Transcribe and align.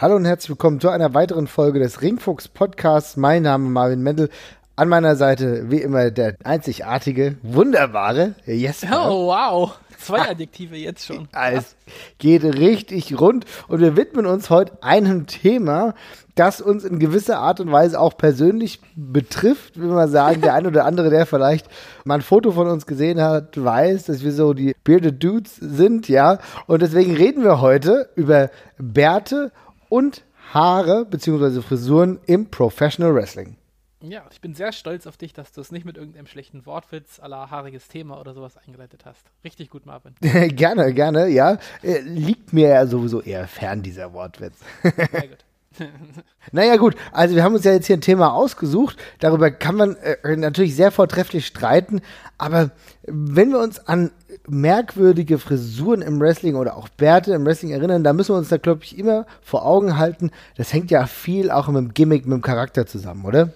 Hallo 0.00 0.16
und 0.16 0.24
herzlich 0.24 0.48
willkommen 0.48 0.80
zu 0.80 0.88
einer 0.88 1.12
weiteren 1.12 1.46
Folge 1.46 1.78
des 1.78 2.00
Ringfuchs 2.00 2.48
Podcasts. 2.48 3.18
Mein 3.18 3.42
Name 3.42 3.66
ist 3.66 3.72
Marvin 3.74 4.02
Mendel. 4.02 4.30
An 4.74 4.88
meiner 4.88 5.14
Seite, 5.14 5.70
wie 5.70 5.82
immer, 5.82 6.10
der 6.10 6.36
einzigartige, 6.42 7.36
wunderbare 7.42 8.34
Jesper. 8.46 9.10
Oh, 9.10 9.26
wow. 9.26 9.78
Zwei 9.98 10.22
Adjektive 10.22 10.74
jetzt 10.76 11.04
schon. 11.04 11.28
Es 11.52 11.76
geht 12.16 12.44
richtig 12.44 13.20
rund 13.20 13.44
und 13.68 13.80
wir 13.80 13.94
widmen 13.94 14.24
uns 14.24 14.48
heute 14.48 14.82
einem 14.82 15.26
Thema, 15.26 15.92
das 16.34 16.62
uns 16.62 16.84
in 16.84 16.98
gewisser 16.98 17.38
Art 17.38 17.60
und 17.60 17.70
Weise 17.70 18.00
auch 18.00 18.16
persönlich 18.16 18.80
betrifft. 18.96 19.78
Will 19.78 19.88
man 19.88 20.08
sagen, 20.08 20.40
der 20.40 20.54
eine 20.54 20.68
oder 20.68 20.86
andere, 20.86 21.10
der 21.10 21.26
vielleicht 21.26 21.66
mal 22.04 22.14
ein 22.14 22.22
Foto 22.22 22.52
von 22.52 22.68
uns 22.68 22.86
gesehen 22.86 23.20
hat, 23.20 23.62
weiß, 23.62 24.04
dass 24.04 24.24
wir 24.24 24.32
so 24.32 24.54
die 24.54 24.74
Bearded 24.82 25.22
Dudes 25.22 25.56
sind, 25.56 26.08
ja. 26.08 26.38
Und 26.66 26.80
deswegen 26.80 27.14
reden 27.14 27.44
wir 27.44 27.60
heute 27.60 28.08
über 28.14 28.48
Bärte 28.78 29.52
und 29.90 30.24
Haare 30.54 31.04
bzw. 31.04 31.60
Frisuren 31.60 32.18
im 32.24 32.46
Professional 32.46 33.14
Wrestling. 33.14 33.56
Ja, 34.02 34.24
ich 34.32 34.40
bin 34.40 34.54
sehr 34.54 34.72
stolz 34.72 35.06
auf 35.06 35.18
dich, 35.18 35.34
dass 35.34 35.52
du 35.52 35.60
es 35.60 35.70
nicht 35.70 35.84
mit 35.84 35.98
irgendeinem 35.98 36.26
schlechten 36.26 36.64
Wortwitz 36.64 37.20
aller 37.20 37.50
haariges 37.50 37.86
Thema 37.86 38.18
oder 38.18 38.32
sowas 38.32 38.56
eingeleitet 38.56 39.04
hast. 39.04 39.26
Richtig 39.44 39.68
gut, 39.68 39.84
Marvin. 39.84 40.14
gerne, 40.56 40.94
gerne, 40.94 41.28
ja. 41.28 41.58
Äh, 41.82 42.00
liegt 42.00 42.54
mir 42.54 42.68
ja 42.68 42.86
sowieso 42.86 43.20
eher 43.20 43.46
fern, 43.46 43.82
dieser 43.82 44.14
Wortwitz. 44.14 44.56
Sehr 44.82 45.28
gut. 45.28 45.44
naja 46.52 46.76
gut, 46.76 46.96
also 47.12 47.34
wir 47.34 47.44
haben 47.44 47.54
uns 47.54 47.64
ja 47.64 47.72
jetzt 47.72 47.86
hier 47.86 47.96
ein 47.96 48.00
Thema 48.00 48.32
ausgesucht, 48.32 48.96
darüber 49.20 49.50
kann 49.50 49.76
man 49.76 49.96
äh, 49.96 50.36
natürlich 50.36 50.74
sehr 50.74 50.90
vortrefflich 50.90 51.46
streiten, 51.46 52.00
aber 52.38 52.70
wenn 53.06 53.50
wir 53.50 53.60
uns 53.60 53.78
an 53.86 54.10
merkwürdige 54.48 55.38
Frisuren 55.38 56.02
im 56.02 56.20
Wrestling 56.20 56.56
oder 56.56 56.76
auch 56.76 56.88
Bärte 56.88 57.34
im 57.34 57.46
Wrestling 57.46 57.70
erinnern, 57.70 58.02
da 58.02 58.12
müssen 58.12 58.34
wir 58.34 58.38
uns 58.38 58.48
da, 58.48 58.56
glaube 58.56 58.82
ich, 58.84 58.98
immer 58.98 59.26
vor 59.42 59.64
Augen 59.64 59.96
halten, 59.96 60.30
das 60.56 60.72
hängt 60.72 60.90
ja 60.90 61.06
viel 61.06 61.50
auch 61.50 61.68
mit 61.68 61.76
dem 61.76 61.94
Gimmick, 61.94 62.26
mit 62.26 62.36
dem 62.36 62.42
Charakter 62.42 62.86
zusammen, 62.86 63.24
oder? 63.24 63.50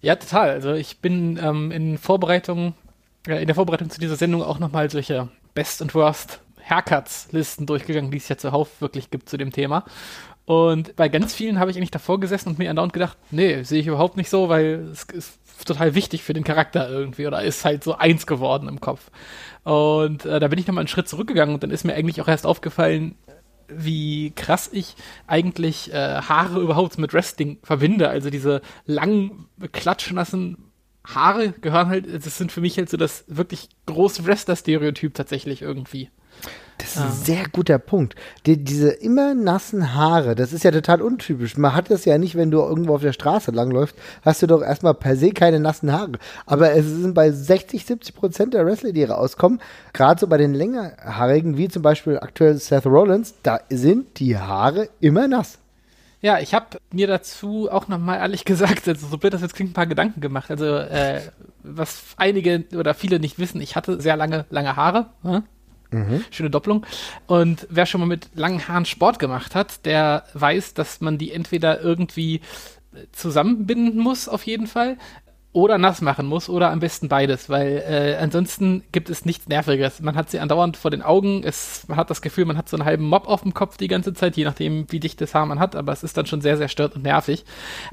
Ja, 0.00 0.16
total. 0.16 0.50
Also 0.50 0.72
ich 0.72 0.98
bin 0.98 1.38
ähm, 1.42 1.70
in 1.70 1.96
Vorbereitung, 1.96 2.74
äh, 3.26 3.40
in 3.40 3.46
der 3.46 3.54
Vorbereitung 3.54 3.88
zu 3.90 4.00
dieser 4.00 4.16
Sendung 4.16 4.42
auch 4.42 4.58
nochmal 4.58 4.90
solche 4.90 5.28
Best 5.54 5.80
and 5.80 5.94
Worst 5.94 6.40
Haircuts-Listen 6.68 7.66
durchgegangen, 7.66 8.10
die 8.10 8.18
es 8.18 8.28
ja 8.28 8.36
zuhauf 8.36 8.80
wirklich 8.80 9.10
gibt 9.10 9.28
zu 9.28 9.36
dem 9.36 9.52
Thema. 9.52 9.84
Und 10.44 10.96
bei 10.96 11.08
ganz 11.08 11.34
vielen 11.34 11.58
habe 11.58 11.70
ich 11.70 11.76
eigentlich 11.76 11.92
davor 11.92 12.18
gesessen 12.18 12.48
und 12.48 12.58
mir 12.58 12.68
andauernd 12.68 12.92
gedacht, 12.92 13.16
nee, 13.30 13.62
sehe 13.62 13.80
ich 13.80 13.86
überhaupt 13.86 14.16
nicht 14.16 14.28
so, 14.28 14.48
weil 14.48 14.88
es 14.90 15.04
ist 15.04 15.38
total 15.64 15.94
wichtig 15.94 16.24
für 16.24 16.32
den 16.32 16.42
Charakter 16.42 16.90
irgendwie 16.90 17.26
oder 17.26 17.42
ist 17.42 17.64
halt 17.64 17.84
so 17.84 17.94
eins 17.94 18.26
geworden 18.26 18.68
im 18.68 18.80
Kopf. 18.80 19.10
Und 19.62 20.24
äh, 20.24 20.40
da 20.40 20.48
bin 20.48 20.58
ich 20.58 20.66
nochmal 20.66 20.82
einen 20.82 20.88
Schritt 20.88 21.08
zurückgegangen 21.08 21.54
und 21.54 21.62
dann 21.62 21.70
ist 21.70 21.84
mir 21.84 21.94
eigentlich 21.94 22.20
auch 22.20 22.28
erst 22.28 22.46
aufgefallen, 22.46 23.14
wie 23.68 24.32
krass 24.32 24.68
ich 24.72 24.96
eigentlich 25.26 25.92
äh, 25.92 26.20
Haare 26.22 26.60
überhaupt 26.60 26.98
mit 26.98 27.14
Wrestling 27.14 27.58
verbinde. 27.62 28.08
Also 28.08 28.28
diese 28.28 28.60
langen, 28.84 29.46
klatschnassen 29.70 30.58
Haare 31.04 31.50
gehören 31.52 31.88
halt, 31.88 32.06
das 32.12 32.38
sind 32.38 32.52
für 32.52 32.60
mich 32.60 32.76
halt 32.76 32.90
so 32.90 32.96
das 32.96 33.24
wirklich 33.28 33.68
große 33.86 34.26
Wrestler-Stereotyp 34.26 35.14
tatsächlich 35.14 35.62
irgendwie. 35.62 36.10
Das 36.78 36.96
ist 36.96 36.98
ein 36.98 37.12
sehr 37.12 37.44
guter 37.50 37.78
Punkt. 37.78 38.16
Die, 38.46 38.62
diese 38.62 38.90
immer 38.90 39.34
nassen 39.34 39.94
Haare, 39.94 40.34
das 40.34 40.52
ist 40.52 40.64
ja 40.64 40.70
total 40.70 41.00
untypisch. 41.00 41.56
Man 41.56 41.74
hat 41.74 41.90
das 41.90 42.04
ja 42.04 42.18
nicht, 42.18 42.34
wenn 42.34 42.50
du 42.50 42.58
irgendwo 42.58 42.94
auf 42.94 43.02
der 43.02 43.12
Straße 43.12 43.50
langläufst, 43.50 43.96
hast 44.22 44.42
du 44.42 44.46
doch 44.46 44.62
erstmal 44.62 44.94
per 44.94 45.16
se 45.16 45.30
keine 45.30 45.60
nassen 45.60 45.92
Haare. 45.92 46.12
Aber 46.46 46.72
es 46.72 46.86
sind 46.86 47.14
bei 47.14 47.30
60, 47.30 47.86
70 47.86 48.14
Prozent 48.14 48.54
der 48.54 48.66
Wrestler, 48.66 48.92
die 48.92 49.04
rauskommen, 49.04 49.60
gerade 49.92 50.20
so 50.20 50.26
bei 50.26 50.38
den 50.38 50.54
längerhaarigen, 50.54 51.56
wie 51.56 51.68
zum 51.68 51.82
Beispiel 51.82 52.18
aktuell 52.18 52.56
Seth 52.56 52.86
Rollins, 52.86 53.34
da 53.42 53.60
sind 53.70 54.18
die 54.18 54.36
Haare 54.36 54.88
immer 55.00 55.28
nass. 55.28 55.58
Ja, 56.22 56.38
ich 56.38 56.54
habe 56.54 56.78
mir 56.92 57.08
dazu 57.08 57.68
auch 57.70 57.88
nochmal 57.88 58.18
ehrlich 58.18 58.44
gesagt, 58.46 58.88
also 58.88 59.06
so 59.06 59.18
blöd 59.18 59.34
das 59.34 59.42
jetzt 59.42 59.54
klingt, 59.54 59.70
ein 59.70 59.74
paar 59.74 59.86
Gedanken 59.86 60.20
gemacht. 60.20 60.50
Also, 60.50 60.66
äh, 60.66 61.20
was 61.64 62.02
einige 62.16 62.64
oder 62.76 62.94
viele 62.94 63.20
nicht 63.20 63.38
wissen, 63.38 63.60
ich 63.60 63.76
hatte 63.76 64.00
sehr 64.00 64.16
lange, 64.16 64.46
lange 64.50 64.76
Haare. 64.76 65.06
Ne? 65.22 65.42
Mhm. 65.92 66.24
Schöne 66.30 66.50
Doppelung. 66.50 66.84
Und 67.26 67.66
wer 67.70 67.86
schon 67.86 68.00
mal 68.00 68.06
mit 68.06 68.28
langen 68.34 68.66
Haaren 68.66 68.86
Sport 68.86 69.18
gemacht 69.18 69.54
hat, 69.54 69.86
der 69.86 70.24
weiß, 70.34 70.74
dass 70.74 71.00
man 71.00 71.18
die 71.18 71.30
entweder 71.32 71.80
irgendwie 71.80 72.40
zusammenbinden 73.12 74.00
muss, 74.00 74.28
auf 74.28 74.44
jeden 74.44 74.66
Fall, 74.66 74.96
oder 75.52 75.76
nass 75.76 76.00
machen 76.00 76.26
muss 76.26 76.48
oder 76.48 76.70
am 76.70 76.80
besten 76.80 77.08
beides, 77.08 77.50
weil 77.50 77.84
äh, 77.86 78.16
ansonsten 78.18 78.84
gibt 78.90 79.10
es 79.10 79.26
nichts 79.26 79.48
Nerviges. 79.48 80.00
Man 80.00 80.16
hat 80.16 80.30
sie 80.30 80.40
andauernd 80.40 80.78
vor 80.78 80.90
den 80.90 81.02
Augen, 81.02 81.42
es, 81.44 81.86
man 81.88 81.98
hat 81.98 82.08
das 82.08 82.22
Gefühl, 82.22 82.46
man 82.46 82.56
hat 82.56 82.70
so 82.70 82.76
einen 82.76 82.86
halben 82.86 83.04
Mob 83.04 83.28
auf 83.28 83.42
dem 83.42 83.52
Kopf 83.52 83.76
die 83.76 83.88
ganze 83.88 84.14
Zeit, 84.14 84.36
je 84.38 84.44
nachdem, 84.44 84.90
wie 84.90 85.00
dicht 85.00 85.20
das 85.20 85.34
Haar 85.34 85.44
man 85.44 85.58
hat, 85.60 85.76
aber 85.76 85.92
es 85.92 86.02
ist 86.02 86.16
dann 86.16 86.24
schon 86.24 86.40
sehr, 86.40 86.56
sehr 86.56 86.68
stört 86.68 86.96
und 86.96 87.02
nervig. 87.02 87.44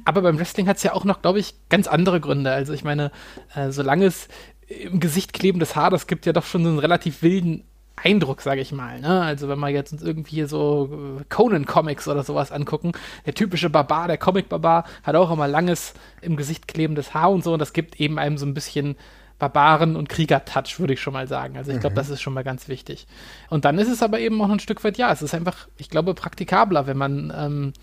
Aber 0.06 0.22
beim 0.22 0.40
Wrestling 0.40 0.68
hat 0.68 0.78
es 0.78 0.84
ja 0.84 0.94
auch 0.94 1.04
noch, 1.04 1.22
glaube 1.22 1.40
ich, 1.40 1.54
ganz 1.68 1.88
andere 1.88 2.22
Gründe. 2.22 2.52
Also 2.52 2.72
ich 2.72 2.86
meine, 2.86 3.12
äh, 3.54 3.72
solange 3.72 4.06
es 4.06 4.30
im 4.70 5.02
Gesicht 5.02 5.34
klebendes 5.34 5.76
Haar, 5.76 5.90
das 5.90 6.08
gibt 6.08 6.26
ja 6.26 6.34
doch 6.34 6.46
schon 6.46 6.64
so 6.64 6.70
einen 6.70 6.80
relativ 6.80 7.22
wilden 7.24 7.66
Eindruck, 8.04 8.42
sage 8.42 8.62
ich 8.62 8.72
mal. 8.72 9.00
Ne? 9.00 9.22
Also 9.22 9.48
wenn 9.50 9.60
wir 9.60 9.70
jetzt 9.70 9.92
uns 9.92 10.02
irgendwie 10.02 10.44
so 10.44 11.18
äh, 11.20 11.24
Conan-Comics 11.30 12.08
oder 12.08 12.24
sowas 12.24 12.52
angucken, 12.52 12.92
der 13.26 13.34
typische 13.34 13.70
Barbar, 13.70 14.08
der 14.08 14.18
Comic-Barbar, 14.18 14.86
hat 15.04 15.16
auch 15.16 15.32
immer 15.32 15.48
langes 15.48 15.94
im 16.22 16.36
Gesicht 16.36 16.68
klebendes 16.68 17.14
Haar 17.14 17.32
und 17.32 17.44
so 17.44 17.54
und 17.54 17.60
das 17.60 17.74
gibt 17.74 18.00
eben 18.00 18.20
einem 18.20 18.38
so 18.38 18.46
ein 18.46 18.54
bisschen 18.54 18.96
Barbaren- 19.40 19.96
und 19.96 20.10
Krieger-Touch, 20.10 20.80
würde 20.80 20.94
ich 20.94 21.02
schon 21.02 21.14
mal 21.14 21.28
sagen. 21.28 21.58
Also 21.58 21.72
ich 21.72 21.80
glaube, 21.80 21.94
mhm. 21.94 21.98
das 21.98 22.10
ist 22.10 22.22
schon 22.22 22.34
mal 22.34 22.44
ganz 22.44 22.68
wichtig. 22.68 23.08
Und 23.50 23.64
dann 23.64 23.80
ist 23.80 23.88
es 23.88 24.04
aber 24.04 24.20
eben 24.20 24.42
auch 24.42 24.50
ein 24.50 24.60
Stück 24.60 24.84
weit, 24.84 24.98
ja, 24.98 25.12
es 25.12 25.22
ist 25.22 25.34
einfach, 25.34 25.68
ich 25.78 25.90
glaube, 25.90 26.14
praktikabler, 26.14 26.88
wenn 26.88 26.98
man, 26.98 27.34
ähm, 27.36 27.74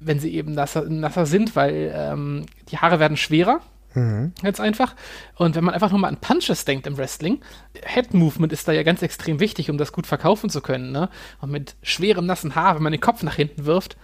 wenn 0.00 0.18
sie 0.18 0.34
eben 0.34 0.52
nasser, 0.52 0.82
nasser 0.88 1.24
sind, 1.24 1.54
weil 1.54 1.92
ähm, 1.94 2.46
die 2.70 2.78
Haare 2.78 2.98
werden 2.98 3.16
schwerer 3.16 3.60
Mhm. 3.96 4.32
Ganz 4.42 4.60
einfach. 4.60 4.94
Und 5.36 5.56
wenn 5.56 5.64
man 5.64 5.74
einfach 5.74 5.90
nur 5.90 5.98
mal 5.98 6.08
an 6.08 6.18
Punches 6.18 6.64
denkt 6.64 6.86
im 6.86 6.98
Wrestling, 6.98 7.40
Head 7.84 8.14
Movement 8.14 8.52
ist 8.52 8.68
da 8.68 8.72
ja 8.72 8.82
ganz 8.82 9.02
extrem 9.02 9.40
wichtig, 9.40 9.70
um 9.70 9.78
das 9.78 9.92
gut 9.92 10.06
verkaufen 10.06 10.50
zu 10.50 10.60
können. 10.60 10.92
Ne? 10.92 11.08
Und 11.40 11.50
mit 11.50 11.74
schwerem, 11.82 12.26
nassen 12.26 12.54
Haar, 12.54 12.76
wenn 12.76 12.82
man 12.82 12.92
den 12.92 13.00
Kopf 13.00 13.22
nach 13.22 13.34
hinten 13.34 13.64
wirft, 13.64 13.96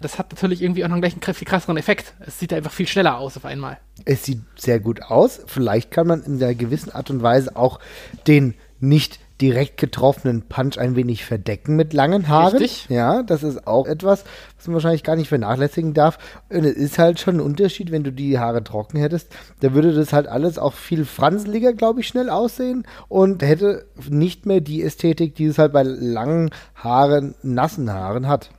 das 0.00 0.18
hat 0.18 0.32
natürlich 0.32 0.60
irgendwie 0.62 0.84
auch 0.84 0.88
noch 0.88 0.98
gleich 0.98 1.14
einen 1.14 1.34
viel 1.34 1.46
krasseren 1.46 1.76
Effekt. 1.76 2.14
Es 2.20 2.38
sieht 2.38 2.52
einfach 2.52 2.72
viel 2.72 2.86
schneller 2.86 3.16
aus 3.16 3.36
auf 3.36 3.46
einmal. 3.46 3.78
Es 4.04 4.24
sieht 4.24 4.42
sehr 4.56 4.78
gut 4.80 5.00
aus. 5.02 5.40
Vielleicht 5.46 5.90
kann 5.90 6.06
man 6.06 6.22
in 6.22 6.42
einer 6.42 6.54
gewissen 6.54 6.90
Art 6.90 7.08
und 7.08 7.22
Weise 7.22 7.56
auch 7.56 7.78
den 8.26 8.54
nicht 8.80 9.20
direkt 9.40 9.76
getroffenen 9.76 10.42
Punch 10.42 10.78
ein 10.78 10.96
wenig 10.96 11.24
verdecken 11.24 11.76
mit 11.76 11.92
langen 11.92 12.28
Haaren. 12.28 12.56
Richtig. 12.56 12.86
Ja, 12.88 13.22
das 13.22 13.42
ist 13.42 13.66
auch 13.66 13.86
etwas, 13.86 14.24
was 14.56 14.66
man 14.66 14.74
wahrscheinlich 14.74 15.02
gar 15.02 15.16
nicht 15.16 15.28
vernachlässigen 15.28 15.94
darf. 15.94 16.18
Und 16.48 16.64
es 16.64 16.76
ist 16.76 16.98
halt 16.98 17.20
schon 17.20 17.36
ein 17.36 17.40
Unterschied, 17.40 17.90
wenn 17.90 18.04
du 18.04 18.12
die 18.12 18.38
Haare 18.38 18.64
trocken 18.64 18.98
hättest. 18.98 19.34
Da 19.60 19.74
würde 19.74 19.92
das 19.92 20.12
halt 20.12 20.26
alles 20.26 20.58
auch 20.58 20.72
viel 20.72 21.04
franzeliger, 21.04 21.72
glaube 21.72 22.00
ich, 22.00 22.08
schnell 22.08 22.30
aussehen 22.30 22.86
und 23.08 23.42
hätte 23.42 23.86
nicht 24.08 24.46
mehr 24.46 24.60
die 24.60 24.82
Ästhetik, 24.82 25.34
die 25.34 25.46
es 25.46 25.58
halt 25.58 25.72
bei 25.72 25.82
langen 25.82 26.50
Haaren, 26.74 27.34
nassen 27.42 27.92
Haaren 27.92 28.28
hat 28.28 28.50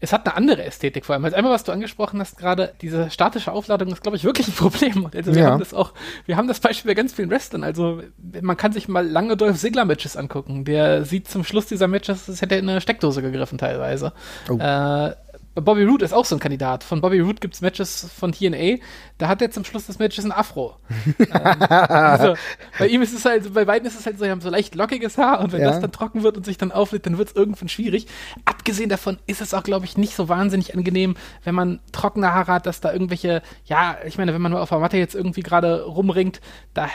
es 0.00 0.12
hat 0.12 0.26
eine 0.26 0.36
andere 0.36 0.64
Ästhetik 0.64 1.04
vor 1.04 1.14
allem. 1.14 1.24
Also 1.24 1.36
einmal, 1.36 1.52
was 1.52 1.64
du 1.64 1.72
angesprochen 1.72 2.20
hast, 2.20 2.38
gerade 2.38 2.72
diese 2.80 3.10
statische 3.10 3.52
Aufladung 3.52 3.88
ist, 3.88 4.02
glaube 4.02 4.16
ich, 4.16 4.24
wirklich 4.24 4.46
ein 4.48 4.54
Problem. 4.54 5.08
Also 5.14 5.34
wir 5.34 5.42
ja. 5.42 5.50
haben 5.50 5.58
das 5.58 5.74
auch, 5.74 5.92
wir 6.26 6.36
haben 6.36 6.46
das 6.46 6.60
Beispiel 6.60 6.90
bei 6.90 6.94
ganz 6.94 7.12
vielen 7.12 7.30
Wrestlern. 7.30 7.64
Also 7.64 8.02
man 8.40 8.56
kann 8.56 8.72
sich 8.72 8.86
mal 8.86 9.06
lange 9.06 9.36
Dolph 9.36 9.58
Ziggler 9.58 9.84
Matches 9.84 10.16
angucken. 10.16 10.64
Der 10.64 11.04
sieht 11.04 11.28
zum 11.28 11.42
Schluss 11.42 11.66
dieser 11.66 11.88
Matches, 11.88 12.28
als 12.28 12.40
hätte 12.40 12.54
er 12.54 12.60
in 12.60 12.68
eine 12.68 12.80
Steckdose 12.80 13.22
gegriffen 13.22 13.58
teilweise. 13.58 14.12
Oh. 14.48 14.58
Äh, 14.58 15.14
Bobby 15.60 15.84
Roode 15.84 16.04
ist 16.04 16.12
auch 16.12 16.24
so 16.24 16.36
ein 16.36 16.40
Kandidat. 16.40 16.84
Von 16.84 17.00
Bobby 17.00 17.20
Roode 17.20 17.40
gibt 17.40 17.54
es 17.54 17.60
Matches 17.60 18.08
von 18.16 18.32
TNA, 18.32 18.78
da 19.18 19.28
hat 19.28 19.42
er 19.42 19.50
zum 19.50 19.64
Schluss 19.64 19.86
des 19.86 19.98
Matches 19.98 20.24
ein 20.24 20.32
Afro. 20.32 20.76
ähm, 21.18 21.26
also, 21.68 22.34
bei 22.78 22.88
ihm 22.88 23.02
ist 23.02 23.14
es 23.14 23.24
halt, 23.24 23.52
bei 23.52 23.64
beiden 23.64 23.86
ist 23.86 23.98
es 23.98 24.06
halt 24.06 24.18
so, 24.18 24.24
sie 24.24 24.30
haben 24.30 24.40
so 24.40 24.50
leicht 24.50 24.74
lockiges 24.74 25.18
Haar 25.18 25.40
und 25.40 25.52
wenn 25.52 25.60
ja. 25.60 25.70
das 25.70 25.80
dann 25.80 25.92
trocken 25.92 26.22
wird 26.22 26.36
und 26.36 26.44
sich 26.44 26.58
dann 26.58 26.72
auflädt, 26.72 27.06
dann 27.06 27.18
wird 27.18 27.28
es 27.28 27.36
irgendwann 27.36 27.68
schwierig. 27.68 28.06
Abgesehen 28.44 28.88
davon 28.88 29.18
ist 29.26 29.40
es 29.40 29.54
auch, 29.54 29.62
glaube 29.62 29.86
ich, 29.86 29.96
nicht 29.96 30.14
so 30.14 30.28
wahnsinnig 30.28 30.74
angenehm, 30.74 31.16
wenn 31.44 31.54
man 31.54 31.80
trockene 31.92 32.32
Haare 32.32 32.52
hat, 32.52 32.66
dass 32.66 32.80
da 32.80 32.92
irgendwelche, 32.92 33.42
ja, 33.64 33.96
ich 34.06 34.18
meine, 34.18 34.34
wenn 34.34 34.42
man 34.42 34.52
nur 34.52 34.62
auf 34.62 34.68
der 34.68 34.78
Matte 34.78 34.96
jetzt 34.96 35.14
irgendwie 35.14 35.42
gerade 35.42 35.84
rumringt, 35.84 36.40
da 36.74 36.88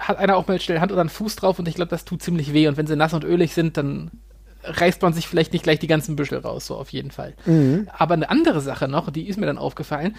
hat 0.00 0.18
einer 0.18 0.36
auch 0.36 0.46
mal 0.46 0.60
schnell 0.60 0.80
Hand 0.80 0.92
oder 0.92 1.00
einen 1.00 1.10
Fuß 1.10 1.36
drauf 1.36 1.58
und 1.58 1.68
ich 1.68 1.74
glaube, 1.74 1.90
das 1.90 2.04
tut 2.04 2.22
ziemlich 2.22 2.52
weh. 2.52 2.68
Und 2.68 2.76
wenn 2.76 2.86
sie 2.86 2.96
nass 2.96 3.14
und 3.14 3.24
ölig 3.24 3.54
sind, 3.54 3.76
dann 3.76 4.10
reißt 4.62 5.02
man 5.02 5.12
sich 5.12 5.28
vielleicht 5.28 5.52
nicht 5.52 5.62
gleich 5.62 5.78
die 5.78 5.86
ganzen 5.86 6.16
Büschel 6.16 6.38
raus, 6.38 6.66
so 6.66 6.76
auf 6.76 6.90
jeden 6.90 7.10
Fall. 7.10 7.34
Mhm. 7.46 7.88
Aber 7.96 8.14
eine 8.14 8.30
andere 8.30 8.60
Sache 8.60 8.88
noch, 8.88 9.10
die 9.10 9.28
ist 9.28 9.38
mir 9.38 9.46
dann 9.46 9.58
aufgefallen. 9.58 10.16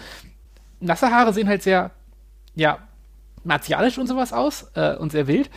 Nasse 0.80 1.10
Haare 1.10 1.32
sehen 1.32 1.48
halt 1.48 1.62
sehr, 1.62 1.90
ja, 2.54 2.78
martialisch 3.44 3.98
und 3.98 4.06
sowas 4.06 4.32
aus 4.32 4.70
äh, 4.74 4.96
und 4.96 5.12
sehr 5.12 5.26
wild. 5.26 5.50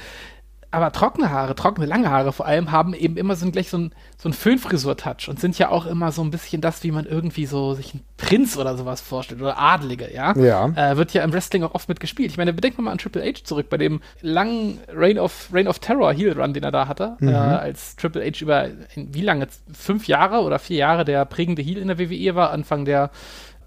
Aber 0.73 0.91
trockene 0.91 1.29
Haare, 1.29 1.55
trockene 1.55 1.85
lange 1.85 2.09
Haare 2.09 2.33
vor 2.33 2.45
allem, 2.45 2.71
haben 2.71 2.93
eben 2.93 3.15
immer 3.17 3.35
so 3.35 3.45
ein, 3.45 3.51
gleich 3.51 3.69
so 3.69 3.77
ein, 3.77 3.93
so 4.17 4.27
ein 4.27 4.33
Föhnfrisur-Touch 4.33 5.29
und 5.29 5.39
sind 5.39 5.57
ja 5.59 5.69
auch 5.69 5.85
immer 5.85 6.11
so 6.11 6.23
ein 6.23 6.31
bisschen 6.31 6.61
das, 6.61 6.83
wie 6.83 6.91
man 6.91 7.05
irgendwie 7.05 7.45
so 7.45 7.75
sich 7.75 7.93
einen 7.93 8.03
Prinz 8.17 8.57
oder 8.57 8.75
sowas 8.75 8.99
vorstellt 8.99 9.41
oder 9.41 9.59
Adlige, 9.59 10.11
ja. 10.13 10.35
Ja. 10.35 10.69
Äh, 10.75 10.97
wird 10.97 11.13
ja 11.13 11.23
im 11.23 11.31
Wrestling 11.31 11.63
auch 11.63 11.75
oft 11.75 11.89
mitgespielt. 11.89 12.31
Ich 12.31 12.37
meine, 12.37 12.53
bedenkt 12.53 12.79
mal 12.79 12.91
an 12.91 12.97
Triple 12.97 13.23
H 13.23 13.43
zurück, 13.43 13.69
bei 13.69 13.77
dem 13.77 14.01
langen 14.21 14.79
Reign 14.91 15.19
of, 15.19 15.49
Reign 15.53 15.67
of 15.67 15.77
Terror 15.79 16.11
Heel 16.11 16.33
Run, 16.33 16.53
den 16.53 16.63
er 16.63 16.71
da 16.71 16.87
hatte, 16.87 17.17
mhm. 17.19 17.29
äh, 17.29 17.33
als 17.33 17.95
Triple 17.95 18.25
H 18.25 18.41
über 18.41 18.69
wie 18.95 19.21
lange? 19.21 19.47
Fünf 19.71 20.07
Jahre 20.07 20.41
oder 20.41 20.57
vier 20.57 20.77
Jahre 20.77 21.05
der 21.05 21.25
prägende 21.25 21.61
Heel 21.61 21.77
in 21.77 21.87
der 21.87 21.99
WWE 21.99 22.35
war, 22.35 22.51
Anfang 22.51 22.85
der 22.85 23.11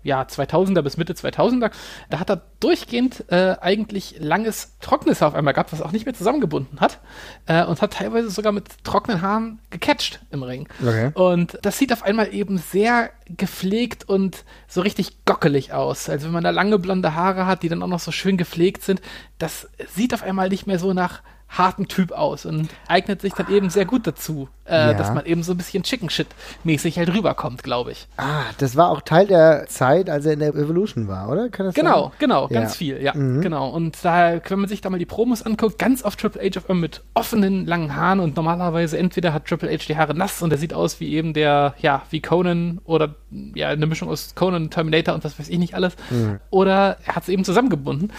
ja, 0.06 0.22
2000er 0.22 0.82
bis 0.82 0.96
Mitte 0.96 1.12
2000er, 1.12 1.70
da 2.08 2.20
hat 2.20 2.30
er 2.30 2.42
durchgehend 2.60 3.24
äh, 3.30 3.56
eigentlich 3.60 4.16
langes, 4.18 4.76
trockenes 4.80 5.20
Haar 5.20 5.28
auf 5.28 5.34
einmal 5.34 5.52
gehabt, 5.52 5.72
was 5.72 5.82
auch 5.82 5.92
nicht 5.92 6.06
mehr 6.06 6.14
zusammengebunden 6.14 6.80
hat 6.80 7.00
äh, 7.46 7.64
und 7.64 7.82
hat 7.82 7.94
teilweise 7.94 8.30
sogar 8.30 8.52
mit 8.52 8.84
trockenen 8.84 9.20
Haaren 9.20 9.58
gecatcht 9.70 10.20
im 10.30 10.42
Ring. 10.42 10.68
Okay. 10.80 11.10
Und 11.14 11.58
das 11.62 11.78
sieht 11.78 11.92
auf 11.92 12.04
einmal 12.04 12.32
eben 12.32 12.58
sehr 12.58 13.10
gepflegt 13.28 14.08
und 14.08 14.44
so 14.68 14.80
richtig 14.80 15.24
gockelig 15.24 15.72
aus. 15.72 16.08
Also 16.08 16.26
wenn 16.26 16.32
man 16.32 16.44
da 16.44 16.50
lange 16.50 16.78
blonde 16.78 17.14
Haare 17.14 17.46
hat, 17.46 17.62
die 17.62 17.68
dann 17.68 17.82
auch 17.82 17.88
noch 17.88 18.00
so 18.00 18.12
schön 18.12 18.36
gepflegt 18.36 18.82
sind, 18.82 19.02
das 19.38 19.68
sieht 19.94 20.14
auf 20.14 20.22
einmal 20.22 20.48
nicht 20.48 20.66
mehr 20.66 20.78
so 20.78 20.92
nach 20.92 21.22
harten 21.48 21.88
Typ 21.88 22.12
aus 22.12 22.44
und 22.44 22.68
eignet 22.88 23.20
sich 23.20 23.32
dann 23.32 23.48
eben 23.50 23.70
sehr 23.70 23.84
gut 23.84 24.06
dazu, 24.06 24.48
äh, 24.66 24.74
ja. 24.74 24.94
dass 24.94 25.14
man 25.14 25.24
eben 25.26 25.42
so 25.42 25.52
ein 25.52 25.56
bisschen 25.56 25.82
Chicken 25.82 26.10
Shit 26.10 26.26
mäßig 26.64 26.98
halt 26.98 27.12
rüberkommt, 27.14 27.62
glaube 27.62 27.92
ich. 27.92 28.08
Ah, 28.16 28.42
das 28.58 28.76
war 28.76 28.90
auch 28.90 29.00
Teil 29.00 29.26
der 29.26 29.66
Zeit, 29.68 30.10
als 30.10 30.26
er 30.26 30.34
in 30.34 30.40
der 30.40 30.48
Evolution 30.48 31.08
war, 31.08 31.28
oder? 31.28 31.48
Kann 31.48 31.66
das 31.66 31.74
genau, 31.74 32.08
sein? 32.08 32.12
genau, 32.18 32.48
ja. 32.48 32.60
ganz 32.60 32.76
viel, 32.76 33.00
ja, 33.00 33.14
mhm. 33.14 33.40
genau. 33.40 33.70
Und 33.70 34.04
da, 34.04 34.40
wenn 34.48 34.58
man 34.58 34.68
sich 34.68 34.80
da 34.80 34.90
mal 34.90 34.98
die 34.98 35.06
Promos 35.06 35.42
anguckt, 35.42 35.78
ganz 35.78 36.04
oft 36.04 36.20
Triple 36.20 36.42
H 36.42 36.58
auf 36.58 36.68
mit 36.76 37.02
offenen 37.14 37.64
langen 37.64 37.94
Haaren 37.94 38.20
und 38.20 38.36
normalerweise 38.36 38.98
entweder 38.98 39.32
hat 39.32 39.46
Triple 39.46 39.70
H 39.70 39.84
die 39.88 39.96
Haare 39.96 40.14
nass 40.14 40.42
und 40.42 40.52
er 40.52 40.58
sieht 40.58 40.74
aus 40.74 41.00
wie 41.00 41.14
eben 41.14 41.32
der, 41.32 41.74
ja, 41.78 42.02
wie 42.10 42.20
Conan 42.20 42.80
oder 42.84 43.14
ja, 43.54 43.68
eine 43.68 43.86
Mischung 43.86 44.08
aus 44.08 44.34
Conan, 44.34 44.70
Terminator 44.70 45.14
und 45.14 45.24
was 45.24 45.38
weiß 45.38 45.48
ich 45.48 45.58
nicht 45.58 45.74
alles, 45.74 45.96
mhm. 46.10 46.40
oder 46.50 46.98
er 47.06 47.16
hat 47.16 47.22
es 47.22 47.28
eben 47.28 47.44
zusammengebunden. 47.44 48.12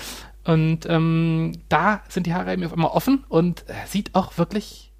Und 0.48 0.86
ähm, 0.86 1.52
da 1.68 2.02
sind 2.08 2.26
die 2.26 2.34
Haare 2.34 2.54
eben 2.54 2.64
auf 2.64 2.72
einmal 2.72 2.92
offen 2.92 3.26
und 3.28 3.70
äh, 3.70 3.74
sieht 3.86 4.16
auch 4.16 4.38
wirklich 4.38 4.94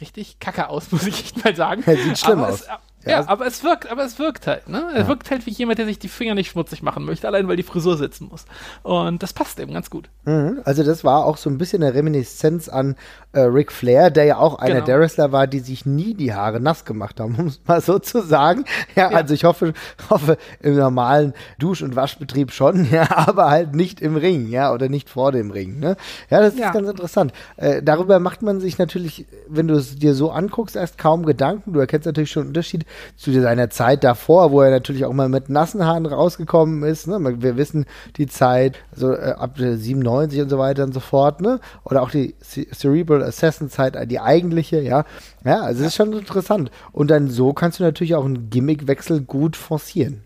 richtig 0.00 0.38
kacke 0.38 0.68
aus, 0.68 0.92
muss 0.92 1.04
ich 1.04 1.18
echt 1.18 1.44
mal 1.44 1.56
sagen. 1.56 1.82
sieht 1.86 2.18
schlimm 2.18 2.38
aber 2.38 2.52
aus. 2.52 2.60
Es, 2.60 2.68
ja, 3.04 3.20
ja, 3.20 3.28
aber 3.28 3.46
es 3.46 3.62
wirkt, 3.62 3.90
aber 3.90 4.04
es 4.04 4.18
wirkt 4.18 4.46
halt, 4.46 4.68
ne? 4.68 4.86
Es 4.92 5.00
ja. 5.00 5.08
wirkt 5.08 5.30
halt 5.30 5.46
wie 5.46 5.50
jemand, 5.50 5.78
der 5.78 5.86
sich 5.86 5.98
die 5.98 6.08
Finger 6.08 6.34
nicht 6.34 6.50
schmutzig 6.50 6.82
machen 6.82 7.04
möchte, 7.04 7.26
allein 7.26 7.48
weil 7.48 7.56
die 7.56 7.62
Frisur 7.62 7.96
sitzen 7.96 8.28
muss. 8.30 8.44
Und 8.82 9.22
das 9.22 9.32
passt 9.32 9.58
eben 9.60 9.72
ganz 9.72 9.90
gut. 9.90 10.08
Mhm. 10.24 10.60
Also 10.64 10.82
das 10.82 11.04
war 11.04 11.24
auch 11.24 11.36
so 11.36 11.50
ein 11.50 11.58
bisschen 11.58 11.82
eine 11.82 11.94
Reminiszenz 11.94 12.68
an 12.68 12.96
äh, 13.32 13.40
Ric 13.40 13.72
Flair, 13.72 14.10
der 14.10 14.24
ja 14.24 14.38
auch 14.38 14.58
einer 14.58 14.76
genau. 14.76 14.86
der 14.86 15.00
Wrestler 15.00 15.32
war, 15.32 15.46
die 15.46 15.60
sich 15.60 15.84
nie 15.86 16.14
die 16.14 16.34
Haare 16.34 16.60
nass 16.60 16.84
gemacht 16.84 17.20
haben, 17.20 17.34
um 17.38 17.46
es 17.48 17.60
mal 17.66 17.80
so 17.80 17.98
zu 17.98 18.22
sagen. 18.22 18.64
Ja, 18.94 19.10
ja, 19.10 19.16
also 19.16 19.34
ich 19.34 19.44
hoffe, 19.44 19.74
hoffe 20.10 20.38
im 20.60 20.76
normalen 20.76 21.34
Dusch- 21.58 21.82
und 21.82 21.96
Waschbetrieb 21.96 22.52
schon, 22.52 22.88
ja, 22.90 23.08
aber 23.10 23.50
halt 23.50 23.74
nicht 23.74 24.00
im 24.00 24.16
Ring, 24.16 24.48
ja, 24.48 24.72
oder 24.72 24.88
nicht 24.88 25.08
vor 25.08 25.32
dem 25.32 25.50
Ring. 25.50 25.78
Ne? 25.78 25.96
Ja, 26.30 26.40
das 26.40 26.54
ist 26.54 26.72
ganz 26.72 26.88
interessant. 26.88 27.32
Äh, 27.56 27.82
darüber 27.82 28.18
macht 28.18 28.42
man 28.42 28.60
sich 28.60 28.78
natürlich, 28.78 29.26
wenn 29.48 29.68
du 29.68 29.74
es 29.74 29.96
dir 29.96 30.14
so 30.14 30.30
anguckst, 30.30 30.76
erst 30.76 30.98
kaum 30.98 31.26
Gedanken. 31.26 31.72
Du 31.72 31.80
erkennst 31.80 32.06
natürlich 32.06 32.30
schon 32.30 32.42
einen 32.42 32.48
Unterschied 32.48 32.86
zu 33.16 33.32
seiner 33.32 33.70
Zeit 33.70 34.04
davor, 34.04 34.52
wo 34.52 34.60
er 34.60 34.70
natürlich 34.70 35.04
auch 35.04 35.12
mal 35.12 35.28
mit 35.28 35.48
nassen 35.48 35.84
Haaren 35.84 36.06
rausgekommen 36.06 36.82
ist. 36.84 37.06
Ne? 37.06 37.18
Wir 37.42 37.56
wissen 37.56 37.86
die 38.16 38.26
Zeit, 38.26 38.78
also 38.92 39.12
äh, 39.12 39.34
ab 39.36 39.58
97 39.58 40.40
und 40.40 40.48
so 40.48 40.58
weiter 40.58 40.84
und 40.84 40.92
so 40.92 41.00
fort, 41.00 41.40
ne? 41.40 41.60
Oder 41.84 42.02
auch 42.02 42.10
die 42.10 42.34
Cerebral 42.40 43.22
Assassin 43.22 43.70
Zeit, 43.70 43.96
die 44.10 44.20
eigentliche, 44.20 44.80
ja. 44.80 45.04
Ja, 45.44 45.60
also 45.60 45.82
es 45.82 45.88
ist 45.88 45.96
schon 45.96 46.12
interessant. 46.12 46.70
Und 46.92 47.10
dann 47.10 47.28
so 47.28 47.52
kannst 47.52 47.80
du 47.80 47.84
natürlich 47.84 48.14
auch 48.14 48.24
einen 48.24 48.50
Gimmickwechsel 48.50 49.20
gut 49.20 49.56
forcieren. 49.56 50.22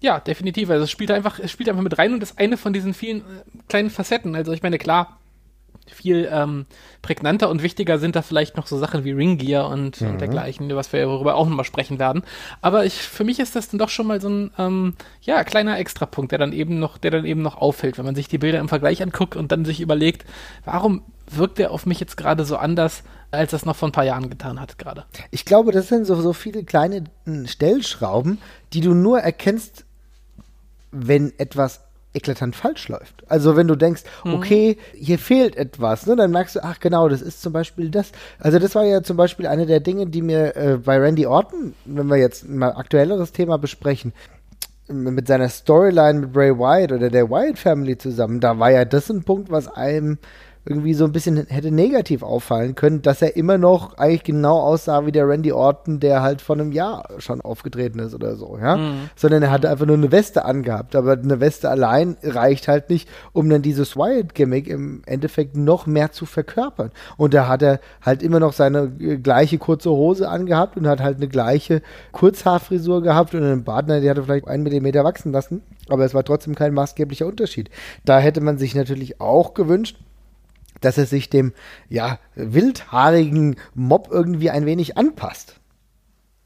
Ja, 0.00 0.20
definitiv. 0.20 0.70
Also 0.70 0.84
es 0.84 0.90
spielt 0.90 1.10
einfach, 1.10 1.38
es 1.38 1.50
spielt 1.50 1.68
einfach 1.68 1.82
mit 1.82 1.98
rein 1.98 2.12
und 2.12 2.22
ist 2.22 2.38
eine 2.38 2.56
von 2.56 2.72
diesen 2.72 2.94
vielen 2.94 3.20
äh, 3.20 3.22
kleinen 3.68 3.90
Facetten. 3.90 4.36
Also 4.36 4.52
ich 4.52 4.62
meine, 4.62 4.78
klar, 4.78 5.17
viel 5.90 6.28
ähm, 6.30 6.66
prägnanter 7.02 7.48
und 7.48 7.62
wichtiger 7.62 7.98
sind 7.98 8.16
da 8.16 8.22
vielleicht 8.22 8.56
noch 8.56 8.66
so 8.66 8.78
Sachen 8.78 9.04
wie 9.04 9.12
Ringgear 9.12 9.68
und, 9.68 10.00
mhm. 10.00 10.08
und 10.08 10.20
dergleichen, 10.20 10.74
was 10.74 10.92
wir 10.92 11.00
darüber 11.00 11.34
auch 11.34 11.48
nochmal 11.48 11.64
sprechen 11.64 11.98
werden. 11.98 12.22
Aber 12.60 12.84
ich, 12.84 12.94
für 12.94 13.24
mich 13.24 13.38
ist 13.38 13.56
das 13.56 13.68
dann 13.68 13.78
doch 13.78 13.88
schon 13.88 14.06
mal 14.06 14.20
so 14.20 14.28
ein 14.28 14.50
ähm, 14.58 14.94
ja, 15.22 15.44
kleiner 15.44 15.78
Extrapunkt, 15.78 16.32
der 16.32 16.38
dann 16.38 16.52
eben 16.52 16.78
noch, 16.78 16.98
der 16.98 17.10
dann 17.10 17.24
eben 17.24 17.42
noch 17.42 17.56
auffällt, 17.56 17.98
wenn 17.98 18.04
man 18.04 18.14
sich 18.14 18.28
die 18.28 18.38
Bilder 18.38 18.58
im 18.58 18.68
Vergleich 18.68 19.02
anguckt 19.02 19.36
und 19.36 19.52
dann 19.52 19.64
sich 19.64 19.80
überlegt, 19.80 20.24
warum 20.64 21.02
wirkt 21.30 21.58
der 21.58 21.70
auf 21.70 21.86
mich 21.86 22.00
jetzt 22.00 22.16
gerade 22.16 22.44
so 22.44 22.56
anders, 22.56 23.02
als 23.30 23.50
das 23.50 23.66
noch 23.66 23.76
vor 23.76 23.88
ein 23.88 23.92
paar 23.92 24.04
Jahren 24.04 24.30
getan 24.30 24.60
hat 24.60 24.78
gerade. 24.78 25.04
Ich 25.30 25.44
glaube, 25.44 25.72
das 25.72 25.88
sind 25.88 26.06
so, 26.06 26.20
so 26.20 26.32
viele 26.32 26.64
kleine 26.64 27.04
hm, 27.24 27.46
Stellschrauben, 27.46 28.38
die 28.72 28.80
du 28.80 28.94
nur 28.94 29.20
erkennst, 29.20 29.84
wenn 30.90 31.32
etwas 31.38 31.80
eklatant 32.18 32.54
falsch 32.54 32.88
läuft. 32.88 33.24
Also 33.28 33.56
wenn 33.56 33.68
du 33.68 33.76
denkst, 33.76 34.02
mhm. 34.24 34.34
okay, 34.34 34.76
hier 34.94 35.18
fehlt 35.18 35.56
etwas, 35.56 36.06
ne, 36.06 36.16
dann 36.16 36.30
merkst 36.30 36.56
du, 36.56 36.64
ach 36.64 36.80
genau, 36.80 37.08
das 37.08 37.22
ist 37.22 37.40
zum 37.40 37.52
Beispiel 37.52 37.90
das. 37.90 38.12
Also 38.38 38.58
das 38.58 38.74
war 38.74 38.84
ja 38.84 39.02
zum 39.02 39.16
Beispiel 39.16 39.46
eine 39.46 39.66
der 39.66 39.80
Dinge, 39.80 40.06
die 40.06 40.22
mir 40.22 40.56
äh, 40.56 40.76
bei 40.76 40.98
Randy 40.98 41.26
Orton, 41.26 41.74
wenn 41.84 42.06
wir 42.08 42.16
jetzt 42.16 42.48
mal 42.48 42.72
aktuelleres 42.72 43.32
Thema 43.32 43.56
besprechen, 43.58 44.12
mit 44.88 45.26
seiner 45.26 45.48
Storyline 45.48 46.20
mit 46.20 46.32
Bray 46.32 46.56
Wyatt 46.58 46.92
oder 46.92 47.10
der 47.10 47.30
Wyatt 47.30 47.58
Family 47.58 47.98
zusammen, 47.98 48.40
da 48.40 48.58
war 48.58 48.70
ja 48.70 48.84
das 48.84 49.10
ein 49.10 49.22
Punkt, 49.22 49.50
was 49.50 49.68
einem 49.68 50.18
irgendwie 50.68 50.94
so 50.94 51.04
ein 51.04 51.12
bisschen 51.12 51.46
hätte 51.48 51.70
negativ 51.70 52.22
auffallen 52.22 52.74
können, 52.74 53.02
dass 53.02 53.22
er 53.22 53.36
immer 53.36 53.58
noch 53.58 53.96
eigentlich 53.96 54.24
genau 54.24 54.60
aussah 54.60 55.06
wie 55.06 55.12
der 55.12 55.26
Randy 55.26 55.52
Orton, 55.52 55.98
der 55.98 56.22
halt 56.22 56.42
vor 56.42 56.56
einem 56.56 56.72
Jahr 56.72 57.08
schon 57.18 57.40
aufgetreten 57.40 57.98
ist 58.00 58.14
oder 58.14 58.36
so, 58.36 58.58
ja. 58.58 58.76
Mhm. 58.76 59.10
Sondern 59.16 59.42
er 59.42 59.50
hatte 59.50 59.70
einfach 59.70 59.86
nur 59.86 59.96
eine 59.96 60.12
Weste 60.12 60.44
angehabt. 60.44 60.94
Aber 60.94 61.12
eine 61.12 61.40
Weste 61.40 61.70
allein 61.70 62.16
reicht 62.22 62.68
halt 62.68 62.90
nicht, 62.90 63.08
um 63.32 63.48
dann 63.48 63.62
dieses 63.62 63.96
Wyatt-Gimmick 63.96 64.68
im 64.68 65.02
Endeffekt 65.06 65.56
noch 65.56 65.86
mehr 65.86 66.12
zu 66.12 66.26
verkörpern. 66.26 66.90
Und 67.16 67.34
da 67.34 67.48
hat 67.48 67.62
er 67.62 67.80
halt 68.02 68.22
immer 68.22 68.40
noch 68.40 68.52
seine 68.52 68.92
äh, 69.00 69.16
gleiche 69.16 69.58
kurze 69.58 69.90
Hose 69.90 70.28
angehabt 70.28 70.76
und 70.76 70.86
hat 70.86 71.00
halt 71.00 71.16
eine 71.16 71.28
gleiche 71.28 71.82
Kurzhaarfrisur 72.12 73.02
gehabt 73.02 73.34
und 73.34 73.42
einen 73.42 73.64
Partner, 73.64 74.00
der 74.00 74.10
hatte 74.10 74.24
vielleicht 74.24 74.46
einen 74.46 74.64
Millimeter 74.64 75.04
wachsen 75.04 75.32
lassen. 75.32 75.62
Aber 75.88 76.04
es 76.04 76.12
war 76.12 76.24
trotzdem 76.24 76.54
kein 76.54 76.74
maßgeblicher 76.74 77.26
Unterschied. 77.26 77.70
Da 78.04 78.18
hätte 78.18 78.42
man 78.42 78.58
sich 78.58 78.74
natürlich 78.74 79.20
auch 79.20 79.54
gewünscht, 79.54 79.96
dass 80.80 80.98
er 80.98 81.06
sich 81.06 81.30
dem 81.30 81.52
ja 81.88 82.18
wildhaarigen 82.34 83.56
Mob 83.74 84.08
irgendwie 84.10 84.50
ein 84.50 84.66
wenig 84.66 84.96
anpasst. 84.96 85.58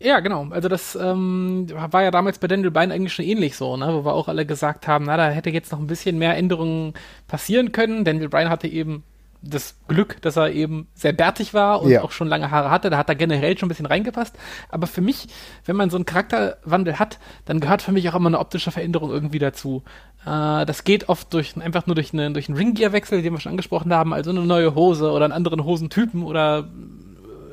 Ja, 0.03 0.19
genau. 0.21 0.49
Also 0.51 0.69
das 0.69 0.97
ähm, 0.97 1.69
war 1.71 2.03
ja 2.03 2.11
damals 2.11 2.39
bei 2.39 2.49
Daniel 2.49 2.73
Bein 2.73 2.91
eigentlich 2.91 3.13
schon 3.13 3.25
ähnlich 3.25 3.57
so, 3.57 3.77
ne? 3.77 3.87
wo 3.95 4.05
wir 4.05 4.15
auch 4.15 4.27
alle 4.27 4.45
gesagt 4.45 4.89
haben, 4.89 5.05
na, 5.05 5.17
da 5.17 5.31
hätte 5.31 5.51
jetzt 5.51 5.71
noch 5.71 5.79
ein 5.79 5.87
bisschen 5.87 6.19
mehr 6.19 6.37
Änderungen 6.37 6.95
passieren 7.29 7.71
können. 7.71 8.05
Daniel 8.05 8.29
Bryan 8.29 8.51
hatte 8.51 8.67
eben 8.67 9.05
das 9.43 9.77
Glück, 9.89 10.23
dass 10.23 10.37
er 10.37 10.53
eben 10.53 10.87
sehr 10.95 11.13
bärtig 11.13 11.53
war 11.53 11.83
und 11.83 11.91
ja. 11.91 12.03
auch 12.03 12.13
schon 12.13 12.29
lange 12.29 12.51
Haare 12.51 12.71
hatte. 12.71 12.91
Da 12.91 12.97
hat 12.97 13.09
er 13.09 13.15
generell 13.15 13.59
schon 13.59 13.67
ein 13.67 13.71
bisschen 13.71 13.87
reingepasst. 13.87 14.37
Aber 14.69 14.87
für 14.87 15.01
mich, 15.01 15.29
wenn 15.65 15.77
man 15.77 15.91
so 15.91 15.97
einen 15.97 16.07
Charakterwandel 16.07 16.99
hat, 16.99 17.19
dann 17.45 17.61
gehört 17.61 17.83
für 17.83 17.93
mich 17.93 18.09
auch 18.09 18.15
immer 18.15 18.29
eine 18.29 18.39
optische 18.39 18.71
Veränderung 18.71 19.11
irgendwie 19.11 19.41
dazu. 19.41 19.83
Äh, 20.25 20.67
das 20.67 20.85
geht 20.85 21.09
oft 21.09 21.33
durch 21.35 21.57
einfach 21.57 21.87
nur 21.87 21.95
durch, 21.95 22.13
eine, 22.13 22.31
durch 22.33 22.49
einen 22.49 22.59
Ringgear-Wechsel, 22.59 23.23
den 23.23 23.33
wir 23.33 23.41
schon 23.41 23.51
angesprochen 23.51 23.93
haben, 23.93 24.13
also 24.13 24.31
eine 24.31 24.43
neue 24.43 24.75
Hose 24.75 25.11
oder 25.11 25.25
einen 25.25 25.35
anderen 25.35 25.65
Hosentypen 25.65 26.23
oder 26.23 26.69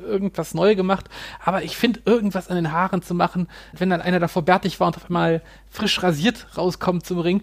irgendwas 0.06 0.54
neu 0.54 0.74
gemacht. 0.74 1.06
Aber 1.44 1.62
ich 1.62 1.76
finde, 1.76 2.00
irgendwas 2.04 2.48
an 2.48 2.56
den 2.56 2.72
Haaren 2.72 3.02
zu 3.02 3.14
machen, 3.14 3.48
wenn 3.72 3.90
dann 3.90 4.02
einer 4.02 4.18
davor 4.18 4.42
bärtig 4.42 4.80
war 4.80 4.88
und 4.88 4.96
auf 4.96 5.06
einmal 5.06 5.42
frisch 5.68 6.02
rasiert 6.02 6.46
rauskommt 6.56 7.06
zum 7.06 7.20
Ring, 7.20 7.42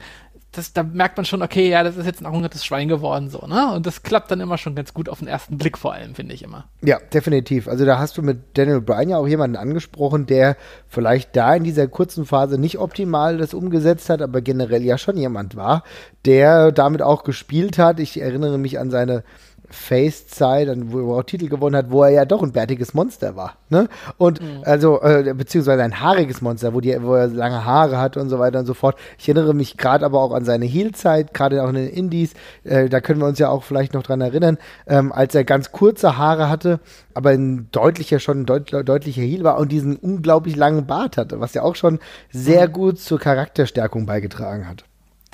das, 0.58 0.74
da 0.74 0.84
merkt 0.84 1.18
man 1.18 1.26
schon, 1.26 1.42
okay, 1.42 1.70
ja, 1.70 1.84
das 1.84 1.98
ist 1.98 2.06
jetzt 2.06 2.26
ein 2.26 2.32
hungertes 2.32 2.66
Schwein 2.66 2.88
geworden, 2.88 3.30
so, 3.30 3.46
ne? 3.46 3.74
Und 3.74 3.86
das 3.86 4.04
klappt 4.04 4.32
dann 4.32 4.40
immer 4.40 4.58
schon 4.58 4.76
ganz 4.76 4.94
gut 4.94 5.08
auf 5.08 5.20
den 5.20 5.28
ersten 5.28 5.58
Blick 5.58 5.78
vor 5.78 5.94
allem, 5.94 6.16
finde 6.16 6.34
ich 6.34 6.44
immer. 6.44 6.66
Ja, 6.82 7.00
definitiv. 7.14 7.68
Also 7.68 7.86
da 7.86 8.00
hast 8.00 8.18
du 8.18 8.22
mit 8.22 8.58
Daniel 8.58 8.82
Bryan 8.82 9.10
ja 9.10 9.18
auch 9.18 9.28
jemanden 9.28 9.56
angesprochen, 9.56 10.26
der 10.26 10.58
vielleicht 10.88 11.36
da 11.36 11.56
in 11.56 11.64
dieser 11.64 11.88
kurzen 11.88 12.26
Phase 12.26 12.58
nicht 12.58 12.80
optimal 12.80 13.38
das 13.38 13.54
umgesetzt 13.54 14.10
hat, 14.10 14.22
aber 14.22 14.42
generell 14.42 14.84
ja 14.84 14.98
schon 14.98 15.18
jemand 15.18 15.56
war, 15.56 15.84
der 16.26 16.72
damit 16.72 17.02
auch 17.02 17.24
gespielt 17.24 17.78
hat. 17.78 18.00
Ich 18.00 18.20
erinnere 18.20 18.58
mich 18.58 18.80
an 18.80 18.90
seine 18.90 19.24
Face-Zeit, 19.70 20.70
wo 20.92 21.14
er 21.14 21.20
auch 21.20 21.24
Titel 21.24 21.50
gewonnen 21.50 21.76
hat, 21.76 21.92
wo 21.92 22.04
er 22.04 22.10
ja 22.10 22.26
doch 22.26 22.44
ein 22.44 22.52
bärtiges 22.52 22.94
Monster 22.94 23.36
war. 23.36 23.58
Ne? 23.70 23.90
Und 24.18 24.42
mhm. 24.42 24.62
also, 24.64 25.02
äh, 25.02 25.34
beziehungsweise 25.36 25.84
ein 25.84 26.00
haariges 26.00 26.42
Monster, 26.42 26.74
wo, 26.74 26.80
die, 26.80 26.96
wo 27.02 27.16
er 27.16 27.28
lange 27.28 27.66
Haare 27.66 27.98
hat 27.98 28.18
und 28.18 28.30
so 28.30 28.40
weiter 28.40 28.60
und 28.60 28.66
so 28.66 28.74
fort. 28.74 28.98
Ich 29.18 29.28
erinnere 29.28 29.54
mich 29.54 29.78
gerade 29.78 30.06
aber 30.06 30.22
auch 30.22 30.32
an 30.32 30.46
seine 30.46 30.66
Heel-Zeit, 30.66 31.34
gerade 31.34 31.64
auch 31.64 31.70
in 31.70 31.76
den 31.76 31.90
Indies, 31.90 32.34
äh, 32.64 32.90
da 32.90 33.02
können 33.02 33.20
wir 33.20 33.28
uns 33.28 33.40
ja 33.40 33.50
auch 33.50 33.64
vielleicht 33.64 33.94
noch 33.94 34.04
dran 34.04 34.22
erinnern, 34.22 34.58
ähm, 34.88 35.12
als 35.12 35.36
er 35.36 35.44
ganz 35.44 35.72
kurze 35.72 36.18
Haare 36.18 36.50
hatte, 36.50 36.80
aber 37.14 37.32
ein 37.32 37.68
deutlicher, 37.72 38.20
schon 38.20 38.42
ein 38.42 38.46
deut 38.46 38.72
deutlicher 38.72 39.22
Heel 39.22 39.44
war 39.44 39.58
und 39.58 39.72
diesen 39.72 39.96
unglaublich 39.96 40.56
langen 40.56 40.86
Bart 40.86 41.18
hatte, 41.18 41.40
was 41.40 41.54
ja 41.54 41.64
auch 41.64 41.76
schon 41.76 42.00
sehr 42.32 42.68
mhm. 42.70 42.74
gut 42.74 43.00
zur 43.00 43.20
Charakterstärkung 43.20 44.06
beigetragen 44.06 44.68
hat. 44.68 44.86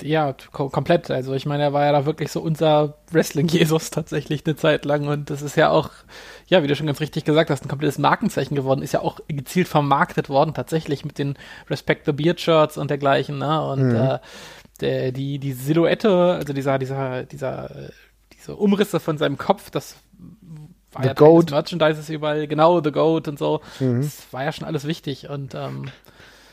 Ja, 0.02 0.34
komplett. 0.52 1.10
Also 1.10 1.34
ich 1.34 1.46
meine, 1.46 1.62
er 1.62 1.72
war 1.72 1.84
ja 1.84 1.92
da 1.92 2.04
wirklich 2.04 2.30
so 2.32 2.40
unser 2.40 2.98
Wrestling-Jesus 3.10 3.90
tatsächlich 3.90 4.44
eine 4.44 4.56
Zeit 4.56 4.84
lang 4.84 5.06
und 5.06 5.30
das 5.30 5.42
ist 5.42 5.56
ja 5.56 5.70
auch, 5.70 5.90
ja, 6.46 6.62
wie 6.62 6.66
du 6.66 6.74
schon 6.74 6.86
ganz 6.86 7.00
richtig 7.00 7.24
gesagt 7.24 7.50
hast, 7.50 7.64
ein 7.64 7.68
komplettes 7.68 7.98
Markenzeichen 7.98 8.54
geworden, 8.54 8.82
ist 8.82 8.92
ja 8.92 9.00
auch 9.00 9.20
gezielt 9.28 9.68
vermarktet 9.68 10.28
worden, 10.28 10.52
tatsächlich 10.54 11.04
mit 11.04 11.18
den 11.18 11.36
Respect 11.70 12.06
the 12.06 12.12
Beard 12.12 12.40
Shirts 12.40 12.76
und 12.76 12.90
dergleichen, 12.90 13.38
ne? 13.38 13.64
Und 13.64 13.88
mhm. 13.88 13.94
äh, 13.94 14.18
der, 14.80 15.12
die, 15.12 15.38
die 15.38 15.52
Silhouette, 15.52 16.10
also 16.10 16.52
dieser, 16.52 16.78
dieser, 16.78 17.22
dieser, 17.22 17.70
diese 18.32 18.56
Umrisse 18.56 18.98
von 18.98 19.16
seinem 19.16 19.38
Kopf, 19.38 19.70
das 19.70 19.96
war 20.92 21.02
the 21.02 21.08
ja 21.08 21.14
Goat. 21.14 21.50
Merchandises 21.50 22.08
überall, 22.10 22.48
genau, 22.48 22.82
The 22.82 22.90
Goat 22.90 23.28
und 23.28 23.38
so. 23.38 23.60
Mhm. 23.78 24.02
Das 24.02 24.32
war 24.32 24.44
ja 24.44 24.52
schon 24.52 24.66
alles 24.66 24.86
wichtig 24.86 25.28
und 25.28 25.54
ähm, 25.54 25.86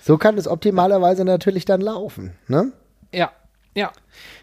so 0.03 0.17
kann 0.17 0.37
es 0.37 0.47
optimalerweise 0.47 1.25
natürlich 1.25 1.65
dann 1.65 1.81
laufen, 1.81 2.33
ne? 2.47 2.71
Ja, 3.13 3.31
ja. 3.73 3.91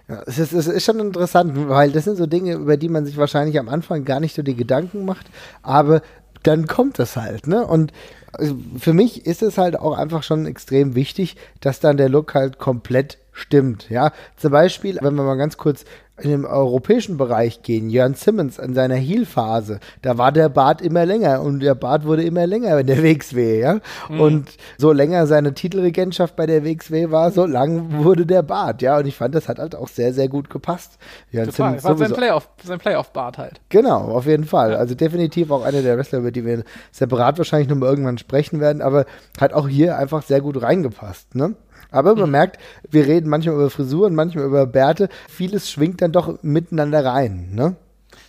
ja 0.09 0.23
es, 0.27 0.39
ist, 0.39 0.53
es 0.53 0.67
ist 0.67 0.85
schon 0.85 1.01
interessant, 1.01 1.53
weil 1.69 1.93
das 1.93 2.05
sind 2.05 2.17
so 2.17 2.27
Dinge, 2.27 2.55
über 2.55 2.77
die 2.77 2.89
man 2.89 3.07
sich 3.07 3.17
wahrscheinlich 3.17 3.59
am 3.59 3.69
Anfang 3.69 4.05
gar 4.05 4.21
nicht 4.21 4.35
so 4.35 4.43
die 4.43 4.57
Gedanken 4.57 5.05
macht, 5.05 5.27
aber 5.63 6.03
dann 6.43 6.67
kommt 6.67 6.99
es 6.99 7.17
halt, 7.17 7.47
ne? 7.47 7.67
Und 7.67 7.93
also, 8.33 8.57
für 8.79 8.93
mich 8.93 9.27
ist 9.27 9.43
es 9.43 9.59
halt 9.59 9.79
auch 9.79 9.97
einfach 9.97 10.23
schon 10.23 10.47
extrem 10.47 10.95
wichtig, 10.95 11.37
dass 11.61 11.81
dann 11.81 11.97
der 11.97 12.09
Look 12.09 12.35
halt 12.35 12.59
komplett 12.59 13.19
stimmt, 13.33 13.91
ja. 13.91 14.13
Zum 14.37 14.53
Beispiel, 14.53 14.99
wenn 15.01 15.15
wir 15.15 15.25
mal 15.25 15.37
ganz 15.37 15.57
kurz 15.57 15.85
in 16.21 16.31
dem 16.31 16.45
europäischen 16.45 17.17
Bereich 17.17 17.63
gehen, 17.63 17.91
Jörn 17.91 18.15
Simmons 18.15 18.59
in 18.59 18.75
seiner 18.75 18.97
Heel-Phase, 18.97 19.81
da 20.03 20.19
war 20.19 20.33
der 20.33 20.49
Bart 20.49 20.81
immer 20.83 21.07
länger 21.07 21.43
und 21.43 21.61
der 21.61 21.75
Bart 21.75 22.05
wurde 22.05 22.23
immer 22.23 22.47
länger 22.47 22.79
in 22.79 22.87
der 22.87 23.03
WXW, 23.03 23.61
ja. 23.61 23.81
Mhm. 24.09 24.21
Und 24.21 24.49
so 24.77 24.93
länger 24.93 25.27
seine 25.27 25.55
Titelregentschaft 25.55 26.37
bei 26.37 26.47
der 26.47 26.65
WXW 26.65 27.11
war, 27.11 27.31
so 27.31 27.47
lang 27.47 28.05
wurde 28.05 28.27
der 28.27 28.43
Bart, 28.43 28.83
ja. 28.83 28.99
Und 28.99 29.07
ich 29.07 29.17
fand, 29.17 29.35
das 29.35 29.49
hat 29.49 29.59
halt 29.59 29.75
auch 29.75 29.89
sehr, 29.89 30.13
sehr 30.13 30.29
gut 30.29 30.51
gepasst. 30.51 30.99
Jörn 31.31 31.47
Total. 31.47 31.79
Simmons 31.81 31.85
war 31.85 31.97
sein 31.97 32.17
Playoff, 32.17 32.49
sein 32.65 32.79
Playoff-Bart 32.79 33.39
halt. 33.39 33.61
Genau, 33.69 34.09
auf 34.09 34.27
jeden 34.27 34.45
Fall. 34.45 34.75
Also 34.75 34.95
definitiv 34.95 35.51
auch 35.51 35.65
einer 35.65 35.83
der 35.83 35.97
Wrestler, 35.97 36.21
über 36.21 36.31
die 36.31 36.45
wir 36.45 36.65
separat 36.91 37.39
wahrscheinlich 37.39 37.69
nochmal 37.69 37.91
irgendwann 37.91 38.19
sprechen 38.19 38.61
werden, 38.61 38.83
aber 38.83 39.07
hat 39.41 39.53
auch 39.53 39.69
hier 39.69 39.97
einfach 39.99 40.23
sehr 40.23 40.41
gut 40.41 40.61
reingepasst, 40.63 41.35
ne? 41.35 41.55
Aber 41.91 42.15
man 42.15 42.27
mhm. 42.27 42.33
merkt, 42.33 42.59
wir 42.91 43.07
reden 43.07 43.29
manchmal 43.29 43.55
über 43.57 43.71
Frisuren, 43.71 44.15
manchmal 44.15 44.45
über 44.45 44.67
Bärte. 44.67 45.09
Vieles 45.29 45.71
schwingt 45.71 46.03
dann 46.03 46.13
doch 46.13 46.43
miteinander 46.43 47.05
rein, 47.05 47.51
ne? 47.53 47.77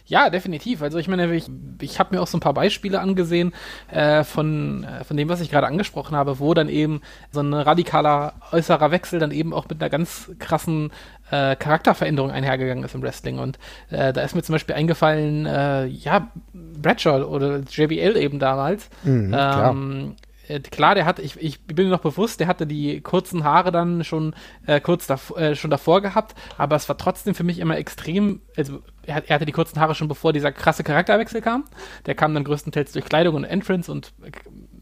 Ja, 0.09 0.31
definitiv. 0.31 0.81
Also 0.81 0.97
ich 0.97 1.07
meine, 1.07 1.31
ich, 1.35 1.45
ich 1.81 1.99
habe 1.99 2.15
mir 2.15 2.21
auch 2.21 2.27
so 2.27 2.37
ein 2.37 2.41
paar 2.41 2.55
Beispiele 2.55 2.99
angesehen 2.99 3.53
äh, 3.91 4.23
von, 4.23 4.83
äh, 4.83 5.03
von 5.03 5.15
dem, 5.15 5.29
was 5.29 5.39
ich 5.39 5.51
gerade 5.51 5.67
angesprochen 5.67 6.17
habe, 6.17 6.39
wo 6.39 6.55
dann 6.55 6.67
eben 6.67 7.01
so 7.31 7.41
ein 7.41 7.53
radikaler 7.53 8.33
äußerer 8.51 8.89
Wechsel 8.89 9.19
dann 9.19 9.29
eben 9.29 9.53
auch 9.53 9.69
mit 9.69 9.79
einer 9.79 9.91
ganz 9.91 10.31
krassen 10.39 10.91
äh, 11.29 11.55
Charakterveränderung 11.55 12.31
einhergegangen 12.31 12.83
ist 12.83 12.95
im 12.95 13.03
Wrestling. 13.03 13.37
Und 13.37 13.59
äh, 13.91 14.11
da 14.11 14.21
ist 14.21 14.35
mir 14.35 14.41
zum 14.41 14.53
Beispiel 14.53 14.73
eingefallen, 14.73 15.45
äh, 15.45 15.85
ja, 15.85 16.31
Bradshaw 16.53 17.23
oder 17.23 17.59
JBL 17.59 18.17
eben 18.17 18.39
damals. 18.39 18.89
Mhm, 19.03 19.35
ähm, 19.37 20.15
äh, 20.49 20.59
klar, 20.59 20.95
der 20.95 21.05
hatte, 21.05 21.21
ich, 21.21 21.39
ich 21.41 21.61
bin 21.61 21.85
mir 21.85 21.91
noch 21.91 22.01
bewusst, 22.01 22.39
der 22.39 22.47
hatte 22.47 22.67
die 22.67 23.01
kurzen 23.01 23.43
Haare 23.43 23.71
dann 23.71 24.03
schon 24.03 24.33
äh, 24.65 24.81
kurz 24.81 25.07
davor, 25.07 25.37
äh, 25.37 25.55
schon 25.55 25.71
davor 25.71 26.01
gehabt, 26.01 26.35
aber 26.57 26.75
es 26.75 26.89
war 26.89 26.97
trotzdem 26.97 27.35
für 27.35 27.43
mich 27.43 27.59
immer 27.59 27.77
extrem, 27.77 28.41
also 28.57 28.81
er, 29.03 29.27
er, 29.29 29.35
hatte 29.35 29.45
die 29.45 29.51
kurzen 29.51 29.79
Haare 29.79 29.95
schon 29.95 30.07
bevor 30.07 30.33
dieser 30.33 30.51
krasse 30.51 30.83
Charakterwechsel 30.83 31.41
kam. 31.41 31.65
Der 32.05 32.15
kam 32.15 32.33
dann 32.33 32.43
größtenteils 32.43 32.91
durch 32.91 33.05
Kleidung 33.05 33.35
und 33.35 33.43
Entrance 33.43 33.91
und 33.91 34.13
äh, 34.23 34.31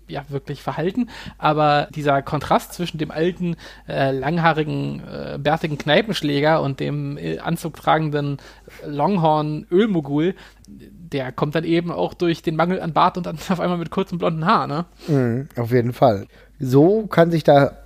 ja, 0.09 0.23
wirklich 0.29 0.61
Verhalten. 0.61 1.09
Aber 1.37 1.89
dieser 1.93 2.21
Kontrast 2.21 2.73
zwischen 2.73 2.97
dem 2.97 3.11
alten, 3.11 3.57
äh, 3.87 4.11
langhaarigen, 4.11 5.01
äh, 5.05 5.37
bärtigen 5.37 5.77
Kneipenschläger 5.77 6.61
und 6.61 6.79
dem 6.79 7.17
äh, 7.17 7.39
anzugtragenden 7.39 8.37
Longhorn-Ölmogul, 8.85 10.35
der 11.11 11.31
kommt 11.31 11.55
dann 11.55 11.63
eben 11.63 11.91
auch 11.91 12.13
durch 12.13 12.41
den 12.41 12.55
Mangel 12.55 12.81
an 12.81 12.93
Bart 12.93 13.17
und 13.17 13.25
dann 13.25 13.37
auf 13.49 13.59
einmal 13.59 13.77
mit 13.77 13.91
kurzem 13.91 14.17
blonden 14.17 14.45
Haar, 14.45 14.67
ne? 14.67 14.85
Mhm, 15.07 15.49
auf 15.55 15.71
jeden 15.71 15.93
Fall. 15.93 16.27
So 16.59 17.07
kann 17.07 17.31
sich 17.31 17.43
da 17.43 17.77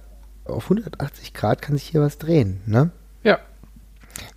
auf 0.46 0.66
180 0.66 1.34
Grad 1.34 1.62
kann 1.62 1.76
sich 1.76 1.88
hier 1.88 2.02
was 2.02 2.18
drehen, 2.18 2.62
ne? 2.66 2.92
Ja. 3.24 3.40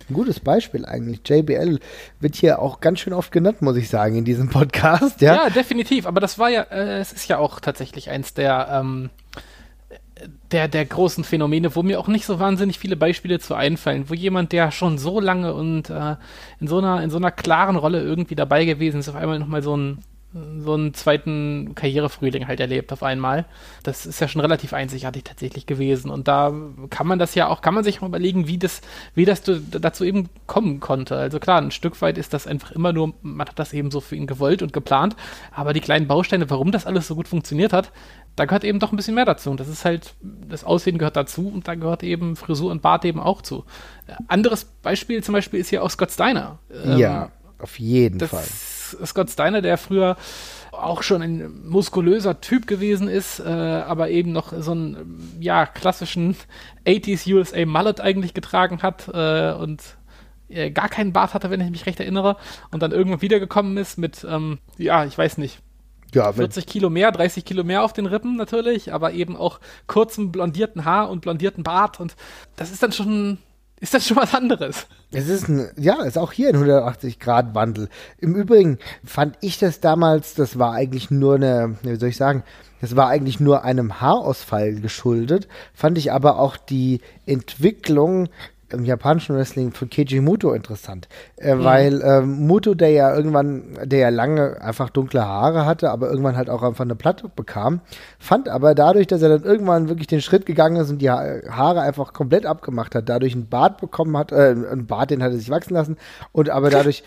Ein 0.09 0.13
gutes 0.13 0.39
Beispiel 0.39 0.85
eigentlich. 0.85 1.27
JBL 1.27 1.79
wird 2.19 2.35
hier 2.35 2.59
auch 2.59 2.79
ganz 2.79 2.99
schön 2.99 3.13
oft 3.13 3.31
genannt, 3.31 3.61
muss 3.61 3.75
ich 3.75 3.89
sagen, 3.89 4.15
in 4.15 4.25
diesem 4.25 4.49
Podcast. 4.49 5.21
Ja, 5.21 5.45
ja 5.45 5.49
definitiv. 5.49 6.05
Aber 6.05 6.19
das 6.21 6.37
war 6.37 6.49
ja, 6.49 6.61
äh, 6.61 6.99
es 6.99 7.11
ist 7.11 7.27
ja 7.27 7.39
auch 7.39 7.59
tatsächlich 7.59 8.09
eins 8.09 8.33
der 8.33 8.67
ähm, 8.71 9.09
der, 10.51 10.67
der 10.67 10.85
großen 10.85 11.23
Phänomene, 11.23 11.75
wo 11.75 11.83
mir 11.83 11.99
auch 11.99 12.07
nicht 12.07 12.25
so 12.25 12.39
wahnsinnig 12.39 12.79
viele 12.79 12.95
Beispiele 12.95 13.39
zu 13.39 13.53
einfallen, 13.53 14.09
wo 14.09 14.13
jemand, 14.13 14.51
der 14.51 14.71
schon 14.71 14.97
so 14.97 15.19
lange 15.19 15.53
und 15.53 15.89
äh, 15.89 16.15
in, 16.59 16.67
so 16.67 16.77
einer, 16.77 17.03
in 17.03 17.09
so 17.09 17.17
einer 17.17 17.31
klaren 17.31 17.75
Rolle 17.75 18.01
irgendwie 18.01 18.35
dabei 18.35 18.65
gewesen 18.65 18.99
ist, 18.99 19.09
auf 19.09 19.15
einmal 19.15 19.39
nochmal 19.39 19.61
so 19.61 19.75
ein 19.75 19.99
so 20.59 20.73
einen 20.73 20.93
zweiten 20.93 21.75
Karrierefrühling 21.75 22.47
halt 22.47 22.59
erlebt 22.59 22.91
auf 22.91 23.03
einmal. 23.03 23.45
Das 23.83 24.05
ist 24.05 24.19
ja 24.19 24.27
schon 24.27 24.41
relativ 24.41 24.73
einzigartig 24.73 25.23
tatsächlich 25.23 25.65
gewesen. 25.65 26.11
Und 26.11 26.27
da 26.27 26.53
kann 26.89 27.07
man 27.07 27.19
das 27.19 27.35
ja 27.35 27.47
auch, 27.47 27.61
kann 27.61 27.73
man 27.73 27.85
sich 27.85 28.01
mal 28.01 28.07
überlegen, 28.07 28.45
wie 28.45 28.57
das, 28.57 28.81
wie 29.13 29.23
das 29.23 29.43
dazu 29.43 30.03
eben 30.03 30.29
kommen 30.45 30.81
konnte. 30.81 31.15
Also 31.15 31.39
klar, 31.39 31.61
ein 31.61 31.71
Stück 31.71 32.01
weit 32.01 32.17
ist 32.17 32.33
das 32.33 32.47
einfach 32.47 32.71
immer 32.73 32.91
nur, 32.91 33.13
man 33.21 33.47
hat 33.47 33.57
das 33.57 33.71
eben 33.71 33.91
so 33.91 34.01
für 34.01 34.17
ihn 34.17 34.27
gewollt 34.27 34.61
und 34.61 34.73
geplant. 34.73 35.15
Aber 35.51 35.71
die 35.71 35.79
kleinen 35.79 36.07
Bausteine, 36.07 36.49
warum 36.49 36.71
das 36.71 36.85
alles 36.85 37.07
so 37.07 37.15
gut 37.15 37.29
funktioniert 37.29 37.71
hat, 37.71 37.93
da 38.35 38.45
gehört 38.45 38.63
eben 38.63 38.79
doch 38.79 38.91
ein 38.91 38.97
bisschen 38.97 39.15
mehr 39.15 39.25
dazu. 39.25 39.49
Und 39.49 39.59
das 39.59 39.67
ist 39.67 39.85
halt, 39.85 40.15
das 40.21 40.63
Aussehen 40.63 40.97
gehört 40.97 41.15
dazu 41.15 41.47
und 41.47 41.67
da 41.67 41.75
gehört 41.75 42.03
eben 42.03 42.35
Frisur 42.35 42.71
und 42.71 42.81
Bart 42.81 43.05
eben 43.05 43.19
auch 43.19 43.41
zu. 43.41 43.65
Anderes 44.27 44.65
Beispiel 44.65 45.23
zum 45.23 45.33
Beispiel 45.33 45.59
ist 45.59 45.69
hier 45.69 45.83
auch 45.83 45.89
Scott 45.89 46.11
Steiner. 46.11 46.59
Ja, 46.97 47.25
ähm, 47.25 47.31
auf 47.59 47.79
jeden 47.79 48.19
Fall 48.19 48.43
Scott 49.05 49.29
Steiner, 49.29 49.61
der 49.61 49.77
früher 49.77 50.17
auch 50.71 51.03
schon 51.03 51.21
ein 51.21 51.63
muskulöser 51.63 52.41
Typ 52.41 52.67
gewesen 52.67 53.07
ist, 53.07 53.39
äh, 53.39 53.43
aber 53.43 54.09
eben 54.09 54.31
noch 54.31 54.53
so 54.59 54.71
einen, 54.71 55.37
ja, 55.39 55.65
klassischen 55.65 56.35
80s 56.85 57.33
USA 57.33 57.65
Mullet 57.65 58.01
eigentlich 58.01 58.33
getragen 58.33 58.81
hat 58.81 59.07
äh, 59.13 59.53
und 59.53 59.81
äh, 60.49 60.71
gar 60.71 60.89
keinen 60.89 61.13
Bart 61.13 61.33
hatte, 61.33 61.49
wenn 61.49 61.61
ich 61.61 61.71
mich 61.71 61.85
recht 61.85 61.99
erinnere, 61.99 62.37
und 62.71 62.83
dann 62.83 62.91
irgendwann 62.91 63.21
wiedergekommen 63.21 63.77
ist 63.77 63.97
mit, 63.97 64.25
ähm, 64.29 64.59
ja, 64.77 65.05
ich 65.05 65.17
weiß 65.17 65.37
nicht, 65.37 65.59
ja, 66.15 66.31
40 66.33 66.65
Kilo 66.65 66.89
mehr, 66.89 67.11
30 67.11 67.45
Kilo 67.45 67.63
mehr 67.63 67.83
auf 67.83 67.93
den 67.93 68.05
Rippen 68.05 68.35
natürlich, 68.35 68.93
aber 68.93 69.13
eben 69.13 69.35
auch 69.35 69.59
kurzem 69.87 70.31
blondierten 70.31 70.85
Haar 70.85 71.09
und 71.09 71.21
blondierten 71.21 71.63
Bart 71.63 71.99
und 71.99 72.15
das 72.55 72.71
ist 72.71 72.81
dann 72.81 72.91
schon 72.91 73.37
ist 73.81 73.93
das 73.93 74.07
schon 74.07 74.17
was 74.17 74.33
anderes. 74.33 74.87
Es 75.11 75.27
ist 75.27 75.49
ein, 75.49 75.69
ja, 75.77 76.01
ist 76.03 76.17
auch 76.17 76.31
hier 76.31 76.49
ein 76.49 76.55
180-Grad-Wandel. 76.55 77.89
Im 78.19 78.33
Übrigen 78.33 78.79
fand 79.03 79.37
ich 79.41 79.59
das 79.59 79.81
damals, 79.81 80.33
das 80.33 80.57
war 80.57 80.73
eigentlich 80.73 81.11
nur 81.11 81.35
eine, 81.35 81.75
wie 81.83 81.95
soll 81.97 82.09
ich 82.09 82.17
sagen, 82.17 82.43
das 82.81 82.95
war 82.95 83.09
eigentlich 83.09 83.39
nur 83.39 83.63
einem 83.63 83.99
Haarausfall 83.99 84.75
geschuldet, 84.75 85.47
fand 85.73 85.97
ich 85.97 86.11
aber 86.11 86.39
auch 86.39 86.57
die 86.57 87.01
Entwicklung 87.25 88.29
im 88.71 88.85
japanischen 88.85 89.35
Wrestling 89.35 89.71
von 89.71 89.89
Keiji 89.89 90.21
Muto 90.21 90.53
interessant, 90.53 91.07
äh, 91.37 91.55
mhm. 91.55 91.63
weil 91.63 92.01
ähm, 92.03 92.47
Muto, 92.47 92.73
der 92.73 92.89
ja 92.89 93.15
irgendwann, 93.15 93.77
der 93.83 93.99
ja 93.99 94.09
lange 94.09 94.61
einfach 94.61 94.89
dunkle 94.89 95.25
Haare 95.25 95.65
hatte, 95.65 95.91
aber 95.91 96.09
irgendwann 96.09 96.35
halt 96.35 96.49
auch 96.49 96.63
einfach 96.63 96.83
eine 96.83 96.95
Platte 96.95 97.29
bekam, 97.33 97.81
fand 98.19 98.49
aber 98.49 98.75
dadurch, 98.75 99.07
dass 99.07 99.21
er 99.21 99.29
dann 99.29 99.43
irgendwann 99.43 99.87
wirklich 99.87 100.07
den 100.07 100.21
Schritt 100.21 100.45
gegangen 100.45 100.77
ist 100.77 100.89
und 100.89 100.99
die 100.99 101.09
Haare 101.09 101.81
einfach 101.81 102.13
komplett 102.13 102.45
abgemacht 102.45 102.95
hat, 102.95 103.07
dadurch 103.09 103.33
einen 103.33 103.49
Bart 103.49 103.79
bekommen 103.79 104.17
hat, 104.17 104.31
äh, 104.31 104.55
einen 104.71 104.87
Bart, 104.87 105.11
den 105.11 105.21
hat 105.21 105.31
er 105.31 105.37
sich 105.37 105.49
wachsen 105.49 105.73
lassen 105.73 105.97
und 106.31 106.49
aber 106.49 106.69
dadurch, 106.69 107.03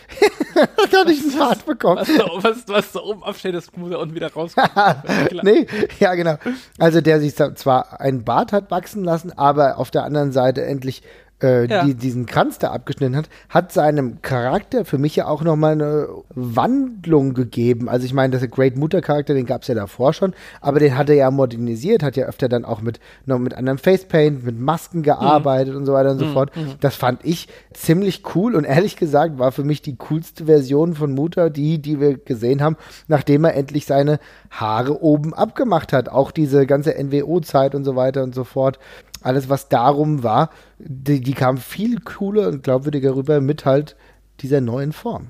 dadurch 0.93 1.21
einen 1.21 1.39
Bart 1.39 1.67
bekommen. 1.67 1.99
Was 1.99 2.09
da, 2.17 2.25
was, 2.37 2.69
was 2.69 2.93
da 2.93 3.01
oben 3.01 3.23
aufsteht, 3.23 3.55
das 3.55 3.75
muss 3.77 3.91
er 3.91 3.99
unten 3.99 4.15
wieder 4.15 4.33
rauskommen. 4.33 4.71
nee, 5.43 5.67
ja 5.99 6.15
genau. 6.15 6.37
Also 6.79 7.01
der 7.01 7.21
sich 7.21 7.35
zwar 7.35 8.01
einen 8.01 8.25
Bart 8.25 8.53
hat 8.53 8.71
wachsen 8.71 9.03
lassen, 9.03 9.33
aber 9.37 9.79
auf 9.79 9.91
der 9.91 10.05
anderen 10.05 10.33
Seite 10.33 10.65
endlich 10.65 11.03
äh, 11.43 11.67
ja. 11.67 11.85
die, 11.85 11.95
diesen 11.95 12.27
Kranz 12.27 12.59
da 12.59 12.71
abgeschnitten 12.71 13.17
hat, 13.17 13.29
hat 13.49 13.73
seinem 13.73 14.23
Charakter 14.23 14.85
für 14.85 14.99
mich 14.99 15.17
ja 15.17 15.27
auch 15.27 15.43
nochmal 15.43 15.73
eine 15.73 16.09
Wandlung 16.31 17.35
gegeben. 17.35 17.89
Also 17.89 18.07
ich 18.07 18.15
meine, 18.15 18.39
das 18.39 18.49
Great 18.51 18.77
Mutter 18.77 19.01
Charakter, 19.01 19.35
den 19.35 19.47
gab 19.47 19.63
es 19.63 19.69
ja 19.69 19.75
davor 19.75 20.13
schon, 20.13 20.35
aber 20.61 20.81
den 20.81 20.97
hat 20.97 21.09
er 21.09 21.17
ja 21.17 21.31
modernisiert, 21.31 22.03
hat 22.03 22.17
ja 22.17 22.27
öfter 22.27 22.49
dann 22.49 22.65
auch 22.65 22.81
mit 22.81 23.01
noch 23.27 23.39
mit 23.39 23.55
anderem 23.55 23.79
Facepaint, 23.79 24.45
mit 24.45 24.59
Masken 24.59 25.03
gearbeitet 25.03 25.75
mhm. 25.75 25.81
und 25.81 25.87
so 25.87 25.93
weiter 25.93 26.11
und 26.11 26.19
so 26.19 26.27
mhm. 26.27 26.33
fort. 26.33 26.57
Mhm. 26.57 26.75
Das 26.81 26.97
fand 26.97 27.25
ich 27.25 27.49
ziemlich 27.73 28.23
cool 28.35 28.55
und 28.55 28.65
ehrlich 28.65 28.97
gesagt 28.97 29.39
war 29.39 29.53
für 29.53 29.65
mich 29.65 29.83
die 29.83 29.97
coolste 29.97 30.47
Version 30.47 30.95
von 30.95 31.13
Mutter 31.15 31.51
die, 31.51 31.81
die 31.81 32.01
wir 32.01 32.19
gesehen 32.19 32.63
haben, 32.63 32.77
nachdem 33.07 33.45
er 33.45 33.55
endlich 33.55 33.87
seine 33.87 34.19
Haare 34.51 35.03
oben 35.03 35.35
abgemacht 35.35 35.93
hat. 35.93 36.09
Auch 36.09 36.31
diese 36.31 36.67
ganze 36.67 36.95
NWO-Zeit 37.03 37.75
und 37.75 37.85
so 37.85 37.97
weiter 37.97 38.23
und 38.23 38.35
so 38.35 38.45
fort 38.45 38.79
alles, 39.23 39.49
was 39.49 39.69
darum 39.69 40.23
war, 40.23 40.51
die, 40.79 41.21
die 41.21 41.35
kam 41.35 41.59
viel 41.59 42.01
cooler 42.01 42.49
und 42.49 42.63
glaubwürdiger 42.63 43.15
rüber 43.17 43.41
mit 43.41 43.65
halt 43.65 43.97
dieser 44.41 44.61
neuen 44.61 44.93
Form. 44.93 45.29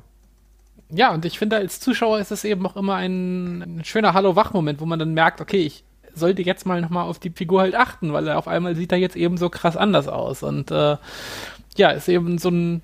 Ja, 0.91 1.13
und 1.13 1.25
ich 1.25 1.39
finde, 1.39 1.57
als 1.57 1.81
Zuschauer 1.81 2.19
ist 2.19 2.33
es 2.33 2.45
eben 2.45 2.65
auch 2.67 2.77
immer 2.77 2.95
ein, 2.95 3.63
ein 3.63 3.85
schöner 3.85 4.15
Hallo-Wach-Moment, 4.15 4.81
wo 4.81 4.87
man 4.87 4.99
dann 4.99 5.13
merkt, 5.13 5.41
okay, 5.41 5.61
ich 5.61 5.85
sollte 6.15 6.43
jetzt 6.43 6.67
mal 6.67 6.81
nochmal 6.81 7.05
auf 7.05 7.19
die 7.19 7.31
Figur 7.31 7.61
halt 7.61 7.75
achten, 7.75 8.13
weil 8.13 8.27
er 8.27 8.39
auf 8.39 8.49
einmal 8.49 8.75
sieht 8.75 8.93
er 8.93 8.99
jetzt 8.99 9.17
eben 9.17 9.37
so 9.37 9.51
krass 9.51 9.77
anders 9.77 10.09
aus. 10.09 10.43
Und 10.43 10.71
äh, 10.71 10.97
ja, 11.77 11.91
ist 11.91 12.09
eben 12.09 12.39
so 12.39 12.49
ein 12.49 12.83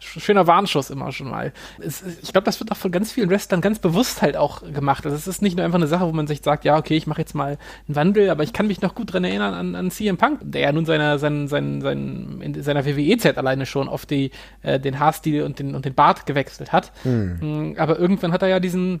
schöner 0.00 0.46
Warnschuss 0.46 0.90
immer 0.90 1.12
schon 1.12 1.28
mal. 1.28 1.52
Es, 1.80 2.02
ich 2.22 2.32
glaube, 2.32 2.44
das 2.44 2.60
wird 2.60 2.70
auch 2.72 2.76
von 2.76 2.90
ganz 2.90 3.12
vielen 3.12 3.30
Wrestlern 3.30 3.60
ganz 3.60 3.78
bewusst 3.78 4.22
halt 4.22 4.36
auch 4.36 4.62
gemacht. 4.62 5.04
Also 5.04 5.16
es 5.16 5.26
ist 5.26 5.42
nicht 5.42 5.56
nur 5.56 5.64
einfach 5.64 5.78
eine 5.78 5.86
Sache, 5.86 6.06
wo 6.06 6.12
man 6.12 6.26
sich 6.26 6.40
sagt, 6.42 6.64
ja, 6.64 6.76
okay, 6.76 6.96
ich 6.96 7.06
mache 7.06 7.20
jetzt 7.20 7.34
mal 7.34 7.58
einen 7.86 7.96
Wandel, 7.96 8.30
aber 8.30 8.42
ich 8.42 8.52
kann 8.52 8.66
mich 8.66 8.80
noch 8.80 8.94
gut 8.94 9.12
dran 9.12 9.24
erinnern 9.24 9.54
an, 9.54 9.74
an 9.74 9.90
CM 9.90 10.16
Punk, 10.16 10.40
der 10.42 10.62
ja 10.62 10.72
nun 10.72 10.84
seiner, 10.84 11.18
sein, 11.18 11.48
sein, 11.48 11.80
sein, 11.80 12.40
in 12.40 12.62
seiner 12.62 12.84
WWE-Zeit 12.84 13.38
alleine 13.38 13.66
schon 13.66 13.88
auf 13.88 14.06
die, 14.06 14.30
äh, 14.62 14.78
den 14.78 14.98
Haarstil 14.98 15.42
und 15.42 15.58
den, 15.58 15.74
und 15.74 15.84
den 15.84 15.94
Bart 15.94 16.26
gewechselt 16.26 16.72
hat. 16.72 16.92
Hm. 17.02 17.74
Aber 17.78 17.98
irgendwann 17.98 18.32
hat 18.32 18.42
er 18.42 18.48
ja 18.48 18.60
diesen 18.60 19.00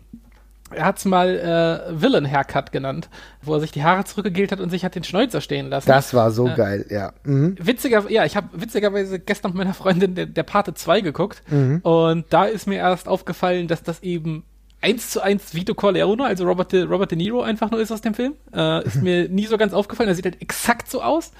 er 0.70 0.84
hat 0.84 0.98
es 0.98 1.04
mal 1.04 1.88
äh, 1.90 2.00
Villain-Haircut 2.00 2.72
genannt, 2.72 3.08
wo 3.42 3.54
er 3.54 3.60
sich 3.60 3.72
die 3.72 3.82
Haare 3.82 4.04
zurückgegelt 4.04 4.52
hat 4.52 4.60
und 4.60 4.70
sich 4.70 4.84
hat 4.84 4.94
den 4.94 5.04
Schnäuzer 5.04 5.40
stehen 5.40 5.68
lassen. 5.68 5.88
Das 5.88 6.14
war 6.14 6.30
so 6.30 6.48
äh, 6.48 6.54
geil, 6.54 6.86
ja. 6.90 7.12
Mhm. 7.24 7.56
Witziger, 7.60 8.10
ja, 8.10 8.24
ich 8.24 8.36
habe 8.36 8.48
witzigerweise 8.52 9.18
gestern 9.18 9.52
mit 9.52 9.58
meiner 9.58 9.74
Freundin 9.74 10.14
der, 10.14 10.26
der 10.26 10.42
Pate 10.42 10.74
2 10.74 11.00
geguckt 11.00 11.42
mhm. 11.50 11.80
und 11.82 12.26
da 12.30 12.44
ist 12.44 12.66
mir 12.66 12.76
erst 12.76 13.08
aufgefallen, 13.08 13.68
dass 13.68 13.82
das 13.82 14.02
eben 14.02 14.44
eins 14.80 15.10
zu 15.10 15.20
eins 15.20 15.54
Vito 15.54 15.74
Corleone, 15.74 16.24
also 16.24 16.44
Robert 16.44 16.72
De, 16.72 16.84
Robert 16.84 17.10
De 17.10 17.18
Niro 17.18 17.42
einfach 17.42 17.70
nur 17.70 17.80
ist 17.80 17.90
aus 17.90 18.00
dem 18.00 18.14
Film. 18.14 18.34
Äh, 18.54 18.86
ist 18.86 18.96
mir 19.02 19.28
nie 19.28 19.46
so 19.46 19.56
ganz 19.56 19.72
aufgefallen, 19.72 20.08
er 20.08 20.14
sieht 20.14 20.24
halt 20.24 20.40
exakt 20.40 20.90
so 20.90 21.02
aus. 21.02 21.32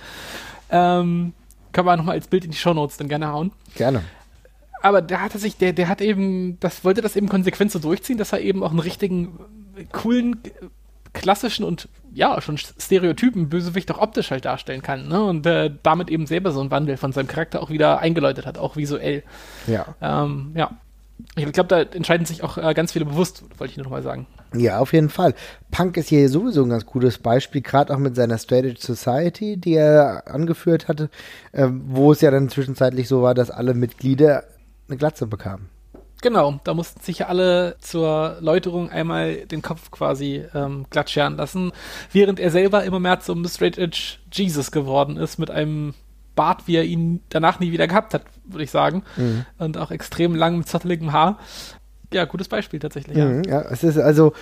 Ähm, 0.70 1.32
kann 1.72 1.84
man 1.84 1.98
nochmal 1.98 2.16
als 2.16 2.28
Bild 2.28 2.44
in 2.44 2.50
die 2.50 2.56
Shownotes 2.56 2.96
dann 2.96 3.08
gerne 3.08 3.28
hauen. 3.28 3.52
Gerne 3.74 4.02
aber 4.82 5.02
der 5.02 5.22
hatte 5.22 5.38
sich, 5.38 5.56
der, 5.56 5.72
der 5.72 5.88
hat 5.88 6.00
eben, 6.00 6.58
das 6.60 6.84
wollte 6.84 7.00
das 7.00 7.16
eben 7.16 7.28
konsequent 7.28 7.72
so 7.72 7.78
durchziehen, 7.78 8.18
dass 8.18 8.32
er 8.32 8.40
eben 8.40 8.62
auch 8.62 8.70
einen 8.70 8.80
richtigen, 8.80 9.38
coolen, 9.92 10.40
klassischen 11.12 11.64
und 11.64 11.88
ja, 12.12 12.40
schon 12.40 12.58
Stereotypen 12.58 13.48
Bösewicht 13.48 13.90
auch 13.90 13.98
optisch 13.98 14.30
halt 14.30 14.44
darstellen 14.44 14.82
kann, 14.82 15.08
ne? 15.08 15.22
Und 15.22 15.46
äh, 15.46 15.70
damit 15.82 16.10
eben 16.10 16.26
selber 16.26 16.52
so 16.52 16.60
einen 16.60 16.70
Wandel 16.70 16.96
von 16.96 17.12
seinem 17.12 17.28
Charakter 17.28 17.62
auch 17.62 17.70
wieder 17.70 17.98
eingeläutet 18.00 18.46
hat, 18.46 18.58
auch 18.58 18.76
visuell. 18.76 19.22
Ja. 19.66 19.94
Ähm, 20.00 20.52
ja. 20.54 20.70
Ich 21.34 21.50
glaube, 21.52 21.68
da 21.68 21.80
entscheiden 21.80 22.26
sich 22.26 22.44
auch 22.44 22.58
äh, 22.58 22.74
ganz 22.74 22.92
viele 22.92 23.04
bewusst, 23.04 23.42
wollte 23.58 23.72
ich 23.72 23.76
nur 23.76 23.84
noch 23.84 23.90
mal 23.90 24.02
sagen. 24.02 24.26
Ja, 24.54 24.78
auf 24.78 24.92
jeden 24.92 25.10
Fall. 25.10 25.34
Punk 25.70 25.96
ist 25.96 26.08
hier 26.08 26.28
sowieso 26.28 26.62
ein 26.62 26.70
ganz 26.70 26.86
gutes 26.86 27.18
Beispiel, 27.18 27.60
gerade 27.60 27.92
auch 27.92 27.98
mit 27.98 28.14
seiner 28.14 28.38
Strategy 28.38 28.80
Society, 28.80 29.56
die 29.56 29.74
er 29.74 30.22
angeführt 30.26 30.86
hatte, 30.86 31.10
äh, 31.52 31.66
wo 31.68 32.12
es 32.12 32.20
ja 32.20 32.30
dann 32.30 32.48
zwischenzeitlich 32.48 33.08
so 33.08 33.22
war, 33.22 33.34
dass 33.34 33.50
alle 33.50 33.74
Mitglieder 33.74 34.44
eine 34.88 34.96
Glatze 34.96 35.26
bekamen. 35.26 35.68
Genau, 36.20 36.58
da 36.64 36.74
mussten 36.74 37.00
sich 37.00 37.18
ja 37.20 37.26
alle 37.26 37.76
zur 37.80 38.38
Läuterung 38.40 38.90
einmal 38.90 39.46
den 39.46 39.62
Kopf 39.62 39.90
quasi 39.92 40.44
ähm, 40.52 40.86
glatt 40.90 41.10
scheren 41.10 41.36
lassen, 41.36 41.72
während 42.12 42.40
er 42.40 42.50
selber 42.50 42.82
immer 42.82 42.98
mehr 42.98 43.20
zum 43.20 43.46
Straight 43.46 43.78
Edge 43.78 44.16
Jesus 44.32 44.72
geworden 44.72 45.16
ist 45.16 45.38
mit 45.38 45.50
einem 45.50 45.94
Bart, 46.34 46.66
wie 46.66 46.76
er 46.76 46.84
ihn 46.84 47.20
danach 47.28 47.60
nie 47.60 47.70
wieder 47.72 47.86
gehabt 47.86 48.14
hat, 48.14 48.22
würde 48.44 48.64
ich 48.64 48.70
sagen. 48.70 49.04
Mhm. 49.16 49.44
Und 49.58 49.78
auch 49.78 49.90
extrem 49.90 50.34
langem, 50.34 50.66
zotteligem 50.66 51.12
Haar. 51.12 51.38
Ja, 52.12 52.24
gutes 52.24 52.48
Beispiel 52.48 52.80
tatsächlich. 52.80 53.16
Ja. 53.16 53.26
Mhm, 53.26 53.44
ja, 53.44 53.60
es 53.62 53.84
ist 53.84 53.98
also, 53.98 54.32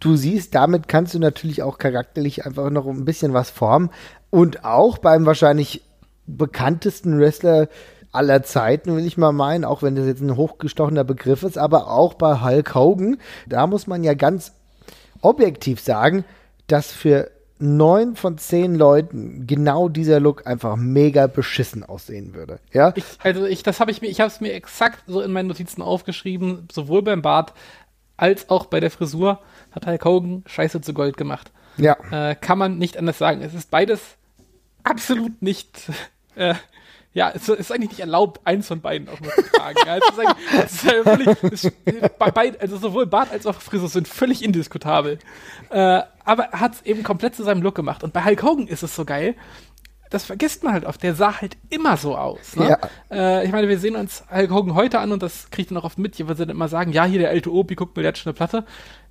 du 0.00 0.16
siehst, 0.16 0.54
damit 0.54 0.88
kannst 0.88 1.14
du 1.14 1.18
natürlich 1.18 1.62
auch 1.62 1.78
charakterlich 1.78 2.46
einfach 2.46 2.70
noch 2.70 2.86
ein 2.86 3.04
bisschen 3.04 3.34
was 3.34 3.50
formen. 3.50 3.90
Und 4.30 4.64
auch 4.64 4.98
beim 4.98 5.26
wahrscheinlich 5.26 5.82
bekanntesten 6.26 7.18
Wrestler 7.18 7.68
aller 8.12 8.42
Zeiten, 8.42 8.96
will 8.96 9.06
ich 9.06 9.18
mal 9.18 9.32
meinen, 9.32 9.64
auch 9.64 9.82
wenn 9.82 9.94
das 9.94 10.06
jetzt 10.06 10.22
ein 10.22 10.36
hochgestochener 10.36 11.04
Begriff 11.04 11.42
ist, 11.42 11.58
aber 11.58 11.90
auch 11.90 12.14
bei 12.14 12.40
Hulk 12.40 12.74
Hogan, 12.74 13.18
da 13.46 13.66
muss 13.66 13.86
man 13.86 14.04
ja 14.04 14.14
ganz 14.14 14.52
objektiv 15.20 15.80
sagen, 15.80 16.24
dass 16.66 16.92
für 16.92 17.30
neun 17.58 18.14
von 18.14 18.38
zehn 18.38 18.74
Leuten 18.74 19.46
genau 19.46 19.88
dieser 19.88 20.20
Look 20.20 20.46
einfach 20.46 20.76
mega 20.76 21.26
beschissen 21.26 21.84
aussehen 21.84 22.34
würde. 22.34 22.60
Ja? 22.72 22.92
Ich, 22.94 23.04
also 23.22 23.46
ich, 23.46 23.62
das 23.62 23.80
habe 23.80 23.90
ich 23.90 24.00
mir, 24.00 24.08
ich 24.08 24.20
habe 24.20 24.28
es 24.28 24.40
mir 24.40 24.52
exakt 24.52 25.02
so 25.06 25.20
in 25.20 25.32
meinen 25.32 25.48
Notizen 25.48 25.82
aufgeschrieben, 25.82 26.68
sowohl 26.70 27.02
beim 27.02 27.22
Bart 27.22 27.52
als 28.16 28.48
auch 28.50 28.66
bei 28.66 28.80
der 28.80 28.90
Frisur 28.90 29.40
hat 29.72 29.86
Hulk 29.86 30.04
Hogan 30.04 30.44
Scheiße 30.46 30.80
zu 30.80 30.94
Gold 30.94 31.16
gemacht. 31.16 31.50
Ja. 31.76 31.96
Äh, 32.10 32.34
kann 32.34 32.58
man 32.58 32.78
nicht 32.78 32.96
anders 32.96 33.18
sagen. 33.18 33.42
Es 33.42 33.54
ist 33.54 33.70
beides 33.70 34.00
absolut 34.82 35.42
nicht 35.42 35.90
äh, 36.34 36.54
ja, 37.18 37.32
es 37.34 37.48
ist 37.48 37.72
eigentlich 37.72 37.90
nicht 37.90 38.00
erlaubt, 38.00 38.40
eins 38.44 38.68
von 38.68 38.80
beiden 38.80 39.08
auch 39.08 39.18
nur 39.20 39.32
zu 39.32 39.42
tragen. 39.42 39.76
ja, 39.84 39.96
es 39.96 40.04
ist 40.08 40.62
es 40.64 40.72
ist 40.72 40.86
halt 40.86 41.02
völlig, 41.02 41.52
es, 41.52 41.72
bei 42.16 42.30
beid, 42.30 42.60
also 42.60 42.76
sowohl 42.76 43.06
Bart 43.06 43.32
als 43.32 43.44
auch 43.44 43.60
Frisur 43.60 43.88
sind 43.88 44.06
völlig 44.06 44.44
indiskutabel. 44.44 45.18
Äh, 45.70 46.02
aber 46.24 46.44
er 46.44 46.60
hat 46.60 46.74
es 46.74 46.82
eben 46.82 47.02
komplett 47.02 47.34
zu 47.34 47.42
seinem 47.42 47.60
Look 47.60 47.74
gemacht. 47.74 48.04
Und 48.04 48.12
bei 48.12 48.24
Hulk 48.24 48.44
Hogan 48.44 48.68
ist 48.68 48.84
es 48.84 48.94
so 48.94 49.04
geil, 49.04 49.34
das 50.10 50.24
vergisst 50.26 50.62
man 50.62 50.72
halt 50.72 50.84
oft. 50.84 51.02
Der 51.02 51.16
sah 51.16 51.40
halt 51.40 51.56
immer 51.70 51.96
so 51.96 52.16
aus. 52.16 52.54
Ne? 52.54 52.68
Ja. 52.68 52.78
Äh, 53.10 53.44
ich 53.44 53.50
meine, 53.50 53.68
wir 53.68 53.80
sehen 53.80 53.96
uns 53.96 54.22
Hulk 54.32 54.52
Hogan 54.52 54.74
heute 54.76 55.00
an 55.00 55.10
und 55.10 55.20
das 55.20 55.50
kriegt 55.50 55.72
man 55.72 55.80
auch 55.80 55.86
oft 55.86 55.98
mit, 55.98 56.24
weil 56.24 56.36
sie 56.36 56.46
dann 56.46 56.54
immer 56.54 56.68
sagen, 56.68 56.92
ja, 56.92 57.04
hier 57.04 57.18
der 57.18 57.30
alte 57.30 57.52
Opi, 57.52 57.74
guck 57.74 57.96
mal, 57.96 58.02
der 58.02 58.10
hat 58.10 58.18
schon 58.18 58.30
eine 58.30 58.36
Platte. 58.36 58.64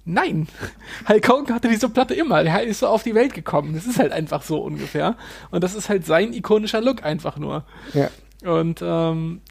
Nein, 0.08 0.48
Hulk 1.10 1.30
Hogan 1.30 1.56
hatte 1.56 1.68
diese 1.68 1.90
Platte 1.90 2.14
immer. 2.14 2.44
Der 2.44 2.64
ist 2.64 2.80
so 2.80 2.88
auf 2.88 3.04
die 3.04 3.14
Welt 3.14 3.34
gekommen. 3.34 3.74
Das 3.74 3.86
ist 3.86 4.00
halt 4.00 4.12
einfach 4.12 4.42
so 4.42 4.60
ungefähr. 4.60 5.16
Und 5.52 5.64
das 5.64 5.76
ist 5.76 5.90
halt 5.90 6.06
sein 6.06 6.34
ikonischer 6.34 6.82
Look 6.82 7.04
einfach 7.04 7.38
nur. 7.38 7.66
Ja. 7.94 8.10
Und 8.50 8.82
ähm, 8.82 9.42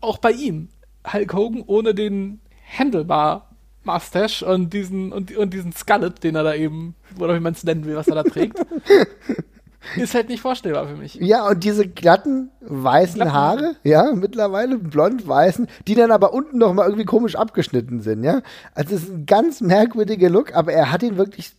auch 0.00 0.18
bei 0.18 0.30
ihm, 0.30 0.68
Hulk 1.12 1.34
Hogan 1.34 1.64
ohne 1.66 1.94
den 1.94 2.40
Handlebar 2.78 3.48
Mustache 3.84 4.46
und 4.46 4.72
diesen 4.72 5.12
und, 5.12 5.36
und 5.36 5.52
diesen 5.52 5.72
Skullet, 5.72 6.22
den 6.22 6.36
er 6.36 6.44
da 6.44 6.54
eben, 6.54 6.94
oder 7.18 7.34
wie 7.34 7.40
man 7.40 7.52
es 7.52 7.64
nennen 7.64 7.84
will, 7.84 7.96
was 7.96 8.08
er 8.08 8.14
da 8.14 8.22
trägt. 8.22 8.58
ist 9.96 10.14
halt 10.14 10.28
nicht 10.28 10.40
vorstellbar 10.40 10.86
für 10.88 10.96
mich. 10.96 11.14
Ja, 11.16 11.48
und 11.48 11.64
diese 11.64 11.86
glatten, 11.88 12.50
weißen 12.60 13.16
glatten 13.16 13.32
Haare, 13.32 13.76
ja, 13.84 14.12
mittlerweile 14.14 14.78
blond-weißen, 14.78 15.68
die 15.86 15.94
dann 15.94 16.10
aber 16.10 16.32
unten 16.32 16.58
noch 16.58 16.72
mal 16.72 16.84
irgendwie 16.84 17.04
komisch 17.04 17.36
abgeschnitten 17.36 18.00
sind, 18.00 18.24
ja. 18.24 18.42
Also 18.74 18.94
es 18.94 19.04
ist 19.04 19.10
ein 19.12 19.26
ganz 19.26 19.60
merkwürdiger 19.60 20.30
Look, 20.30 20.54
aber 20.54 20.72
er 20.72 20.92
hat 20.92 21.02
ihn 21.02 21.16
wirklich 21.16 21.52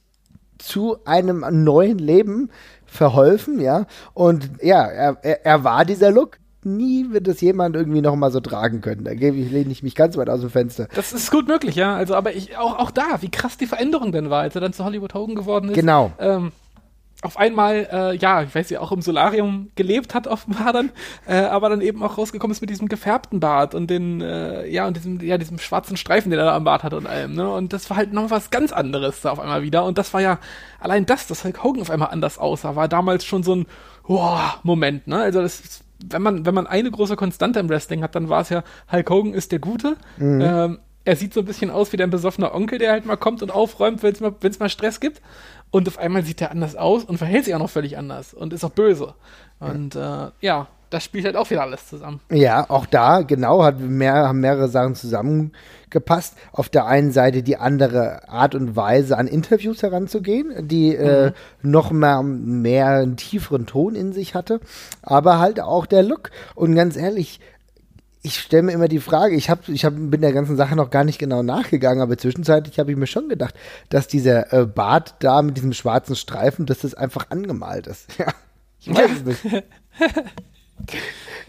zu 0.58 0.98
einem 1.06 1.46
neuen 1.64 1.98
Leben 1.98 2.50
verholfen, 2.86 3.60
ja. 3.60 3.86
Und 4.14 4.50
ja, 4.62 4.86
er, 4.86 5.18
er, 5.22 5.46
er 5.46 5.64
war 5.64 5.86
dieser 5.86 6.12
Look 6.12 6.38
nie 6.66 7.12
wird 7.12 7.28
es 7.28 7.42
jemand 7.42 7.76
irgendwie 7.76 8.02
noch 8.02 8.16
mal 8.16 8.32
so 8.32 8.40
tragen 8.40 8.82
können. 8.82 9.04
Da 9.04 9.14
gebe 9.14 9.38
ich, 9.38 9.52
lehne 9.52 9.72
ich 9.72 9.84
mich 9.84 9.96
ganz 9.96 10.18
weit 10.18 10.30
aus 10.30 10.42
dem 10.42 10.50
Fenster. 10.50 10.88
Das 10.96 11.14
ist 11.14 11.32
gut 11.32 11.48
möglich, 11.48 11.76
ja. 11.76 11.96
Also, 11.96 12.16
aber 12.16 12.34
ich, 12.34 12.58
auch, 12.58 12.80
auch 12.80 12.92
da, 12.92 13.22
wie 13.22 13.30
krass 13.30 13.58
die 13.58 13.68
Veränderung 13.68 14.12
denn 14.12 14.30
war, 14.30 14.42
als 14.42 14.56
er 14.56 14.62
dann 14.62 14.74
zu 14.74 14.84
Hollywood 14.84 15.14
Hogan 15.14 15.36
geworden 15.36 15.70
ist. 15.70 15.76
Genau. 15.76 16.12
Ähm, 16.20 16.52
auf 17.24 17.38
einmal, 17.38 17.88
äh, 17.92 18.16
ja, 18.18 18.44
ich 18.44 18.54
weiß 18.54 18.70
ja, 18.70 18.82
auch 18.82 18.92
im 18.92 19.02
Solarium 19.02 19.72
gelebt 19.76 20.14
hat 20.14 20.28
offenbar 20.28 20.74
dann, 20.74 20.92
äh, 21.26 21.36
aber 21.36 21.70
dann 21.70 21.82
eben 21.82 22.04
auch 22.04 22.18
rausgekommen 22.18 22.52
ist 22.52 22.62
mit 22.62 22.70
diesem 22.70 22.90
gefärbten 22.90 23.40
Bart 23.40 23.74
und 23.74 23.90
den, 23.90 24.22
äh, 24.22 24.68
ja, 24.68 24.86
und 24.86 24.98
diesem, 24.98 25.22
ja, 25.22 25.38
diesem 25.38 25.58
schwarzen 25.58 25.96
Streifen, 25.96 26.30
den 26.30 26.40
er 26.40 26.46
da 26.46 26.56
am 26.56 26.66
Bart 26.66 26.84
hatte 26.84 26.98
und 26.98 27.08
allem, 27.08 27.34
ne? 27.34 27.50
Und 27.50 27.74
das 27.74 27.90
war 27.90 27.98
halt 27.98 28.12
noch 28.12 28.30
was 28.30 28.50
ganz 28.50 28.74
anderes 28.74 29.22
da 29.22 29.32
auf 29.32 29.40
einmal 29.40 29.64
wieder. 29.64 29.86
Und 29.86 29.98
das 29.98 30.14
war 30.14 30.22
ja, 30.22 30.40
allein 30.80 31.06
das, 31.06 31.28
dass 31.28 31.44
Hulk 31.44 31.64
Hogan 31.64 31.82
auf 31.82 31.90
einmal 31.90 32.10
anders 32.10 32.38
aussah, 32.38 32.76
war 32.76 32.88
damals 32.88 33.24
schon 33.24 33.44
so 33.44 33.56
ein, 33.56 33.66
wow, 34.04 34.60
Moment, 34.64 35.08
ne? 35.08 35.18
Also 35.18 35.42
das 35.42 35.84
wenn 36.06 36.22
man, 36.22 36.46
wenn 36.46 36.54
man 36.54 36.68
eine 36.68 36.92
große 36.92 37.16
Konstante 37.16 37.60
im 37.60 37.70
Wrestling 37.70 38.04
hat, 38.04 38.16
dann 38.16 38.28
war 38.28 38.42
es 38.42 38.50
ja, 38.50 38.64
Hulk 38.92 39.10
Hogan 39.10 39.34
ist 39.34 39.54
der 39.54 39.60
Gute. 39.60 39.96
Mhm. 40.18 40.42
Ähm, 40.42 40.80
er 41.06 41.16
sieht 41.16 41.34
so 41.34 41.42
ein 41.42 41.46
bisschen 41.46 41.70
aus 41.70 41.92
wie 41.92 41.98
dein 41.98 42.10
besoffener 42.10 42.54
Onkel, 42.54 42.80
der 42.80 42.92
halt 42.92 43.06
mal 43.06 43.18
kommt 43.18 43.42
und 43.42 43.52
aufräumt, 43.52 44.04
wenn 44.04 44.14
es 44.14 44.22
mal, 44.22 44.34
wenn's 44.42 44.60
mal 44.60 44.70
Stress 44.70 45.00
gibt. 45.00 45.22
Und 45.74 45.88
auf 45.88 45.98
einmal 45.98 46.24
sieht 46.24 46.40
er 46.40 46.52
anders 46.52 46.76
aus 46.76 47.04
und 47.04 47.18
verhält 47.18 47.46
sich 47.46 47.56
auch 47.56 47.60
noch 47.60 47.70
völlig 47.72 47.98
anders 47.98 48.36
und 48.36 48.54
ist 48.54 48.64
auch 48.64 48.70
böse. 48.70 49.16
Und 49.60 49.96
ja, 49.96 50.28
äh, 50.28 50.32
ja 50.42 50.68
das 50.92 51.04
spielt 51.04 51.26
halt 51.26 51.36
auch 51.36 51.50
wieder 51.50 51.64
alles 51.64 51.88
zusammen. 51.88 52.20
Ja, 52.30 52.70
auch 52.70 52.86
da, 52.86 53.24
genau, 53.24 53.64
hat 53.64 53.80
mehr, 53.80 54.14
haben 54.14 54.40
mehrere 54.40 54.70
Sachen 54.70 54.94
zusammengepasst. 54.94 56.36
Auf 56.52 56.70
der 56.70 56.86
einen 56.86 57.12
Seite 57.12 57.42
die 57.42 57.58
andere 57.58 58.30
Art 58.30 58.54
und 58.54 58.76
Weise, 58.76 59.18
an 59.18 59.26
Interviews 59.26 59.82
heranzugehen, 59.82 60.68
die 60.68 60.96
äh, 60.96 61.30
mhm. 61.30 61.30
äh, 61.30 61.34
noch 61.64 61.90
mal 61.90 62.22
mehr 62.22 62.90
einen 62.90 63.18
tieferen 63.18 63.66
Ton 63.66 63.96
in 63.96 64.14
sich 64.14 64.36
hatte, 64.36 64.60
aber 65.02 65.40
halt 65.40 65.60
auch 65.60 65.88
der 65.88 66.04
Look. 66.04 66.30
Und 66.54 66.76
ganz 66.76 66.96
ehrlich, 66.96 67.40
ich 68.26 68.40
stelle 68.40 68.64
mir 68.64 68.72
immer 68.72 68.88
die 68.88 69.02
Frage, 69.02 69.36
ich, 69.36 69.50
hab, 69.50 69.68
ich 69.68 69.84
hab, 69.84 69.94
bin 69.96 70.22
der 70.22 70.32
ganzen 70.32 70.56
Sache 70.56 70.76
noch 70.78 70.90
gar 70.90 71.04
nicht 71.04 71.20
genau 71.20 71.44
nachgegangen, 71.44 72.02
aber 72.02 72.18
zwischenzeitlich 72.18 72.80
habe 72.80 72.90
ich 72.90 72.98
mir 72.98 73.06
schon 73.06 73.28
gedacht, 73.28 73.54
dass 73.90 74.08
dieser 74.08 74.54
äh, 74.54 74.66
Bart 74.66 75.16
da 75.20 75.42
mit 75.42 75.58
diesem 75.58 75.74
schwarzen 75.74 76.16
Streifen, 76.16 76.66
dass 76.66 76.80
das 76.80 76.94
einfach 76.96 77.30
angemalt 77.30 77.88
ist. 77.88 78.08
Ja, 78.86 78.96
ich 78.96 78.98
weiß 78.98 79.12
es 79.26 79.44
nicht. 79.46 79.64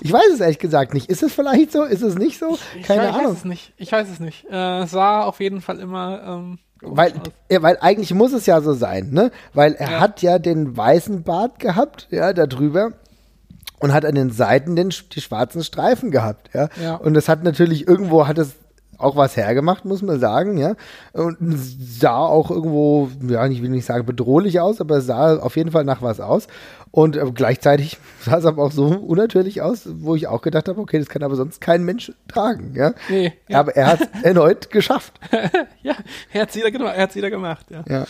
Ich 0.00 0.12
weiß 0.12 0.34
es 0.34 0.40
ehrlich 0.40 0.60
gesagt 0.60 0.94
nicht. 0.94 1.10
Ist 1.10 1.24
es 1.24 1.32
vielleicht 1.34 1.72
so? 1.72 1.82
Ist 1.82 2.02
es 2.02 2.14
nicht 2.14 2.38
so? 2.38 2.56
Keine 2.86 3.08
ich, 3.08 3.14
Ahnung. 3.14 3.24
Ich 3.24 3.26
weiß 3.26 3.38
es 3.38 3.44
nicht. 3.44 3.72
Ich 3.76 3.92
weiß 3.92 4.08
es 4.08 4.20
nicht. 4.20 4.44
Äh, 4.44 4.86
sah 4.86 5.24
auf 5.24 5.40
jeden 5.40 5.60
Fall 5.60 5.80
immer. 5.80 6.22
Ähm, 6.24 6.58
weil, 6.80 7.12
ja, 7.50 7.62
weil 7.62 7.78
eigentlich 7.80 8.14
muss 8.14 8.32
es 8.32 8.46
ja 8.46 8.60
so 8.60 8.72
sein, 8.72 9.10
ne? 9.10 9.32
Weil 9.52 9.74
er 9.74 9.90
ja. 9.90 10.00
hat 10.00 10.22
ja 10.22 10.38
den 10.38 10.76
weißen 10.76 11.24
Bart 11.24 11.58
gehabt, 11.58 12.06
ja, 12.10 12.32
da 12.32 12.46
drüber 12.46 12.92
und 13.84 13.92
hat 13.92 14.06
an 14.06 14.14
den 14.14 14.30
Seiten 14.30 14.76
den, 14.76 14.94
die 15.12 15.20
schwarzen 15.20 15.62
Streifen 15.62 16.10
gehabt, 16.10 16.48
ja? 16.54 16.70
ja. 16.82 16.94
Und 16.94 17.12
das 17.12 17.28
hat 17.28 17.44
natürlich 17.44 17.86
irgendwo 17.86 18.26
hat 18.26 18.38
es 18.38 18.54
auch 18.96 19.14
was 19.14 19.36
hergemacht, 19.36 19.84
muss 19.84 20.00
man 20.00 20.18
sagen, 20.18 20.56
ja. 20.56 20.74
Und 21.12 21.36
sah 21.40 22.20
auch 22.20 22.50
irgendwo, 22.50 23.10
ja, 23.28 23.46
ich 23.46 23.60
will 23.60 23.68
nicht 23.68 23.84
sagen 23.84 24.06
bedrohlich 24.06 24.58
aus, 24.58 24.80
aber 24.80 24.96
es 24.96 25.04
sah 25.04 25.36
auf 25.36 25.58
jeden 25.58 25.70
Fall 25.70 25.84
nach 25.84 26.00
was 26.00 26.18
aus. 26.18 26.46
Und 26.92 27.16
äh, 27.16 27.30
gleichzeitig 27.34 27.98
sah 28.20 28.38
es 28.38 28.46
aber 28.46 28.62
auch 28.62 28.72
so 28.72 28.86
unnatürlich 28.86 29.60
aus, 29.60 29.86
wo 29.86 30.14
ich 30.14 30.28
auch 30.28 30.40
gedacht 30.40 30.66
habe, 30.66 30.80
okay, 30.80 30.98
das 30.98 31.10
kann 31.10 31.22
aber 31.22 31.36
sonst 31.36 31.60
kein 31.60 31.84
Mensch 31.84 32.10
tragen, 32.26 32.72
ja. 32.74 32.94
Nee, 33.10 33.34
ja. 33.48 33.60
Aber 33.60 33.76
er 33.76 33.86
hat 33.88 34.00
es 34.00 34.08
erneut 34.22 34.70
geschafft. 34.70 35.12
ja, 35.82 35.94
er 36.32 36.40
hat 36.40 36.48
es 36.48 36.56
wieder, 36.56 36.70
gemacht, 36.70 36.94
er 36.96 37.02
hat's 37.02 37.16
wieder 37.16 37.28
gemacht, 37.28 37.66
ja. 37.68 37.84
ja. 37.86 38.06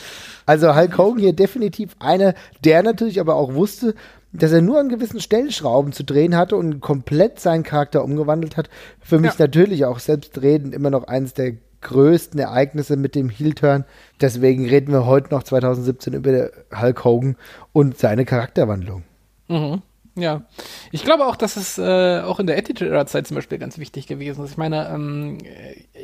Also 0.47 0.77
Hulk 0.77 0.97
Hogan 0.99 1.19
hier 1.19 1.33
definitiv 1.33 1.97
einer, 1.99 2.35
der 2.63 2.85
natürlich 2.85 3.19
aber 3.19 3.35
auch 3.35 3.55
wusste, 3.55 3.97
dass 4.35 4.53
er 4.53 4.63
nur 4.63 4.79
an 4.79 4.89
gewissen 4.89 5.21
Stellschrauben 5.21 5.93
zu 5.93 6.05
drehen 6.05 6.37
hatte 6.37 6.57
und 6.57 6.81
komplett 6.81 7.41
seinen 7.41 7.63
Charakter 7.63 8.05
umgewandelt 8.05 8.57
hat. 8.57 8.69
Für 9.01 9.19
mich 9.19 9.33
ja. 9.33 9.47
natürlich 9.47 9.85
auch 9.85 9.99
selbstredend 9.99 10.75
immer 10.75 10.91
noch 10.91 11.05
eines 11.07 11.35
der 11.35 11.55
größten 11.81 12.41
Ereignisse 12.41 12.97
mit 12.97 13.15
dem 13.15 13.29
Heel-Turn. 13.29 13.85
Deswegen 14.21 14.69
reden 14.69 14.93
wir 14.93 15.07
heute 15.07 15.31
noch 15.31 15.45
2017 15.45 16.15
über 16.15 16.51
Hulk 16.75 17.05
Hogan 17.05 17.37
und 17.73 17.99
seine 17.99 18.25
Charakterwandlung. 18.25 19.05
Mhm. 19.49 19.83
Ja, 20.17 20.43
ich 20.93 21.03
glaube 21.03 21.27
auch, 21.27 21.35
dass 21.35 21.57
es 21.57 21.77
äh, 21.77 22.21
auch 22.21 22.39
in 22.39 22.47
der 22.47 22.57
Attitude-Era-Zeit 22.57 23.27
zum 23.27 23.35
Beispiel 23.35 23.59
ganz 23.59 23.79
wichtig 23.79 24.07
gewesen 24.07 24.45
ist. 24.45 24.53
Ich 24.53 24.57
meine, 24.57 24.89
ähm, 24.89 25.39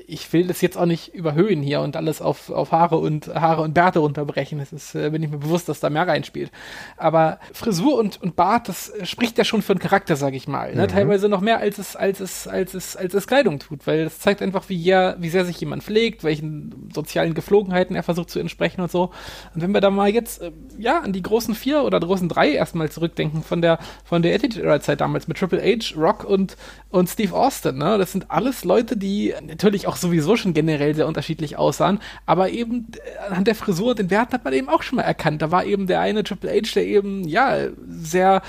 ich 0.09 0.33
will 0.33 0.49
das 0.49 0.61
jetzt 0.63 0.77
auch 0.77 0.87
nicht 0.87 1.15
überhöhen 1.15 1.63
hier 1.63 1.81
und 1.81 1.95
alles 1.95 2.21
auf, 2.21 2.51
auf 2.51 2.73
Haare 2.73 2.97
und 2.97 3.29
Haare 3.29 3.63
und 3.63 3.73
Bärte 3.73 4.01
runterbrechen. 4.01 4.59
Das 4.59 4.73
ist, 4.73 4.97
äh, 4.97 5.11
bin 5.11 5.23
ich 5.23 5.31
mir 5.31 5.39
bewusst, 5.39 5.69
dass 5.69 5.79
da 5.79 5.91
mehr 5.91 6.09
reinspielt. 6.09 6.51
Aber 6.97 7.39
Frisur 7.53 7.99
und, 7.99 8.21
und 8.21 8.35
Bart, 8.35 8.69
das 8.69 8.93
spricht 9.05 9.39
ja 9.39 9.45
schon 9.45 9.63
für 9.63 9.75
einen 9.75 9.81
Charakter, 9.81 10.17
sage 10.17 10.37
ich 10.37 10.49
mal. 10.49 10.75
Ne? 10.75 10.83
Mhm. 10.83 10.89
Teilweise 10.89 11.29
noch 11.29 11.41
mehr 11.41 11.59
als 11.59 11.79
es, 11.79 11.95
als 11.95 12.19
es, 12.19 12.49
als 12.49 12.75
es, 12.75 12.97
als 12.97 13.15
es 13.15 13.29
Kleidung 13.29 13.61
tut, 13.61 13.87
weil 13.87 14.05
das 14.05 14.19
zeigt 14.19 14.43
einfach, 14.43 14.69
wie, 14.69 14.83
ja, 14.83 15.15
wie 15.21 15.29
sehr 15.29 15.45
sich 15.45 15.61
jemand 15.61 15.85
pflegt, 15.85 16.25
welchen 16.25 16.91
sozialen 16.93 17.35
Geflogenheiten 17.35 17.95
er 17.95 18.03
versucht 18.03 18.31
zu 18.31 18.41
entsprechen 18.41 18.81
und 18.81 18.91
so. 18.91 19.11
Und 19.55 19.63
wenn 19.63 19.71
wir 19.71 19.81
da 19.81 19.91
mal 19.91 20.11
jetzt, 20.11 20.43
äh, 20.43 20.51
ja, 20.79 20.99
an 20.99 21.13
die 21.13 21.23
großen 21.23 21.55
vier 21.55 21.85
oder 21.85 22.01
großen 22.01 22.29
drei 22.29 22.51
erstmal 22.51 22.91
zurückdenken 22.91 23.45
von 23.45 23.63
der 23.63 23.79
von 24.05 24.23
der 24.23 24.35
Attitude-Era-Zeit 24.35 25.01
damals 25.01 25.29
mit 25.29 25.39
Triple 25.39 25.63
H, 25.63 25.95
Rock 25.97 26.25
und, 26.25 26.57
und 26.91 27.09
Steve 27.09 27.35
Austin. 27.35 27.79
Ne? 27.79 27.99
Das 27.99 28.13
sind 28.13 28.31
alles 28.31 28.65
Leute, 28.65 28.97
die 28.97 29.35
natürlich 29.47 29.87
auch 29.87 29.97
sowieso 29.97 30.37
schon 30.37 30.55
generell 30.55 30.95
sehr 30.95 31.07
unterschiedlich 31.07 31.57
aussahen, 31.57 32.01
aber 32.27 32.51
eben 32.51 32.89
äh, 32.97 33.29
anhand 33.29 33.47
der 33.47 33.55
Frisur 33.55 33.91
und 33.91 33.99
den 33.99 34.11
Werten 34.11 34.33
hat 34.33 34.45
man 34.45 34.53
eben 34.53 34.69
auch 34.69 34.83
schon 34.83 34.97
mal 34.97 35.03
erkannt. 35.03 35.43
Da 35.43 35.51
war 35.51 35.65
eben 35.65 35.87
der 35.87 36.01
eine 36.01 36.25
Triple 36.25 36.51
H, 36.51 36.75
der 36.75 36.87
eben, 36.87 37.27
ja, 37.27 37.69
sehr 37.89 38.43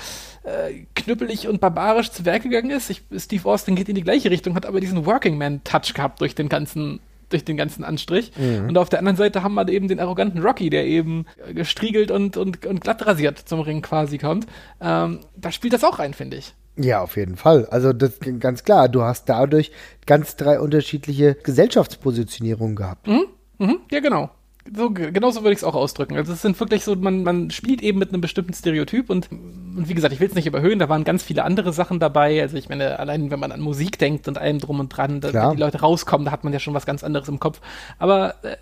äh, 0.44 0.84
knüppelig 0.94 1.48
und 1.48 1.60
barbarisch 1.60 2.10
zu 2.10 2.24
Werk 2.24 2.42
gegangen 2.42 2.70
ist. 2.70 2.90
Ich, 2.90 3.02
Steve 3.16 3.48
Austin 3.48 3.76
geht 3.76 3.88
in 3.88 3.94
die 3.94 4.02
gleiche 4.02 4.30
Richtung, 4.30 4.54
hat 4.54 4.66
aber 4.66 4.80
diesen 4.80 5.06
Working 5.06 5.38
Man-Touch 5.38 5.94
gehabt 5.94 6.20
durch 6.20 6.34
den 6.34 6.48
ganzen 6.48 7.00
durch 7.32 7.44
den 7.44 7.56
ganzen 7.56 7.84
Anstrich. 7.84 8.32
Mhm. 8.36 8.68
Und 8.68 8.78
auf 8.78 8.88
der 8.88 8.98
anderen 8.98 9.16
Seite 9.16 9.42
haben 9.42 9.54
wir 9.54 9.68
eben 9.68 9.88
den 9.88 10.00
arroganten 10.00 10.42
Rocky, 10.42 10.70
der 10.70 10.86
eben 10.86 11.26
gestriegelt 11.54 12.10
und, 12.10 12.36
und, 12.36 12.64
und 12.66 12.80
glatt 12.80 13.06
rasiert 13.06 13.38
zum 13.38 13.60
Ring 13.60 13.82
quasi 13.82 14.18
kommt. 14.18 14.46
Ähm, 14.80 15.20
da 15.36 15.52
spielt 15.52 15.72
das 15.72 15.84
auch 15.84 15.98
rein, 15.98 16.14
finde 16.14 16.36
ich. 16.36 16.54
Ja, 16.76 17.02
auf 17.02 17.16
jeden 17.16 17.36
Fall. 17.36 17.66
Also 17.66 17.92
das 17.92 18.18
ganz 18.40 18.64
klar. 18.64 18.88
Du 18.88 19.02
hast 19.02 19.28
dadurch 19.28 19.72
ganz 20.06 20.36
drei 20.36 20.58
unterschiedliche 20.58 21.34
Gesellschaftspositionierungen 21.34 22.76
gehabt. 22.76 23.06
Mhm. 23.06 23.26
Mhm. 23.58 23.78
Ja, 23.90 24.00
genau 24.00 24.30
so, 24.74 24.90
genauso 24.90 25.42
würde 25.42 25.52
ich 25.52 25.58
es 25.58 25.64
auch 25.64 25.74
ausdrücken. 25.74 26.16
Also 26.16 26.32
es 26.32 26.42
sind 26.42 26.58
wirklich 26.60 26.84
so, 26.84 26.94
man, 26.94 27.24
man 27.24 27.50
spielt 27.50 27.82
eben 27.82 27.98
mit 27.98 28.10
einem 28.10 28.20
bestimmten 28.20 28.54
Stereotyp 28.54 29.10
und, 29.10 29.30
und 29.30 29.88
wie 29.88 29.94
gesagt, 29.94 30.14
ich 30.14 30.20
will 30.20 30.28
es 30.28 30.34
nicht 30.34 30.46
überhöhen, 30.46 30.78
da 30.78 30.88
waren 30.88 31.04
ganz 31.04 31.22
viele 31.22 31.44
andere 31.44 31.72
Sachen 31.72 31.98
dabei. 31.98 32.40
Also 32.40 32.56
ich 32.56 32.68
meine, 32.68 32.98
allein 32.98 33.30
wenn 33.30 33.40
man 33.40 33.50
an 33.50 33.60
Musik 33.60 33.98
denkt 33.98 34.28
und 34.28 34.38
allem 34.38 34.60
drum 34.60 34.78
und 34.80 34.88
dran, 34.88 35.20
da, 35.20 35.32
wenn 35.32 35.56
die 35.56 35.62
Leute 35.62 35.80
rauskommen, 35.80 36.24
da 36.26 36.30
hat 36.30 36.44
man 36.44 36.52
ja 36.52 36.60
schon 36.60 36.74
was 36.74 36.86
ganz 36.86 37.02
anderes 37.02 37.28
im 37.28 37.40
Kopf. 37.40 37.60
Aber 37.98 38.36
äh, 38.44 38.56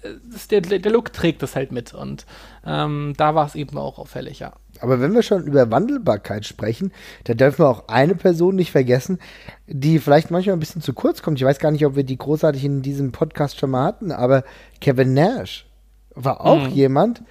der, 0.51 0.61
der 0.79 0.93
Look 0.93 1.13
trägt 1.13 1.43
das 1.43 1.55
halt 1.55 1.71
mit 1.71 1.93
und 1.93 2.25
ähm, 2.65 3.13
da 3.17 3.35
war 3.35 3.47
es 3.47 3.55
eben 3.55 3.77
auch 3.77 3.99
auffällig, 3.99 4.39
ja. 4.39 4.53
Aber 4.81 5.01
wenn 5.01 5.15
wir 5.15 5.23
schon 5.23 5.45
über 5.45 5.71
Wandelbarkeit 5.71 6.47
sprechen, 6.47 6.93
da 7.25 7.35
dürfen 7.35 7.59
wir 7.59 7.69
auch 7.69 7.89
eine 7.89 8.15
Person 8.15 8.57
nicht 8.57 8.71
vergessen, 8.71 9.19
die 9.67 9.99
vielleicht 9.99 10.31
manchmal 10.31 10.57
ein 10.57 10.61
bisschen 10.61 10.81
zu 10.81 10.95
kurz 10.95 11.23
kommt. 11.23 11.39
Ich 11.39 11.45
weiß 11.45 11.59
gar 11.59 11.71
nicht, 11.71 11.85
ob 11.85 11.97
wir 11.97 12.05
die 12.05 12.17
großartig 12.17 12.65
in 12.65 12.81
diesem 12.81 13.13
Podcast 13.13 13.59
schon 13.59 13.71
mal 13.71 13.85
hatten, 13.85 14.13
aber 14.13 14.45
Kevin 14.81 15.13
Nash 15.13 15.67
war 16.15 16.41
auch 16.41 16.69
mhm. 16.69 16.75
jemand, 16.75 17.23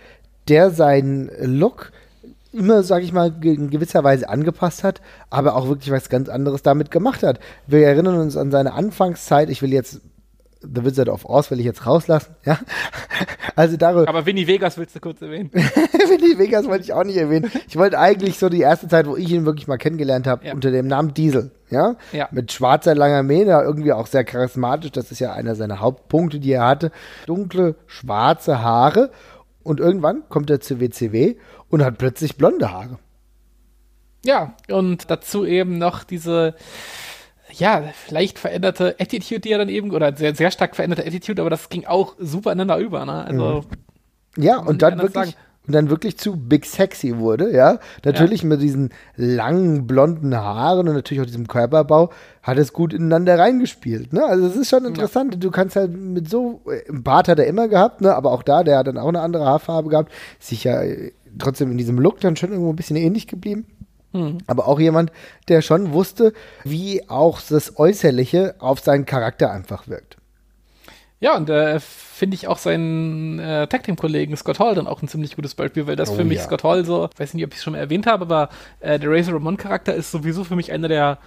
der 0.47 0.71
seinen 0.71 1.29
Look 1.41 1.91
immer, 2.51 2.81
sag 2.83 3.03
ich 3.03 3.13
mal, 3.13 3.33
in 3.43 3.69
gewisser 3.69 4.03
Weise 4.03 4.27
angepasst 4.27 4.83
hat, 4.83 5.01
aber 5.29 5.55
auch 5.55 5.67
wirklich 5.67 5.91
was 5.91 6.09
ganz 6.09 6.29
anderes 6.29 6.63
damit 6.63 6.89
gemacht 6.89 7.21
hat. 7.21 7.39
Wir 7.67 7.85
erinnern 7.85 8.19
uns 8.19 8.35
an 8.35 8.51
seine 8.51 8.73
Anfangszeit, 8.73 9.49
ich 9.49 9.61
will 9.61 9.71
jetzt 9.71 10.01
The 10.61 10.83
Wizard 10.83 11.07
of 11.07 11.25
Oz 11.25 11.51
will 11.51 11.59
ich 11.59 11.65
jetzt 11.65 11.85
rauslassen, 11.85 12.35
ja. 12.45 12.59
Also 13.55 13.75
darüber. 13.75 14.07
Aber 14.07 14.25
Winnie 14.25 14.47
Vegas 14.47 14.77
willst 14.77 14.95
du 14.95 15.01
kurz 15.01 15.21
erwähnen. 15.21 15.51
Winnie 15.53 16.37
Vegas 16.37 16.65
wollte 16.67 16.83
ich 16.83 16.93
auch 16.93 17.03
nicht 17.03 17.17
erwähnen. 17.17 17.51
Ich 17.67 17.75
wollte 17.75 17.99
eigentlich 17.99 18.37
so 18.39 18.47
die 18.47 18.61
erste 18.61 18.87
Zeit, 18.87 19.05
wo 19.05 19.17
ich 19.17 19.29
ihn 19.31 19.45
wirklich 19.45 19.67
mal 19.67 19.77
kennengelernt 19.77 20.27
habe, 20.27 20.45
ja. 20.45 20.53
unter 20.53 20.71
dem 20.71 20.87
Namen 20.87 21.13
Diesel, 21.13 21.51
ja? 21.69 21.97
ja. 22.13 22.29
Mit 22.31 22.53
schwarzer 22.53 22.95
langer 22.95 23.21
Mähne, 23.21 23.61
irgendwie 23.61 23.91
auch 23.91 24.07
sehr 24.07 24.23
charismatisch. 24.23 24.91
Das 24.91 25.11
ist 25.11 25.19
ja 25.19 25.33
einer 25.33 25.55
seiner 25.55 25.81
Hauptpunkte, 25.81 26.39
die 26.39 26.53
er 26.53 26.65
hatte. 26.65 26.91
Dunkle, 27.25 27.75
schwarze 27.85 28.61
Haare. 28.61 29.11
Und 29.61 29.81
irgendwann 29.81 30.23
kommt 30.29 30.49
er 30.49 30.61
zur 30.61 30.79
WCW 30.79 31.35
und 31.67 31.83
hat 31.83 31.97
plötzlich 31.97 32.37
blonde 32.37 32.71
Haare. 32.71 32.97
Ja, 34.23 34.55
und 34.69 35.09
dazu 35.11 35.45
eben 35.45 35.77
noch 35.77 36.03
diese 36.03 36.55
ja, 37.53 37.83
leicht 38.09 38.39
veränderte 38.39 38.95
Attitude, 38.99 39.41
die 39.41 39.51
er 39.51 39.57
dann 39.57 39.69
eben, 39.69 39.91
oder 39.91 40.15
sehr, 40.15 40.35
sehr 40.35 40.51
stark 40.51 40.75
veränderte 40.75 41.05
Attitude, 41.05 41.41
aber 41.41 41.49
das 41.49 41.69
ging 41.69 41.85
auch 41.85 42.15
super 42.19 42.51
ineinander 42.51 42.77
über, 42.77 43.05
ne? 43.05 43.25
Also. 43.25 43.63
Mhm. 44.37 44.43
Ja, 44.43 44.59
und 44.59 44.81
dann 44.81 44.97
wirklich. 44.97 45.13
Sagen. 45.13 45.33
Und 45.67 45.73
dann 45.73 45.91
wirklich 45.91 46.17
zu 46.17 46.35
Big 46.35 46.65
Sexy 46.65 47.17
wurde, 47.17 47.53
ja. 47.53 47.77
Natürlich 48.03 48.41
ja. 48.41 48.47
mit 48.47 48.59
diesen 48.59 48.89
langen 49.15 49.85
blonden 49.85 50.35
Haaren 50.35 50.87
und 50.87 50.95
natürlich 50.95 51.21
auch 51.21 51.27
diesem 51.27 51.47
Körperbau 51.47 52.09
hat 52.41 52.57
es 52.57 52.73
gut 52.73 52.91
ineinander 52.91 53.37
reingespielt, 53.37 54.11
ne? 54.11 54.25
Also 54.25 54.47
es 54.47 54.55
ist 54.55 54.69
schon 54.69 54.85
interessant. 54.85 55.35
Ja. 55.35 55.39
Du 55.39 55.51
kannst 55.51 55.75
halt 55.75 55.95
mit 55.95 56.27
so, 56.27 56.61
im 56.87 57.03
Bart 57.03 57.27
hat 57.27 57.37
er 57.37 57.45
immer 57.45 57.67
gehabt, 57.67 58.01
ne? 58.01 58.15
Aber 58.15 58.31
auch 58.31 58.41
da, 58.41 58.63
der 58.63 58.79
hat 58.79 58.87
dann 58.87 58.97
auch 58.97 59.09
eine 59.09 59.21
andere 59.21 59.45
Haarfarbe 59.45 59.89
gehabt, 59.89 60.11
sicher 60.39 60.81
trotzdem 61.37 61.69
in 61.69 61.77
diesem 61.77 61.99
Look 61.99 62.19
dann 62.19 62.35
schon 62.35 62.49
irgendwo 62.49 62.71
ein 62.71 62.75
bisschen 62.75 62.95
ähnlich 62.95 63.27
geblieben. 63.27 63.67
Mhm. 64.11 64.39
Aber 64.47 64.67
auch 64.67 64.79
jemand, 64.79 65.11
der 65.47 65.61
schon 65.61 65.93
wusste, 65.93 66.33
wie 66.63 67.07
auch 67.09 67.41
das 67.41 67.77
Äußerliche 67.77 68.55
auf 68.59 68.79
seinen 68.79 69.05
Charakter 69.05 69.51
einfach 69.51 69.87
wirkt. 69.87 70.17
Ja, 71.21 71.35
und 71.35 71.49
äh, 71.49 71.79
finde 71.79 72.35
ich 72.35 72.47
auch 72.47 72.57
seinen 72.57 73.39
äh, 73.39 73.67
Tag 73.67 73.83
Team 73.83 73.97
Kollegen 73.97 74.37
Scott 74.37 74.59
Hall 74.59 74.73
dann 74.73 74.87
auch 74.87 75.01
ein 75.01 75.09
ziemlich 75.09 75.35
gutes 75.35 75.53
Beispiel, 75.53 75.85
weil 75.85 75.97
das 75.97 76.11
oh, 76.11 76.15
für 76.15 76.23
mich 76.23 76.37
ja. 76.37 76.43
Scott 76.45 76.63
Hall 76.63 76.85
so, 76.85 77.09
weiß 77.17 77.33
nicht, 77.33 77.43
ob 77.43 77.51
ich 77.51 77.57
es 77.57 77.63
schon 77.63 77.73
mal 77.73 77.79
erwähnt 77.79 78.07
habe, 78.07 78.23
aber 78.23 78.49
äh, 78.79 78.97
der 78.99 79.11
Razor 79.11 79.35
Ramon 79.35 79.57
Charakter 79.57 79.93
ist 79.93 80.11
sowieso 80.11 80.45
für 80.45 80.55
mich 80.55 80.71
einer 80.71 80.87
der 80.87 81.17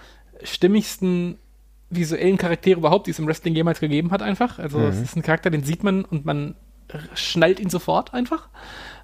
stimmigsten 0.43 1.37
visuellen 1.91 2.37
Charaktere 2.37 2.79
überhaupt, 2.79 3.05
die 3.05 3.11
es 3.11 3.19
im 3.19 3.27
Wrestling 3.27 3.53
jemals 3.53 3.79
gegeben 3.79 4.09
hat 4.09 4.23
einfach. 4.23 4.57
Also 4.57 4.79
mhm. 4.79 4.85
es 4.85 4.99
ist 4.99 5.15
ein 5.15 5.21
Charakter, 5.21 5.51
den 5.51 5.63
sieht 5.63 5.83
man 5.83 6.05
und 6.05 6.25
man 6.25 6.55
schnallt 7.13 7.59
ihn 7.59 7.69
sofort 7.69 8.15
einfach. 8.15 8.49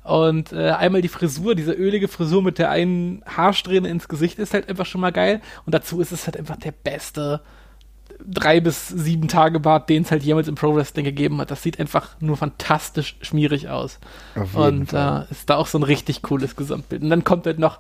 Und 0.10 0.52
äh, 0.54 0.72
einmal 0.72 1.04
die 1.04 1.08
Frisur, 1.08 1.54
diese 1.54 1.72
ölige 1.72 2.08
Frisur 2.08 2.42
mit 2.42 2.58
der 2.58 2.72
einen 2.72 3.22
Haarsträhne 3.28 3.88
ins 3.88 4.08
Gesicht 4.08 4.40
ist 4.40 4.56
halt 4.56 4.68
einfach 4.68 4.88
schon 4.88 5.02
mal 5.02 5.12
geil. 5.12 5.40
Und 5.68 5.76
dazu 5.76 6.02
ist 6.02 6.12
es 6.12 6.26
halt 6.26 6.36
einfach 6.36 6.58
der 6.58 6.72
beste 6.72 7.42
drei 8.26 8.60
bis 8.60 8.88
sieben 8.88 9.28
Tage 9.28 9.60
Bart, 9.60 9.88
den 9.88 10.02
es 10.02 10.10
halt 10.10 10.24
jemals 10.24 10.48
im 10.48 10.56
Pro 10.56 10.76
Wrestling 10.76 11.06
gegeben 11.06 11.40
hat. 11.40 11.52
Das 11.52 11.62
sieht 11.62 11.80
einfach 11.80 12.20
nur 12.20 12.38
fantastisch 12.38 13.18
schmierig 13.22 13.70
aus. 13.70 14.00
Und 14.56 14.94
äh, 14.94 15.32
ist 15.32 15.48
da 15.48 15.58
auch 15.58 15.68
so 15.68 15.78
ein 15.78 15.84
richtig 15.84 16.24
cooles 16.24 16.56
Gesamtbild. 16.56 17.04
Und 17.04 17.12
dann 17.12 17.24
kommt 17.24 17.46
halt 17.46 17.60
noch 17.60 17.80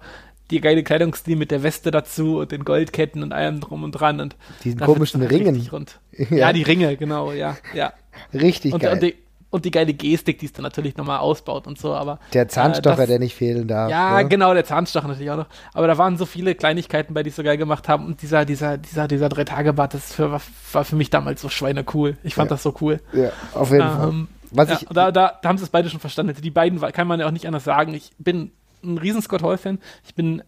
die 0.52 0.62
geile 0.62 0.84
Kleidungsstil 0.84 1.36
mit 1.36 1.50
der 1.50 1.64
Weste 1.64 1.90
dazu 1.90 2.38
und 2.38 2.52
den 2.52 2.64
Goldketten 2.64 3.24
und 3.24 3.34
allem 3.34 3.60
drum 3.60 3.84
und 3.84 3.92
dran 3.94 4.22
und 4.22 4.36
diesen 4.64 4.80
komischen 4.80 5.24
Ringen. 5.24 5.66
Ja. 6.12 6.38
ja. 6.38 6.54
die 6.54 6.64
Ringe, 6.64 6.96
genau, 6.98 7.32
ja, 7.32 7.58
ja. 7.74 7.94
Richtig 8.34 8.74
und, 8.74 8.82
geil. 8.82 8.94
Und 8.94 9.04
die, 9.04 9.16
und 9.50 9.66
die 9.66 9.72
geile 9.72 9.94
Gestik, 9.94 10.40
die 10.40 10.46
es 10.46 10.54
dann 10.54 10.64
natürlich 10.64 10.96
nochmal 10.98 11.20
ausbaut 11.20 11.68
und 11.68 11.80
so, 11.80 11.94
aber. 11.94 12.20
Der 12.34 12.48
Zahnstocher, 12.48 12.96
äh, 12.96 12.98
das, 12.98 13.08
der 13.08 13.20
nicht 13.20 13.36
fehlen 13.36 13.68
darf. 13.68 13.90
Ja, 13.90 14.22
ne? 14.22 14.28
genau, 14.28 14.54
der 14.54 14.66
Zahnstocher 14.66 15.08
natürlich 15.08 15.32
auch 15.32 15.38
noch. 15.38 15.48
Aber 15.74 15.88
da 15.88 15.98
waren 15.98 16.18
so 16.18 16.26
viele 16.26 16.56
Kleinigkeiten 16.56 17.14
bei, 17.14 17.24
die 17.24 17.30
es 17.30 17.36
so 17.36 17.44
geil 17.44 17.58
gemacht 17.58 17.88
haben 17.88 18.06
und 18.06 18.22
dieser, 18.22 18.46
dieser, 18.46 18.78
dieser, 18.78 19.08
dieser 19.08 19.30
Drei-Tage-Bart, 19.30 19.94
das 19.94 20.14
für, 20.14 20.32
war, 20.32 20.42
war, 20.72 20.86
für 20.86 20.96
mich 20.96 21.10
damals 21.10 21.42
so 21.42 21.50
schweinecool. 21.50 22.18
Ich 22.24 22.36
fand 22.36 22.50
ja. 22.50 22.56
das 22.56 22.64
so 22.64 22.76
cool. 22.82 23.00
Ja, 23.14 23.32
auf 23.54 23.72
jeden 23.72 23.82
ähm, 23.82 23.90
Fall. 23.90 24.28
Was 24.52 24.70
ja, 24.70 24.78
ich, 24.82 24.88
da, 24.88 25.12
da, 25.12 25.38
da 25.42 25.50
haben 25.50 25.58
sie 25.58 25.64
es 25.64 25.70
beide 25.70 25.90
schon 25.90 26.00
verstanden. 26.00 26.36
Die 26.42 26.52
beiden 26.52 26.80
kann 26.92 27.08
man 27.08 27.20
ja 27.20 27.28
auch 27.28 27.32
nicht 27.32 27.46
anders 27.46 27.64
sagen. 27.64 27.94
Ich 27.94 28.12
bin 28.18 28.52
ein 28.84 28.98
riesen 28.98 29.22
Scott 29.22 29.44
Hall-Fan. 29.44 29.80
Ich 30.06 30.16
bin 30.16 30.42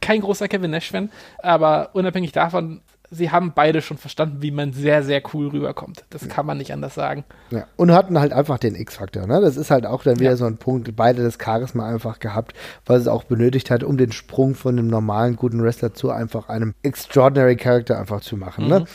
kein 0.00 0.20
großer 0.20 0.48
Kevin 0.48 0.70
Nash-Fan, 0.70 1.10
aber 1.42 1.90
unabhängig 1.94 2.32
davon 2.32 2.82
sie 3.14 3.30
haben 3.30 3.52
beide 3.54 3.80
schon 3.82 3.96
verstanden, 3.96 4.42
wie 4.42 4.50
man 4.50 4.72
sehr, 4.72 5.02
sehr 5.02 5.22
cool 5.32 5.48
rüberkommt. 5.48 6.04
Das 6.10 6.28
kann 6.28 6.46
man 6.46 6.58
nicht 6.58 6.72
anders 6.72 6.94
sagen. 6.94 7.24
Ja. 7.50 7.66
Und 7.76 7.92
hatten 7.92 8.18
halt 8.18 8.32
einfach 8.32 8.58
den 8.58 8.74
X-Faktor. 8.74 9.26
Ne? 9.26 9.40
Das 9.40 9.56
ist 9.56 9.70
halt 9.70 9.86
auch 9.86 10.02
dann 10.02 10.18
wieder 10.20 10.30
ja. 10.30 10.36
so 10.36 10.44
ein 10.44 10.56
Punkt. 10.56 10.94
Beide 10.96 11.22
das 11.22 11.38
Charisma 11.42 11.88
einfach 11.88 12.18
gehabt, 12.18 12.54
was 12.86 13.02
es 13.02 13.08
auch 13.08 13.24
benötigt 13.24 13.70
hat, 13.70 13.82
um 13.82 13.96
den 13.96 14.12
Sprung 14.12 14.54
von 14.54 14.78
einem 14.78 14.88
normalen, 14.88 15.36
guten 15.36 15.62
Wrestler 15.62 15.94
zu 15.94 16.10
einfach 16.10 16.48
einem 16.48 16.74
Extraordinary 16.82 17.56
Character 17.56 17.98
einfach 17.98 18.20
zu 18.20 18.36
machen. 18.36 18.68
Ne? 18.68 18.80
Mhm. 18.80 18.84
Ne? 18.84 18.86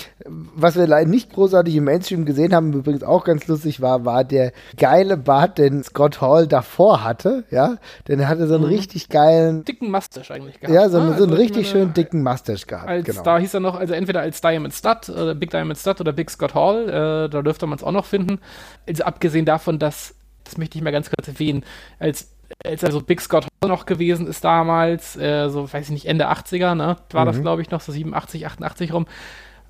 was 0.56 0.76
wir 0.76 0.88
leider 0.88 1.10
nicht 1.10 1.32
großartig 1.34 1.76
im 1.76 1.86
Mainstream 1.86 2.26
gesehen 2.26 2.54
haben, 2.54 2.74
übrigens 2.74 3.04
auch 3.04 3.24
ganz 3.24 3.48
lustig 3.48 3.82
war, 3.82 4.06
war 4.06 4.24
der 4.24 4.52
geile 4.78 5.18
Bart, 5.18 5.58
den 5.58 5.84
Scott 5.84 6.22
Hall 6.22 6.48
davor 6.48 7.04
hatte, 7.04 7.46
ja. 7.52 7.78
Denn 8.08 8.20
er 8.20 8.28
hatte 8.28 8.48
so 8.48 8.56
einen 8.56 8.66
mhm. 8.66 8.70
richtig 8.70 9.10
geilen. 9.10 9.64
Dicken 9.66 9.92
Mustache 9.92 10.34
eigentlich 10.34 10.60
gehabt. 10.60 10.74
Ja, 10.74 10.90
so, 10.90 10.98
ah, 10.98 11.02
so 11.02 11.06
einen 11.06 11.14
also 11.14 11.36
richtig 11.36 11.70
schönen 11.70 11.94
dicken 11.94 12.24
Mustache 12.24 12.66
gehabt. 12.66 12.90
Als, 12.90 13.06
genau. 13.06 13.24
Da 13.24 13.38
hieß 13.38 13.54
er 13.54 13.60
noch, 13.60 13.80
also 13.80 13.94
entweder 13.94 14.09
als 14.18 14.42
Diamond 14.42 14.74
Stud 14.74 15.10
oder 15.10 15.36
Big 15.36 15.50
Diamond 15.52 15.78
Stud 15.78 16.02
oder 16.02 16.12
Big 16.12 16.30
Scott 16.30 16.56
Hall, 16.56 16.90
äh, 16.90 17.30
da 17.30 17.42
dürfte 17.42 17.68
man 17.68 17.78
es 17.78 17.84
auch 17.84 17.92
noch 17.92 18.06
finden. 18.06 18.40
Also 18.88 19.04
abgesehen 19.04 19.46
davon, 19.46 19.80
dass, 19.80 20.16
das 20.44 20.58
möchte 20.58 20.78
ich 20.78 20.84
mal 20.84 20.92
ganz 20.92 21.10
kurz 21.10 21.28
erwähnen, 21.28 21.64
als 22.00 22.32
als 22.66 22.84
also 22.84 23.02
Big 23.02 23.22
Scott 23.22 23.46
Hall 23.46 23.70
noch 23.70 23.86
gewesen 23.86 24.28
ist 24.28 24.44
damals, 24.44 25.16
äh, 25.16 25.50
so 25.50 25.72
weiß 25.72 25.86
ich 25.86 25.92
nicht, 25.92 26.06
Ende 26.08 26.30
80er, 26.32 26.76
ne? 26.76 26.98
War 27.12 27.26
mhm. 27.26 27.28
das, 27.28 27.42
glaube 27.42 27.62
ich, 27.62 27.70
noch 27.70 27.82
so 27.82 27.92
87, 27.92 28.48
88 28.48 28.94
rum. 28.94 29.06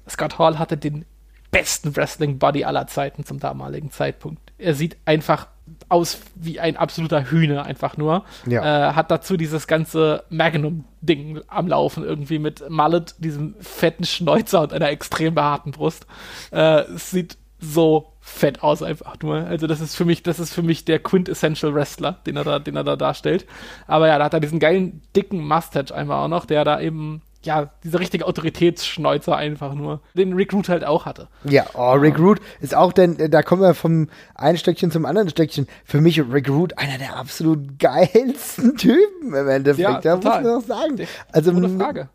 Scott 0.08 0.39
Hall 0.39 0.58
hatte 0.58 0.78
den 0.78 1.06
besten 1.52 1.95
Wrestling-Body 1.95 2.63
aller 2.63 2.88
Zeiten 2.88 3.25
zum 3.25 3.39
damaligen 3.39 3.91
Zeitpunkt. 3.91 4.54
Er 4.58 4.75
sieht 4.75 4.97
einfach 5.06 5.47
aus 5.89 6.19
wie 6.36 6.60
ein 6.60 6.77
absoluter 6.77 7.29
Hühner, 7.29 7.65
einfach 7.65 7.97
nur. 7.97 8.23
Ja. 8.45 8.89
Äh, 8.89 8.93
hat 8.93 9.12
dazu 9.12 9.38
dieses 9.38 9.67
ganze 9.67 10.23
Magnum-Ding 10.29 11.41
am 11.47 11.67
Laufen, 11.67 12.03
irgendwie 12.03 12.39
mit 12.39 12.69
Mallet, 12.69 13.15
diesem 13.19 13.55
fetten 13.60 14.05
Schnäuzer 14.05 14.62
und 14.62 14.73
einer 14.73 14.89
extrem 14.89 15.36
behaarten 15.36 15.71
Brust. 15.71 16.05
Äh, 16.51 16.84
sieht 16.95 17.38
so 17.60 18.13
fett 18.21 18.63
aus 18.63 18.84
einfach 18.84 19.15
nur. 19.21 19.36
Also 19.36 19.67
das 19.67 19.82
ist 19.82 19.95
für 19.95 20.05
mich, 20.05 20.23
das 20.23 20.39
ist 20.39 20.53
für 20.53 20.62
mich 20.62 20.86
der 20.86 20.99
Quintessential 20.99 21.73
Wrestler, 21.73 22.19
den 22.25 22.38
er 22.38 22.43
da, 22.43 22.60
den 22.60 22.75
er 22.75 22.84
da 22.84 22.95
darstellt. 22.95 23.45
Aber 23.88 24.08
ja, 24.08 24.17
da 24.17 24.25
hat 24.25 24.34
er 24.34 24.39
diesen 24.39 24.60
geilen, 24.60 25.01
dicken 25.15 25.45
Mustache 25.45 25.93
einfach 25.93 26.19
auch 26.19 26.27
noch, 26.27 26.45
der 26.45 26.63
da 26.63 26.79
eben 26.79 27.21
ja, 27.43 27.69
dieser 27.84 27.99
richtige 27.99 28.25
Autoritätsschneuzer 28.28 29.36
einfach 29.36 29.73
nur, 29.73 30.02
den 30.13 30.34
Rick 30.34 30.54
Root 30.54 30.67
halt 30.67 30.84
auch 30.84 31.06
hatte. 31.06 31.30
Ja, 31.45 31.67
oh, 31.73 31.93
Rick 31.93 32.19
Root 32.19 32.39
ist 32.60 32.75
auch, 32.75 32.91
denn 32.91 33.32
da 33.32 33.43
kommen 33.43 33.62
wir 33.62 33.73
vom 33.73 34.10
einen 34.36 34.58
Stöckchen 34.58 34.91
zum 34.91 35.06
anderen 35.06 35.30
Stöckchen. 35.30 35.67
Für 35.86 36.02
mich 36.02 36.19
Rick 36.19 36.49
Root 36.49 36.78
einer 36.78 36.97
der 36.97 37.15
absolut 37.15 37.80
geilsten 37.80 38.75
Typen 38.78 39.34
im 39.34 39.47
Endeffekt. 39.47 39.80
Ja, 39.80 40.02
da 40.02 40.15
total. 40.17 40.43
muss 40.43 40.67
man 40.67 40.80
auch 40.80 40.82
sagen. 40.82 41.08
Also 41.32 41.54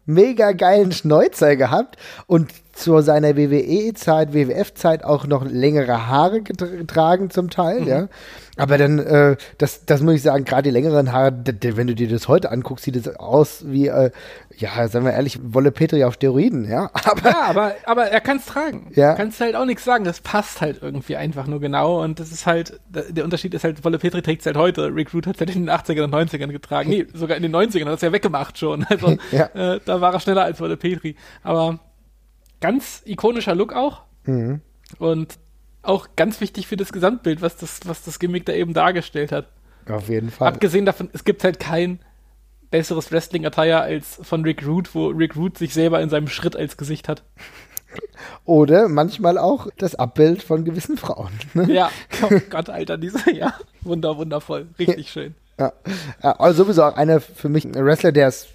mega 0.05 0.53
geilen 0.53 0.93
Schneuzer 0.93 1.57
gehabt 1.57 1.97
und 2.27 2.51
zu 2.75 3.01
seiner 3.01 3.37
WWE-Zeit, 3.37 4.35
WWF-Zeit 4.35 5.05
auch 5.05 5.27
noch 5.27 5.45
längere 5.45 6.09
Haare 6.09 6.43
getragen 6.43 7.31
zum 7.31 7.49
Teil, 7.49 7.81
mhm. 7.83 7.89
ja. 7.89 8.09
Aber 8.57 8.79
dann, 8.79 9.01
äh, 9.01 9.37
das, 9.59 9.85
das 9.85 10.01
muss 10.01 10.15
ich 10.15 10.23
sagen, 10.23 10.45
gerade 10.45 10.65
die 10.65 10.71
längeren 10.71 11.13
Haare, 11.13 11.33
wenn 11.61 11.87
du 11.87 11.95
dir 11.95 12.09
das 12.09 12.29
heute 12.29 12.53
anguckst, 12.53 12.85
sieht 12.85 12.95
es 12.95 13.09
aus 13.17 13.65
wie, 13.67 13.89
äh, 13.89 14.11
ja, 14.57 14.87
sagen 14.87 15.05
wir 15.05 15.13
ehrlich, 15.13 15.41
Wolle 15.43 15.73
Petri 15.73 16.05
auf 16.05 16.15
Steroiden, 16.15 16.69
ja. 16.69 16.91
Aber, 17.05 17.29
ja, 17.29 17.43
aber, 17.43 17.75
aber 17.85 18.05
er 18.07 18.21
kann 18.21 18.37
es 18.37 18.47
tragen. 18.47 18.93
Ja. 18.95 19.15
Kannst 19.15 19.41
halt 19.41 19.57
auch 19.57 19.65
nichts 19.65 19.85
sagen. 19.85 20.05
Das 20.05 20.21
passt 20.21 20.61
halt 20.61 20.83
irgendwie 20.83 21.17
einfach 21.17 21.47
nur 21.47 21.61
genau. 21.61 22.03
Und 22.03 22.21
das 22.21 22.31
ist 22.31 22.47
halt, 22.47 22.81
der 22.89 23.25
Unterschied 23.25 23.55
ist 23.55 23.65
halt, 23.65 23.85
Wolle 23.85 23.99
Petri 23.99 24.23
trägt 24.23 24.41
es 24.41 24.47
halt 24.47 24.57
heute. 24.57 24.95
Rick 24.95 25.13
Root 25.13 25.27
hat 25.27 25.35
es 25.35 25.41
halt 25.41 25.55
in 25.55 25.67
den 25.67 25.71
80ern 25.71 26.05
und 26.05 26.15
90ern 26.15 26.53
getragen. 26.53 26.91
Nee, 26.91 27.07
sogar 27.13 27.37
in 27.37 27.43
den 27.43 27.55
90ern 27.55 27.87
hat 27.87 27.97
es 27.97 28.01
ja 28.03 28.13
weggemacht 28.13 28.59
schon. 28.59 28.87
Also, 28.95 29.17
ja. 29.33 29.47
äh, 29.55 29.81
da 29.85 30.01
war 30.01 30.13
er 30.13 30.21
schneller 30.21 30.45
als 30.45 30.61
Wolle 30.61 30.77
Petri. 30.77 31.17
Aber 31.43 31.81
ganz 32.61 33.03
ikonischer 33.07 33.55
Look 33.55 33.73
auch. 33.73 34.03
Mhm. 34.25 34.61
Und 34.99 35.39
auch 35.85 36.09
ganz 36.17 36.41
wichtig 36.41 36.67
für 36.67 36.77
das 36.77 36.93
Gesamtbild, 36.93 37.43
was 37.43 37.57
das, 37.57 37.81
was 37.85 38.03
das 38.03 38.19
Gimmick 38.19 38.47
da 38.47 38.53
eben 38.53 38.75
dargestellt 38.75 39.33
hat. 39.33 39.49
Auf 39.89 40.09
jeden 40.09 40.31
Fall. 40.31 40.49
Abgesehen 40.49 40.87
davon, 40.87 41.11
es 41.13 41.25
gibt 41.25 41.45
halt 41.45 41.61
kein 41.61 42.01
besseres 42.71 43.13
Wrestling-Attire 43.13 43.81
als 43.81 44.19
von 44.23 44.43
Rick 44.43 44.67
Root, 44.67 44.95
wo 44.95 45.09
Rick 45.09 45.37
Root 45.37 45.59
sich 45.59 45.75
selber 45.75 46.01
in 46.01 46.11
seinem 46.11 46.29
Schritt 46.29 46.57
als 46.57 46.77
Gesicht 46.77 47.09
hat. 47.09 47.23
Oder 48.45 48.89
manchmal 48.89 49.39
auch 49.39 49.69
das 49.79 49.95
Abbild 49.95 50.43
von 50.43 50.65
gewissen 50.65 50.97
Frauen. 50.97 51.31
Ne? 51.55 51.73
Ja, 51.73 51.91
oh 52.23 52.31
Gott, 52.51 52.71
Alter, 52.71 52.99
diese, 52.99 53.31
ja, 53.33 53.55
wunder, 53.83 54.17
wundervoll, 54.17 54.67
richtig 54.79 55.11
schön. 55.11 55.35
Ja, 55.59 55.73
ja 56.23 56.33
also 56.33 56.65
sowieso 56.65 56.83
auch 56.83 56.97
einer 56.97 57.21
für 57.21 57.49
mich 57.49 57.65
ein 57.65 57.75
Wrestler, 57.75 58.11
der 58.11 58.29
es 58.29 58.49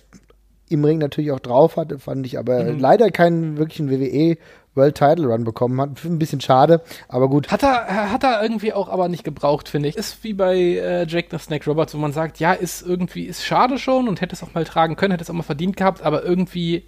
im 0.68 0.84
Ring 0.84 1.00
natürlich 1.00 1.32
auch 1.32 1.40
drauf 1.40 1.78
hatte, 1.78 2.00
fand 2.00 2.26
ich 2.26 2.38
aber 2.38 2.64
mhm. 2.64 2.80
leider 2.80 3.10
keinen 3.10 3.58
wirklichen 3.58 3.90
WWE 3.90 4.38
World 4.76 4.96
Title 4.96 5.28
Run 5.28 5.44
bekommen 5.44 5.80
hat. 5.82 6.04
Ein 6.04 6.20
bisschen 6.20 6.42
schade, 6.42 6.82
aber 7.08 7.30
gut. 7.30 7.52
Hat 7.52 7.64
er, 7.64 8.12
hat 8.12 8.24
er 8.24 8.42
irgendwie 8.42 8.74
auch 8.74 8.90
aber 8.90 9.10
nicht 9.10 9.24
gebraucht, 9.24 9.70
finde 9.70 9.90
ich. 9.90 9.98
Ist 9.98 10.24
wie 10.24 10.34
bei 10.34 10.56
äh, 10.56 11.06
Jake 11.08 11.28
the 11.32 11.38
Snake 11.38 11.70
Roberts, 11.70 11.94
wo 11.94 11.98
man 11.98 12.14
sagt, 12.14 12.40
ja, 12.40 12.54
ist 12.54 12.82
irgendwie, 12.82 13.26
ist 13.26 13.44
schade 13.44 13.78
schon 13.78 14.08
und 14.08 14.22
hätte 14.22 14.36
es 14.36 14.44
auch 14.44 14.54
mal 14.54 14.64
tragen 14.64 14.96
können, 14.96 15.12
hätte 15.12 15.24
es 15.24 15.30
auch 15.30 15.36
mal 15.36 15.44
verdient 15.44 15.78
gehabt, 15.78 16.02
aber 16.02 16.24
irgendwie 16.24 16.86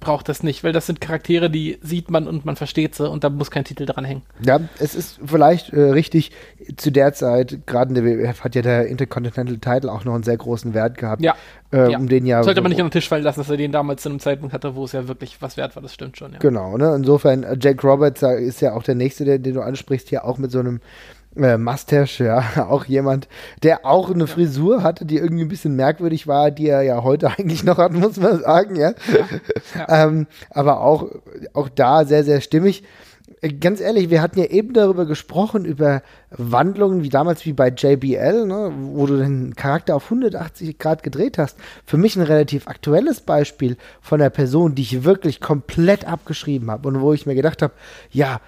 braucht 0.00 0.28
das 0.28 0.42
nicht, 0.42 0.62
weil 0.64 0.72
das 0.72 0.86
sind 0.86 1.00
Charaktere, 1.00 1.48
die 1.50 1.78
sieht 1.82 2.10
man 2.10 2.28
und 2.28 2.44
man 2.44 2.56
versteht 2.56 2.94
sie 2.94 3.08
und 3.08 3.24
da 3.24 3.30
muss 3.30 3.50
kein 3.50 3.64
Titel 3.64 3.86
dran 3.86 4.04
hängen. 4.04 4.22
Ja, 4.44 4.60
es 4.78 4.94
ist 4.94 5.18
vielleicht 5.24 5.72
äh, 5.72 5.80
richtig, 5.80 6.30
zu 6.76 6.90
der 6.90 7.12
Zeit, 7.14 7.66
gerade 7.66 7.88
in 7.88 7.94
der 7.94 8.04
WWF 8.04 8.44
hat 8.44 8.54
ja 8.54 8.62
der 8.62 8.86
Intercontinental 8.86 9.58
Title 9.58 9.90
auch 9.90 10.04
noch 10.04 10.14
einen 10.14 10.22
sehr 10.22 10.36
großen 10.36 10.74
Wert 10.74 10.98
gehabt. 10.98 11.22
Ja. 11.22 11.34
Äh, 11.72 11.92
ja. 11.92 11.98
Um 11.98 12.08
den 12.08 12.26
ja. 12.26 12.42
Sollte 12.42 12.60
man 12.60 12.70
nicht 12.70 12.80
an 12.80 12.86
den 12.86 12.92
Tisch 12.92 13.08
fallen 13.08 13.24
lassen, 13.24 13.40
dass 13.40 13.50
er 13.50 13.56
den 13.56 13.72
damals 13.72 14.02
zu 14.02 14.10
einem 14.10 14.20
Zeitpunkt 14.20 14.52
hatte, 14.52 14.74
wo 14.74 14.84
es 14.84 14.92
ja 14.92 15.08
wirklich 15.08 15.40
was 15.40 15.56
wert 15.56 15.74
war, 15.74 15.82
das 15.82 15.94
stimmt 15.94 16.18
schon, 16.18 16.32
ja. 16.32 16.38
Genau, 16.38 16.76
ne? 16.76 16.94
Insofern, 16.94 17.42
äh, 17.42 17.56
Jake 17.60 17.86
Roberts 17.86 18.22
äh, 18.22 18.40
ist 18.40 18.60
ja 18.60 18.74
auch 18.74 18.82
der 18.82 18.94
nächste, 18.94 19.24
den, 19.24 19.42
den 19.42 19.54
du 19.54 19.62
ansprichst, 19.62 20.08
hier 20.08 20.24
auch 20.24 20.38
mit 20.38 20.50
so 20.50 20.60
einem 20.60 20.80
äh, 21.36 21.58
Mustache, 21.58 22.24
ja, 22.24 22.66
auch 22.68 22.84
jemand, 22.84 23.28
der 23.62 23.84
auch 23.84 24.10
eine 24.10 24.26
Frisur 24.26 24.82
hatte, 24.82 25.04
die 25.04 25.16
irgendwie 25.16 25.44
ein 25.44 25.48
bisschen 25.48 25.76
merkwürdig 25.76 26.26
war, 26.26 26.50
die 26.50 26.68
er 26.68 26.82
ja 26.82 27.02
heute 27.02 27.30
eigentlich 27.38 27.64
noch 27.64 27.78
hat, 27.78 27.92
muss 27.92 28.16
man 28.16 28.40
sagen, 28.40 28.76
ja. 28.76 28.90
ja, 28.90 29.86
ja. 29.88 30.04
ähm, 30.06 30.26
aber 30.50 30.80
auch, 30.80 31.10
auch 31.52 31.68
da 31.68 32.04
sehr, 32.04 32.24
sehr 32.24 32.40
stimmig. 32.40 32.84
Äh, 33.40 33.52
ganz 33.54 33.80
ehrlich, 33.80 34.10
wir 34.10 34.22
hatten 34.22 34.38
ja 34.38 34.46
eben 34.46 34.72
darüber 34.72 35.06
gesprochen, 35.06 35.64
über 35.64 36.02
Wandlungen, 36.30 37.02
wie 37.02 37.08
damals 37.08 37.44
wie 37.44 37.52
bei 37.52 37.68
JBL, 37.68 38.46
ne, 38.46 38.72
wo 38.92 39.06
du 39.06 39.16
den 39.16 39.54
Charakter 39.54 39.96
auf 39.96 40.04
180 40.04 40.78
Grad 40.78 41.02
gedreht 41.02 41.38
hast. 41.38 41.58
Für 41.84 41.96
mich 41.96 42.16
ein 42.16 42.22
relativ 42.22 42.68
aktuelles 42.68 43.20
Beispiel 43.20 43.76
von 44.00 44.20
einer 44.20 44.30
Person, 44.30 44.74
die 44.74 44.82
ich 44.82 45.04
wirklich 45.04 45.40
komplett 45.40 46.06
abgeschrieben 46.06 46.70
habe 46.70 46.88
und 46.88 47.00
wo 47.00 47.12
ich 47.12 47.26
mir 47.26 47.34
gedacht 47.34 47.62
habe, 47.62 47.74
ja, 48.10 48.40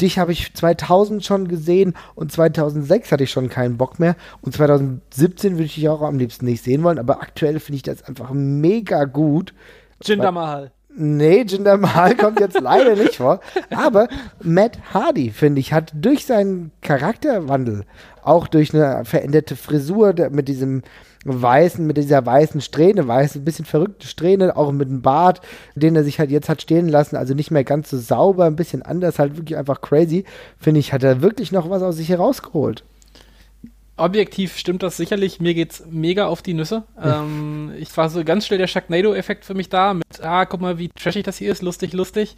dich 0.00 0.18
habe 0.18 0.32
ich 0.32 0.54
2000 0.54 1.24
schon 1.24 1.48
gesehen 1.48 1.94
und 2.14 2.32
2006 2.32 3.12
hatte 3.12 3.24
ich 3.24 3.30
schon 3.30 3.48
keinen 3.48 3.76
Bock 3.76 3.98
mehr 3.98 4.16
und 4.40 4.54
2017 4.54 5.52
würde 5.52 5.64
ich 5.64 5.74
dich 5.74 5.88
auch 5.88 6.02
am 6.02 6.18
liebsten 6.18 6.46
nicht 6.46 6.64
sehen 6.64 6.82
wollen, 6.82 6.98
aber 6.98 7.20
aktuell 7.22 7.60
finde 7.60 7.76
ich 7.76 7.82
das 7.82 8.02
einfach 8.02 8.30
mega 8.32 9.04
gut. 9.04 9.54
Jinder 10.02 10.32
Mahal. 10.32 10.72
Nee, 10.96 11.42
Jinder 11.42 11.76
Mahal 11.76 12.16
kommt 12.16 12.38
jetzt 12.38 12.60
leider 12.60 12.94
nicht 13.02 13.16
vor. 13.16 13.40
Aber 13.70 14.08
Matt 14.42 14.78
Hardy, 14.92 15.30
finde 15.30 15.60
ich, 15.60 15.72
hat 15.72 15.92
durch 15.94 16.24
seinen 16.24 16.70
Charakterwandel, 16.82 17.84
auch 18.22 18.46
durch 18.46 18.72
eine 18.72 19.04
veränderte 19.04 19.56
Frisur 19.56 20.14
mit 20.30 20.46
diesem 20.46 20.82
weißen, 21.24 21.86
mit 21.86 21.96
dieser 21.96 22.24
weißen 22.24 22.60
Strähne, 22.60 23.06
weiß, 23.06 23.36
ein 23.36 23.44
bisschen 23.44 23.64
verrückte 23.64 24.06
Strähne, 24.06 24.56
auch 24.56 24.72
mit 24.72 24.88
dem 24.88 25.02
Bart, 25.02 25.40
den 25.74 25.96
er 25.96 26.04
sich 26.04 26.18
halt 26.18 26.30
jetzt 26.30 26.48
hat 26.48 26.62
stehen 26.62 26.88
lassen, 26.88 27.16
also 27.16 27.34
nicht 27.34 27.50
mehr 27.50 27.64
ganz 27.64 27.90
so 27.90 27.98
sauber, 27.98 28.44
ein 28.44 28.56
bisschen 28.56 28.82
anders, 28.82 29.18
halt 29.18 29.36
wirklich 29.36 29.56
einfach 29.56 29.80
crazy, 29.80 30.24
finde 30.58 30.80
ich, 30.80 30.92
hat 30.92 31.02
er 31.02 31.22
wirklich 31.22 31.52
noch 31.52 31.70
was 31.70 31.82
aus 31.82 31.96
sich 31.96 32.08
herausgeholt. 32.08 32.84
Objektiv 33.96 34.58
stimmt 34.58 34.82
das 34.82 34.96
sicherlich. 34.96 35.38
Mir 35.38 35.54
geht's 35.54 35.84
mega 35.88 36.26
auf 36.26 36.42
die 36.42 36.54
Nüsse. 36.54 36.82
ähm, 37.00 37.72
ich 37.78 37.96
war 37.96 38.10
so 38.10 38.24
ganz 38.24 38.44
schnell 38.44 38.58
der 38.58 38.66
Sharknado-Effekt 38.66 39.44
für 39.44 39.54
mich 39.54 39.68
da. 39.68 39.94
Mit, 39.94 40.20
ah, 40.20 40.46
guck 40.46 40.60
mal, 40.60 40.78
wie 40.78 40.88
trashig 40.88 41.22
das 41.22 41.38
hier 41.38 41.52
ist. 41.52 41.62
Lustig, 41.62 41.92
lustig. 41.92 42.34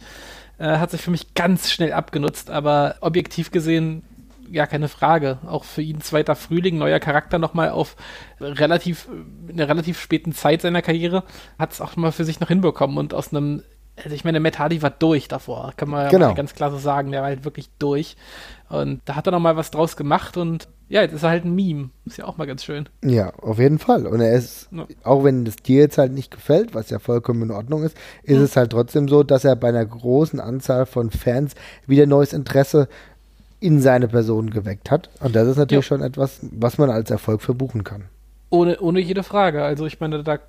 Äh, 0.59 0.77
hat 0.77 0.91
sich 0.91 1.01
für 1.01 1.09
mich 1.09 1.33
ganz 1.33 1.71
schnell 1.71 1.93
abgenutzt. 1.93 2.51
Aber 2.51 2.97
objektiv 3.01 3.49
gesehen 3.49 4.03
ja, 4.51 4.65
keine 4.65 4.87
Frage. 4.87 5.39
Auch 5.47 5.63
für 5.63 5.81
ihn 5.81 6.01
zweiter 6.01 6.35
Frühling, 6.35 6.77
neuer 6.77 6.99
Charakter 6.99 7.39
nochmal 7.39 7.69
auf 7.69 7.95
relativ, 8.39 9.07
in 9.47 9.53
einer 9.53 9.69
relativ 9.69 9.99
späten 9.99 10.33
Zeit 10.33 10.61
seiner 10.61 10.81
Karriere, 10.81 11.23
hat 11.57 11.73
es 11.73 11.81
auch 11.81 11.95
mal 11.95 12.11
für 12.11 12.25
sich 12.25 12.39
noch 12.39 12.47
hinbekommen 12.47 12.97
und 12.97 13.13
aus 13.13 13.33
einem, 13.33 13.63
also 13.95 14.15
ich 14.15 14.23
meine, 14.23 14.39
Matt 14.39 14.59
Hardy 14.59 14.81
war 14.81 14.91
durch 14.91 15.27
davor, 15.27 15.73
kann 15.75 15.89
man 15.89 16.09
genau. 16.09 16.33
ganz 16.33 16.53
klar 16.53 16.71
so 16.71 16.77
sagen, 16.77 17.11
der 17.11 17.21
war 17.21 17.29
halt 17.29 17.45
wirklich 17.45 17.69
durch. 17.79 18.15
Und 18.69 19.01
da 19.05 19.15
hat 19.15 19.27
er 19.27 19.31
nochmal 19.31 19.55
was 19.55 19.71
draus 19.71 19.95
gemacht 19.95 20.37
und 20.37 20.67
ja, 20.89 21.01
jetzt 21.01 21.13
ist 21.13 21.23
er 21.23 21.29
halt 21.29 21.45
ein 21.45 21.55
Meme. 21.55 21.89
Ist 22.05 22.17
ja 22.17 22.25
auch 22.25 22.37
mal 22.37 22.47
ganz 22.47 22.63
schön. 22.63 22.87
Ja, 23.03 23.33
auf 23.35 23.59
jeden 23.59 23.77
Fall. 23.77 24.07
Und 24.07 24.21
er 24.21 24.33
ist, 24.33 24.69
ja. 24.71 24.85
auch 25.03 25.23
wenn 25.23 25.43
das 25.43 25.57
dir 25.57 25.81
jetzt 25.81 25.97
halt 25.97 26.13
nicht 26.13 26.31
gefällt, 26.31 26.73
was 26.73 26.89
ja 26.89 26.99
vollkommen 26.99 27.43
in 27.43 27.51
Ordnung 27.51 27.83
ist, 27.83 27.97
ist 28.23 28.37
mhm. 28.37 28.43
es 28.43 28.55
halt 28.55 28.71
trotzdem 28.71 29.07
so, 29.09 29.23
dass 29.23 29.43
er 29.43 29.55
bei 29.57 29.69
einer 29.69 29.85
großen 29.85 30.39
Anzahl 30.39 30.85
von 30.85 31.11
Fans 31.11 31.55
wieder 31.87 32.05
neues 32.05 32.31
Interesse 32.31 32.87
in 33.59 33.81
seine 33.81 34.07
Person 34.07 34.49
geweckt 34.49 34.91
hat. 34.91 35.09
Und 35.19 35.35
das 35.35 35.47
ist 35.47 35.57
natürlich 35.57 35.85
ja. 35.85 35.97
schon 35.97 36.01
etwas, 36.01 36.39
was 36.51 36.77
man 36.77 36.89
als 36.89 37.09
Erfolg 37.09 37.41
verbuchen 37.41 37.83
kann. 37.83 38.05
Ohne, 38.49 38.79
ohne 38.79 39.01
jede 39.01 39.23
Frage. 39.23 39.63
Also 39.63 39.85
ich 39.85 39.99
meine, 39.99 40.23
da 40.23 40.39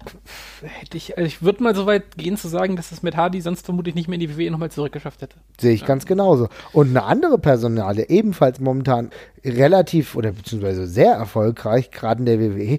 hätte 0.62 0.97
ich, 0.97 1.18
also 1.18 1.27
ich 1.27 1.42
würde 1.42 1.64
mal 1.64 1.75
so 1.75 1.85
weit 1.87 2.16
gehen 2.16 2.37
zu 2.37 2.47
sagen, 2.47 2.77
dass 2.77 2.92
es 2.92 3.03
mit 3.03 3.16
Hardy 3.16 3.40
sonst 3.40 3.64
vermutlich 3.64 3.97
nicht 3.97 4.07
mehr 4.07 4.21
in 4.21 4.21
die 4.21 4.37
WWE 4.38 4.53
nochmal 4.53 4.71
zurückgeschafft 4.71 5.21
hätte. 5.21 5.37
Sehe 5.61 5.73
ich 5.73 5.81
ja. 5.81 5.87
ganz 5.88 6.07
genauso. 6.07 6.49
Und 6.73 6.90
eine 6.90 7.05
andere 7.05 7.38
Personale, 7.38 8.09
ebenfalls 8.09 8.61
momentan 8.61 9.11
relativ 9.44 10.14
oder 10.14 10.31
beziehungsweise 10.31 10.87
sehr 10.87 11.14
erfolgreich, 11.14 11.90
gerade 11.90 12.21
in 12.21 12.27
der 12.27 12.38
WWE, 12.38 12.79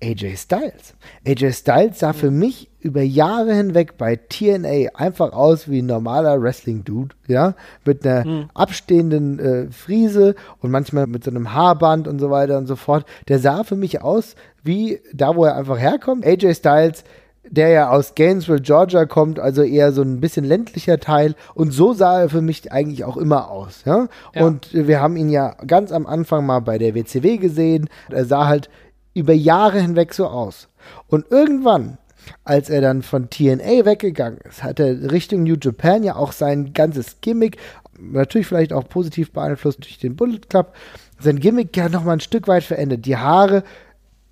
AJ 0.00 0.36
Styles. 0.36 0.94
AJ 1.26 1.52
Styles 1.54 1.98
sah 1.98 2.12
mhm. 2.12 2.16
für 2.16 2.30
mich 2.30 2.67
über 2.80 3.02
Jahre 3.02 3.54
hinweg 3.54 3.98
bei 3.98 4.16
TNA 4.16 4.94
einfach 4.94 5.32
aus 5.32 5.68
wie 5.68 5.82
ein 5.82 5.86
normaler 5.86 6.40
Wrestling-Dude, 6.40 7.14
ja, 7.26 7.54
mit 7.84 8.06
einer 8.06 8.24
hm. 8.24 8.50
abstehenden 8.54 9.38
äh, 9.38 9.70
Friese 9.70 10.34
und 10.60 10.70
manchmal 10.70 11.06
mit 11.06 11.24
so 11.24 11.30
einem 11.30 11.52
Haarband 11.52 12.06
und 12.06 12.18
so 12.18 12.30
weiter 12.30 12.56
und 12.58 12.66
so 12.66 12.76
fort. 12.76 13.04
Der 13.26 13.40
sah 13.40 13.64
für 13.64 13.76
mich 13.76 14.02
aus 14.02 14.36
wie 14.62 15.00
da, 15.12 15.34
wo 15.34 15.44
er 15.44 15.56
einfach 15.56 15.78
herkommt. 15.78 16.24
AJ 16.24 16.54
Styles, 16.54 17.04
der 17.50 17.68
ja 17.68 17.90
aus 17.90 18.14
Gainesville, 18.14 18.60
Georgia 18.60 19.06
kommt, 19.06 19.40
also 19.40 19.62
eher 19.62 19.92
so 19.92 20.02
ein 20.02 20.20
bisschen 20.20 20.44
ländlicher 20.44 21.00
Teil. 21.00 21.34
Und 21.54 21.72
so 21.72 21.94
sah 21.94 22.20
er 22.20 22.28
für 22.28 22.42
mich 22.42 22.70
eigentlich 22.70 23.04
auch 23.04 23.16
immer 23.16 23.50
aus, 23.50 23.82
ja. 23.86 24.08
ja. 24.34 24.44
Und 24.44 24.72
wir 24.72 25.00
haben 25.00 25.16
ihn 25.16 25.30
ja 25.30 25.56
ganz 25.66 25.90
am 25.90 26.06
Anfang 26.06 26.46
mal 26.46 26.60
bei 26.60 26.78
der 26.78 26.94
WCW 26.94 27.38
gesehen. 27.38 27.88
Er 28.10 28.24
sah 28.24 28.46
halt 28.46 28.70
über 29.14 29.32
Jahre 29.32 29.80
hinweg 29.80 30.14
so 30.14 30.26
aus. 30.26 30.68
Und 31.08 31.26
irgendwann 31.30 31.98
als 32.44 32.70
er 32.70 32.80
dann 32.80 33.02
von 33.02 33.30
TNA 33.30 33.84
weggegangen 33.84 34.38
ist, 34.48 34.62
hat 34.62 34.80
er 34.80 35.10
Richtung 35.10 35.42
New 35.42 35.56
Japan 35.60 36.02
ja 36.02 36.16
auch 36.16 36.32
sein 36.32 36.72
ganzes 36.72 37.20
Gimmick, 37.20 37.58
natürlich 37.98 38.46
vielleicht 38.46 38.72
auch 38.72 38.88
positiv 38.88 39.32
beeinflusst 39.32 39.80
durch 39.80 39.98
den 39.98 40.16
Bullet 40.16 40.40
Club, 40.48 40.74
sein 41.20 41.40
Gimmick 41.40 41.76
ja 41.76 41.88
nochmal 41.88 42.16
ein 42.16 42.20
Stück 42.20 42.48
weit 42.48 42.64
verändert. 42.64 43.06
Die 43.06 43.16
Haare 43.16 43.64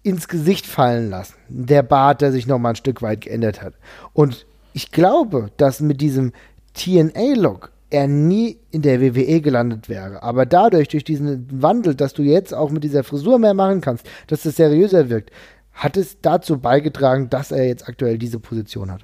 ins 0.03 0.29
Gesicht 0.29 0.67
fallen 0.67 1.11
lassen. 1.11 1.35
Der 1.49 1.83
Bart, 1.83 2.21
der 2.21 2.31
sich 2.31 2.47
nochmal 2.47 2.73
ein 2.73 2.77
Stück 2.77 3.03
weit 3.03 3.23
geändert 3.23 3.61
hat. 3.61 3.75
Und 4.13 4.47
ich 4.73 4.93
glaube, 4.93 5.51
dass 5.57 5.81
mit 5.81 6.01
diesem 6.01 6.33
TNA-Look 6.75 7.73
er 7.91 8.07
nie 8.07 8.59
in 8.71 8.83
der 8.83 9.01
WWE 9.01 9.41
gelandet 9.41 9.89
wäre. 9.89 10.23
Aber 10.23 10.47
dadurch, 10.47 10.89
durch 10.89 11.05
diesen 11.05 11.49
Wandel, 11.63 11.95
dass 11.95 12.13
du 12.13 12.23
jetzt 12.23 12.53
auch 12.53 12.71
mit 12.71 12.85
dieser 12.85 13.05
Frisur 13.05 13.39
mehr 13.39 13.55
machen 13.55 13.81
kannst, 13.81 14.07
dass 14.27 14.45
es 14.45 14.57
seriöser 14.57 15.09
wirkt, 15.09 15.31
hat 15.77 15.97
es 15.97 16.21
dazu 16.23 16.59
beigetragen, 16.59 17.31
dass 17.31 17.53
er 17.53 17.67
jetzt 17.67 17.87
aktuell 17.89 18.19
diese 18.19 18.41
Position 18.41 18.91
hat? 18.91 19.03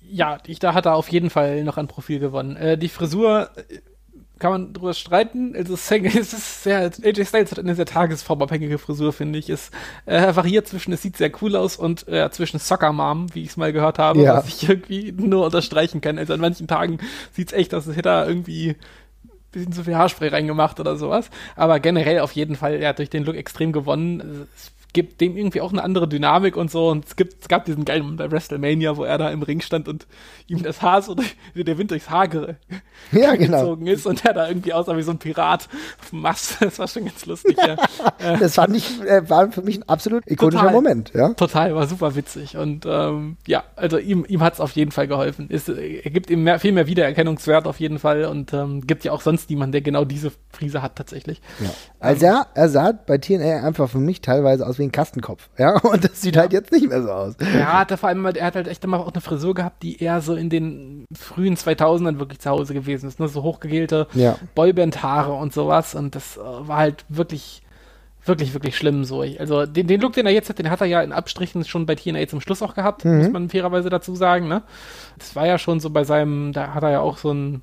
Ja, 0.00 0.38
ich, 0.46 0.58
da 0.58 0.74
hat 0.74 0.86
er 0.86 0.94
auf 0.94 1.08
jeden 1.08 1.30
Fall 1.30 1.64
noch 1.64 1.78
ein 1.78 1.88
Profil 1.88 2.18
gewonnen. 2.18 2.56
Äh, 2.56 2.78
die 2.78 2.88
Frisur 2.88 3.50
äh, 3.56 3.78
kann 4.38 4.52
man 4.52 4.72
drüber 4.72 4.94
streiten. 4.94 5.54
Also 5.56 5.74
es 5.74 5.90
ist 6.32 6.62
sehr, 6.62 6.90
AJ 7.02 7.24
Styles 7.24 7.50
hat 7.50 7.58
eine 7.58 7.74
sehr 7.74 7.86
tagesformabhängige 7.86 8.78
Frisur, 8.78 9.12
finde 9.12 9.38
ich. 9.38 9.48
Es 9.48 9.70
äh, 10.04 10.34
variiert 10.36 10.68
zwischen, 10.68 10.92
es 10.92 11.02
sieht 11.02 11.16
sehr 11.16 11.32
cool 11.42 11.56
aus 11.56 11.76
und 11.76 12.06
äh, 12.06 12.30
zwischen 12.30 12.60
Soccer 12.60 12.92
Mom, 12.92 13.34
wie 13.34 13.42
ich 13.42 13.50
es 13.50 13.56
mal 13.56 13.72
gehört 13.72 13.98
habe, 13.98 14.22
ja. 14.22 14.36
was 14.36 14.48
ich 14.48 14.68
irgendwie 14.68 15.12
nur 15.12 15.46
unterstreichen 15.46 16.00
kann. 16.00 16.18
Also 16.18 16.34
an 16.34 16.40
manchen 16.40 16.68
Tagen 16.68 16.98
sieht 17.32 17.48
es 17.48 17.58
echt 17.58 17.74
aus, 17.74 17.88
als 17.88 17.96
hätte 17.96 18.10
er 18.10 18.28
irgendwie 18.28 18.76
bisschen 19.50 19.72
zu 19.72 19.84
viel 19.84 19.96
Haarspray 19.96 20.28
reingemacht 20.28 20.78
oder 20.78 20.96
sowas. 20.96 21.30
Aber 21.56 21.80
generell 21.80 22.20
auf 22.20 22.32
jeden 22.32 22.54
Fall, 22.54 22.74
er 22.74 22.90
hat 22.90 22.98
durch 22.98 23.08
den 23.08 23.24
Look 23.24 23.36
extrem 23.36 23.72
gewonnen. 23.72 24.46
Es 24.54 24.70
gibt 24.92 25.20
dem 25.20 25.36
irgendwie 25.36 25.60
auch 25.60 25.72
eine 25.72 25.82
andere 25.82 26.08
Dynamik 26.08 26.56
und 26.56 26.70
so. 26.70 26.88
Und 26.88 27.06
es, 27.06 27.16
gibt, 27.16 27.42
es 27.42 27.48
gab 27.48 27.64
diesen 27.64 27.84
geilen 27.84 28.16
bei 28.16 28.30
WrestleMania, 28.30 28.96
wo 28.96 29.04
er 29.04 29.18
da 29.18 29.30
im 29.30 29.42
Ring 29.42 29.60
stand 29.60 29.88
und 29.88 30.06
ihm 30.46 30.62
das 30.62 30.82
Haar 30.82 31.02
so, 31.02 31.16
der 31.54 31.78
Wind 31.78 31.90
durchs 31.90 32.10
Haar 32.10 32.28
ja, 33.12 33.34
genau. 33.36 33.60
gezogen 33.60 33.86
ist 33.86 34.06
und 34.06 34.24
er 34.24 34.34
da 34.34 34.48
irgendwie 34.48 34.72
aussah 34.72 34.96
wie 34.96 35.02
so 35.02 35.10
ein 35.10 35.18
Pirat 35.18 35.68
auf 36.00 36.10
dem 36.10 36.20
Mast. 36.20 36.58
Das 36.68 36.78
war 36.78 36.88
schon 36.88 37.06
ganz 37.06 37.24
lustig. 37.24 37.56
ja. 37.56 37.76
das 38.38 38.54
fand 38.54 38.76
ich, 38.76 39.00
äh, 39.02 39.28
war 39.30 39.50
für 39.50 39.62
mich 39.62 39.78
ein 39.78 39.88
absolut 39.88 40.22
ikonischer 40.26 40.58
total, 40.58 40.72
Moment. 40.74 41.12
Ja? 41.14 41.32
Total, 41.32 41.74
war 41.74 41.86
super 41.86 42.14
witzig. 42.14 42.56
Und 42.56 42.84
ähm, 42.86 43.36
ja, 43.46 43.64
also 43.74 43.96
ihm, 43.96 44.26
ihm 44.28 44.42
hat 44.42 44.54
es 44.54 44.60
auf 44.60 44.72
jeden 44.72 44.90
Fall 44.90 45.08
geholfen. 45.08 45.48
Ist, 45.48 45.68
er 45.68 46.10
gibt 46.10 46.28
ihm 46.30 46.44
mehr, 46.44 46.58
viel 46.58 46.72
mehr 46.72 46.86
Wiedererkennungswert 46.86 47.66
auf 47.66 47.80
jeden 47.80 47.98
Fall 47.98 48.24
und 48.26 48.52
ähm, 48.52 48.86
gibt 48.86 49.04
ja 49.04 49.12
auch 49.12 49.22
sonst 49.22 49.48
niemanden, 49.48 49.72
der 49.72 49.80
genau 49.80 50.04
diese 50.04 50.30
Frise 50.50 50.82
hat 50.82 50.96
tatsächlich. 50.96 51.40
Ja. 51.60 51.70
Also 52.00 52.26
ähm, 52.26 52.32
er, 52.32 52.46
er 52.54 52.68
sah 52.68 52.92
bei 52.92 53.18
TNA 53.18 53.64
einfach 53.64 53.88
für 53.88 53.98
mich 53.98 54.20
teilweise 54.20 54.66
aus 54.66 54.78
wie 54.78 54.87
ein 54.88 54.92
Kastenkopf. 54.92 55.48
Ja, 55.58 55.76
und 55.82 56.04
das 56.04 56.20
sieht 56.20 56.36
ja. 56.36 56.42
halt 56.42 56.52
jetzt 56.52 56.72
nicht 56.72 56.88
mehr 56.88 57.02
so 57.02 57.10
aus. 57.10 57.34
Ja, 57.40 57.78
hat 57.78 57.90
er 57.90 57.96
vor 57.96 58.08
allem, 58.08 58.24
er 58.24 58.44
hat 58.44 58.56
halt 58.56 58.68
echt 58.68 58.84
immer 58.84 59.00
auch 59.00 59.12
eine 59.12 59.20
Frisur 59.20 59.54
gehabt, 59.54 59.82
die 59.82 60.02
eher 60.02 60.20
so 60.20 60.34
in 60.34 60.50
den 60.50 61.04
frühen 61.14 61.56
2000ern 61.56 62.18
wirklich 62.18 62.40
zu 62.40 62.50
Hause 62.50 62.74
gewesen 62.74 63.08
ist. 63.08 63.20
Ne? 63.20 63.28
So 63.28 63.42
hochgegelte 63.42 64.08
ja. 64.14 64.36
Boyband-Haare 64.54 65.32
und 65.32 65.52
sowas. 65.52 65.94
Und 65.94 66.14
das 66.14 66.36
äh, 66.36 66.40
war 66.40 66.78
halt 66.78 67.04
wirklich, 67.08 67.62
wirklich, 68.24 68.54
wirklich 68.54 68.76
schlimm 68.76 69.04
so. 69.04 69.20
Also 69.20 69.66
den, 69.66 69.86
den 69.86 70.00
Look, 70.00 70.14
den 70.14 70.26
er 70.26 70.32
jetzt 70.32 70.48
hat, 70.48 70.58
den 70.58 70.70
hat 70.70 70.80
er 70.80 70.86
ja 70.86 71.02
in 71.02 71.12
Abstrichen 71.12 71.64
schon 71.64 71.86
bei 71.86 71.94
TNA 71.94 72.28
zum 72.28 72.40
Schluss 72.40 72.62
auch 72.62 72.74
gehabt, 72.74 73.04
mhm. 73.04 73.18
muss 73.18 73.28
man 73.28 73.48
fairerweise 73.48 73.90
dazu 73.90 74.14
sagen. 74.14 74.48
Ne? 74.48 74.62
Das 75.18 75.36
war 75.36 75.46
ja 75.46 75.58
schon 75.58 75.80
so 75.80 75.90
bei 75.90 76.04
seinem, 76.04 76.52
da 76.52 76.74
hat 76.74 76.82
er 76.82 76.90
ja 76.90 77.00
auch 77.00 77.18
so 77.18 77.32
ein 77.32 77.62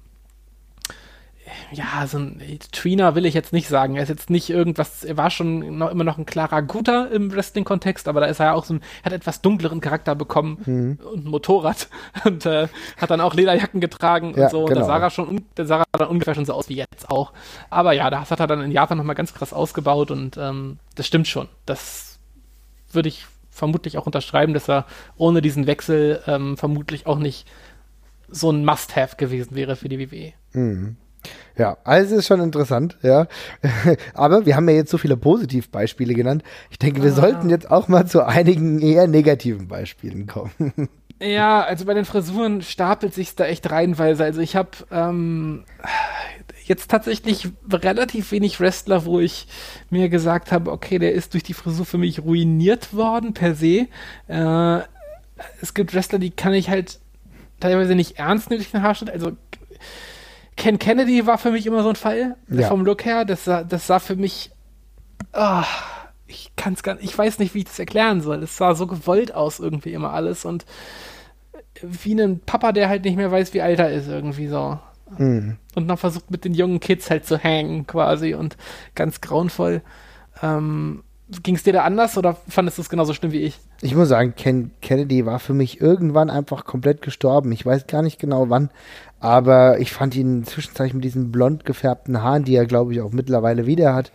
ja, 1.71 2.07
so 2.07 2.17
ein 2.17 2.41
Tweener 2.71 3.15
will 3.15 3.25
ich 3.25 3.33
jetzt 3.33 3.53
nicht 3.53 3.67
sagen. 3.67 3.95
Er 3.95 4.03
ist 4.03 4.09
jetzt 4.09 4.29
nicht 4.29 4.49
irgendwas, 4.49 5.03
er 5.03 5.17
war 5.17 5.29
schon 5.29 5.77
noch, 5.77 5.91
immer 5.91 6.03
noch 6.03 6.17
ein 6.17 6.25
klarer 6.25 6.61
Guter 6.61 7.11
im 7.11 7.31
Wrestling-Kontext, 7.31 8.07
aber 8.07 8.21
da 8.21 8.27
ist 8.27 8.39
er 8.39 8.47
ja 8.47 8.53
auch 8.53 8.65
so 8.65 8.75
ein, 8.75 8.81
hat 9.03 9.13
etwas 9.13 9.41
dunkleren 9.41 9.81
Charakter 9.81 10.15
bekommen 10.15 10.57
mhm. 10.65 10.99
und 11.05 11.25
ein 11.25 11.29
Motorrad 11.29 11.87
und 12.25 12.45
äh, 12.45 12.67
hat 12.97 13.11
dann 13.11 13.21
auch 13.21 13.33
Lederjacken 13.33 13.81
getragen 13.81 14.33
ja, 14.35 14.45
und 14.45 14.51
so. 14.51 14.65
Genau. 14.65 14.81
Und 14.81 14.81
da 14.81 14.85
sah 14.85 14.97
er 14.99 15.09
schon, 15.09 15.45
der 15.57 15.65
sah 15.65 15.83
dann 15.91 16.07
ungefähr 16.07 16.35
schon 16.35 16.45
so 16.45 16.53
aus 16.53 16.69
wie 16.69 16.75
jetzt 16.75 17.09
auch. 17.09 17.33
Aber 17.69 17.93
ja, 17.93 18.09
das 18.09 18.31
hat 18.31 18.39
er 18.39 18.47
dann 18.47 18.61
in 18.61 18.71
Japan 18.71 18.97
nochmal 18.97 19.15
ganz 19.15 19.33
krass 19.33 19.53
ausgebaut 19.53 20.11
und 20.11 20.37
ähm, 20.37 20.79
das 20.95 21.07
stimmt 21.07 21.27
schon. 21.27 21.47
Das 21.65 22.19
würde 22.91 23.09
ich 23.09 23.25
vermutlich 23.49 23.97
auch 23.97 24.05
unterschreiben, 24.05 24.53
dass 24.53 24.69
er 24.69 24.85
ohne 25.15 25.41
diesen 25.41 25.67
Wechsel 25.67 26.21
ähm, 26.27 26.57
vermutlich 26.57 27.07
auch 27.07 27.17
nicht 27.17 27.47
so 28.27 28.51
ein 28.51 28.65
Must-Have 28.65 29.15
gewesen 29.17 29.55
wäre 29.55 29.75
für 29.75 29.89
die 29.89 29.99
WWE. 29.99 30.33
Mhm. 30.53 30.97
Ja, 31.57 31.77
also 31.83 32.15
ist 32.15 32.27
schon 32.27 32.41
interessant, 32.41 32.97
ja. 33.01 33.27
Aber 34.13 34.45
wir 34.45 34.55
haben 34.55 34.67
ja 34.67 34.75
jetzt 34.75 34.91
so 34.91 34.97
viele 34.97 35.17
Positivbeispiele 35.17 36.13
genannt. 36.13 36.43
Ich 36.69 36.79
denke, 36.79 37.01
wir 37.01 37.11
ah. 37.11 37.15
sollten 37.15 37.49
jetzt 37.49 37.71
auch 37.71 37.87
mal 37.87 38.05
zu 38.05 38.25
einigen 38.25 38.81
eher 38.81 39.07
negativen 39.07 39.67
Beispielen 39.67 40.27
kommen. 40.27 40.89
Ja, 41.21 41.61
also 41.61 41.85
bei 41.85 41.93
den 41.93 42.03
Frisuren 42.03 42.61
stapelt 42.61 43.13
sich 43.13 43.35
da 43.35 43.45
echt 43.45 43.71
reinweise. 43.71 44.25
Also 44.25 44.41
ich 44.41 44.57
habe 44.57 44.71
ähm, 44.91 45.63
jetzt 46.65 46.91
tatsächlich 46.91 47.47
relativ 47.71 48.31
wenig 48.33 48.59
Wrestler, 48.59 49.05
wo 49.05 49.21
ich 49.21 49.47
mir 49.89 50.09
gesagt 50.09 50.51
habe, 50.51 50.71
okay, 50.71 50.99
der 50.99 51.13
ist 51.13 51.33
durch 51.33 51.43
die 51.43 51.53
Frisur 51.53 51.85
für 51.85 51.97
mich 51.97 52.19
ruiniert 52.23 52.93
worden 52.93 53.33
per 53.33 53.55
se. 53.55 53.87
Äh, 54.27 54.79
es 55.61 55.73
gibt 55.73 55.93
Wrestler, 55.93 56.19
die 56.19 56.31
kann 56.31 56.53
ich 56.53 56.69
halt 56.69 56.99
teilweise 57.61 57.95
nicht 57.95 58.19
ernst 58.19 58.49
nehmen 58.49 58.59
durch 58.59 58.71
den 58.71 58.81
Haarschnitt. 58.81 59.11
Also 59.11 59.31
Ken 60.55 60.79
Kennedy 60.79 61.25
war 61.27 61.37
für 61.37 61.51
mich 61.51 61.65
immer 61.65 61.83
so 61.83 61.89
ein 61.89 61.95
Fall 61.95 62.37
ja. 62.49 62.67
vom 62.67 62.85
Look 62.85 63.05
her. 63.05 63.25
Das 63.25 63.45
sah, 63.45 63.63
das 63.63 63.87
sah 63.87 63.99
für 63.99 64.15
mich. 64.15 64.51
Oh, 65.33 65.63
ich 66.27 66.51
kann 66.55 66.73
es 66.73 66.83
gar 66.83 66.95
nicht. 66.95 67.03
Ich 67.03 67.17
weiß 67.17 67.39
nicht, 67.39 67.53
wie 67.53 67.59
ich 67.59 67.65
das 67.65 67.79
erklären 67.79 68.21
soll. 68.21 68.43
Es 68.43 68.57
sah 68.57 68.75
so 68.75 68.87
gewollt 68.87 69.33
aus 69.33 69.59
irgendwie 69.59 69.93
immer 69.93 70.13
alles 70.13 70.45
und 70.45 70.65
wie 71.81 72.13
ein 72.13 72.39
Papa, 72.39 72.71
der 72.71 72.89
halt 72.89 73.03
nicht 73.03 73.17
mehr 73.17 73.31
weiß, 73.31 73.53
wie 73.53 73.61
alt 73.61 73.79
er 73.79 73.91
ist 73.91 74.07
irgendwie 74.07 74.47
so. 74.47 74.79
Mhm. 75.17 75.57
Und 75.75 75.87
dann 75.87 75.97
versucht 75.97 76.31
mit 76.31 76.45
den 76.45 76.53
jungen 76.53 76.79
Kids 76.79 77.09
halt 77.09 77.25
zu 77.25 77.37
hängen 77.37 77.85
quasi 77.85 78.33
und 78.33 78.57
ganz 78.95 79.21
grauenvoll. 79.21 79.81
Ähm, 80.41 81.03
Ging 81.41 81.55
es 81.55 81.63
dir 81.63 81.73
da 81.73 81.83
anders 81.83 82.17
oder 82.17 82.37
fandest 82.47 82.77
du 82.77 82.83
es 82.83 82.89
genauso 82.89 83.13
schlimm 83.15 83.31
wie 83.31 83.41
ich? 83.41 83.59
Ich 83.81 83.95
muss 83.95 84.09
sagen, 84.09 84.35
Ken 84.35 84.71
Kennedy 84.81 85.25
war 85.25 85.39
für 85.39 85.53
mich 85.53 85.81
irgendwann 85.81 86.29
einfach 86.29 86.65
komplett 86.65 87.01
gestorben. 87.01 87.51
Ich 87.51 87.65
weiß 87.65 87.87
gar 87.87 88.03
nicht 88.03 88.19
genau 88.19 88.49
wann, 88.49 88.69
aber 89.19 89.79
ich 89.79 89.91
fand 89.91 90.15
ihn 90.15 90.45
zwischenzeitlich 90.45 90.93
mit 90.93 91.03
diesen 91.03 91.31
blond 91.31 91.65
gefärbten 91.65 92.21
Haaren, 92.21 92.43
die 92.43 92.55
er, 92.55 92.67
glaube 92.67 92.93
ich, 92.93 93.01
auch 93.01 93.11
mittlerweile 93.11 93.65
wieder 93.65 93.95
hat. 93.95 94.11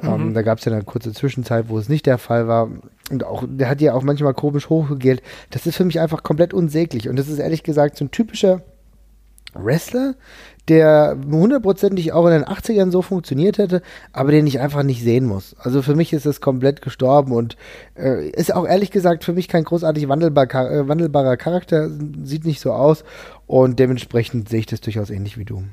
Ähm, 0.00 0.08
mhm. 0.08 0.20
Ähm, 0.28 0.34
da 0.34 0.42
gab 0.42 0.58
es 0.58 0.64
ja 0.64 0.72
eine 0.72 0.84
kurze 0.84 1.12
Zwischenzeit, 1.12 1.68
wo 1.68 1.78
es 1.78 1.88
nicht 1.88 2.06
der 2.06 2.18
Fall 2.18 2.46
war. 2.46 2.68
Und 3.10 3.24
auch, 3.24 3.44
der 3.46 3.68
hat 3.68 3.80
ja 3.80 3.94
auch 3.94 4.02
manchmal 4.02 4.34
komisch 4.34 4.68
hochgegelt. 4.68 5.20
Das 5.50 5.66
ist 5.66 5.76
für 5.76 5.84
mich 5.84 5.98
einfach 5.98 6.22
komplett 6.22 6.54
unsäglich. 6.54 7.08
Und 7.08 7.16
das 7.16 7.28
ist 7.28 7.40
ehrlich 7.40 7.64
gesagt 7.64 7.96
so 7.96 8.04
ein 8.04 8.12
typischer 8.12 8.62
Wrestler, 9.54 10.14
der 10.68 11.16
hundertprozentig 11.30 12.12
auch 12.12 12.26
in 12.26 12.32
den 12.32 12.44
80ern 12.44 12.90
so 12.90 13.02
funktioniert 13.02 13.58
hätte, 13.58 13.82
aber 14.12 14.30
den 14.30 14.46
ich 14.46 14.60
einfach 14.60 14.82
nicht 14.82 15.02
sehen 15.02 15.26
muss. 15.26 15.56
Also 15.58 15.82
für 15.82 15.96
mich 15.96 16.12
ist 16.12 16.26
es 16.26 16.40
komplett 16.40 16.82
gestorben 16.82 17.32
und 17.32 17.56
äh, 17.96 18.28
ist 18.28 18.54
auch 18.54 18.66
ehrlich 18.66 18.90
gesagt 18.90 19.24
für 19.24 19.32
mich 19.32 19.48
kein 19.48 19.64
großartig 19.64 20.08
wandelbar, 20.08 20.46
äh, 20.54 20.88
wandelbarer 20.88 21.36
Charakter, 21.36 21.90
sieht 22.22 22.44
nicht 22.44 22.60
so 22.60 22.72
aus 22.72 23.04
und 23.46 23.78
dementsprechend 23.78 24.48
sehe 24.48 24.60
ich 24.60 24.66
das 24.66 24.80
durchaus 24.80 25.10
ähnlich 25.10 25.36
wie 25.36 25.44
du. 25.44 25.64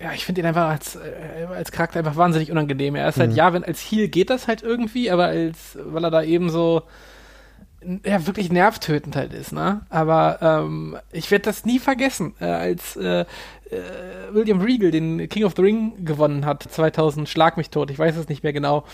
Ja, 0.00 0.12
ich 0.12 0.24
finde 0.24 0.40
ihn 0.40 0.46
einfach 0.46 0.70
als, 0.70 0.96
äh, 0.96 1.44
als 1.54 1.70
Charakter 1.70 1.98
einfach 1.98 2.16
wahnsinnig 2.16 2.50
unangenehm. 2.50 2.94
Er 2.96 3.08
ist 3.08 3.18
halt, 3.18 3.30
mhm. 3.30 3.36
ja, 3.36 3.52
wenn 3.52 3.64
als 3.64 3.80
Heal 3.80 4.08
geht 4.08 4.30
das 4.30 4.48
halt 4.48 4.62
irgendwie, 4.62 5.10
aber 5.10 5.26
als, 5.26 5.78
weil 5.84 6.02
er 6.02 6.10
da 6.10 6.22
eben 6.22 6.48
so, 6.48 6.82
ja, 8.04 8.26
wirklich 8.26 8.52
nervtötend 8.52 9.16
halt 9.16 9.32
ist, 9.32 9.52
ne? 9.52 9.82
Aber 9.88 10.38
ähm, 10.42 10.96
ich 11.12 11.30
werde 11.30 11.44
das 11.44 11.64
nie 11.64 11.78
vergessen, 11.78 12.34
äh, 12.40 12.44
als 12.44 12.96
äh, 12.96 13.20
äh, 13.20 13.26
William 14.32 14.60
Regal 14.60 14.90
den 14.90 15.28
King 15.28 15.44
of 15.44 15.54
the 15.56 15.62
Ring 15.62 16.04
gewonnen 16.04 16.44
hat, 16.44 16.62
2000, 16.62 17.28
schlag 17.28 17.56
mich 17.56 17.70
tot, 17.70 17.90
ich 17.90 17.98
weiß 17.98 18.16
es 18.16 18.28
nicht 18.28 18.42
mehr 18.42 18.52
genau. 18.52 18.84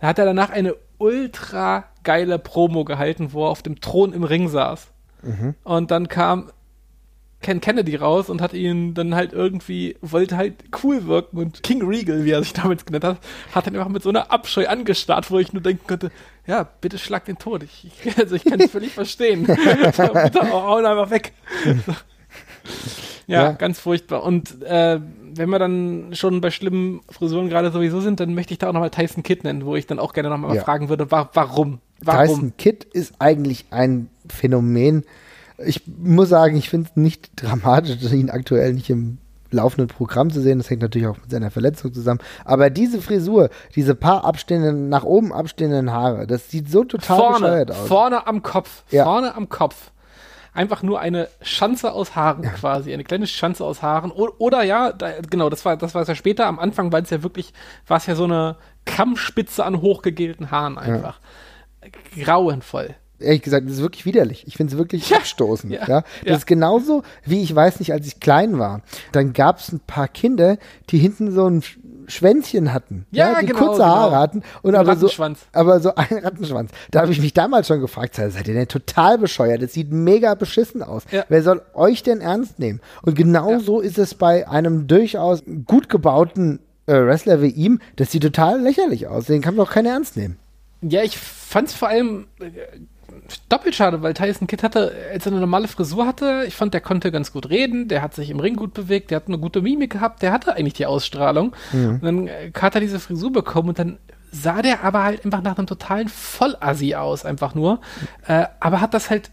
Da 0.00 0.08
hat 0.08 0.18
er 0.18 0.24
danach 0.24 0.50
eine 0.50 0.76
ultra 0.98 1.84
geile 2.04 2.38
Promo 2.38 2.84
gehalten, 2.84 3.32
wo 3.32 3.44
er 3.44 3.50
auf 3.50 3.62
dem 3.62 3.80
Thron 3.80 4.12
im 4.12 4.24
Ring 4.24 4.48
saß. 4.48 4.88
Mhm. 5.22 5.54
Und 5.64 5.90
dann 5.90 6.08
kam 6.08 6.50
Ken 7.42 7.60
Kennedy 7.60 7.96
raus 7.96 8.30
und 8.30 8.40
hat 8.40 8.54
ihn 8.54 8.94
dann 8.94 9.14
halt 9.14 9.32
irgendwie, 9.32 9.96
wollte 10.00 10.36
halt 10.36 10.54
cool 10.82 11.06
wirken 11.06 11.36
und 11.38 11.62
King 11.62 11.86
Regal, 11.86 12.24
wie 12.24 12.30
er 12.30 12.42
sich 12.42 12.54
damals 12.54 12.84
genannt 12.84 13.04
hat, 13.04 13.18
hat 13.54 13.66
dann 13.66 13.76
einfach 13.76 13.88
mit 13.88 14.02
so 14.02 14.08
einer 14.08 14.30
Abscheu 14.30 14.66
angestarrt, 14.66 15.30
wo 15.30 15.38
ich 15.38 15.52
nur 15.52 15.62
denken 15.62 15.86
konnte, 15.86 16.10
ja, 16.46 16.68
bitte 16.80 16.98
schlag 16.98 17.24
den 17.24 17.38
Tod. 17.38 17.62
Ich, 17.62 17.90
ich 18.04 18.18
also 18.18 18.34
ich 18.34 18.44
kann 18.44 18.60
es 18.60 18.70
völlig 18.70 18.92
verstehen. 18.92 19.46
bitte 19.46 20.52
hauen 20.52 20.86
einfach 20.86 21.10
weg. 21.10 21.32
ja, 23.26 23.44
ja, 23.44 23.52
ganz 23.52 23.80
furchtbar. 23.80 24.22
Und 24.22 24.62
äh, 24.62 25.00
wenn 25.34 25.50
wir 25.50 25.58
dann 25.58 26.14
schon 26.14 26.40
bei 26.40 26.50
schlimmen 26.50 27.00
Frisuren 27.10 27.48
gerade 27.48 27.70
sowieso 27.70 28.00
sind, 28.00 28.20
dann 28.20 28.34
möchte 28.34 28.52
ich 28.52 28.58
da 28.58 28.68
auch 28.68 28.72
nochmal 28.72 28.90
Tyson 28.90 29.22
Kidd 29.22 29.44
nennen, 29.44 29.64
wo 29.64 29.76
ich 29.76 29.86
dann 29.86 29.98
auch 29.98 30.12
gerne 30.12 30.30
nochmal 30.30 30.56
ja. 30.56 30.62
fragen 30.62 30.88
würde, 30.88 31.10
wa 31.10 31.28
warum? 31.34 31.80
warum? 32.00 32.26
Tyson 32.26 32.52
Kidd 32.56 32.86
ist 32.92 33.14
eigentlich 33.18 33.66
ein 33.70 34.08
Phänomen. 34.28 35.04
Ich 35.58 35.82
muss 35.86 36.28
sagen, 36.28 36.56
ich 36.56 36.68
finde 36.68 36.90
es 36.90 36.96
nicht 36.96 37.30
dramatisch, 37.36 37.96
ihn 38.12 38.30
aktuell 38.30 38.74
nicht 38.74 38.90
im 38.90 39.18
laufenden 39.56 39.88
Programm 39.88 40.30
zu 40.30 40.40
sehen. 40.40 40.58
Das 40.58 40.70
hängt 40.70 40.82
natürlich 40.82 41.08
auch 41.08 41.16
mit 41.16 41.30
seiner 41.30 41.50
Verletzung 41.50 41.92
zusammen. 41.92 42.20
Aber 42.44 42.70
diese 42.70 43.00
Frisur, 43.00 43.50
diese 43.74 43.94
paar 43.94 44.24
abstehenden, 44.24 44.88
nach 44.88 45.04
oben 45.04 45.32
abstehenden 45.32 45.92
Haare, 45.92 46.26
das 46.26 46.50
sieht 46.50 46.70
so 46.70 46.84
total 46.84 47.18
vorne, 47.18 47.38
bescheuert 47.40 47.70
aus. 47.70 47.88
Vorne 47.88 48.26
am 48.26 48.42
Kopf. 48.42 48.84
Ja. 48.90 49.04
Vorne 49.04 49.34
am 49.34 49.48
Kopf. 49.48 49.90
Einfach 50.54 50.82
nur 50.82 51.00
eine 51.00 51.28
Schanze 51.42 51.92
aus 51.92 52.16
Haaren 52.16 52.42
ja. 52.42 52.50
quasi, 52.50 52.94
eine 52.94 53.04
kleine 53.04 53.26
Schanze 53.26 53.62
aus 53.62 53.82
Haaren. 53.82 54.10
O 54.10 54.28
oder 54.38 54.62
ja, 54.62 54.92
da, 54.92 55.20
genau, 55.28 55.50
das 55.50 55.64
war 55.66 55.76
das 55.76 55.94
war 55.94 56.02
es 56.02 56.08
ja 56.08 56.14
später. 56.14 56.46
Am 56.46 56.58
Anfang 56.58 56.92
war 56.92 57.02
es 57.02 57.10
ja 57.10 57.22
wirklich, 57.22 57.52
war 57.86 57.98
es 57.98 58.06
ja 58.06 58.14
so 58.14 58.24
eine 58.24 58.56
Kammspitze 58.86 59.64
an 59.64 59.82
hochgegelten 59.82 60.50
Haaren 60.50 60.78
einfach. 60.78 61.20
Ja. 61.82 62.24
Grauenvoll 62.24 62.94
ehrlich 63.18 63.42
gesagt, 63.42 63.66
das 63.66 63.74
ist 63.74 63.82
wirklich 63.82 64.04
widerlich. 64.04 64.44
Ich 64.46 64.56
finde 64.56 64.72
es 64.72 64.78
wirklich 64.78 65.10
ja. 65.10 65.18
abstoßend. 65.18 65.72
Ja. 65.72 65.86
ja. 65.86 66.00
Das 66.00 66.06
ja. 66.24 66.36
ist 66.36 66.46
genauso, 66.46 67.02
wie 67.24 67.42
ich 67.42 67.54
weiß 67.54 67.80
nicht, 67.80 67.92
als 67.92 68.06
ich 68.06 68.20
klein 68.20 68.58
war. 68.58 68.82
Dann 69.12 69.32
gab 69.32 69.58
es 69.58 69.72
ein 69.72 69.80
paar 69.80 70.08
Kinder, 70.08 70.58
die 70.90 70.98
hinten 70.98 71.32
so 71.32 71.48
ein 71.48 71.62
Schwänzchen 72.08 72.72
hatten. 72.72 73.06
Ja, 73.10 73.32
ja 73.32 73.40
die 73.40 73.46
genau, 73.46 73.66
kurze 73.66 73.84
Haare 73.84 74.10
genau. 74.10 74.20
hatten 74.20 74.42
und 74.62 74.74
ein 74.74 74.80
aber 74.80 74.96
so, 74.96 75.10
aber 75.52 75.80
so 75.80 75.94
ein 75.94 76.18
Rattenschwanz. 76.22 76.70
Da 76.90 77.00
habe 77.00 77.12
ich 77.12 77.20
mich 77.20 77.34
damals 77.34 77.66
schon 77.66 77.80
gefragt, 77.80 78.14
seid 78.14 78.46
ihr 78.46 78.54
denn 78.54 78.68
total 78.68 79.18
bescheuert? 79.18 79.62
Das 79.62 79.72
sieht 79.72 79.92
mega 79.92 80.34
beschissen 80.34 80.82
aus. 80.82 81.02
Ja. 81.10 81.24
Wer 81.28 81.42
soll 81.42 81.62
euch 81.74 82.02
denn 82.02 82.20
ernst 82.20 82.58
nehmen? 82.58 82.80
Und 83.02 83.16
genau 83.16 83.52
ja. 83.52 83.60
so 83.60 83.80
ist 83.80 83.98
es 83.98 84.14
bei 84.14 84.48
einem 84.48 84.86
durchaus 84.86 85.42
gut 85.66 85.88
gebauten 85.88 86.60
äh, 86.86 86.94
Wrestler 86.94 87.42
wie 87.42 87.48
ihm. 87.48 87.80
Das 87.96 88.12
sieht 88.12 88.22
total 88.22 88.60
lächerlich 88.60 89.08
aus. 89.08 89.26
Den 89.26 89.42
kann 89.42 89.56
man 89.56 89.66
doch 89.66 89.72
keiner 89.72 89.90
ernst 89.90 90.16
nehmen. 90.16 90.36
Ja, 90.82 91.02
ich 91.02 91.18
fand 91.18 91.68
es 91.68 91.74
vor 91.74 91.88
allem 91.88 92.26
äh, 92.38 92.50
doppelt 93.48 93.74
schade, 93.74 94.02
weil 94.02 94.14
Tyson 94.14 94.46
Kidd 94.46 94.62
hatte, 94.62 94.92
als 95.12 95.26
er 95.26 95.32
eine 95.32 95.40
normale 95.40 95.68
Frisur 95.68 96.06
hatte, 96.06 96.44
ich 96.46 96.54
fand, 96.54 96.74
der 96.74 96.80
konnte 96.80 97.10
ganz 97.10 97.32
gut 97.32 97.48
reden, 97.50 97.88
der 97.88 98.02
hat 98.02 98.14
sich 98.14 98.30
im 98.30 98.40
Ring 98.40 98.56
gut 98.56 98.74
bewegt, 98.74 99.10
der 99.10 99.16
hat 99.16 99.28
eine 99.28 99.38
gute 99.38 99.62
Mimik 99.62 99.92
gehabt, 99.92 100.22
der 100.22 100.32
hatte 100.32 100.54
eigentlich 100.54 100.74
die 100.74 100.86
Ausstrahlung. 100.86 101.54
Mhm. 101.72 102.00
Und 102.00 102.02
dann 102.02 102.30
hat 102.60 102.74
er 102.74 102.80
diese 102.80 103.00
Frisur 103.00 103.32
bekommen 103.32 103.70
und 103.70 103.78
dann 103.78 103.98
sah 104.32 104.62
der 104.62 104.84
aber 104.84 105.04
halt 105.04 105.24
einfach 105.24 105.42
nach 105.42 105.56
einem 105.56 105.66
totalen 105.66 106.08
Vollassi 106.08 106.94
aus, 106.94 107.24
einfach 107.24 107.54
nur. 107.54 107.80
Äh, 108.26 108.46
aber 108.60 108.80
hat 108.80 108.94
das 108.94 109.10
halt 109.10 109.30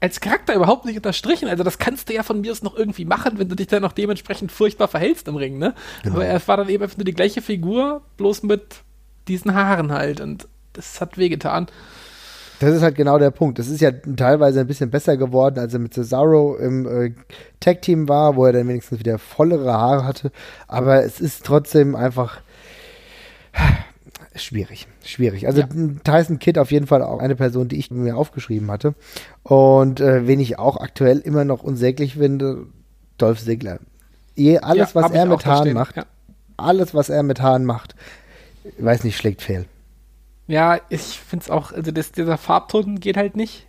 als 0.00 0.20
Charakter 0.20 0.54
überhaupt 0.54 0.84
nicht 0.84 0.96
unterstrichen. 0.96 1.48
Also 1.48 1.64
das 1.64 1.78
kannst 1.78 2.08
du 2.08 2.14
ja 2.14 2.22
von 2.22 2.40
mir 2.40 2.52
aus 2.52 2.62
noch 2.62 2.76
irgendwie 2.76 3.04
machen, 3.04 3.38
wenn 3.38 3.48
du 3.48 3.56
dich 3.56 3.66
dann 3.66 3.82
noch 3.82 3.92
dementsprechend 3.92 4.52
furchtbar 4.52 4.88
verhältst 4.88 5.26
im 5.28 5.36
Ring, 5.36 5.58
ne? 5.58 5.74
Genau. 6.02 6.16
Aber 6.16 6.26
er 6.26 6.46
war 6.46 6.56
dann 6.56 6.68
eben 6.68 6.82
einfach 6.82 6.96
nur 6.96 7.04
die 7.04 7.14
gleiche 7.14 7.42
Figur, 7.42 8.02
bloß 8.16 8.44
mit 8.44 8.82
diesen 9.26 9.54
Haaren 9.54 9.92
halt. 9.92 10.20
Und 10.20 10.46
das 10.72 11.00
hat 11.00 11.18
wehgetan. 11.18 11.66
Das 12.60 12.74
ist 12.74 12.82
halt 12.82 12.96
genau 12.96 13.18
der 13.18 13.30
Punkt. 13.30 13.58
Das 13.58 13.68
ist 13.68 13.80
ja 13.80 13.92
teilweise 13.92 14.60
ein 14.60 14.66
bisschen 14.66 14.90
besser 14.90 15.16
geworden, 15.16 15.58
als 15.58 15.74
er 15.74 15.78
mit 15.78 15.94
Cesaro 15.94 16.56
im 16.56 16.86
äh, 16.86 17.12
Tag-Team 17.60 18.08
war, 18.08 18.36
wo 18.36 18.44
er 18.46 18.52
dann 18.52 18.68
wenigstens 18.68 18.98
wieder 18.98 19.18
vollere 19.18 19.72
Haare 19.72 20.04
hatte. 20.04 20.32
Aber 20.66 21.04
es 21.04 21.20
ist 21.20 21.44
trotzdem 21.44 21.94
einfach 21.94 22.40
schwierig. 24.34 24.88
Schwierig. 25.04 25.46
Also 25.46 25.60
ja. 25.60 25.68
Tyson 26.02 26.38
Kidd 26.38 26.58
auf 26.58 26.72
jeden 26.72 26.86
Fall 26.86 27.02
auch 27.02 27.20
eine 27.20 27.36
Person, 27.36 27.68
die 27.68 27.78
ich 27.78 27.90
mir 27.90 28.16
aufgeschrieben 28.16 28.70
hatte. 28.70 28.94
Und 29.44 30.00
äh, 30.00 30.26
wen 30.26 30.40
ich 30.40 30.58
auch 30.58 30.78
aktuell 30.78 31.18
immer 31.18 31.44
noch 31.44 31.62
unsäglich 31.62 32.14
finde, 32.14 32.66
Dolph 33.18 33.42
Ziggler. 33.42 33.78
Je, 34.34 34.58
alles, 34.58 34.94
ja, 34.94 35.02
was 35.02 35.12
er 35.12 35.26
mit 35.26 35.46
Haaren 35.46 35.72
macht, 35.72 35.96
ja. 35.96 36.06
alles, 36.56 36.94
was 36.94 37.08
er 37.08 37.22
mit 37.22 37.40
Haaren 37.40 37.64
macht, 37.64 37.94
weiß 38.78 39.04
nicht, 39.04 39.16
schlägt 39.16 39.42
fehl. 39.42 39.66
Ja, 40.48 40.80
ich 40.88 41.02
finde 41.20 41.44
es 41.44 41.50
auch, 41.50 41.72
also 41.72 41.92
das, 41.92 42.12
dieser 42.12 42.38
Farbton 42.38 43.00
geht 43.00 43.16
halt 43.16 43.36
nicht. 43.36 43.66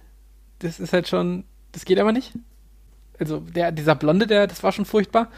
Das 0.59 0.79
ist 0.79 0.93
halt 0.93 1.07
schon, 1.07 1.43
das 1.73 1.85
geht 1.85 1.99
aber 1.99 2.13
nicht. 2.13 2.33
Also 3.19 3.39
der, 3.41 3.71
dieser 3.73 3.95
Blonde, 3.95 4.27
der, 4.27 4.47
das 4.47 4.63
war 4.63 4.71
schon 4.71 4.85
furchtbar. 4.85 5.29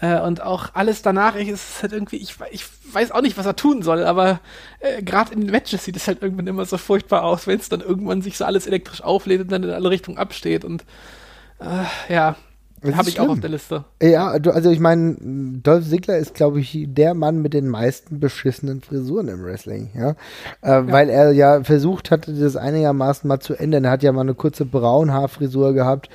Äh, 0.00 0.20
und 0.20 0.42
auch 0.42 0.70
alles 0.74 1.02
danach, 1.02 1.36
ich, 1.36 1.48
ist 1.48 1.82
halt 1.82 1.92
irgendwie, 1.92 2.16
ich, 2.18 2.36
ich 2.52 2.64
weiß 2.92 3.12
auch 3.12 3.22
nicht, 3.22 3.36
was 3.38 3.46
er 3.46 3.56
tun 3.56 3.82
soll, 3.82 4.04
aber 4.04 4.40
äh, 4.80 5.02
gerade 5.02 5.32
in 5.34 5.40
den 5.42 5.50
Matches 5.50 5.84
sieht 5.84 5.96
es 5.96 6.06
halt 6.06 6.22
irgendwann 6.22 6.46
immer 6.46 6.66
so 6.66 6.78
furchtbar 6.78 7.24
aus, 7.24 7.46
wenn 7.46 7.58
es 7.60 7.68
dann 7.68 7.80
irgendwann 7.80 8.22
sich 8.22 8.36
so 8.38 8.44
alles 8.44 8.66
elektrisch 8.66 9.02
auflädt 9.02 9.40
und 9.42 9.52
dann 9.52 9.64
in 9.64 9.70
alle 9.70 9.90
Richtungen 9.90 10.18
absteht 10.18 10.64
und 10.64 10.84
äh, 11.60 12.12
ja, 12.14 12.36
habe 12.94 13.08
ich 13.08 13.20
auch 13.20 13.28
auf 13.28 13.40
der 13.40 13.50
Liste. 13.50 13.84
Ja, 14.02 14.28
also 14.28 14.70
ich 14.70 14.80
meine, 14.80 15.16
Dolph 15.62 15.88
Ziggler 15.88 16.18
ist, 16.18 16.34
glaube 16.34 16.60
ich, 16.60 16.86
der 16.88 17.14
Mann 17.14 17.40
mit 17.42 17.54
den 17.54 17.68
meisten 17.68 18.20
beschissenen 18.20 18.80
Frisuren 18.80 19.28
im 19.28 19.42
Wrestling, 19.44 19.90
ja? 19.94 20.10
Äh, 20.62 20.68
ja. 20.68 20.92
Weil 20.92 21.08
er 21.08 21.32
ja 21.32 21.64
versucht 21.64 22.10
hatte, 22.10 22.32
das 22.34 22.56
einigermaßen 22.56 23.26
mal 23.26 23.40
zu 23.40 23.54
ändern. 23.54 23.84
Er 23.84 23.92
hat 23.92 24.02
ja 24.02 24.12
mal 24.12 24.20
eine 24.22 24.34
kurze 24.34 24.64
Braunhaarfrisur 24.64 25.72
gehabt 25.72 26.08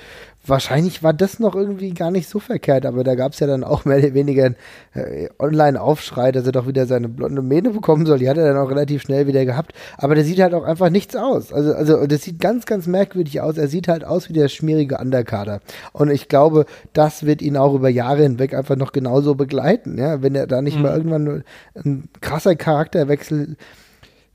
wahrscheinlich 0.45 1.03
war 1.03 1.13
das 1.13 1.39
noch 1.39 1.55
irgendwie 1.55 1.93
gar 1.93 2.09
nicht 2.09 2.27
so 2.27 2.39
verkehrt, 2.39 2.85
aber 2.85 3.03
da 3.03 3.15
gab 3.15 3.33
es 3.33 3.39
ja 3.39 3.47
dann 3.47 3.63
auch 3.63 3.85
mehr 3.85 3.99
oder 3.99 4.13
weniger 4.13 4.45
einen 4.45 4.55
äh, 4.93 5.29
Online-Aufschrei, 5.37 6.31
dass 6.31 6.45
er 6.45 6.51
doch 6.51 6.67
wieder 6.67 6.85
seine 6.87 7.09
blonde 7.09 7.41
Mähne 7.41 7.69
bekommen 7.69 8.05
soll. 8.05 8.19
Die 8.19 8.29
hat 8.29 8.37
er 8.37 8.45
dann 8.45 8.57
auch 8.57 8.69
relativ 8.69 9.03
schnell 9.03 9.27
wieder 9.27 9.45
gehabt. 9.45 9.73
Aber 9.97 10.15
der 10.15 10.23
sieht 10.23 10.39
halt 10.39 10.53
auch 10.53 10.63
einfach 10.63 10.89
nichts 10.89 11.15
aus. 11.15 11.53
Also, 11.53 11.73
also 11.73 12.07
das 12.07 12.23
sieht 12.23 12.39
ganz, 12.39 12.65
ganz 12.65 12.87
merkwürdig 12.87 13.41
aus. 13.41 13.57
Er 13.57 13.67
sieht 13.67 13.87
halt 13.87 14.03
aus 14.03 14.29
wie 14.29 14.33
der 14.33 14.47
schmierige 14.47 14.97
Underkader. 14.97 15.61
Und 15.93 16.09
ich 16.09 16.27
glaube, 16.27 16.65
das 16.93 17.25
wird 17.25 17.41
ihn 17.41 17.57
auch 17.57 17.73
über 17.73 17.89
Jahre 17.89 18.23
hinweg 18.23 18.53
einfach 18.53 18.75
noch 18.75 18.91
genauso 18.91 19.35
begleiten. 19.35 19.97
Ja? 19.97 20.21
Wenn 20.23 20.35
er 20.35 20.47
da 20.47 20.61
nicht 20.61 20.77
mhm. 20.77 20.83
mal 20.83 20.97
irgendwann 20.97 21.43
ein 21.75 22.09
krasser 22.21 22.55
Charakterwechsel 22.55 23.57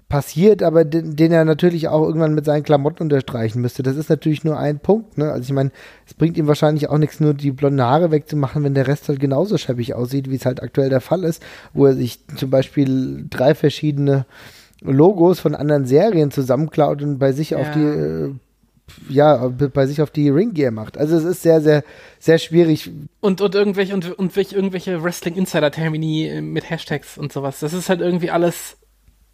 passiert, 0.09 0.63
aber 0.63 0.85
den, 0.85 1.17
den, 1.17 1.33
er 1.33 1.45
natürlich 1.45 1.89
auch 1.89 2.03
irgendwann 2.07 2.35
mit 2.35 2.45
seinen 2.45 2.63
Klamotten 2.63 3.05
unterstreichen 3.05 3.61
müsste. 3.61 3.83
Das 3.83 3.97
ist 3.97 4.09
natürlich 4.09 4.45
nur 4.45 4.57
ein 4.57 4.79
Punkt. 4.79 5.19
Ne? 5.19 5.33
Also 5.33 5.45
ich 5.45 5.53
meine, 5.53 5.73
es 6.07 6.15
bringt 6.15 6.37
ihm 6.37 6.47
wahrscheinlich 6.47 6.89
auch 6.89 6.99
nichts, 6.99 7.19
nur 7.19 7.35
die 7.35 7.51
blonden 7.51 7.83
Haare 7.83 8.13
wegzumachen, 8.13 8.63
wenn 8.63 8.75
der 8.75 8.87
Rest 8.87 9.09
halt 9.09 9.19
genauso 9.19 9.59
scheppig 9.59 9.95
aussieht, 9.95 10.31
wie 10.31 10.37
es 10.37 10.47
halt 10.47 10.63
aktuell 10.63 10.91
der 10.91 11.01
Fall 11.01 11.25
ist, 11.25 11.43
wo 11.75 11.87
er 11.87 11.95
sich 11.95 12.21
zum 12.37 12.51
Beispiel 12.51 13.27
drei 13.29 13.55
verschiedene 13.55 14.27
Logos 14.81 15.41
von 15.41 15.57
anderen 15.57 15.87
Serien 15.87 16.31
zusammenklaut 16.31 17.03
und 17.03 17.19
bei 17.19 17.33
sich 17.33 17.51
ja. 17.51 17.59
auf 17.59 17.71
die 17.73 17.81
äh, 17.81 18.31
ja, 19.09 19.49
bei 19.49 19.89
sich 19.89 20.01
auf 20.01 20.11
die 20.11 20.29
Ringgear 20.29 20.71
macht. 20.71 20.97
Also 20.97 21.17
es 21.17 21.25
ist 21.25 21.43
sehr, 21.43 21.61
sehr, 21.61 21.83
sehr 22.21 22.39
schwierig. 22.39 22.93
Und, 23.21 23.41
und 23.41 23.55
irgendwelche, 23.57 23.93
und, 23.93 24.17
und 24.17 24.37
irgendwelche 24.37 25.03
Wrestling-Insider-Termini 25.03 26.41
mit 26.41 26.71
Hashtags 26.71 27.19
und 27.19 27.33
sowas. 27.33 27.59
Das 27.59 27.73
ist 27.73 27.89
halt 27.89 28.01
irgendwie 28.01 28.31
alles 28.31 28.77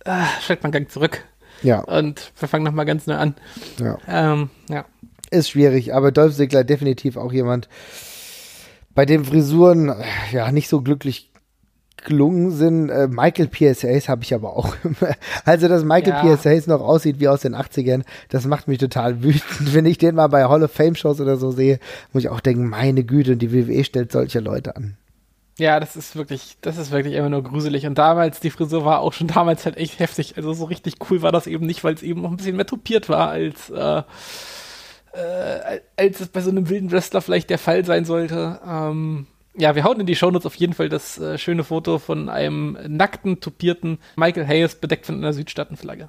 ah, 0.05 0.27
schreibt 0.41 0.63
man 0.63 0.73
Gang 0.73 0.91
zurück. 0.91 1.25
Ja. 1.63 1.81
Und 1.81 2.33
wir 2.39 2.49
fangen 2.49 2.65
nochmal 2.65 2.87
ganz 2.87 3.07
neu 3.07 3.17
an. 3.17 3.35
Ja. 3.79 3.99
Ähm, 4.09 4.51
ja. 4.69 4.85
Ist 5.31 5.51
schwierig, 5.51 5.95
aber 5.95 6.13
Dolph 6.13 6.35
Ziggler 6.37 6.65
definitiv 6.65 7.17
auch 7.17 7.33
jemand, 7.33 7.69
bei 8.95 9.07
dem 9.07 9.25
Frisuren 9.25 9.95
ja 10.31 10.53
nicht 10.53 10.69
so 10.69 10.83
glücklich 10.83 11.31
gelungen 12.05 12.51
sind. 12.51 12.91
Äh, 12.91 13.09
Michael 13.09 13.49
PSAs 13.49 14.09
habe 14.09 14.23
ich 14.25 14.35
aber 14.35 14.57
auch. 14.57 14.75
also, 15.45 15.69
dass 15.69 15.85
Michael 15.85 16.27
ja. 16.27 16.37
PSAs 16.37 16.67
noch 16.67 16.81
aussieht 16.81 17.21
wie 17.21 17.29
aus 17.29 17.43
den 17.43 17.55
80ern, 17.55 18.03
das 18.29 18.45
macht 18.47 18.69
mich 18.69 18.79
total 18.79 19.23
wütend. 19.23 19.43
Wenn 19.75 19.87
ich 19.87 19.99
den 19.99 20.15
mal 20.15 20.27
bei 20.27 20.45
Hall 20.45 20.63
of 20.63 20.73
Fame 20.73 20.95
Shows 20.95 21.21
oder 21.21 21.37
so 21.37 21.51
sehe, 21.51 21.79
muss 22.13 22.25
ich 22.25 22.29
auch 22.29 22.41
denken, 22.41 22.69
meine 22.69 23.05
Güte, 23.05 23.37
die 23.37 23.53
WWE 23.53 23.85
stellt 23.85 24.13
solche 24.13 24.41
Leute 24.41 24.77
an. 24.77 24.97
Ja, 25.59 25.81
das 25.81 25.97
ist 25.97 26.17
wirklich, 26.17 26.57
das 26.63 26.79
ist 26.79 26.91
wirklich 26.91 27.15
immer 27.15 27.29
nur 27.29 27.43
gruselig. 27.43 27.87
Und 27.87 27.97
damals, 27.99 28.41
die 28.41 28.51
Frisur 28.51 28.85
war 28.85 29.01
auch 29.01 29.13
schon 29.13 29.27
damals 29.29 29.65
halt 29.65 29.77
echt 29.77 29.99
heftig. 29.99 30.37
Also 30.37 30.53
so 30.55 30.65
richtig 30.65 30.95
cool 31.11 31.23
war 31.23 31.33
das 31.33 31.47
eben 31.47 31.67
nicht, 31.67 31.85
weil 31.85 31.95
es 31.95 32.03
eben 32.03 32.23
noch 32.23 32.31
ein 32.31 32.37
bisschen 32.37 32.57
mehr 32.57 32.67
tupiert 32.67 33.09
war, 33.09 33.29
als, 33.29 33.69
äh, 33.71 34.03
äh, 35.13 35.81
als 35.97 36.21
es 36.21 36.29
bei 36.29 36.41
so 36.41 36.51
einem 36.51 36.69
wilden 36.69 36.91
Wrestler 36.91 37.21
vielleicht 37.21 37.51
der 37.51 37.59
Fall 37.59 37.85
sein 37.85 38.05
sollte. 38.05 38.61
Ähm, 38.67 39.27
ja, 39.55 39.75
wir 39.75 39.85
hauen 39.85 40.01
in 40.01 40.07
die 40.07 40.17
Shownotes 40.17 40.47
auf 40.47 40.55
jeden 40.55 40.73
Fall 40.73 40.89
das 40.89 41.19
äh, 41.19 41.37
schöne 41.37 41.65
Foto 41.65 41.99
von 41.99 42.31
einem 42.31 42.79
nackten, 42.89 43.41
tupierten 43.41 43.99
Michael 44.17 44.47
Hayes, 44.47 44.77
bedeckt 44.77 45.05
von 45.05 45.17
einer 45.17 45.35
Südstaatenflagge. 45.35 46.09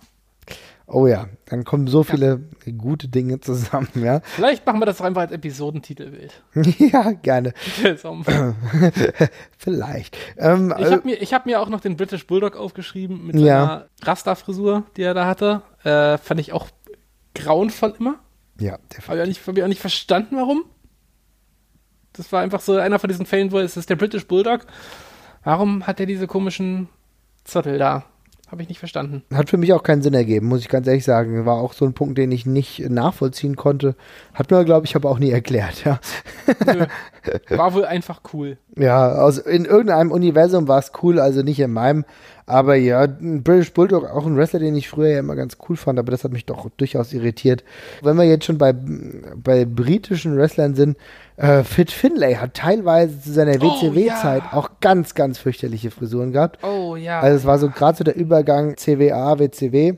Oh 0.93 1.07
ja, 1.07 1.27
dann 1.45 1.63
kommen 1.63 1.87
so 1.87 2.03
viele 2.03 2.41
ja. 2.65 2.71
gute 2.73 3.07
Dinge 3.07 3.39
zusammen, 3.39 3.89
ja. 3.95 4.21
Vielleicht 4.23 4.63
machen 4.65 4.79
wir 4.79 4.85
das 4.85 5.01
einfach 5.01 5.21
als 5.21 5.31
Episodentitelbild. 5.31 6.43
ja, 6.77 7.13
gerne. 7.13 7.53
Vielleicht. 9.57 10.17
Ähm, 10.37 10.71
ich 10.77 10.85
habe 10.85 11.01
mir, 11.03 11.15
hab 11.15 11.45
mir 11.47 11.61
auch 11.61 11.69
noch 11.69 11.81
den 11.81 11.97
British 11.97 12.27
Bulldog 12.27 12.55
aufgeschrieben 12.55 13.25
mit 13.25 13.35
seiner 13.35 13.47
ja. 13.47 13.85
Rasta-Frisur, 14.03 14.83
die 14.95 15.01
er 15.01 15.15
da 15.15 15.25
hatte. 15.25 15.63
Äh, 15.83 16.19
fand 16.19 16.39
ich 16.39 16.53
auch 16.53 16.67
grauenvoll 17.33 17.95
immer. 17.99 18.19
Ja, 18.59 18.77
definitiv. 18.77 19.07
Habe 19.07 19.29
ich, 19.29 19.47
hab 19.47 19.57
ich 19.57 19.63
auch 19.63 19.67
nicht 19.67 19.81
verstanden, 19.81 20.35
warum. 20.35 20.63
Das 22.13 22.31
war 22.31 22.41
einfach 22.41 22.61
so 22.61 22.77
einer 22.77 22.99
von 22.99 23.07
diesen 23.07 23.25
Fällen, 23.25 23.51
wo 23.51 23.57
es 23.57 23.77
ist 23.77 23.89
der 23.89 23.95
British 23.95 24.27
Bulldog. 24.27 24.67
Warum 25.43 25.87
hat 25.87 25.99
er 25.99 26.05
diese 26.05 26.27
komischen 26.27 26.87
Zottel 27.43 27.79
da? 27.79 28.05
Habe 28.53 28.61
ich 28.61 28.69
nicht 28.69 28.77
verstanden. 28.77 29.23
Hat 29.33 29.49
für 29.49 29.57
mich 29.57 29.73
auch 29.73 29.81
keinen 29.81 30.03
Sinn 30.03 30.13
ergeben, 30.13 30.47
muss 30.47 30.61
ich 30.61 30.69
ganz 30.69 30.85
ehrlich 30.85 31.03
sagen. 31.03 31.45
War 31.47 31.55
auch 31.55 31.73
so 31.73 31.85
ein 31.85 31.93
Punkt, 31.93 32.19
den 32.19 32.31
ich 32.31 32.45
nicht 32.45 32.87
nachvollziehen 32.87 33.55
konnte. 33.55 33.95
Hat 34.35 34.51
mir, 34.51 34.63
glaube 34.63 34.85
ich, 34.85 34.95
aber 34.95 35.09
auch 35.09 35.17
nie 35.17 35.31
erklärt, 35.31 35.83
ja. 35.83 35.99
Nö, 36.67 36.85
war 37.57 37.73
wohl 37.73 37.85
einfach 37.85 38.21
cool. 38.31 38.59
Ja, 38.75 39.11
also 39.11 39.41
in 39.41 39.65
irgendeinem 39.65 40.11
Universum 40.11 40.67
war 40.67 40.79
es 40.79 40.91
cool, 41.03 41.19
also 41.19 41.43
nicht 41.43 41.59
in 41.59 41.71
meinem. 41.71 42.05
Aber 42.45 42.75
ja, 42.75 43.03
ein 43.03 43.43
British 43.43 43.71
Bulldog, 43.71 44.09
auch 44.09 44.25
ein 44.25 44.35
Wrestler, 44.35 44.59
den 44.59 44.75
ich 44.75 44.89
früher 44.89 45.09
ja 45.09 45.19
immer 45.19 45.35
ganz 45.35 45.57
cool 45.69 45.77
fand, 45.77 45.97
aber 45.99 46.11
das 46.11 46.23
hat 46.23 46.31
mich 46.31 46.45
doch 46.45 46.69
durchaus 46.75 47.13
irritiert. 47.13 47.63
Wenn 48.01 48.17
wir 48.17 48.25
jetzt 48.25 48.45
schon 48.45 48.57
bei, 48.57 48.73
bei 48.73 49.65
britischen 49.65 50.35
Wrestlern 50.37 50.75
sind, 50.75 50.97
äh, 51.37 51.63
Fit 51.63 51.91
Finlay 51.91 52.35
hat 52.35 52.55
teilweise 52.55 53.21
zu 53.21 53.31
seiner 53.31 53.61
WCW-Zeit 53.61 54.41
oh, 54.43 54.49
ja. 54.51 54.57
auch 54.57 54.71
ganz, 54.81 55.13
ganz 55.13 55.37
fürchterliche 55.37 55.91
Frisuren 55.91 56.31
gehabt. 56.31 56.63
Oh 56.63 56.95
ja. 56.95 57.21
Also 57.21 57.37
es 57.37 57.45
war 57.45 57.59
so 57.59 57.69
gerade 57.69 57.97
so 57.97 58.03
der 58.03 58.15
Übergang 58.15 58.75
CWA, 58.75 59.39
WCW. 59.39 59.93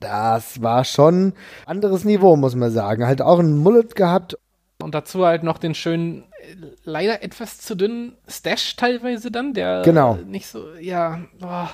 Das 0.00 0.62
war 0.62 0.84
schon 0.84 1.32
anderes 1.66 2.04
Niveau, 2.04 2.36
muss 2.36 2.54
man 2.54 2.70
sagen. 2.70 3.06
Halt 3.06 3.20
auch 3.20 3.40
ein 3.40 3.58
Mullet 3.58 3.96
gehabt 3.96 4.38
und 4.82 4.94
dazu 4.94 5.24
halt 5.24 5.42
noch 5.42 5.58
den 5.58 5.74
schönen, 5.74 6.24
leider 6.84 7.22
etwas 7.22 7.58
zu 7.58 7.74
dünnen 7.74 8.16
Stash 8.28 8.76
teilweise 8.76 9.30
dann, 9.30 9.54
der 9.54 9.82
genau. 9.82 10.14
nicht 10.26 10.46
so, 10.46 10.64
ja, 10.80 11.20
boah, 11.40 11.70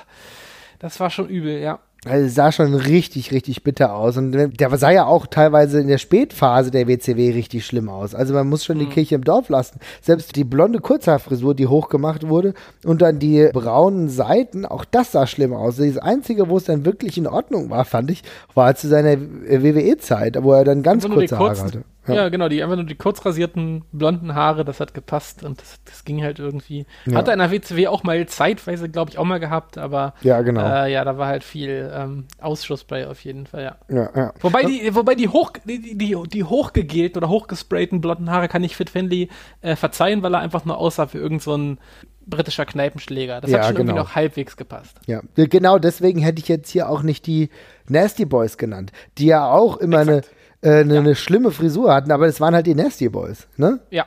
das 0.79 0.99
war 0.99 1.09
schon 1.09 1.29
übel, 1.29 1.59
ja. 1.59 1.79
Also 2.07 2.29
sah 2.29 2.51
schon 2.51 2.75
richtig, 2.75 3.31
richtig 3.31 3.63
bitter 3.63 3.95
aus. 3.95 4.15
Und 4.17 4.31
der 4.31 4.77
sah 4.77 4.91
ja 4.91 5.05
auch 5.05 5.25
teilweise 5.25 5.81
in 5.81 5.87
der 5.87 5.97
Spätphase 5.97 6.69
der 6.69 6.87
WCW 6.87 7.31
richtig 7.31 7.65
schlimm 7.65 7.89
aus. 7.89 8.13
Also 8.13 8.35
man 8.35 8.47
muss 8.47 8.63
schon 8.63 8.77
mhm. 8.77 8.81
die 8.81 8.89
Kirche 8.89 9.15
im 9.15 9.23
Dorf 9.23 9.49
lassen. 9.49 9.79
Selbst 10.01 10.35
die 10.35 10.43
blonde 10.43 10.79
Kurzhaarfrisur, 10.79 11.55
die 11.55 11.65
hochgemacht 11.65 12.27
wurde, 12.27 12.53
und 12.83 13.01
dann 13.01 13.17
die 13.17 13.49
braunen 13.51 14.09
Seiten, 14.09 14.67
auch 14.67 14.85
das 14.85 15.13
sah 15.13 15.25
schlimm 15.25 15.53
aus. 15.53 15.77
Das 15.77 15.97
Einzige, 15.97 16.47
wo 16.47 16.57
es 16.57 16.65
dann 16.65 16.85
wirklich 16.85 17.17
in 17.17 17.25
Ordnung 17.25 17.71
war, 17.71 17.85
fand 17.85 18.11
ich, 18.11 18.21
war 18.53 18.75
zu 18.75 18.87
seiner 18.87 19.19
WWE-Zeit, 19.19 20.37
wo 20.43 20.53
er 20.53 20.63
dann 20.63 20.83
ganz 20.83 21.09
kurze 21.09 21.39
Haare 21.39 21.57
hatte. 21.57 21.83
Ja. 22.07 22.15
ja. 22.15 22.29
genau, 22.29 22.49
die 22.49 22.61
einfach 22.63 22.75
nur 22.75 22.85
die 22.85 22.95
kurz 22.95 23.25
rasierten 23.25 23.83
blonden 23.91 24.35
Haare, 24.35 24.65
das 24.65 24.79
hat 24.79 24.93
gepasst 24.93 25.43
und 25.43 25.61
das, 25.61 25.79
das 25.85 26.03
ging 26.03 26.23
halt 26.23 26.39
irgendwie. 26.39 26.85
Ja. 27.05 27.17
Hatte 27.17 27.31
in 27.31 27.39
der 27.39 27.51
WCW 27.51 27.87
auch 27.87 28.03
mal 28.03 28.25
zeitweise, 28.27 28.89
glaube 28.89 29.11
ich, 29.11 29.17
auch 29.17 29.25
mal 29.25 29.39
gehabt, 29.39 29.77
aber 29.77 30.13
ja, 30.21 30.41
genau. 30.41 30.61
Äh, 30.61 30.91
ja, 30.91 31.03
da 31.03 31.17
war 31.17 31.27
halt 31.27 31.43
viel 31.43 31.91
ähm, 31.93 32.25
Ausschuss 32.39 32.83
bei 32.83 33.07
auf 33.07 33.23
jeden 33.23 33.45
Fall, 33.45 33.63
ja. 33.63 33.75
ja, 33.89 34.09
ja. 34.15 34.33
Wobei 34.41 34.63
die, 34.63 34.93
wobei 34.95 35.15
die 35.15 35.27
hoch, 35.27 35.53
die, 35.65 35.97
die, 35.97 36.17
die 36.27 36.43
hochgegelten 36.43 37.17
oder 37.17 37.29
hochgesprayten 37.29 38.01
blonden 38.01 38.31
Haare 38.31 38.47
kann 38.47 38.63
ich 38.63 38.75
Fit 38.75 38.89
Finley 38.89 39.29
äh, 39.61 39.75
verzeihen, 39.75 40.23
weil 40.23 40.33
er 40.33 40.39
einfach 40.39 40.65
nur 40.65 40.77
aussah 40.77 41.07
wie 41.13 41.17
irgend 41.17 41.41
so 41.41 41.55
ein 41.55 41.79
britischer 42.27 42.65
Kneipenschläger. 42.65 43.41
Das 43.41 43.51
ja, 43.51 43.59
hat 43.59 43.65
schon 43.65 43.75
genau. 43.75 43.89
irgendwie 43.89 43.99
noch 43.99 44.15
halbwegs 44.15 44.57
gepasst. 44.57 44.97
Ja, 45.05 45.21
genau 45.35 45.77
deswegen 45.77 46.19
hätte 46.19 46.41
ich 46.41 46.47
jetzt 46.47 46.69
hier 46.69 46.89
auch 46.89 47.03
nicht 47.03 47.27
die 47.27 47.49
Nasty 47.87 48.25
Boys 48.25 48.57
genannt, 48.57 48.91
die 49.17 49.27
ja 49.27 49.49
auch 49.49 49.77
immer 49.77 50.01
Exakt. 50.01 50.27
eine 50.27 50.35
äh, 50.61 50.79
eine, 50.79 50.95
ja. 50.95 50.99
eine 50.99 51.15
schlimme 51.15 51.51
Frisur 51.51 51.93
hatten, 51.93 52.11
aber 52.11 52.27
es 52.27 52.41
waren 52.41 52.55
halt 52.55 52.67
die 52.67 52.75
Nasty 52.75 53.09
Boys, 53.09 53.47
ne? 53.57 53.79
Ja. 53.89 54.05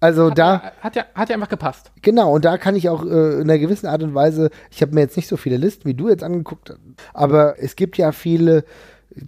Also 0.00 0.30
hat 0.30 0.38
da. 0.38 0.52
Ja, 0.54 0.72
hat, 0.80 0.96
ja, 0.96 1.04
hat 1.14 1.28
ja 1.30 1.34
einfach 1.34 1.48
gepasst. 1.48 1.90
Genau, 2.02 2.32
und 2.34 2.44
da 2.44 2.58
kann 2.58 2.76
ich 2.76 2.88
auch 2.88 3.04
äh, 3.04 3.34
in 3.34 3.42
einer 3.42 3.58
gewissen 3.58 3.86
Art 3.86 4.02
und 4.02 4.14
Weise, 4.14 4.50
ich 4.70 4.82
habe 4.82 4.94
mir 4.94 5.00
jetzt 5.00 5.16
nicht 5.16 5.28
so 5.28 5.36
viele 5.36 5.56
Listen 5.56 5.86
wie 5.86 5.94
du 5.94 6.08
jetzt 6.08 6.22
angeguckt, 6.22 6.74
aber 7.14 7.54
es 7.58 7.74
gibt 7.74 7.96
ja 7.96 8.12
viele, 8.12 8.64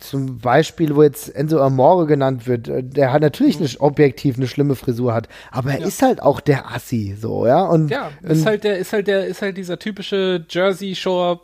zum 0.00 0.38
Beispiel, 0.38 0.94
wo 0.94 1.02
jetzt 1.02 1.34
Enzo 1.34 1.60
Amore 1.60 2.06
genannt 2.06 2.46
wird, 2.46 2.68
äh, 2.68 2.82
der 2.82 3.12
hat 3.12 3.22
natürlich 3.22 3.58
eine, 3.58 3.68
objektiv 3.80 4.36
eine 4.36 4.48
schlimme 4.48 4.74
Frisur 4.74 5.14
hat, 5.14 5.28
aber 5.50 5.72
er 5.72 5.80
ja. 5.80 5.86
ist 5.86 6.02
halt 6.02 6.20
auch 6.20 6.40
der 6.40 6.70
Assi, 6.70 7.16
so, 7.18 7.46
ja. 7.46 7.64
Und, 7.64 7.90
ja, 7.90 8.10
ist 8.22 8.44
halt 8.44 8.64
der, 8.64 8.78
ist 8.78 8.92
halt 8.92 9.06
der, 9.06 9.26
ist 9.26 9.40
halt 9.40 9.56
dieser 9.56 9.78
typische 9.78 10.44
Jersey 10.48 10.94
Shore 10.94 11.40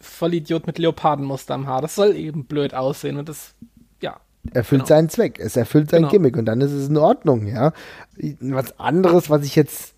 Vollidiot 0.00 0.66
mit 0.66 0.78
Leopardenmuster 0.78 1.54
am 1.54 1.66
Haar. 1.66 1.82
Das 1.82 1.94
soll 1.94 2.14
eben 2.14 2.44
blöd 2.44 2.74
aussehen 2.74 3.16
und 3.16 3.28
das 3.28 3.54
erfüllt 4.52 4.82
genau. 4.82 4.88
seinen 4.88 5.08
Zweck, 5.08 5.38
es 5.38 5.56
erfüllt 5.56 5.90
sein 5.90 6.02
genau. 6.02 6.10
Gimmick 6.10 6.36
und 6.36 6.46
dann 6.46 6.60
ist 6.60 6.72
es 6.72 6.88
in 6.88 6.96
Ordnung, 6.96 7.46
ja. 7.46 7.72
Was 8.40 8.78
anderes, 8.78 9.30
was 9.30 9.44
ich 9.44 9.56
jetzt, 9.56 9.94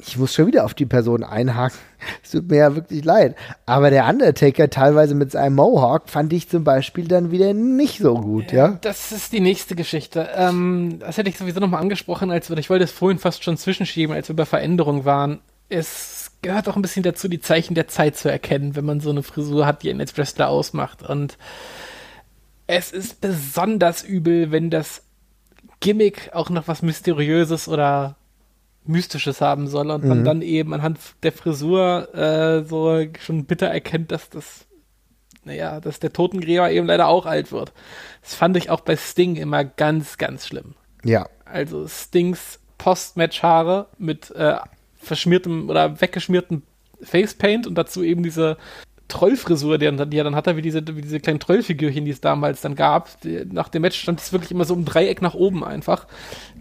ich 0.00 0.18
muss 0.18 0.34
schon 0.34 0.46
wieder 0.46 0.64
auf 0.64 0.74
die 0.74 0.86
Person 0.86 1.22
einhaken, 1.22 1.78
es 2.24 2.30
tut 2.30 2.48
mir 2.48 2.56
ja 2.56 2.74
wirklich 2.74 3.04
leid, 3.04 3.36
aber 3.66 3.90
der 3.90 4.08
Undertaker 4.08 4.70
teilweise 4.70 5.14
mit 5.14 5.30
seinem 5.30 5.54
Mohawk 5.54 6.08
fand 6.08 6.32
ich 6.32 6.48
zum 6.48 6.64
Beispiel 6.64 7.06
dann 7.06 7.30
wieder 7.30 7.52
nicht 7.52 7.98
so 7.98 8.14
gut, 8.14 8.52
ja. 8.52 8.78
Das 8.80 9.12
ist 9.12 9.32
die 9.32 9.40
nächste 9.40 9.76
Geschichte. 9.76 10.28
Ähm, 10.34 10.98
das 11.00 11.16
hätte 11.16 11.28
ich 11.28 11.38
sowieso 11.38 11.60
nochmal 11.60 11.82
angesprochen, 11.82 12.30
als 12.30 12.50
wir, 12.50 12.58
ich 12.58 12.70
wollte 12.70 12.84
es 12.84 12.92
vorhin 12.92 13.18
fast 13.18 13.44
schon 13.44 13.56
zwischenschieben, 13.56 14.14
als 14.14 14.28
wir 14.28 14.34
über 14.34 14.46
Veränderung 14.46 15.04
waren. 15.04 15.40
Es 15.68 16.32
gehört 16.42 16.68
auch 16.68 16.76
ein 16.76 16.82
bisschen 16.82 17.02
dazu, 17.02 17.28
die 17.28 17.40
Zeichen 17.40 17.74
der 17.74 17.86
Zeit 17.86 18.16
zu 18.16 18.28
erkennen, 18.30 18.74
wenn 18.74 18.84
man 18.84 19.00
so 19.00 19.10
eine 19.10 19.22
Frisur 19.22 19.66
hat, 19.66 19.82
die 19.82 19.90
einen 19.90 20.00
als 20.00 20.16
Wrestler 20.16 20.48
ausmacht 20.48 21.02
und 21.02 21.36
es 22.70 22.92
ist 22.92 23.20
besonders 23.20 24.02
übel, 24.02 24.52
wenn 24.52 24.70
das 24.70 25.02
Gimmick 25.80 26.30
auch 26.32 26.50
noch 26.50 26.68
was 26.68 26.82
Mysteriöses 26.82 27.68
oder 27.68 28.16
Mystisches 28.84 29.40
haben 29.40 29.66
soll 29.66 29.90
und 29.90 30.04
mhm. 30.04 30.08
man 30.08 30.24
dann 30.24 30.42
eben 30.42 30.72
anhand 30.72 30.98
der 31.22 31.32
Frisur 31.32 32.14
äh, 32.14 32.64
so 32.64 33.04
schon 33.20 33.44
bitter 33.44 33.66
erkennt, 33.66 34.12
dass 34.12 34.30
das, 34.30 34.66
naja, 35.44 35.80
dass 35.80 36.00
der 36.00 36.12
Totengräber 36.12 36.70
eben 36.70 36.86
leider 36.86 37.08
auch 37.08 37.26
alt 37.26 37.50
wird. 37.50 37.72
Das 38.22 38.34
fand 38.34 38.56
ich 38.56 38.70
auch 38.70 38.80
bei 38.80 38.96
Sting 38.96 39.36
immer 39.36 39.64
ganz, 39.64 40.16
ganz 40.16 40.46
schlimm. 40.46 40.74
Ja. 41.04 41.28
Also 41.44 41.88
Stings 41.88 42.60
Postmatch-Haare 42.78 43.88
mit 43.98 44.30
äh, 44.30 44.56
verschmiertem 44.96 45.68
oder 45.68 46.00
weggeschmiertem 46.00 46.62
Facepaint 47.02 47.66
und 47.66 47.74
dazu 47.74 48.02
eben 48.02 48.22
diese 48.22 48.56
Trollfrisur, 49.10 49.76
die, 49.76 49.90
die 50.08 50.18
er 50.18 50.24
dann 50.24 50.34
hatte, 50.34 50.56
wie 50.56 50.62
diese, 50.62 50.82
wie 50.96 51.02
diese 51.02 51.20
kleinen 51.20 51.40
Trollfigürchen, 51.40 52.04
die 52.06 52.10
es 52.10 52.20
damals 52.20 52.62
dann 52.62 52.74
gab. 52.74 53.20
Die, 53.20 53.44
nach 53.52 53.68
dem 53.68 53.82
Match 53.82 54.00
stand 54.00 54.20
es 54.20 54.32
wirklich 54.32 54.50
immer 54.50 54.64
so 54.64 54.74
im 54.74 54.86
Dreieck 54.86 55.20
nach 55.20 55.34
oben 55.34 55.62
einfach. 55.62 56.06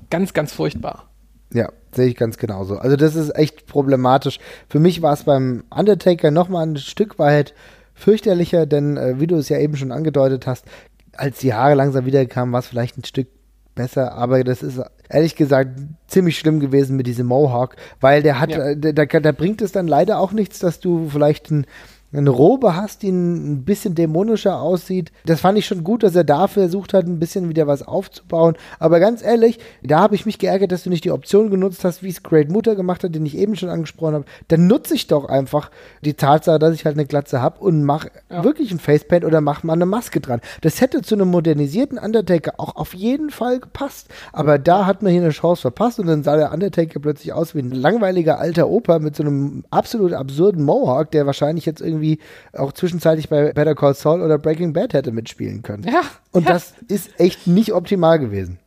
Ganz, 0.10 0.34
ganz 0.34 0.52
furchtbar. 0.52 1.08
Ja, 1.54 1.70
sehe 1.94 2.08
ich 2.08 2.16
ganz 2.16 2.38
genauso. 2.38 2.78
Also 2.78 2.96
das 2.96 3.16
ist 3.16 3.36
echt 3.36 3.66
problematisch. 3.66 4.40
Für 4.70 4.80
mich 4.80 5.02
war 5.02 5.14
es 5.14 5.24
beim 5.24 5.64
Undertaker 5.70 6.30
nochmal 6.30 6.68
ein 6.68 6.78
Stück 6.78 7.18
weit 7.18 7.54
fürchterlicher, 7.94 8.66
denn 8.66 8.98
äh, 8.98 9.20
wie 9.20 9.28
du 9.28 9.36
es 9.36 9.50
ja 9.50 9.58
eben 9.58 9.76
schon 9.76 9.92
angedeutet 9.92 10.48
hast, 10.48 10.66
als 11.14 11.40
die 11.40 11.54
Haare 11.54 11.76
langsam 11.76 12.06
wiederkamen, 12.06 12.54
war 12.54 12.60
es 12.60 12.68
vielleicht 12.68 12.98
ein 12.98 13.04
Stück 13.04 13.28
besser, 13.76 14.14
aber 14.14 14.44
das 14.44 14.62
ist 14.62 14.82
ehrlich 15.10 15.36
gesagt 15.36 15.80
ziemlich 16.08 16.38
schlimm 16.38 16.60
gewesen 16.60 16.96
mit 16.96 17.08
diesem 17.08 17.28
Mohawk, 17.28 17.76
weil 18.00 18.22
der 18.22 18.40
hat, 18.40 18.52
ja. 18.52 18.70
äh, 18.70 18.94
da, 18.94 19.06
da 19.06 19.32
bringt 19.32 19.62
es 19.62 19.72
dann 19.72 19.88
leider 19.88 20.20
auch 20.20 20.32
nichts, 20.32 20.60
dass 20.60 20.80
du 20.80 21.10
vielleicht 21.10 21.50
ein 21.50 21.66
eine 22.12 22.30
Robe 22.30 22.76
hast, 22.76 23.04
die 23.04 23.10
ein 23.10 23.64
bisschen 23.66 23.94
dämonischer 23.94 24.60
aussieht. 24.60 25.12
Das 25.26 25.42
fand 25.42 25.60
ich 25.60 25.68
schon 25.68 25.84
gut, 25.84 26.02
dass 26.02 26.16
er 26.16 26.24
da 26.24 26.48
versucht 26.48 26.94
hat, 26.94 27.06
ein 27.06 27.20
bisschen 27.20 27.50
wieder 27.50 27.68
was 27.68 27.88
aufzubauen. 27.88 28.56
Aber 28.80 29.00
ganz 29.00 29.22
ehrlich, 29.22 29.60
da 29.84 30.00
habe 30.00 30.16
ich 30.16 30.26
mich 30.26 30.40
geärgert, 30.40 30.72
dass 30.72 30.84
du 30.84 30.90
nicht 30.90 31.04
die 31.04 31.12
Option 31.12 31.52
genutzt 31.52 31.84
hast, 31.84 32.02
wie 32.02 32.10
es 32.10 32.24
Great 32.24 32.50
Mutter 32.50 32.76
gemacht 32.76 33.04
hat, 33.04 33.14
den 33.14 33.26
ich 33.26 33.38
eben 33.38 33.56
schon 33.56 33.70
angesprochen 33.70 34.16
habe. 34.16 34.26
Dann 34.48 34.66
nutze 34.66 34.96
ich 34.96 35.06
doch 35.06 35.26
einfach 35.26 35.70
die 36.04 36.16
Tatsache, 36.16 36.58
dass 36.58 36.74
ich 36.74 36.86
halt 36.86 36.96
eine 36.96 37.06
Glatze 37.06 37.42
habe 37.42 37.60
und 37.60 37.84
mache 37.84 38.10
ja. 38.32 38.44
wirklich 38.44 38.72
ein 38.72 38.80
Facepaint 38.80 39.24
oder 39.24 39.42
mach 39.42 39.62
mal 39.62 39.74
eine 39.74 39.86
Maske 39.86 40.20
dran. 40.20 40.42
Das 40.62 40.82
hätte 40.82 41.04
zu 41.04 41.14
einem 41.14 41.30
modernisierten 41.30 42.00
Undertaker 42.00 42.54
auch 42.58 42.76
auf 42.76 42.96
jeden 42.96 43.30
Fall 43.30 43.60
gepasst. 43.60 44.08
Aber 44.34 44.58
da 44.58 44.88
hat 44.88 45.04
man 45.04 45.12
hier 45.12 45.22
eine 45.22 45.30
Chance 45.30 45.62
verpasst 45.62 46.00
und 46.00 46.08
dann 46.08 46.24
sah 46.24 46.38
der 46.38 46.52
Undertaker 46.52 47.00
plötzlich 47.00 47.34
aus 47.34 47.54
wie 47.54 47.60
ein 47.60 47.72
langweiliger 47.72 48.40
alter 48.40 48.68
Opa 48.68 48.98
mit 48.98 49.16
so 49.16 49.22
einem 49.22 49.64
absolut 49.70 50.14
absurden 50.14 50.64
Mohawk, 50.64 51.12
der 51.12 51.28
wahrscheinlich 51.28 51.68
jetzt 51.68 51.82
irgendwie 51.82 51.99
irgendwie 52.00 52.20
auch 52.54 52.72
zwischenzeitlich 52.72 53.30
bei 53.30 53.54
Better 53.54 53.76
Call 53.76 53.94
Saul 53.94 54.22
oder 54.22 54.38
Breaking 54.38 54.74
Bad 54.74 54.94
hätte 54.94 55.12
mitspielen 55.12 55.62
können. 55.62 55.84
Ja. 55.84 56.02
Und 56.32 56.46
ja. 56.46 56.54
das 56.54 56.74
ist 56.88 57.20
echt 57.20 57.48
nicht 57.48 57.74
optimal 57.74 58.20
gewesen. 58.20 58.60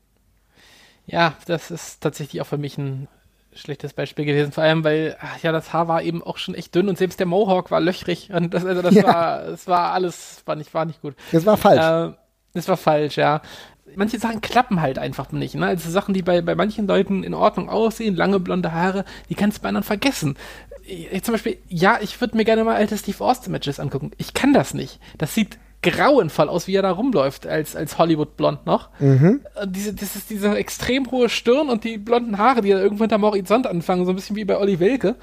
Ja, 1.06 1.34
das 1.46 1.70
ist 1.70 2.00
tatsächlich 2.00 2.40
auch 2.42 2.46
für 2.46 2.58
mich 2.58 2.78
ein 2.78 3.08
schlechtes 3.54 3.92
Beispiel 3.92 4.24
gewesen, 4.24 4.50
vor 4.50 4.64
allem 4.64 4.82
weil 4.82 5.16
ach 5.20 5.42
ja 5.42 5.52
das 5.52 5.74
Haar 5.74 5.86
war 5.86 6.02
eben 6.02 6.22
auch 6.22 6.38
schon 6.38 6.54
echt 6.54 6.74
dünn 6.74 6.88
und 6.88 6.96
selbst 6.96 7.18
der 7.20 7.26
Mohawk 7.26 7.70
war 7.70 7.80
löchrig 7.80 8.30
und 8.32 8.54
das, 8.54 8.64
also 8.64 8.80
das 8.80 8.94
ja. 8.94 9.04
war 9.04 9.42
das 9.44 9.66
war 9.66 9.92
alles 9.92 10.42
war 10.46 10.56
nicht 10.56 10.72
war 10.72 10.86
nicht 10.86 11.02
gut. 11.02 11.14
Das 11.32 11.44
war 11.44 11.58
falsch. 11.58 12.14
Äh, 12.14 12.16
das 12.54 12.68
war 12.68 12.78
falsch, 12.78 13.16
ja. 13.16 13.42
Manche 13.94 14.18
Sachen 14.18 14.40
klappen 14.40 14.80
halt 14.80 14.98
einfach 14.98 15.32
nicht. 15.32 15.54
Ne? 15.54 15.66
Also 15.66 15.90
Sachen, 15.90 16.14
die 16.14 16.22
bei, 16.22 16.40
bei 16.40 16.54
manchen 16.54 16.86
Leuten 16.86 17.24
in 17.24 17.34
Ordnung 17.34 17.68
aussehen, 17.68 18.16
lange 18.16 18.40
blonde 18.40 18.72
Haare, 18.72 19.04
die 19.28 19.34
kannst 19.34 19.58
du 19.58 19.62
bei 19.62 19.68
anderen 19.68 19.84
vergessen 19.84 20.36
zum 21.22 21.32
Beispiel, 21.32 21.58
ja, 21.68 21.98
ich 22.00 22.20
würde 22.20 22.36
mir 22.36 22.44
gerne 22.44 22.64
mal 22.64 22.76
alte 22.76 22.96
Steve 22.96 23.24
Austin-Matches 23.24 23.80
angucken. 23.80 24.12
Ich 24.18 24.34
kann 24.34 24.52
das 24.52 24.74
nicht. 24.74 25.00
Das 25.18 25.34
sieht 25.34 25.58
grauenvoll 25.82 26.48
aus, 26.48 26.66
wie 26.66 26.76
er 26.76 26.82
da 26.82 26.92
rumläuft, 26.92 27.46
als, 27.46 27.74
als 27.74 27.98
Hollywood-Blond 27.98 28.66
noch. 28.66 28.88
Mhm. 29.00 29.40
Diese, 29.66 29.92
das 29.92 30.14
ist 30.16 30.30
diese 30.30 30.54
extrem 30.56 31.10
hohe 31.10 31.28
Stirn 31.28 31.68
und 31.68 31.84
die 31.84 31.98
blonden 31.98 32.38
Haare, 32.38 32.62
die 32.62 32.70
da 32.70 32.78
irgendwo 32.78 33.02
hinterm 33.02 33.22
Horizont 33.22 33.66
anfangen, 33.66 34.04
so 34.04 34.12
ein 34.12 34.16
bisschen 34.16 34.36
wie 34.36 34.44
bei 34.44 34.58
Olli 34.58 34.78
Welke. 34.78 35.16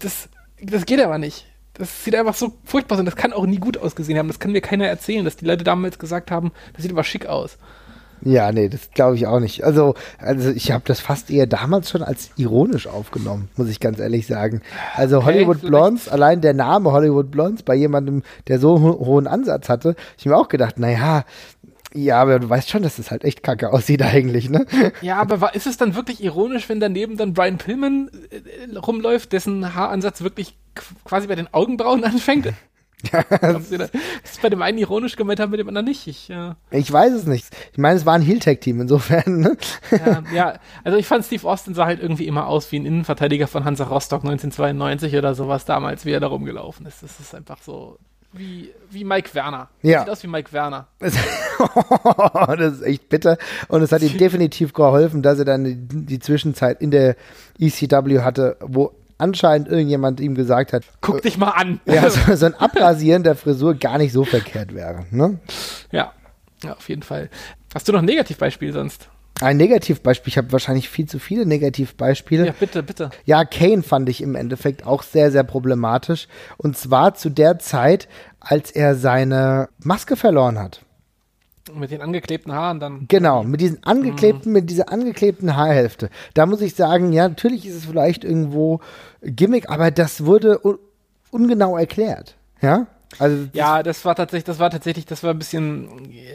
Das, 0.00 0.28
das 0.60 0.84
geht 0.84 1.00
aber 1.00 1.18
nicht. 1.18 1.46
Das 1.74 2.04
sieht 2.04 2.16
einfach 2.16 2.34
so 2.34 2.52
furchtbar 2.64 2.96
aus 2.96 3.00
und 3.00 3.06
das 3.06 3.16
kann 3.16 3.32
auch 3.32 3.46
nie 3.46 3.58
gut 3.58 3.78
ausgesehen 3.78 4.18
haben. 4.18 4.28
Das 4.28 4.40
kann 4.40 4.52
mir 4.52 4.60
keiner 4.60 4.86
erzählen, 4.86 5.24
dass 5.24 5.36
die 5.36 5.46
Leute 5.46 5.64
damals 5.64 5.98
gesagt 5.98 6.30
haben, 6.30 6.50
das 6.72 6.82
sieht 6.82 6.92
aber 6.92 7.04
schick 7.04 7.26
aus. 7.26 7.56
Ja, 8.22 8.52
nee, 8.52 8.68
das 8.68 8.90
glaube 8.92 9.16
ich 9.16 9.26
auch 9.26 9.40
nicht. 9.40 9.64
Also, 9.64 9.94
also 10.18 10.50
ich 10.50 10.72
habe 10.72 10.84
das 10.86 11.00
fast 11.00 11.30
eher 11.30 11.46
damals 11.46 11.90
schon 11.90 12.02
als 12.02 12.30
ironisch 12.36 12.86
aufgenommen, 12.86 13.48
muss 13.56 13.68
ich 13.68 13.80
ganz 13.80 13.98
ehrlich 13.98 14.26
sagen. 14.26 14.60
Also 14.94 15.18
okay, 15.18 15.26
Hollywood 15.26 15.62
Blondes, 15.62 16.08
allein 16.08 16.40
der 16.40 16.54
Name 16.54 16.92
Hollywood 16.92 17.30
Blondes 17.30 17.62
bei 17.62 17.74
jemandem, 17.74 18.22
der 18.48 18.58
so 18.58 18.76
einen 18.76 18.84
hohen 18.84 19.26
Ansatz 19.26 19.68
hatte, 19.68 19.96
ich 20.18 20.26
mir 20.26 20.36
auch 20.36 20.48
gedacht, 20.48 20.78
naja, 20.78 21.24
ja, 21.92 22.20
aber 22.20 22.38
du 22.38 22.48
weißt 22.48 22.70
schon, 22.70 22.82
dass 22.82 22.98
es 22.98 23.10
halt 23.10 23.24
echt 23.24 23.42
kacke 23.42 23.72
aussieht 23.72 24.02
eigentlich, 24.02 24.48
ne? 24.48 24.64
Ja, 25.00 25.18
aber 25.18 25.54
ist 25.54 25.66
es 25.66 25.76
dann 25.76 25.96
wirklich 25.96 26.22
ironisch, 26.22 26.68
wenn 26.68 26.78
daneben 26.78 27.16
dann 27.16 27.34
Brian 27.34 27.58
Pillman 27.58 28.10
äh, 28.30 28.78
rumläuft, 28.78 29.32
dessen 29.32 29.74
Haaransatz 29.74 30.22
wirklich 30.22 30.56
quasi 31.04 31.26
bei 31.26 31.34
den 31.34 31.52
Augenbrauen 31.52 32.04
anfängt? 32.04 32.52
Das 33.10 33.70
ist 33.70 34.42
bei 34.42 34.48
dem 34.48 34.62
einen 34.62 34.78
ironisch 34.78 35.16
gemeint 35.16 35.40
haben, 35.40 35.50
mit 35.50 35.60
dem 35.60 35.68
anderen 35.68 35.86
nicht. 35.86 36.06
Ich, 36.06 36.28
ja. 36.28 36.56
ich 36.70 36.90
weiß 36.90 37.12
es 37.12 37.26
nicht. 37.26 37.46
Ich 37.72 37.78
meine, 37.78 37.96
es 37.96 38.06
war 38.06 38.14
ein 38.14 38.22
Heel-Tag-Team 38.22 38.80
insofern. 38.80 39.40
Ne? 39.40 39.56
Ja, 39.90 40.22
ja, 40.34 40.54
also 40.84 40.98
ich 40.98 41.06
fand 41.06 41.24
Steve 41.24 41.48
Austin 41.48 41.74
sah 41.74 41.86
halt 41.86 42.00
irgendwie 42.00 42.26
immer 42.26 42.46
aus 42.46 42.70
wie 42.72 42.78
ein 42.78 42.86
Innenverteidiger 42.86 43.46
von 43.46 43.64
Hansa 43.64 43.84
Rostock 43.84 44.22
1992 44.24 45.16
oder 45.16 45.34
sowas 45.34 45.64
damals, 45.64 46.04
wie 46.04 46.12
er 46.12 46.20
da 46.20 46.26
rumgelaufen 46.26 46.86
ist. 46.86 47.02
Das 47.02 47.18
ist 47.20 47.34
einfach 47.34 47.62
so 47.62 47.98
wie, 48.32 48.72
wie 48.90 49.04
Mike 49.04 49.34
Werner. 49.34 49.68
Ja. 49.82 50.00
Sieht 50.00 50.10
aus 50.10 50.22
wie 50.22 50.28
Mike 50.28 50.52
Werner. 50.52 50.86
das 50.98 51.14
ist 52.74 52.82
echt 52.82 53.08
bitter. 53.08 53.38
Und 53.68 53.82
es 53.82 53.92
hat 53.92 54.02
ihm 54.02 54.16
definitiv 54.18 54.72
geholfen, 54.72 55.22
dass 55.22 55.38
er 55.38 55.44
dann 55.44 55.64
die, 55.64 55.76
die 55.76 56.18
Zwischenzeit 56.18 56.80
in 56.80 56.90
der 56.90 57.16
ECW 57.58 58.20
hatte, 58.20 58.56
wo 58.60 58.92
anscheinend 59.20 59.68
irgendjemand 59.68 60.20
ihm 60.20 60.34
gesagt 60.34 60.72
hat, 60.72 60.84
guck 61.00 61.22
dich 61.22 61.38
mal 61.38 61.50
an. 61.50 61.80
Ja, 61.86 62.08
so, 62.08 62.34
so 62.34 62.46
ein 62.46 62.54
Abrasieren 62.54 63.22
der 63.22 63.36
Frisur 63.36 63.74
gar 63.74 63.98
nicht 63.98 64.12
so 64.12 64.24
verkehrt 64.24 64.74
wäre. 64.74 65.04
Ne? 65.10 65.38
Ja. 65.90 66.12
ja, 66.62 66.72
auf 66.74 66.88
jeden 66.88 67.02
Fall. 67.02 67.30
Hast 67.74 67.88
du 67.88 67.92
noch 67.92 68.00
ein 68.00 68.04
Negativbeispiel 68.04 68.72
sonst? 68.72 69.08
Ein 69.40 69.56
Negativbeispiel, 69.56 70.28
ich 70.28 70.38
habe 70.38 70.52
wahrscheinlich 70.52 70.90
viel 70.90 71.06
zu 71.06 71.18
viele 71.18 71.46
Negativbeispiele. 71.46 72.46
Ja, 72.46 72.54
bitte, 72.58 72.82
bitte. 72.82 73.10
Ja, 73.24 73.44
Kane 73.44 73.82
fand 73.82 74.08
ich 74.08 74.22
im 74.22 74.34
Endeffekt 74.34 74.84
auch 74.86 75.02
sehr, 75.02 75.30
sehr 75.30 75.44
problematisch. 75.44 76.28
Und 76.58 76.76
zwar 76.76 77.14
zu 77.14 77.30
der 77.30 77.58
Zeit, 77.58 78.08
als 78.38 78.70
er 78.70 78.94
seine 78.96 79.68
Maske 79.78 80.16
verloren 80.16 80.58
hat. 80.58 80.84
Mit 81.74 81.90
den 81.90 82.00
angeklebten 82.00 82.52
Haaren 82.52 82.80
dann. 82.80 83.06
Genau, 83.08 83.42
mit 83.42 83.60
diesen 83.60 83.82
angeklebten, 83.84 84.52
mhm. 84.52 84.58
mit 84.58 84.70
dieser 84.70 84.92
angeklebten 84.92 85.56
Haarhälfte. 85.56 86.10
Da 86.34 86.46
muss 86.46 86.60
ich 86.60 86.74
sagen, 86.74 87.12
ja, 87.12 87.28
natürlich 87.28 87.66
ist 87.66 87.76
es 87.76 87.84
vielleicht 87.84 88.24
irgendwo 88.24 88.80
Gimmick, 89.22 89.70
aber 89.70 89.90
das 89.90 90.24
wurde 90.24 90.58
un 90.64 90.78
ungenau 91.30 91.76
erklärt. 91.76 92.34
Ja? 92.60 92.88
Also 93.18 93.48
ja, 93.52 93.82
das 93.82 94.04
war 94.04 94.14
tatsächlich, 94.14 94.44
das 94.44 94.58
war 94.58 94.70
tatsächlich, 94.70 95.04
das 95.04 95.22
war 95.22 95.32
ein 95.32 95.38
bisschen, 95.38 95.88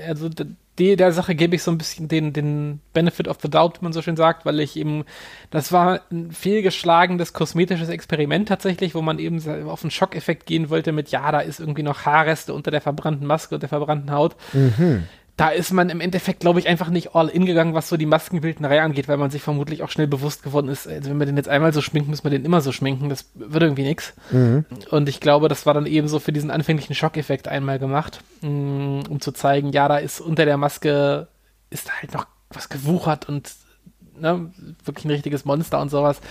also 0.07 0.29
die, 0.77 0.97
der 0.97 1.13
Sache 1.13 1.33
gebe 1.33 1.55
ich 1.55 1.63
so 1.63 1.71
ein 1.71 1.77
bisschen 1.77 2.09
den, 2.09 2.33
den 2.33 2.81
Benefit 2.91 3.29
of 3.29 3.37
the 3.41 3.49
Doubt, 3.49 3.79
wie 3.79 3.85
man 3.85 3.93
so 3.93 4.01
schön 4.01 4.17
sagt, 4.17 4.45
weil 4.45 4.59
ich 4.59 4.75
eben, 4.75 5.05
das 5.51 5.71
war 5.71 6.01
ein 6.11 6.31
fehlgeschlagenes 6.31 7.31
kosmetisches 7.31 7.87
Experiment 7.87 8.49
tatsächlich, 8.49 8.93
wo 8.93 9.01
man 9.01 9.19
eben 9.19 9.41
auf 9.69 9.83
einen 9.83 9.91
Schockeffekt 9.91 10.45
gehen 10.45 10.69
wollte 10.69 10.91
mit, 10.91 11.09
ja, 11.09 11.31
da 11.31 11.39
ist 11.39 11.61
irgendwie 11.61 11.83
noch 11.83 12.05
Haarreste 12.05 12.53
unter 12.53 12.71
der 12.71 12.81
verbrannten 12.81 13.25
Maske 13.25 13.55
und 13.55 13.61
der 13.61 13.69
verbrannten 13.69 14.11
Haut. 14.11 14.35
Mhm 14.51 15.05
da 15.37 15.49
ist 15.49 15.73
man 15.73 15.89
im 15.89 15.99
Endeffekt, 15.99 16.39
glaube 16.39 16.59
ich, 16.59 16.67
einfach 16.67 16.89
nicht 16.89 17.13
all 17.13 17.27
in 17.27 17.45
gegangen, 17.45 17.73
was 17.73 17.89
so 17.89 17.97
die 17.97 18.05
Maskenbildnerei 18.05 18.81
angeht, 18.81 19.09
weil 19.09 19.17
man 19.17 19.31
sich 19.31 19.41
vermutlich 19.41 19.83
auch 19.83 19.89
schnell 19.89 20.07
bewusst 20.07 20.43
geworden 20.43 20.69
ist, 20.69 20.87
also 20.87 21.09
wenn 21.09 21.19
wir 21.19 21.25
den 21.25 21.35
jetzt 21.35 21.49
einmal 21.49 21.73
so 21.73 21.81
schminken, 21.81 22.09
müssen 22.09 22.23
wir 22.23 22.31
den 22.31 22.45
immer 22.45 22.61
so 22.61 22.71
schminken. 22.71 23.09
Das 23.09 23.29
wird 23.33 23.63
irgendwie 23.63 23.83
nichts. 23.83 24.13
Mhm. 24.31 24.65
Und 24.91 25.09
ich 25.09 25.19
glaube, 25.19 25.49
das 25.49 25.65
war 25.65 25.73
dann 25.73 25.87
eben 25.87 26.07
so 26.07 26.19
für 26.19 26.31
diesen 26.31 26.51
anfänglichen 26.51 26.95
Schockeffekt 26.95 27.49
einmal 27.49 27.79
gemacht, 27.79 28.21
mm, 28.41 29.01
um 29.09 29.19
zu 29.19 29.33
zeigen, 29.33 29.71
ja, 29.73 29.89
da 29.89 29.97
ist 29.97 30.21
unter 30.21 30.45
der 30.45 30.57
Maske 30.57 31.27
ist 31.69 31.91
halt 32.01 32.13
noch 32.13 32.27
was 32.49 32.69
gewuchert 32.69 33.27
und 33.27 33.51
ne, 34.19 34.51
wirklich 34.83 35.05
ein 35.05 35.11
richtiges 35.11 35.45
Monster 35.45 35.81
und 35.81 35.89
sowas. 35.89 36.21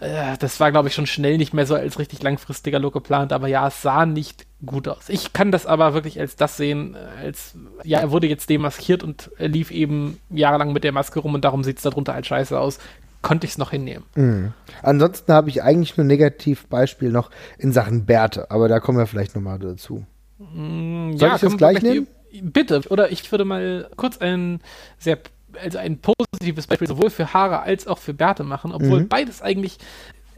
Äh, 0.00 0.36
das 0.38 0.60
war, 0.60 0.70
glaube 0.70 0.88
ich, 0.88 0.94
schon 0.94 1.06
schnell 1.06 1.38
nicht 1.38 1.54
mehr 1.54 1.66
so 1.66 1.74
als 1.74 1.98
richtig 1.98 2.22
langfristiger 2.22 2.78
Look 2.78 2.94
geplant, 2.94 3.32
aber 3.32 3.48
ja, 3.48 3.68
es 3.68 3.82
sah 3.82 4.06
nicht 4.06 4.46
gut 4.64 4.88
aus. 4.88 5.08
Ich 5.08 5.32
kann 5.32 5.52
das 5.52 5.66
aber 5.66 5.94
wirklich 5.94 6.18
als 6.20 6.36
das 6.36 6.56
sehen, 6.56 6.96
als, 7.22 7.54
ja, 7.84 8.00
er 8.00 8.10
wurde 8.10 8.26
jetzt 8.26 8.50
demaskiert 8.50 9.02
und 9.02 9.30
lief 9.38 9.70
eben 9.70 10.18
jahrelang 10.30 10.72
mit 10.72 10.84
der 10.84 10.92
Maske 10.92 11.20
rum 11.20 11.34
und 11.34 11.44
darum 11.44 11.64
sieht 11.64 11.78
es 11.78 11.82
darunter 11.82 12.14
halt 12.14 12.26
scheiße 12.26 12.58
aus. 12.58 12.78
Konnte 13.22 13.46
ich 13.46 13.52
es 13.52 13.58
noch 13.58 13.70
hinnehmen. 13.70 14.04
Mhm. 14.14 14.52
Ansonsten 14.82 15.32
habe 15.32 15.48
ich 15.48 15.62
eigentlich 15.62 15.96
nur 15.96 16.04
ein 16.04 16.08
Negativbeispiel 16.08 17.10
noch 17.10 17.30
in 17.58 17.72
Sachen 17.72 18.06
Bärte, 18.06 18.50
aber 18.50 18.68
da 18.68 18.78
kommen 18.78 18.98
wir 18.98 19.06
vielleicht 19.06 19.34
nochmal 19.34 19.58
dazu. 19.58 20.06
Mm, 20.38 21.16
Soll 21.16 21.28
ja, 21.28 21.34
ich 21.34 21.40
das 21.40 21.56
gleich 21.56 21.82
nehmen? 21.82 22.06
Bitte, 22.42 22.82
oder 22.90 23.10
ich 23.10 23.30
würde 23.32 23.44
mal 23.44 23.88
kurz 23.96 24.18
ein 24.18 24.60
sehr 24.98 25.18
also 25.62 25.78
ein 25.78 25.98
positives 26.46 26.66
Beispiel 26.66 26.88
sowohl 26.88 27.10
für 27.10 27.32
Haare 27.32 27.60
als 27.60 27.86
auch 27.86 27.98
für 27.98 28.14
Bärte 28.14 28.44
machen, 28.44 28.72
obwohl 28.72 29.00
mhm. 29.00 29.08
beides 29.08 29.42
eigentlich 29.42 29.78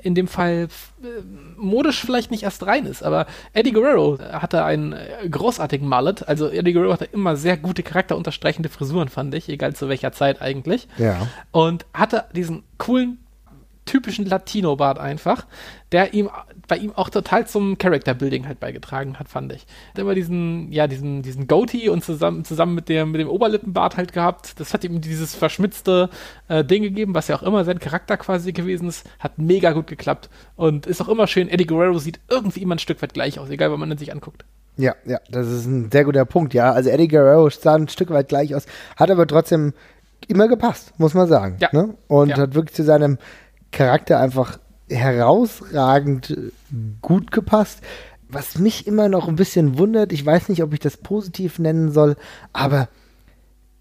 in 0.00 0.14
dem 0.14 0.28
Fall 0.28 0.68
äh, 1.02 1.06
modisch 1.56 2.00
vielleicht 2.00 2.30
nicht 2.30 2.44
erst 2.44 2.64
rein 2.64 2.86
ist, 2.86 3.02
aber 3.02 3.26
Eddie 3.52 3.72
Guerrero 3.72 4.18
hatte 4.20 4.64
einen 4.64 4.92
äh, 4.92 5.28
großartigen 5.28 5.88
Mallet. 5.88 6.26
Also 6.28 6.48
Eddie 6.48 6.72
Guerrero 6.72 6.92
hatte 6.92 7.06
immer 7.06 7.36
sehr 7.36 7.56
gute 7.56 7.82
charakterunterstreichende 7.82 8.68
Frisuren, 8.68 9.08
fand 9.08 9.34
ich, 9.34 9.48
egal 9.48 9.74
zu 9.74 9.88
welcher 9.88 10.12
Zeit 10.12 10.40
eigentlich. 10.40 10.86
Ja. 10.98 11.26
Und 11.50 11.84
hatte 11.92 12.26
diesen 12.32 12.62
coolen 12.78 13.18
typischen 13.86 14.24
Latino-Bart 14.24 15.00
einfach, 15.00 15.46
der 15.90 16.14
ihm 16.14 16.30
bei 16.68 16.76
ihm 16.76 16.92
auch 16.94 17.08
total 17.08 17.46
zum 17.46 17.78
Character-Building 17.78 18.46
halt 18.46 18.60
beigetragen 18.60 19.18
hat, 19.18 19.28
fand 19.28 19.52
ich. 19.52 19.66
Hat 19.90 19.98
immer 19.98 20.14
diesen, 20.14 20.70
ja, 20.70 20.86
diesen, 20.86 21.22
diesen 21.22 21.46
Goatee 21.48 21.88
und 21.88 22.04
zusammen, 22.04 22.44
zusammen 22.44 22.74
mit, 22.74 22.88
dem, 22.88 23.10
mit 23.10 23.20
dem 23.20 23.28
Oberlippenbart 23.28 23.96
halt 23.96 24.12
gehabt. 24.12 24.60
Das 24.60 24.74
hat 24.74 24.84
ihm 24.84 25.00
dieses 25.00 25.34
verschmitzte 25.34 26.10
äh, 26.48 26.64
Ding 26.64 26.82
gegeben, 26.82 27.14
was 27.14 27.28
ja 27.28 27.36
auch 27.36 27.42
immer 27.42 27.64
sein 27.64 27.78
Charakter 27.78 28.16
quasi 28.18 28.52
gewesen 28.52 28.88
ist. 28.88 29.08
Hat 29.18 29.38
mega 29.38 29.72
gut 29.72 29.86
geklappt 29.86 30.28
und 30.56 30.86
ist 30.86 31.00
auch 31.00 31.08
immer 31.08 31.26
schön. 31.26 31.48
Eddie 31.48 31.66
Guerrero 31.66 31.98
sieht 31.98 32.20
irgendwie 32.28 32.62
immer 32.62 32.76
ein 32.76 32.80
Stück 32.80 33.00
weit 33.02 33.14
gleich 33.14 33.38
aus, 33.38 33.48
egal, 33.50 33.72
wenn 33.72 33.80
man 33.80 33.90
ihn 33.90 33.98
sich 33.98 34.12
anguckt. 34.12 34.44
Ja, 34.76 34.94
ja, 35.06 35.18
das 35.28 35.48
ist 35.48 35.66
ein 35.66 35.90
sehr 35.90 36.04
guter 36.04 36.24
Punkt, 36.24 36.54
ja. 36.54 36.70
Also 36.70 36.90
Eddie 36.90 37.08
Guerrero 37.08 37.50
sah 37.50 37.74
ein 37.74 37.88
Stück 37.88 38.10
weit 38.10 38.28
gleich 38.28 38.54
aus, 38.54 38.66
hat 38.96 39.10
aber 39.10 39.26
trotzdem 39.26 39.72
immer 40.28 40.48
gepasst, 40.48 40.92
muss 40.98 41.14
man 41.14 41.26
sagen. 41.28 41.56
Ja. 41.60 41.70
Ne? 41.72 41.94
Und 42.06 42.30
ja. 42.30 42.36
hat 42.36 42.54
wirklich 42.54 42.76
zu 42.76 42.84
seinem 42.84 43.18
Charakter 43.72 44.20
einfach 44.20 44.58
herausragend 44.88 46.36
gut 47.02 47.30
gepasst. 47.30 47.80
Was 48.28 48.58
mich 48.58 48.86
immer 48.86 49.08
noch 49.08 49.28
ein 49.28 49.36
bisschen 49.36 49.78
wundert, 49.78 50.12
ich 50.12 50.24
weiß 50.24 50.48
nicht, 50.50 50.62
ob 50.62 50.74
ich 50.74 50.80
das 50.80 50.98
positiv 50.98 51.58
nennen 51.58 51.92
soll, 51.92 52.16
aber 52.52 52.88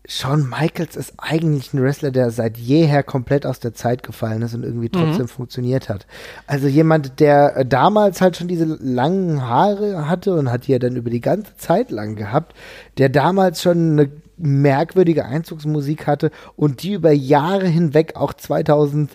Shawn 0.10 0.48
Michaels 0.48 0.96
ist 0.96 1.16
eigentlich 1.18 1.74
ein 1.74 1.84
Wrestler, 1.84 2.12
der 2.12 2.32
seit 2.32 2.58
jeher 2.58 3.04
komplett 3.04 3.46
aus 3.46 3.60
der 3.60 3.74
Zeit 3.74 4.04
gefallen 4.04 4.42
ist 4.42 4.54
und 4.54 4.64
irgendwie 4.64 4.88
trotzdem 4.88 5.24
mhm. 5.24 5.28
funktioniert 5.28 5.90
hat. 5.90 6.08
Also 6.48 6.68
jemand, 6.68 7.20
der 7.20 7.66
damals 7.66 8.22
halt 8.22 8.38
schon 8.38 8.48
diese 8.48 8.64
langen 8.64 9.42
Haare 9.42 10.08
hatte 10.08 10.34
und 10.36 10.50
hat 10.50 10.68
die 10.68 10.72
ja 10.72 10.80
dann 10.80 10.96
über 10.96 11.10
die 11.10 11.20
ganze 11.20 11.58
Zeit 11.58 11.92
lang 11.92 12.16
gehabt, 12.16 12.56
der 12.98 13.10
damals 13.10 13.62
schon 13.62 14.00
eine 14.00 14.12
merkwürdige 14.38 15.26
Einzugsmusik 15.26 16.08
hatte 16.08 16.32
und 16.56 16.84
die 16.84 16.94
über 16.94 17.12
Jahre 17.12 17.68
hinweg 17.68 18.16
auch 18.16 18.34
2000 18.34 19.12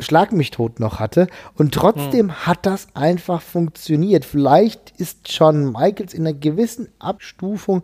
Schlag 0.00 0.32
mich 0.32 0.50
tot 0.50 0.80
noch 0.80 0.98
hatte. 0.98 1.26
Und 1.54 1.74
trotzdem 1.74 2.26
mhm. 2.26 2.46
hat 2.46 2.66
das 2.66 2.88
einfach 2.94 3.42
funktioniert. 3.42 4.24
Vielleicht 4.24 4.92
ist 4.98 5.30
Shawn 5.32 5.72
Michaels 5.72 6.14
in 6.14 6.26
einer 6.26 6.36
gewissen 6.36 6.88
Abstufung 6.98 7.82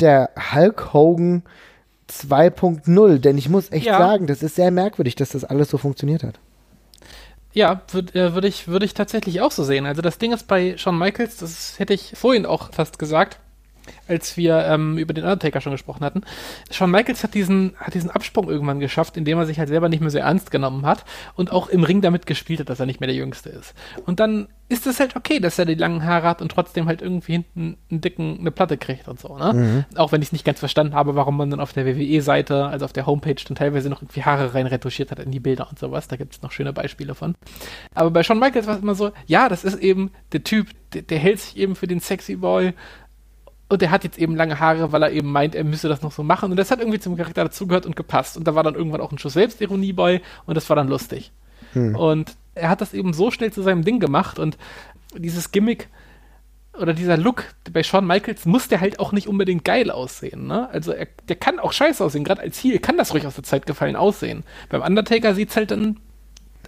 der 0.00 0.30
Hulk 0.52 0.92
Hogan 0.92 1.42
2.0. 2.10 3.18
Denn 3.18 3.38
ich 3.38 3.48
muss 3.48 3.72
echt 3.72 3.86
ja. 3.86 3.98
sagen, 3.98 4.26
das 4.26 4.42
ist 4.42 4.56
sehr 4.56 4.70
merkwürdig, 4.70 5.16
dass 5.16 5.30
das 5.30 5.44
alles 5.44 5.70
so 5.70 5.78
funktioniert 5.78 6.22
hat. 6.22 6.38
Ja, 7.52 7.80
würde 7.90 8.20
äh, 8.20 8.34
würd 8.34 8.44
ich, 8.44 8.68
würd 8.68 8.82
ich 8.82 8.92
tatsächlich 8.92 9.40
auch 9.40 9.50
so 9.50 9.64
sehen. 9.64 9.86
Also 9.86 10.02
das 10.02 10.18
Ding 10.18 10.32
ist 10.32 10.46
bei 10.46 10.76
Shawn 10.76 10.98
Michaels, 10.98 11.38
das 11.38 11.78
hätte 11.78 11.94
ich 11.94 12.12
vorhin 12.14 12.44
auch 12.44 12.70
fast 12.72 12.98
gesagt, 12.98 13.38
als 14.08 14.36
wir 14.36 14.64
ähm, 14.66 14.98
über 14.98 15.14
den 15.14 15.24
Undertaker 15.24 15.60
schon 15.60 15.72
gesprochen 15.72 16.04
hatten. 16.04 16.22
Shawn 16.70 16.90
Michaels 16.90 17.22
hat 17.22 17.34
diesen, 17.34 17.74
hat 17.78 17.94
diesen 17.94 18.10
Absprung 18.10 18.48
irgendwann 18.48 18.80
geschafft, 18.80 19.16
indem 19.16 19.38
er 19.38 19.46
sich 19.46 19.58
halt 19.58 19.68
selber 19.68 19.88
nicht 19.88 20.00
mehr 20.00 20.10
so 20.10 20.18
ernst 20.18 20.50
genommen 20.50 20.86
hat 20.86 21.04
und 21.34 21.52
auch 21.52 21.68
im 21.68 21.84
Ring 21.84 22.00
damit 22.00 22.26
gespielt 22.26 22.60
hat, 22.60 22.68
dass 22.68 22.80
er 22.80 22.86
nicht 22.86 23.00
mehr 23.00 23.08
der 23.08 23.16
Jüngste 23.16 23.50
ist. 23.50 23.74
Und 24.04 24.20
dann 24.20 24.48
ist 24.68 24.86
es 24.86 24.98
halt 24.98 25.14
okay, 25.14 25.38
dass 25.38 25.58
er 25.58 25.64
die 25.64 25.74
langen 25.74 26.04
Haare 26.04 26.26
hat 26.26 26.42
und 26.42 26.50
trotzdem 26.50 26.86
halt 26.86 27.00
irgendwie 27.00 27.32
hinten 27.32 27.76
einen 27.88 28.00
dicken, 28.00 28.38
eine 28.40 28.50
Platte 28.50 28.76
kriegt 28.76 29.06
und 29.06 29.20
so, 29.20 29.38
ne? 29.38 29.52
Mhm. 29.52 29.84
Auch 29.96 30.10
wenn 30.10 30.22
ich 30.22 30.28
es 30.28 30.32
nicht 30.32 30.44
ganz 30.44 30.58
verstanden 30.58 30.94
habe, 30.94 31.14
warum 31.14 31.36
man 31.36 31.50
dann 31.50 31.60
auf 31.60 31.72
der 31.72 31.86
WWE-Seite, 31.86 32.66
also 32.66 32.84
auf 32.84 32.92
der 32.92 33.06
Homepage, 33.06 33.36
dann 33.46 33.54
teilweise 33.54 33.88
noch 33.88 34.02
irgendwie 34.02 34.24
Haare 34.24 34.54
rein 34.54 34.66
retuschiert 34.66 35.12
hat 35.12 35.20
in 35.20 35.30
die 35.30 35.38
Bilder 35.38 35.68
und 35.70 35.78
sowas. 35.78 36.08
Da 36.08 36.16
gibt 36.16 36.34
es 36.34 36.42
noch 36.42 36.50
schöne 36.50 36.72
Beispiele 36.72 37.14
von. 37.14 37.36
Aber 37.94 38.10
bei 38.10 38.24
Shawn 38.24 38.40
Michaels 38.40 38.66
war 38.66 38.74
es 38.74 38.82
immer 38.82 38.96
so, 38.96 39.12
ja, 39.26 39.48
das 39.48 39.62
ist 39.62 39.78
eben 39.78 40.10
der 40.32 40.42
Typ, 40.42 40.68
der, 40.92 41.02
der 41.02 41.18
hält 41.18 41.38
sich 41.38 41.56
eben 41.56 41.76
für 41.76 41.86
den 41.86 42.00
Sexy 42.00 42.34
Boy 42.34 42.72
und 43.68 43.82
er 43.82 43.90
hat 43.90 44.04
jetzt 44.04 44.18
eben 44.18 44.36
lange 44.36 44.60
Haare, 44.60 44.92
weil 44.92 45.02
er 45.02 45.10
eben 45.10 45.32
meint, 45.32 45.54
er 45.54 45.64
müsse 45.64 45.88
das 45.88 46.02
noch 46.02 46.12
so 46.12 46.22
machen. 46.22 46.50
Und 46.50 46.56
das 46.56 46.70
hat 46.70 46.78
irgendwie 46.78 47.00
zum 47.00 47.16
Charakter 47.16 47.44
dazugehört 47.44 47.84
und 47.84 47.96
gepasst. 47.96 48.36
Und 48.36 48.46
da 48.46 48.54
war 48.54 48.62
dann 48.62 48.74
irgendwann 48.74 49.00
auch 49.00 49.10
ein 49.10 49.18
Schuss 49.18 49.32
Selbstironie 49.32 49.92
bei 49.92 50.22
und 50.46 50.54
das 50.54 50.68
war 50.68 50.76
dann 50.76 50.88
lustig. 50.88 51.32
Hm. 51.72 51.96
Und 51.96 52.36
er 52.54 52.68
hat 52.68 52.80
das 52.80 52.94
eben 52.94 53.12
so 53.12 53.30
schnell 53.30 53.52
zu 53.52 53.62
seinem 53.62 53.84
Ding 53.84 53.98
gemacht 53.98 54.38
und 54.38 54.56
dieses 55.16 55.50
Gimmick 55.50 55.88
oder 56.78 56.92
dieser 56.92 57.16
Look 57.16 57.44
bei 57.72 57.82
Shawn 57.82 58.06
Michaels 58.06 58.44
muss 58.44 58.68
der 58.68 58.80
halt 58.80 59.00
auch 59.00 59.12
nicht 59.12 59.28
unbedingt 59.28 59.64
geil 59.64 59.90
aussehen, 59.90 60.46
ne? 60.46 60.68
Also 60.70 60.92
er, 60.92 61.06
der 61.28 61.36
kann 61.36 61.58
auch 61.58 61.72
scheiße 61.72 62.04
aussehen, 62.04 62.24
gerade 62.24 62.42
als 62.42 62.62
Heel 62.62 62.78
kann 62.78 62.98
das 62.98 63.14
ruhig 63.14 63.26
aus 63.26 63.34
der 63.34 63.44
Zeit 63.44 63.66
gefallen 63.66 63.96
aussehen. 63.96 64.44
Beim 64.68 64.82
Undertaker 64.82 65.34
sieht's 65.34 65.56
halt 65.56 65.70
dann 65.70 65.98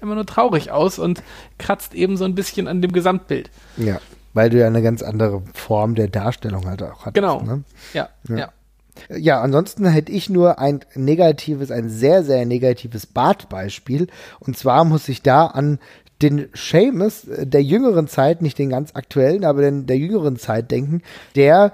immer 0.01 0.15
nur 0.15 0.27
traurig 0.27 0.71
aus 0.71 0.99
und 0.99 1.23
kratzt 1.59 1.95
eben 1.95 2.17
so 2.17 2.25
ein 2.25 2.35
bisschen 2.35 2.69
an 2.69 2.81
dem 2.81 2.93
Gesamtbild. 2.93 3.51
Ja, 3.77 4.01
weil 4.35 4.51
du 4.51 4.59
ja 4.59 4.67
eine 4.67 4.83
ganz 4.83 5.03
andere 5.03 5.43
Form 5.55 5.95
der 5.95 6.09
Darstellung 6.09 6.67
halt 6.67 6.83
auch 6.83 7.07
hattest. 7.07 7.15
Genau. 7.15 7.43
Ne? 7.43 7.65
Ja, 7.93 8.09
ja, 8.29 8.51
ja. 9.09 9.41
Ansonsten 9.41 9.87
hätte 9.87 10.13
ich 10.13 10.31
nur 10.31 10.59
ein 10.59 10.81
negatives, 10.95 11.71
ein 11.71 11.89
sehr, 11.89 12.25
sehr 12.25 12.45
negatives 12.47 13.07
Bartbeispiel. 13.07 14.09
Und 14.41 14.57
zwar 14.57 14.85
muss 14.85 15.09
ich 15.09 15.23
da 15.23 15.47
an 15.47 15.79
den 16.23 16.49
Seamus 16.53 17.27
der 17.29 17.63
jüngeren 17.63 18.09
Zeit, 18.09 18.43
nicht 18.43 18.59
den 18.59 18.71
ganz 18.71 18.95
aktuellen, 18.95 19.45
aber 19.45 19.63
den 19.63 19.87
der 19.87 19.99
jüngeren 19.99 20.37
Zeit 20.37 20.71
denken, 20.71 21.03
der 21.37 21.73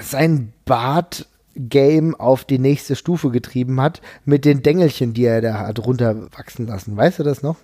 sein 0.00 0.52
Bart 0.64 1.26
Game 1.54 2.14
auf 2.14 2.44
die 2.44 2.58
nächste 2.58 2.96
Stufe 2.96 3.30
getrieben 3.30 3.80
hat 3.80 4.00
mit 4.24 4.44
den 4.44 4.62
Dengelchen, 4.62 5.12
die 5.12 5.24
er 5.24 5.40
da 5.42 5.58
hat 5.58 5.78
runterwachsen 5.78 6.66
lassen. 6.66 6.96
Weißt 6.96 7.18
du 7.18 7.22
das 7.22 7.42
noch? 7.42 7.56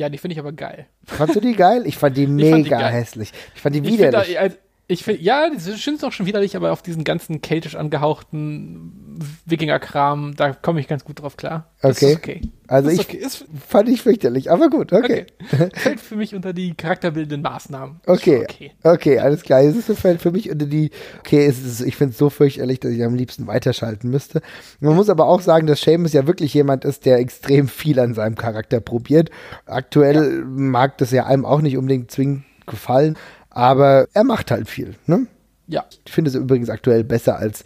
Ja, 0.00 0.08
die 0.08 0.16
finde 0.16 0.32
ich 0.32 0.38
aber 0.38 0.52
geil. 0.52 0.86
Fandst 1.04 1.36
du 1.36 1.40
die 1.40 1.52
geil? 1.52 1.82
Ich 1.84 1.98
fand 1.98 2.16
die 2.16 2.26
mega 2.26 2.78
fand 2.78 2.90
die 2.90 2.96
hässlich. 2.96 3.32
Ich 3.54 3.60
fand 3.60 3.74
die 3.74 3.84
widerlich. 3.84 4.30
Ich 4.30 4.52
ich 4.90 5.04
finde, 5.04 5.22
ja, 5.22 5.48
die 5.48 5.58
sind 5.58 6.02
auch 6.04 6.10
schon 6.10 6.26
widerlich, 6.26 6.56
aber 6.56 6.72
auf 6.72 6.82
diesen 6.82 7.04
ganzen 7.04 7.40
keltisch 7.40 7.76
angehauchten 7.76 9.20
Wikinger-Kram, 9.46 10.34
da 10.36 10.52
komme 10.52 10.80
ich 10.80 10.88
ganz 10.88 11.04
gut 11.04 11.20
drauf 11.20 11.36
klar. 11.36 11.70
Das 11.80 12.02
okay. 12.02 12.16
okay. 12.16 12.40
Also 12.66 12.90
ich 12.90 12.98
okay. 12.98 13.16
ist, 13.16 13.44
fand 13.68 13.88
ich 13.88 14.02
fürchterlich, 14.02 14.50
aber 14.50 14.68
gut, 14.68 14.92
okay. 14.92 15.26
okay. 15.52 15.68
Fällt 15.74 16.00
für 16.00 16.16
mich 16.16 16.34
unter 16.34 16.52
die 16.52 16.74
charakterbildenden 16.74 17.42
Maßnahmen. 17.42 18.00
Okay. 18.06 18.42
okay. 18.42 18.72
Okay, 18.82 19.18
alles 19.20 19.42
klar. 19.42 19.60
Es 19.60 19.76
ist, 19.76 19.96
fällt 19.98 20.20
für 20.22 20.32
mich 20.32 20.50
unter 20.50 20.66
die, 20.66 20.90
okay, 21.20 21.46
es 21.46 21.64
ist, 21.64 21.82
ich 21.82 21.94
finde 21.94 22.12
es 22.12 22.18
so 22.18 22.28
fürchterlich, 22.28 22.80
dass 22.80 22.90
ich 22.90 23.04
am 23.04 23.14
liebsten 23.14 23.46
weiterschalten 23.46 24.10
müsste. 24.10 24.42
Man 24.80 24.96
muss 24.96 25.08
aber 25.08 25.26
auch 25.26 25.40
sagen, 25.40 25.68
dass 25.68 25.82
Seamus 25.82 26.12
ja 26.12 26.26
wirklich 26.26 26.52
jemand 26.52 26.84
ist, 26.84 27.06
der 27.06 27.18
extrem 27.18 27.68
viel 27.68 28.00
an 28.00 28.14
seinem 28.14 28.34
Charakter 28.34 28.80
probiert. 28.80 29.30
Aktuell 29.66 30.40
ja. 30.40 30.44
mag 30.44 30.98
das 30.98 31.12
ja 31.12 31.26
einem 31.26 31.44
auch 31.44 31.60
nicht 31.60 31.76
unbedingt 31.76 32.10
zwingend 32.10 32.44
gefallen, 32.66 33.16
aber 33.50 34.08
er 34.12 34.24
macht 34.24 34.50
halt 34.50 34.68
viel, 34.68 34.94
ne? 35.06 35.26
Ja. 35.66 35.84
Ich 36.04 36.12
finde 36.12 36.30
es 36.30 36.34
übrigens 36.34 36.68
aktuell 36.68 37.04
besser 37.04 37.36
als, 37.36 37.62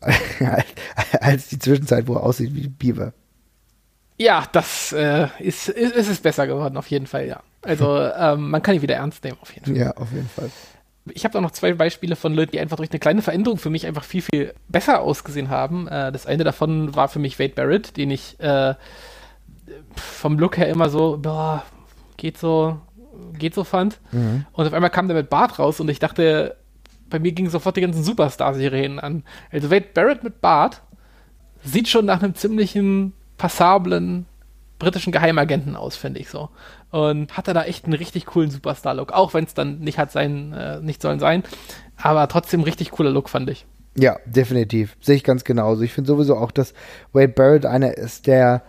als 1.20 1.48
die 1.48 1.58
Zwischenzeit, 1.58 2.06
wo 2.06 2.14
er 2.14 2.22
aussieht 2.22 2.54
wie 2.54 2.68
Beaver. 2.68 3.12
Ja, 4.18 4.46
das 4.52 4.92
äh, 4.92 5.28
ist, 5.38 5.68
ist, 5.68 5.94
ist 5.94 6.08
es 6.08 6.20
besser 6.20 6.46
geworden, 6.46 6.76
auf 6.76 6.88
jeden 6.88 7.06
Fall, 7.06 7.26
ja. 7.26 7.40
Also 7.62 7.98
ähm, 8.18 8.50
man 8.50 8.62
kann 8.62 8.74
ihn 8.74 8.82
wieder 8.82 8.96
ernst 8.96 9.24
nehmen, 9.24 9.38
auf 9.40 9.54
jeden 9.54 9.66
Fall. 9.66 9.76
Ja, 9.76 9.90
auf 9.92 10.12
jeden 10.12 10.28
Fall. 10.28 10.50
Ich 11.12 11.24
habe 11.24 11.38
auch 11.38 11.42
noch 11.42 11.52
zwei 11.52 11.72
Beispiele 11.72 12.16
von 12.16 12.34
Leuten, 12.34 12.52
die 12.52 12.60
einfach 12.60 12.78
durch 12.78 12.90
eine 12.90 12.98
kleine 12.98 13.22
Veränderung 13.22 13.58
für 13.58 13.70
mich 13.70 13.86
einfach 13.86 14.04
viel, 14.04 14.22
viel 14.22 14.54
besser 14.68 15.00
ausgesehen 15.00 15.50
haben. 15.50 15.86
Äh, 15.88 16.12
das 16.12 16.26
eine 16.26 16.44
davon 16.44 16.94
war 16.94 17.08
für 17.08 17.20
mich 17.20 17.38
Wade 17.38 17.54
Barrett, 17.54 17.96
den 17.96 18.10
ich 18.10 18.38
äh, 18.40 18.74
vom 19.94 20.38
Look 20.38 20.58
her 20.58 20.68
immer 20.68 20.88
so, 20.88 21.18
boah, 21.20 21.62
geht 22.16 22.38
so, 22.38 22.78
geht 23.38 23.54
so 23.54 23.64
fand. 23.64 23.98
Mhm. 24.12 24.46
Und 24.52 24.66
auf 24.66 24.72
einmal 24.72 24.90
kam 24.90 25.08
der 25.08 25.16
mit 25.16 25.30
Bart 25.30 25.58
raus 25.58 25.80
und 25.80 25.88
ich 25.88 25.98
dachte, 25.98 26.56
bei 27.08 27.18
mir 27.18 27.32
gingen 27.32 27.50
sofort 27.50 27.76
die 27.76 27.80
ganzen 27.80 28.02
Superstar-Serien 28.02 28.98
an. 28.98 29.24
Also 29.50 29.70
Wade 29.70 29.86
Barrett 29.94 30.24
mit 30.24 30.40
Bart 30.40 30.82
sieht 31.62 31.88
schon 31.88 32.06
nach 32.06 32.22
einem 32.22 32.34
ziemlichen 32.34 33.12
passablen 33.38 34.26
britischen 34.78 35.12
Geheimagenten 35.12 35.76
aus, 35.76 35.96
finde 35.96 36.20
ich 36.20 36.28
so. 36.28 36.50
Und 36.90 37.36
hatte 37.36 37.54
da 37.54 37.64
echt 37.64 37.84
einen 37.84 37.94
richtig 37.94 38.26
coolen 38.26 38.50
Superstar-Look, 38.50 39.12
auch 39.12 39.34
wenn 39.34 39.44
es 39.44 39.54
dann 39.54 39.80
nicht 39.80 39.98
hat 39.98 40.12
sein, 40.12 40.52
äh, 40.52 40.80
nicht 40.80 41.00
sollen 41.00 41.18
sein. 41.18 41.42
Aber 41.96 42.28
trotzdem 42.28 42.62
richtig 42.62 42.90
cooler 42.90 43.10
Look, 43.10 43.28
fand 43.28 43.48
ich. 43.50 43.66
Ja, 43.98 44.18
definitiv. 44.26 44.96
Sehe 45.00 45.16
ich 45.16 45.24
ganz 45.24 45.44
genauso. 45.44 45.82
Ich 45.82 45.92
finde 45.92 46.08
sowieso 46.08 46.36
auch, 46.36 46.50
dass 46.50 46.74
Wade 47.12 47.28
Barrett 47.28 47.64
einer 47.64 47.96
ist, 47.96 48.26
der 48.26 48.62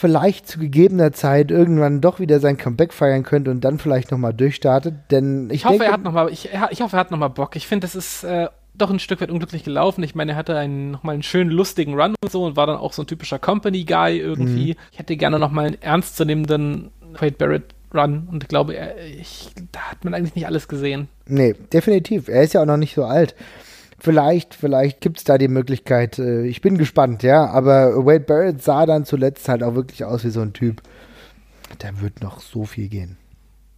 vielleicht 0.00 0.48
zu 0.48 0.58
gegebener 0.58 1.12
Zeit 1.12 1.50
irgendwann 1.50 2.00
doch 2.00 2.20
wieder 2.20 2.40
sein 2.40 2.56
Comeback 2.56 2.92
feiern 2.92 3.22
könnte 3.22 3.50
und 3.50 3.62
dann 3.62 3.78
vielleicht 3.78 4.10
nochmal 4.10 4.32
durchstartet. 4.32 4.94
Denn 5.10 5.48
ich, 5.50 5.56
ich 5.56 5.64
hoffe, 5.64 5.78
denke, 5.78 5.86
er 5.86 5.92
hat 5.92 6.02
noch 6.02 6.12
mal, 6.12 6.30
ich, 6.30 6.48
ich 6.70 6.80
hoffe, 6.80 6.96
er 6.96 7.00
hat 7.00 7.10
nochmal 7.10 7.30
Bock. 7.30 7.54
Ich 7.56 7.66
finde, 7.66 7.86
das 7.86 7.94
ist 7.94 8.24
äh, 8.24 8.48
doch 8.74 8.90
ein 8.90 8.98
Stück 8.98 9.20
weit 9.20 9.30
unglücklich 9.30 9.62
gelaufen. 9.62 10.02
Ich 10.02 10.14
meine, 10.14 10.32
er 10.32 10.36
hatte 10.36 10.56
einen, 10.56 10.90
nochmal 10.90 11.14
einen 11.14 11.22
schönen, 11.22 11.50
lustigen 11.50 11.94
Run 11.94 12.14
und 12.22 12.32
so 12.32 12.44
und 12.44 12.56
war 12.56 12.66
dann 12.66 12.76
auch 12.76 12.92
so 12.92 13.02
ein 13.02 13.06
typischer 13.06 13.38
Company-Guy 13.38 14.18
irgendwie. 14.18 14.72
Mhm. 14.72 14.76
Ich 14.92 14.98
hätte 14.98 15.16
gerne 15.16 15.38
nochmal 15.38 15.66
einen 15.66 15.82
ernstzunehmenden 15.82 16.90
Wade 17.18 17.36
Barrett 17.36 17.74
Run 17.92 18.28
und 18.30 18.44
ich 18.44 18.48
glaube, 18.48 18.74
er, 18.74 19.04
ich, 19.04 19.50
da 19.72 19.80
hat 19.80 20.04
man 20.04 20.14
eigentlich 20.14 20.34
nicht 20.34 20.46
alles 20.46 20.68
gesehen. 20.68 21.08
Nee, 21.26 21.54
definitiv. 21.72 22.28
Er 22.28 22.42
ist 22.42 22.54
ja 22.54 22.62
auch 22.62 22.66
noch 22.66 22.76
nicht 22.76 22.94
so 22.94 23.04
alt 23.04 23.34
vielleicht, 24.00 24.54
vielleicht 24.54 25.00
gibt 25.00 25.18
es 25.18 25.24
da 25.24 25.38
die 25.38 25.48
Möglichkeit. 25.48 26.18
Äh, 26.18 26.46
ich 26.46 26.60
bin 26.60 26.78
gespannt, 26.78 27.22
ja. 27.22 27.46
Aber 27.46 28.04
Wade 28.04 28.20
Barrett 28.20 28.62
sah 28.62 28.86
dann 28.86 29.04
zuletzt 29.04 29.48
halt 29.48 29.62
auch 29.62 29.74
wirklich 29.74 30.04
aus 30.04 30.24
wie 30.24 30.30
so 30.30 30.40
ein 30.40 30.52
Typ. 30.52 30.82
Da 31.78 32.00
wird 32.00 32.20
noch 32.20 32.40
so 32.40 32.64
viel 32.64 32.88
gehen. 32.88 33.16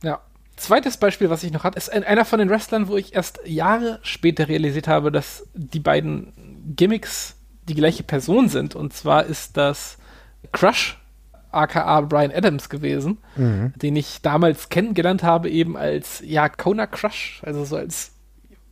Ja. 0.03 0.21
Zweites 0.57 0.97
Beispiel, 0.97 1.31
was 1.31 1.43
ich 1.43 1.53
noch 1.53 1.65
hatte, 1.65 1.79
ist 1.79 1.91
einer 1.91 2.25
von 2.25 2.39
den 2.39 2.51
Wrestlern, 2.51 2.87
wo 2.89 2.97
ich 2.97 3.15
erst 3.15 3.41
Jahre 3.45 3.99
später 4.03 4.49
realisiert 4.49 4.87
habe, 4.87 5.11
dass 5.11 5.47
die 5.55 5.81
beiden 5.81 6.33
Gimmicks 6.77 7.37
die 7.69 7.75
gleiche 7.75 8.03
Person 8.03 8.49
sind. 8.49 8.77
Und 8.77 8.93
zwar 8.93 9.25
ist 9.25 9.57
das 9.57 9.99
Crush, 10.53 11.01
aka 11.51 12.01
Brian 12.03 12.33
Adams 12.33 12.69
gewesen, 12.69 13.19
mhm. 13.37 13.73
den 13.77 13.97
ich 13.97 14.21
damals 14.23 14.69
kennengelernt 14.69 15.23
habe, 15.23 15.51
eben 15.51 15.77
als, 15.77 16.23
ja, 16.25 16.49
Kona 16.49 16.87
Crush, 16.87 17.43
also 17.45 17.65
so 17.65 17.77
als 17.77 18.12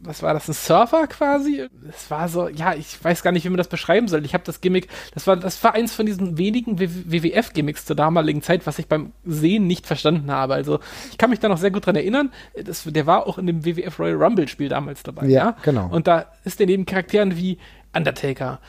was 0.00 0.22
war 0.22 0.32
das, 0.34 0.48
ein 0.48 0.54
Surfer 0.54 1.06
quasi? 1.06 1.68
Es 1.88 2.10
war 2.10 2.28
so, 2.28 2.48
ja, 2.48 2.74
ich 2.74 3.02
weiß 3.02 3.22
gar 3.22 3.32
nicht, 3.32 3.44
wie 3.44 3.50
man 3.50 3.58
das 3.58 3.68
beschreiben 3.68 4.08
soll. 4.08 4.24
Ich 4.24 4.34
habe 4.34 4.44
das 4.44 4.60
Gimmick, 4.60 4.88
das 5.14 5.26
war, 5.26 5.36
das 5.36 5.62
war 5.62 5.74
eins 5.74 5.94
von 5.94 6.06
diesen 6.06 6.38
wenigen 6.38 6.78
WWF-Gimmicks 6.78 7.84
zur 7.84 7.96
damaligen 7.96 8.42
Zeit, 8.42 8.66
was 8.66 8.78
ich 8.78 8.86
beim 8.88 9.12
Sehen 9.24 9.66
nicht 9.66 9.86
verstanden 9.86 10.30
habe. 10.30 10.54
Also 10.54 10.80
ich 11.10 11.18
kann 11.18 11.30
mich 11.30 11.40
da 11.40 11.48
noch 11.48 11.58
sehr 11.58 11.70
gut 11.70 11.86
dran 11.86 11.96
erinnern. 11.96 12.30
Das, 12.64 12.84
der 12.84 13.06
war 13.06 13.26
auch 13.26 13.38
in 13.38 13.46
dem 13.46 13.64
WWF 13.64 13.98
Royal 13.98 14.22
Rumble-Spiel 14.22 14.68
damals 14.68 15.02
dabei. 15.02 15.26
Ja, 15.26 15.40
ja, 15.40 15.56
genau. 15.62 15.88
Und 15.90 16.06
da 16.06 16.26
ist 16.44 16.60
er 16.60 16.66
neben 16.66 16.86
Charakteren 16.86 17.36
wie 17.36 17.58
Undertaker, 17.94 18.60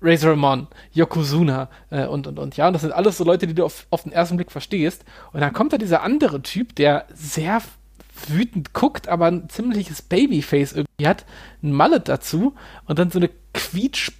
Razor 0.00 0.32
Ramon, 0.32 0.68
Yokozuna 0.92 1.68
äh, 1.90 2.06
und, 2.06 2.26
und, 2.26 2.38
und. 2.38 2.56
Ja, 2.56 2.68
und 2.68 2.74
das 2.74 2.82
sind 2.82 2.92
alles 2.92 3.18
so 3.18 3.24
Leute, 3.24 3.46
die 3.46 3.54
du 3.54 3.64
auf, 3.64 3.86
auf 3.90 4.04
den 4.04 4.12
ersten 4.12 4.36
Blick 4.36 4.52
verstehst. 4.52 5.04
Und 5.32 5.40
dann 5.40 5.52
kommt 5.52 5.72
da 5.72 5.78
dieser 5.78 6.02
andere 6.02 6.40
Typ, 6.42 6.76
der 6.76 7.06
sehr 7.12 7.60
wütend 8.26 8.74
guckt, 8.74 9.08
aber 9.08 9.26
ein 9.26 9.48
ziemliches 9.48 10.02
Babyface 10.02 10.72
irgendwie 10.72 11.06
hat, 11.06 11.24
ein 11.62 11.72
Mallet 11.72 12.08
dazu 12.08 12.54
und 12.86 12.98
dann 12.98 13.10
so 13.10 13.18
eine 13.18 13.30
quietsch 13.54 14.10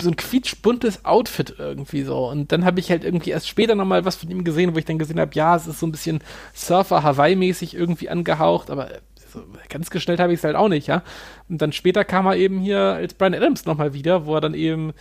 so 0.00 0.10
ein 0.10 0.16
quietschbuntes 0.16 1.04
Outfit 1.04 1.56
irgendwie 1.58 2.02
so. 2.02 2.28
Und 2.28 2.52
dann 2.52 2.64
habe 2.64 2.78
ich 2.78 2.90
halt 2.90 3.04
irgendwie 3.04 3.30
erst 3.30 3.48
später 3.48 3.74
nochmal 3.74 4.04
was 4.04 4.16
von 4.16 4.30
ihm 4.30 4.44
gesehen, 4.44 4.74
wo 4.74 4.78
ich 4.78 4.84
dann 4.84 4.98
gesehen 4.98 5.18
habe, 5.18 5.34
ja, 5.34 5.56
es 5.56 5.66
ist 5.66 5.80
so 5.80 5.86
ein 5.86 5.92
bisschen 5.92 6.20
Surfer-Hawaii-mäßig 6.54 7.74
irgendwie 7.74 8.08
angehaucht, 8.08 8.70
aber 8.70 8.88
so 9.32 9.42
ganz 9.68 9.90
gestellt 9.90 10.20
habe 10.20 10.32
ich 10.32 10.38
es 10.38 10.44
halt 10.44 10.56
auch 10.56 10.68
nicht, 10.68 10.86
ja. 10.86 11.02
Und 11.48 11.60
dann 11.60 11.72
später 11.72 12.04
kam 12.04 12.26
er 12.26 12.36
eben 12.36 12.60
hier 12.60 12.78
als 12.78 13.14
Brian 13.14 13.34
Adams 13.34 13.66
nochmal 13.66 13.92
wieder, 13.92 14.24
wo 14.24 14.34
er 14.34 14.40
dann 14.40 14.54
eben 14.54 14.92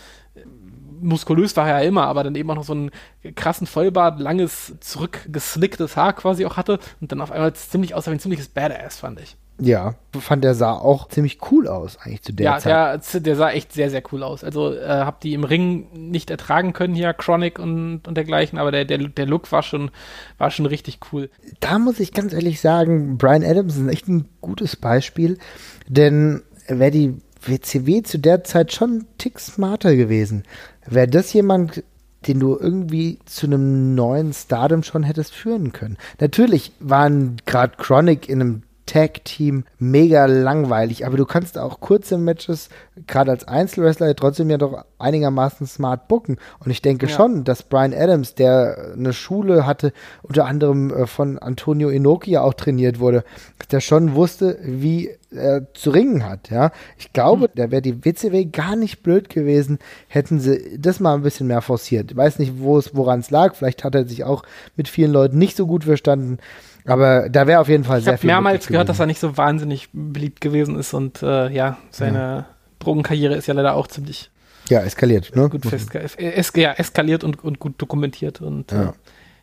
muskulös 1.02 1.56
war 1.58 1.68
er 1.68 1.82
ja 1.82 1.88
immer, 1.88 2.06
aber 2.06 2.24
dann 2.24 2.36
eben 2.36 2.50
auch 2.52 2.56
noch 2.56 2.64
so 2.64 2.74
einen 2.74 2.92
krassen 3.36 3.68
Vollbart, 3.68 4.20
langes, 4.20 4.76
zurückgeslicktes 4.80 5.96
Haar 5.96 6.14
quasi 6.14 6.46
auch 6.46 6.58
hatte 6.58 6.80
und 7.02 7.12
dann 7.12 7.22
auf 7.22 7.32
einmal 7.32 7.54
ziemlich 7.54 7.96
aussah 7.96 8.12
wie 8.12 8.16
ein 8.16 8.20
ziemliches 8.20 8.50
Badass, 8.50 8.98
fand 8.98 9.20
ich. 9.20 9.36
Ja, 9.60 9.96
fand 10.20 10.44
der 10.44 10.54
sah 10.54 10.74
auch 10.74 11.08
ziemlich 11.08 11.40
cool 11.52 11.68
aus, 11.68 11.98
eigentlich 11.98 12.22
zu 12.22 12.32
der 12.32 12.46
ja, 12.46 12.58
Zeit. 12.60 12.72
Ja, 13.14 13.20
der, 13.20 13.36
sah 13.36 13.50
echt 13.50 13.74
sehr, 13.74 13.90
sehr 13.90 14.04
cool 14.12 14.22
aus. 14.22 14.44
Also 14.44 14.72
äh, 14.72 14.88
hab 14.88 15.20
die 15.22 15.34
im 15.34 15.44
Ring 15.44 15.88
nicht 15.94 16.30
ertragen 16.30 16.74
können 16.74 16.94
hier, 16.94 17.12
Chronic 17.14 17.58
und, 17.58 18.08
und 18.08 18.16
dergleichen, 18.16 18.60
aber 18.60 18.72
der, 18.72 18.86
der, 18.86 19.00
der 19.00 19.26
Look 19.26 19.52
war 19.52 19.64
schon, 19.64 19.90
war 20.38 20.52
schon 20.52 20.68
richtig 20.68 21.00
cool. 21.12 21.32
Da 21.60 21.80
muss 21.80 22.00
ich 22.00 22.14
ganz 22.14 22.34
ehrlich 22.34 22.62
sagen, 22.62 23.18
Brian 23.18 23.44
Adams 23.44 23.78
ist 23.78 23.88
echt 23.88 24.08
ein 24.08 24.26
gutes 24.42 24.76
Beispiel, 24.76 25.40
denn 25.88 26.44
wer 26.68 26.92
die 26.92 27.16
WCW 27.42 28.04
zu 28.04 28.20
der 28.20 28.44
Zeit 28.44 28.74
schon 28.74 28.98
ein 28.98 29.08
Tick 29.18 29.40
smarter 29.40 29.96
gewesen. 29.96 30.44
Wäre 30.88 31.08
das 31.08 31.34
jemand, 31.34 31.84
den 32.28 32.40
du 32.40 32.58
irgendwie 32.58 33.20
zu 33.26 33.46
einem 33.46 33.96
neuen 33.96 34.34
Stardom 34.34 34.84
schon 34.84 35.04
hättest 35.04 35.34
führen 35.34 35.72
können. 35.72 35.98
Natürlich 36.20 36.72
waren 36.80 37.38
gerade 37.46 37.78
Chronic 37.78 38.28
in 38.28 38.42
einem 38.42 38.64
Tag-Team 38.88 39.66
mega 39.78 40.26
langweilig, 40.26 41.06
aber 41.06 41.18
du 41.18 41.26
kannst 41.26 41.60
auch 41.60 41.80
kurze 41.80 42.18
Matches, 42.18 42.70
gerade 43.06 43.30
als 43.32 43.48
Einzelwrestler, 43.48 44.16
trotzdem 44.16 44.50
ja 44.50 44.58
doch 44.58 44.84
einigermaßen 44.98 45.68
smart 45.68 46.08
booken. 46.08 46.38
Und 46.60 46.72
ich 46.72 46.82
denke 46.82 47.06
ja. 47.06 47.14
schon, 47.14 47.44
dass 47.44 47.62
Brian 47.62 47.94
Adams, 47.94 48.34
der 48.34 48.94
eine 48.94 49.14
Schule 49.14 49.68
hatte, 49.68 49.94
unter 50.24 50.46
anderem 50.46 50.92
äh, 50.92 51.06
von 51.06 51.38
Antonio 51.38 51.90
Inoki 51.90 52.32
ja 52.32 52.42
auch 52.42 52.56
trainiert 52.56 53.00
wurde, 53.00 53.24
der 53.72 53.82
schon 53.82 54.16
wusste, 54.16 54.58
wie 54.64 55.12
er 55.30 55.74
zu 55.74 55.90
ringen 55.90 56.26
hat, 56.26 56.50
ja. 56.50 56.72
Ich 56.98 57.12
glaube, 57.12 57.46
hm. 57.46 57.52
da 57.56 57.72
wäre 57.72 57.82
die 57.82 58.06
WCW 58.06 58.46
gar 58.46 58.76
nicht 58.76 59.04
blöd 59.04 59.30
gewesen, 59.30 59.78
hätten 60.08 60.40
sie 60.40 60.80
das 60.80 61.00
mal 61.00 61.14
ein 61.16 61.24
bisschen 61.24 61.48
mehr 61.48 61.62
forciert. 61.62 62.12
Ich 62.12 62.18
weiß 62.18 62.40
nicht, 62.40 62.60
wo 62.60 62.78
es, 62.78 62.96
woran 62.96 63.20
es 63.20 63.30
lag. 63.30 63.56
Vielleicht 63.56 63.84
hat 63.84 63.94
er 63.94 64.08
sich 64.08 64.24
auch 64.24 64.44
mit 64.76 64.88
vielen 64.88 65.12
Leuten 65.12 65.38
nicht 65.38 65.58
so 65.58 65.68
gut 65.68 65.84
verstanden. 65.84 66.40
Aber 66.88 67.30
da 67.30 67.48
wäre 67.48 67.60
auf 67.60 67.68
jeden 67.68 67.84
Fall 67.84 68.00
ich 68.00 68.06
sehr 68.06 68.18
viel. 68.18 68.30
Ich 68.30 68.34
habe 68.34 68.44
mehrmals 68.44 68.68
gehört, 68.68 68.90
dass 68.90 69.00
er 69.00 69.06
nicht 69.06 69.20
so 69.20 69.38
wahnsinnig 69.38 69.90
beliebt 69.92 70.42
gewesen 70.42 70.80
ist 70.80 70.94
und 70.94 71.22
äh, 71.22 71.50
ja, 71.50 71.78
seine 71.92 72.18
ja. 72.18 72.46
Drogenkarriere 72.80 73.36
ist 73.36 73.48
ja 73.48 73.54
leider 73.54 73.76
auch 73.76 73.88
ziemlich 73.88 74.32
ja, 74.70 74.82
eskaliert, 74.82 75.36
ne? 75.36 75.50
Gut 75.50 75.66
fest, 75.66 75.94
es, 75.96 76.52
ja, 76.56 76.74
eskaliert 76.74 77.24
und, 77.24 77.44
und 77.44 77.60
gut 77.60 77.76
dokumentiert 77.78 78.42
und 78.42 78.72
ja, 78.72 78.90
äh, 78.90 78.94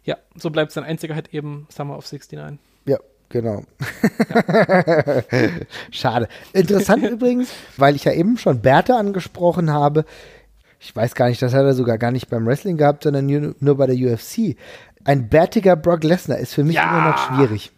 ja 0.05 0.17
so 0.37 0.51
bleibt 0.51 0.73
sein 0.73 0.85
einziger 0.85 1.15
halt 1.15 1.33
eben 1.33 1.67
Summer 1.71 1.97
of 1.97 2.11
69. 2.11 2.59
Ja, 2.87 2.99
genau. 3.29 3.63
Ja. 4.35 5.23
Schade. 5.91 6.29
Interessant 6.53 7.05
übrigens, 7.11 7.51
weil 7.77 7.95
ich 7.95 8.05
ja 8.05 8.13
eben 8.13 8.39
schon 8.39 8.61
Bertha 8.61 8.99
angesprochen 8.99 9.71
habe. 9.71 10.05
Ich 10.79 10.95
weiß 10.95 11.15
gar 11.15 11.29
nicht, 11.29 11.41
das 11.41 11.55
hat 11.55 11.65
er 11.65 11.73
sogar 11.73 11.97
gar 11.97 12.11
nicht 12.11 12.29
beim 12.29 12.47
Wrestling 12.47 12.77
gehabt, 12.77 13.05
sondern 13.05 13.25
nur, 13.27 13.55
nur 13.59 13.77
bei 13.79 13.87
der 13.87 13.97
UFC. 13.97 14.57
Ein 15.05 15.29
bärtiger 15.29 15.77
Brock 15.77 16.03
Lesnar 16.03 16.39
ist 16.39 16.55
für 16.55 16.65
mich 16.65 16.77
ja. 16.77 16.85
immer 16.85 17.11
noch 17.11 17.19
schwierig. 17.19 17.73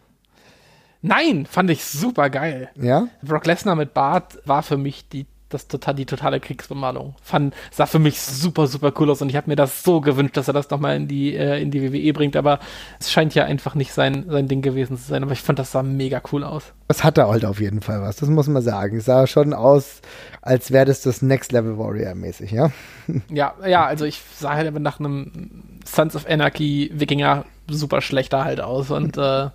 Nein, 1.01 1.45
fand 1.45 1.69
ich 1.69 1.85
super 1.85 2.29
geil. 2.29 2.69
Ja? 2.75 3.07
Brock 3.21 3.45
Lesnar 3.45 3.75
mit 3.75 3.93
Bart 3.93 4.39
war 4.45 4.63
für 4.63 4.77
mich 4.77 5.09
die 5.09 5.25
das 5.49 5.67
total 5.67 5.95
die 5.95 6.05
totale 6.05 6.39
Kriegsbemalung. 6.39 7.15
Fand, 7.21 7.55
sah 7.71 7.85
für 7.85 7.99
mich 7.99 8.21
super, 8.21 8.67
super 8.67 8.91
cool 8.99 9.09
aus 9.09 9.21
und 9.21 9.29
ich 9.29 9.35
habe 9.35 9.49
mir 9.49 9.55
das 9.55 9.83
so 9.83 10.01
gewünscht, 10.01 10.35
dass 10.35 10.47
er 10.47 10.53
das 10.53 10.69
nochmal 10.69 10.95
in 10.95 11.07
die, 11.07 11.35
äh, 11.35 11.61
in 11.61 11.71
die 11.71 11.81
WWE 11.81 12.13
bringt, 12.13 12.35
aber 12.35 12.59
es 12.99 13.11
scheint 13.11 13.33
ja 13.35 13.45
einfach 13.45 13.75
nicht 13.75 13.93
sein, 13.93 14.25
sein 14.29 14.47
Ding 14.47 14.61
gewesen 14.61 14.97
zu 14.97 15.03
sein, 15.03 15.23
aber 15.23 15.31
ich 15.31 15.41
fand, 15.41 15.59
das 15.59 15.71
sah 15.71 15.83
mega 15.83 16.21
cool 16.31 16.43
aus. 16.43 16.73
Das 16.87 17.03
hatte 17.03 17.27
halt 17.27 17.45
auf 17.45 17.59
jeden 17.59 17.81
Fall 17.81 18.01
was, 18.01 18.17
das 18.17 18.29
muss 18.29 18.47
man 18.47 18.61
sagen. 18.61 18.97
Es 18.97 19.05
sah 19.05 19.27
schon 19.27 19.53
aus, 19.53 20.01
als 20.41 20.71
wäre 20.71 20.85
das 20.85 21.01
das 21.01 21.21
Next 21.21 21.51
Level 21.51 21.77
Warrior 21.77 22.15
mäßig, 22.15 22.51
ja? 22.51 22.71
Ja, 23.29 23.55
ja, 23.65 23.85
also 23.85 24.05
ich 24.05 24.21
sah 24.35 24.53
halt 24.53 24.67
aber 24.67 24.79
nach 24.79 24.99
einem 24.99 25.79
Sons 25.85 26.15
of 26.15 26.27
Anarchy 26.27 26.91
Wikinger 26.93 27.45
super 27.69 28.01
schlechter 28.01 28.43
halt 28.43 28.59
aus 28.61 28.91
und 28.91 29.17
äh, 29.17 29.49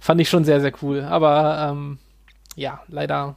fand 0.00 0.20
ich 0.20 0.28
schon 0.28 0.44
sehr, 0.44 0.60
sehr 0.60 0.72
cool, 0.82 1.02
aber 1.02 1.70
ähm, 1.70 1.98
ja, 2.54 2.82
leider 2.88 3.36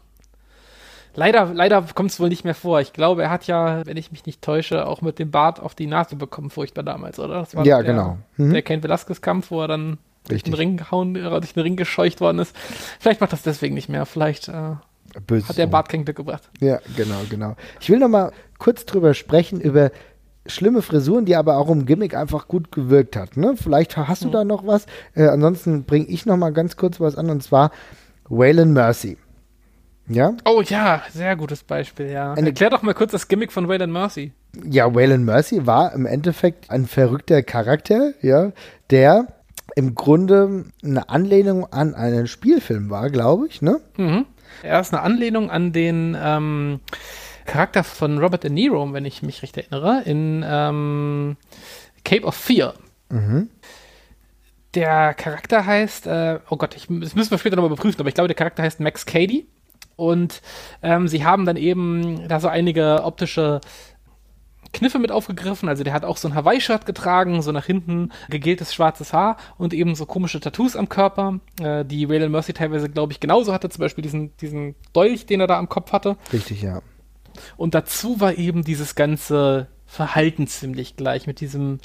Leider, 1.13 1.53
leider 1.53 1.85
kommt 1.93 2.11
es 2.11 2.19
wohl 2.19 2.29
nicht 2.29 2.45
mehr 2.45 2.55
vor. 2.55 2.79
Ich 2.79 2.93
glaube, 2.93 3.23
er 3.23 3.29
hat 3.29 3.47
ja, 3.47 3.85
wenn 3.85 3.97
ich 3.97 4.11
mich 4.11 4.25
nicht 4.25 4.41
täusche, 4.41 4.87
auch 4.87 5.01
mit 5.01 5.19
dem 5.19 5.31
Bart 5.31 5.59
auf 5.59 5.75
die 5.75 5.87
Nase 5.87 6.15
bekommen, 6.15 6.49
furchtbar 6.49 6.83
damals, 6.83 7.19
oder? 7.19 7.45
ja, 7.53 7.63
der, 7.63 7.83
genau. 7.83 8.17
Mhm. 8.37 8.53
Der 8.53 8.61
Ken 8.61 8.81
Velasquez-Kampf, 8.81 9.51
wo 9.51 9.61
er 9.61 9.67
dann 9.67 9.97
durch 10.27 10.43
den 10.43 10.53
Ring 10.53 10.77
gehauen, 10.77 11.15
äh, 11.15 11.29
durch 11.29 11.53
den 11.53 11.63
Ring 11.63 11.75
gescheucht 11.75 12.21
worden 12.21 12.39
ist. 12.39 12.55
Vielleicht 12.99 13.21
macht 13.21 13.33
das 13.33 13.41
deswegen 13.41 13.75
nicht 13.75 13.89
mehr. 13.89 14.05
Vielleicht 14.05 14.47
äh, 14.47 14.51
hat 14.53 15.57
der 15.57 15.67
Bart 15.67 15.89
kein 15.89 16.05
Glück 16.05 16.17
gebracht. 16.17 16.49
Ja, 16.59 16.79
genau, 16.95 17.21
genau. 17.29 17.55
Ich 17.79 17.89
will 17.89 17.99
noch 17.99 18.07
mal 18.07 18.31
kurz 18.57 18.85
drüber 18.85 19.13
sprechen, 19.13 19.59
über 19.59 19.91
schlimme 20.45 20.81
Frisuren, 20.81 21.25
die 21.25 21.35
aber 21.35 21.57
auch 21.57 21.69
im 21.69 21.85
Gimmick 21.85 22.15
einfach 22.15 22.47
gut 22.47 22.71
gewirkt 22.71 23.15
hat. 23.15 23.37
Ne? 23.37 23.55
Vielleicht 23.55 23.97
hast 23.97 24.23
du 24.23 24.27
mhm. 24.27 24.31
da 24.31 24.43
noch 24.43 24.65
was. 24.65 24.85
Äh, 25.13 25.27
ansonsten 25.27 25.83
bringe 25.83 26.05
ich 26.07 26.25
noch 26.25 26.37
mal 26.37 26.51
ganz 26.51 26.77
kurz 26.77 26.99
was 26.99 27.15
an 27.15 27.29
und 27.29 27.43
zwar 27.43 27.71
Waylon 28.29 28.73
Mercy. 28.73 29.17
Ja? 30.13 30.35
Oh 30.45 30.61
ja, 30.61 31.03
sehr 31.11 31.35
gutes 31.35 31.63
Beispiel, 31.63 32.11
ja. 32.11 32.33
Eine, 32.33 32.47
Erklär 32.47 32.69
doch 32.69 32.81
mal 32.81 32.93
kurz 32.93 33.11
das 33.11 33.27
Gimmick 33.27 33.51
von 33.51 33.67
Waylon 33.67 33.91
Mercy. 33.91 34.31
Ja, 34.69 34.93
Waylon 34.93 35.23
Mercy 35.23 35.65
war 35.65 35.93
im 35.93 36.05
Endeffekt 36.05 36.69
ein 36.69 36.85
verrückter 36.85 37.41
Charakter, 37.43 38.13
ja, 38.21 38.51
der 38.89 39.27
im 39.75 39.95
Grunde 39.95 40.65
eine 40.83 41.09
Anlehnung 41.09 41.65
an 41.71 41.95
einen 41.95 42.27
Spielfilm 42.27 42.89
war, 42.89 43.09
glaube 43.09 43.47
ich, 43.47 43.61
ne? 43.61 43.79
Mhm. 43.97 44.25
Er 44.63 44.79
ist 44.81 44.93
eine 44.93 45.01
Anlehnung 45.01 45.49
an 45.49 45.71
den 45.71 46.17
ähm, 46.21 46.81
Charakter 47.45 47.83
von 47.83 48.17
Robert 48.17 48.43
De 48.43 48.51
Niro, 48.51 48.91
wenn 48.93 49.05
ich 49.05 49.21
mich 49.21 49.41
recht 49.43 49.57
erinnere, 49.57 50.03
in 50.05 50.43
ähm, 50.45 51.37
Cape 52.03 52.23
of 52.23 52.35
Fear. 52.35 52.73
Mhm. 53.09 53.49
Der 54.73 55.13
Charakter 55.13 55.65
heißt, 55.65 56.07
äh, 56.07 56.39
oh 56.49 56.57
Gott, 56.57 56.75
ich, 56.75 56.87
das 56.87 57.15
müssen 57.15 57.31
wir 57.31 57.37
später 57.37 57.55
nochmal 57.55 57.71
überprüfen, 57.71 57.99
aber 57.99 58.09
ich 58.09 58.15
glaube, 58.15 58.29
der 58.29 58.35
Charakter 58.35 58.63
heißt 58.63 58.79
Max 58.79 59.05
Cady. 59.05 59.47
Und 60.01 60.41
ähm, 60.81 61.07
sie 61.07 61.23
haben 61.23 61.45
dann 61.45 61.57
eben 61.57 62.27
da 62.27 62.39
so 62.39 62.47
einige 62.47 63.03
optische 63.03 63.61
Kniffe 64.73 64.97
mit 64.97 65.11
aufgegriffen. 65.11 65.69
Also 65.69 65.83
der 65.83 65.93
hat 65.93 66.05
auch 66.05 66.17
so 66.17 66.27
ein 66.27 66.33
Hawaii-Shirt 66.33 66.87
getragen, 66.87 67.43
so 67.43 67.51
nach 67.51 67.65
hinten 67.65 68.11
gegeltes 68.27 68.73
schwarzes 68.73 69.13
Haar 69.13 69.37
und 69.59 69.75
eben 69.75 69.93
so 69.93 70.07
komische 70.07 70.39
Tattoos 70.39 70.75
am 70.75 70.89
Körper, 70.89 71.39
äh, 71.61 71.85
die 71.85 72.09
Waylon 72.09 72.31
Mercy 72.31 72.51
teilweise, 72.51 72.89
glaube 72.89 73.13
ich, 73.13 73.19
genauso 73.19 73.53
hatte. 73.53 73.69
Zum 73.69 73.81
Beispiel 73.81 74.01
diesen, 74.01 74.35
diesen 74.37 74.73
Dolch, 74.91 75.27
den 75.27 75.39
er 75.39 75.45
da 75.45 75.59
am 75.59 75.69
Kopf 75.69 75.91
hatte. 75.91 76.17
Richtig, 76.33 76.63
ja. 76.63 76.81
Und 77.55 77.75
dazu 77.75 78.19
war 78.19 78.33
eben 78.33 78.63
dieses 78.63 78.95
ganze 78.95 79.67
Verhalten 79.85 80.47
ziemlich 80.47 80.95
gleich 80.95 81.27
mit 81.27 81.41
diesem 81.41 81.77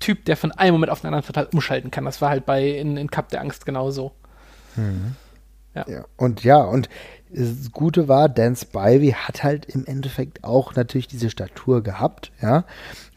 Typ, 0.00 0.24
der 0.24 0.36
von 0.36 0.50
einem 0.50 0.72
Moment 0.72 0.90
auf 0.90 1.02
den 1.02 1.06
anderen 1.08 1.24
total 1.24 1.46
umschalten 1.52 1.92
kann. 1.92 2.06
Das 2.06 2.20
war 2.20 2.30
halt 2.30 2.44
bei 2.44 2.70
in, 2.70 2.96
in 2.96 3.08
Cup 3.08 3.28
der 3.28 3.40
Angst 3.40 3.66
genauso. 3.66 4.10
Mhm. 4.74 5.14
Ja. 5.74 5.84
ja. 5.88 6.04
Und 6.16 6.42
ja, 6.44 6.58
und 6.58 6.88
das 7.32 7.70
Gute 7.70 8.08
war, 8.08 8.28
Dan 8.28 8.56
Spivey 8.56 9.12
hat 9.12 9.44
halt 9.44 9.66
im 9.66 9.86
Endeffekt 9.86 10.42
auch 10.42 10.74
natürlich 10.74 11.06
diese 11.06 11.30
Statur 11.30 11.80
gehabt, 11.82 12.32
ja. 12.42 12.64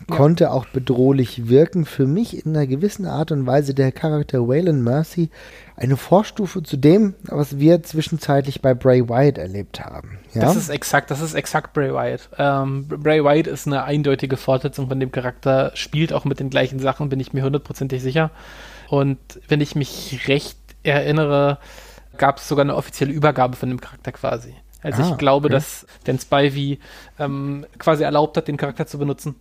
Konnte 0.07 0.45
ja. 0.45 0.51
auch 0.51 0.65
bedrohlich 0.67 1.47
wirken. 1.47 1.85
Für 1.85 2.05
mich 2.05 2.45
in 2.45 2.55
einer 2.55 2.67
gewissen 2.67 3.05
Art 3.05 3.31
und 3.31 3.47
Weise 3.47 3.73
der 3.73 3.91
Charakter 3.93 4.47
Waylon 4.47 4.83
Mercy 4.83 5.29
eine 5.77 5.95
Vorstufe 5.95 6.61
zu 6.61 6.77
dem, 6.77 7.15
was 7.23 7.57
wir 7.57 7.81
zwischenzeitlich 7.83 8.61
bei 8.61 8.73
Bray 8.73 9.07
Wyatt 9.07 9.37
erlebt 9.37 9.79
haben. 9.79 10.19
Ja? 10.33 10.41
Das 10.41 10.57
ist 10.57 10.69
exakt, 10.69 11.09
das 11.09 11.21
ist 11.21 11.33
exakt 11.33 11.73
Bray 11.73 11.93
Wyatt. 11.93 12.29
Ähm, 12.37 12.85
Bray 12.87 13.23
Wyatt 13.23 13.47
ist 13.47 13.65
eine 13.65 13.83
eindeutige 13.85 14.35
Fortsetzung 14.35 14.89
von 14.89 14.99
dem 14.99 15.11
Charakter, 15.11 15.71
spielt 15.73 16.11
auch 16.11 16.25
mit 16.25 16.39
den 16.39 16.49
gleichen 16.49 16.79
Sachen, 16.79 17.09
bin 17.09 17.21
ich 17.21 17.31
mir 17.31 17.43
hundertprozentig 17.43 18.03
sicher. 18.03 18.29
Und 18.89 19.17
wenn 19.47 19.61
ich 19.61 19.75
mich 19.75 20.27
recht 20.27 20.57
erinnere, 20.83 21.59
gab 22.17 22.37
es 22.37 22.47
sogar 22.47 22.63
eine 22.63 22.75
offizielle 22.75 23.11
Übergabe 23.11 23.55
von 23.55 23.69
dem 23.69 23.81
Charakter 23.81 24.11
quasi. 24.11 24.55
Also 24.81 25.01
ah, 25.01 25.09
ich 25.11 25.17
glaube, 25.17 25.47
okay. 25.47 25.55
dass 25.55 25.85
Dan 26.03 26.19
Spivey 26.19 26.79
ähm, 27.17 27.65
quasi 27.77 28.03
erlaubt 28.03 28.37
hat, 28.37 28.47
den 28.47 28.57
Charakter 28.57 28.85
zu 28.85 28.99
benutzen. 28.99 29.35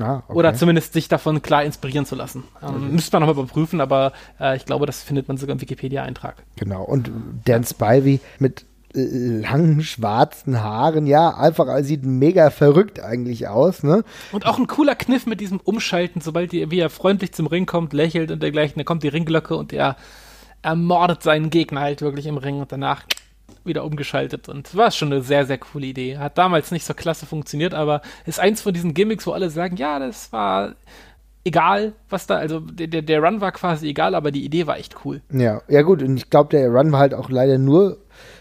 Ah, 0.00 0.22
okay. 0.28 0.38
Oder 0.38 0.54
zumindest 0.54 0.92
sich 0.92 1.08
davon 1.08 1.40
klar 1.40 1.64
inspirieren 1.64 2.04
zu 2.04 2.14
lassen. 2.14 2.44
Ähm, 2.62 2.68
okay. 2.68 2.78
Müsste 2.90 3.16
man 3.18 3.26
nochmal 3.26 3.42
überprüfen, 3.44 3.80
aber 3.80 4.12
äh, 4.38 4.56
ich 4.56 4.66
glaube, 4.66 4.86
das 4.86 5.02
findet 5.02 5.28
man 5.28 5.38
sogar 5.38 5.54
im 5.54 5.60
Wikipedia-Eintrag. 5.60 6.42
Genau. 6.56 6.82
Und 6.82 7.10
Dan 7.44 7.64
Spivey 7.64 8.20
mit 8.38 8.66
äh, 8.94 9.40
langen 9.40 9.82
schwarzen 9.82 10.62
Haaren, 10.62 11.06
ja, 11.06 11.36
einfach 11.36 11.66
sieht 11.82 12.04
mega 12.04 12.50
verrückt 12.50 13.00
eigentlich 13.00 13.48
aus, 13.48 13.82
ne? 13.82 14.04
Und 14.32 14.46
auch 14.46 14.58
ein 14.58 14.66
cooler 14.66 14.94
Kniff 14.94 15.26
mit 15.26 15.40
diesem 15.40 15.60
Umschalten, 15.60 16.20
sobald 16.20 16.52
die, 16.52 16.70
wie 16.70 16.80
er 16.80 16.90
freundlich 16.90 17.32
zum 17.32 17.46
Ring 17.46 17.66
kommt, 17.66 17.92
lächelt 17.92 18.30
und 18.30 18.42
dergleichen, 18.42 18.76
dann 18.76 18.84
kommt 18.84 19.02
die 19.02 19.08
Ringglocke 19.08 19.56
und 19.56 19.72
er 19.72 19.96
ermordet 20.68 21.22
seinen 21.22 21.48
Gegner 21.48 21.80
halt 21.80 22.02
wirklich 22.02 22.26
im 22.26 22.36
Ring 22.36 22.60
und 22.60 22.70
danach 22.70 23.04
wieder 23.64 23.84
umgeschaltet. 23.84 24.48
Und 24.48 24.76
war 24.76 24.90
schon 24.90 25.12
eine 25.12 25.22
sehr, 25.22 25.46
sehr 25.46 25.58
coole 25.58 25.86
Idee. 25.86 26.18
Hat 26.18 26.36
damals 26.36 26.70
nicht 26.70 26.84
so 26.84 26.92
klasse 26.92 27.24
funktioniert, 27.24 27.72
aber 27.72 28.02
ist 28.26 28.38
eins 28.38 28.60
von 28.60 28.74
diesen 28.74 28.92
Gimmicks, 28.92 29.26
wo 29.26 29.32
alle 29.32 29.48
sagen, 29.48 29.76
ja, 29.76 29.98
das 29.98 30.30
war 30.30 30.74
egal, 31.44 31.94
was 32.10 32.26
da, 32.26 32.36
also 32.36 32.60
der, 32.60 33.00
der 33.00 33.22
Run 33.22 33.40
war 33.40 33.52
quasi 33.52 33.88
egal, 33.88 34.14
aber 34.14 34.30
die 34.30 34.44
Idee 34.44 34.66
war 34.66 34.76
echt 34.76 34.96
cool. 35.04 35.22
Ja, 35.32 35.62
ja 35.68 35.80
gut, 35.80 36.02
und 36.02 36.18
ich 36.18 36.28
glaube, 36.28 36.50
der 36.50 36.68
Run 36.68 36.92
war 36.92 37.00
halt 37.00 37.14
auch 37.14 37.30
leider 37.30 37.56
nur 37.56 37.96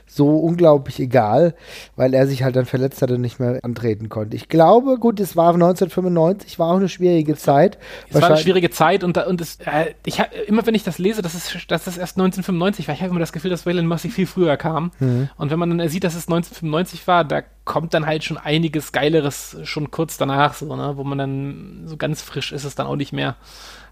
so 0.08 0.38
unglaublich 0.38 0.99
egal, 0.99 1.53
weil 1.95 2.14
er 2.14 2.28
sich 2.28 2.43
halt 2.43 2.55
dann 2.55 2.66
verletzt 2.66 3.01
hatte 3.01 3.16
und 3.16 3.22
nicht 3.22 3.39
mehr 3.39 3.60
antreten 3.64 4.10
konnte. 4.10 4.36
Ich 4.36 4.49
glaube, 4.49 4.97
gut, 4.97 5.20
es 5.20 5.36
war 5.36 5.53
1995, 5.53 6.58
war 6.58 6.72
auch 6.72 6.78
eine 6.78 6.89
schwierige 6.89 7.36
Zeit. 7.36 7.78
Es 8.10 8.22
war 8.22 8.30
eine 8.30 8.38
schwierige 8.38 8.70
Zeit 8.70 9.03
und, 9.03 9.18
und 9.18 9.41
es, 9.41 9.58
äh, 9.66 9.93
ich 10.05 10.20
hab, 10.20 10.30
immer 10.47 10.66
wenn 10.66 10.76
ich 10.76 10.84
das 10.84 10.97
lese, 10.97 11.22
dass 11.22 11.34
es, 11.34 11.68
dass 11.68 11.88
es 11.88 11.97
erst 11.97 12.18
1995 12.18 12.88
war, 12.88 12.95
ich 12.95 13.01
habe 13.01 13.12
immer 13.12 13.20
das 13.20 13.34
Gefühl, 13.34 13.51
dass 13.51 13.66
Waylon 13.66 13.86
Mercy 13.86 14.10
viel 14.10 14.26
früher 14.26 14.58
kam. 14.58 14.91
Mhm. 14.99 15.30
Und 15.38 15.51
wenn 15.51 15.60
man 15.60 15.78
dann 15.78 15.89
sieht, 15.89 16.03
dass 16.03 16.16
es 16.16 16.28
1995 16.28 17.05
war, 17.08 17.26
da 17.26 17.41
kommt 17.66 17.93
dann 17.93 18.05
halt 18.05 18.24
schon 18.24 18.38
einiges 18.38 18.93
Geileres 18.93 19.58
schon 19.64 19.91
kurz 19.91 20.18
danach, 20.18 20.53
so, 20.53 20.74
ne, 20.76 20.93
wo 20.95 21.03
man 21.03 21.18
dann 21.18 21.84
so 21.86 21.97
ganz 21.97 22.22
frisch 22.22 22.53
ist 22.53 22.64
es 22.64 22.76
dann 22.76 22.88
auch 22.88 22.95
nicht 22.95 23.12
mehr. 23.12 23.36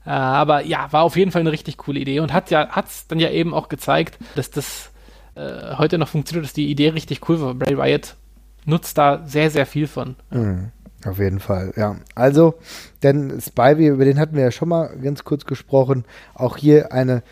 Äh, 0.06 0.12
aber 0.12 0.66
ja, 0.66 0.92
war 0.92 1.04
auf 1.04 1.18
jeden 1.18 1.32
Fall 1.32 1.42
eine 1.42 1.52
richtig 1.52 1.78
coole 1.78 2.00
Idee 2.00 2.22
und 2.22 2.32
hat 2.32 2.52
ja, 2.52 2.70
hat's 2.70 3.08
dann 3.08 3.20
ja 3.20 3.30
eben 3.30 3.54
auch 3.54 3.70
gezeigt, 3.70 4.18
dass 4.36 4.50
das 4.50 4.92
äh, 5.36 5.76
heute 5.78 5.98
noch 5.98 6.08
funktioniert, 6.08 6.46
ist 6.46 6.58
die 6.58 6.70
Idee 6.70 6.90
richtig 6.90 7.28
cool. 7.30 7.42
Weil 7.42 7.54
Bray 7.54 7.78
Wyatt 7.78 8.16
nutzt 8.66 8.98
da 8.98 9.24
sehr, 9.26 9.52
sehr 9.52 9.66
viel 9.66 9.88
von. 9.88 10.16
Mhm, 10.32 10.72
auf 11.06 11.20
jeden 11.20 11.40
Fall, 11.40 11.74
ja. 11.76 11.98
Also, 12.16 12.56
denn 13.04 13.40
Spivey, 13.40 13.88
über 13.88 14.06
den 14.06 14.20
hatten 14.20 14.36
wir 14.36 14.44
ja 14.44 14.52
schon 14.52 14.70
mal 14.70 14.96
ganz 14.98 15.24
kurz 15.24 15.46
gesprochen. 15.46 16.06
Auch 16.34 16.58
hier 16.58 16.92
eine 16.92 17.24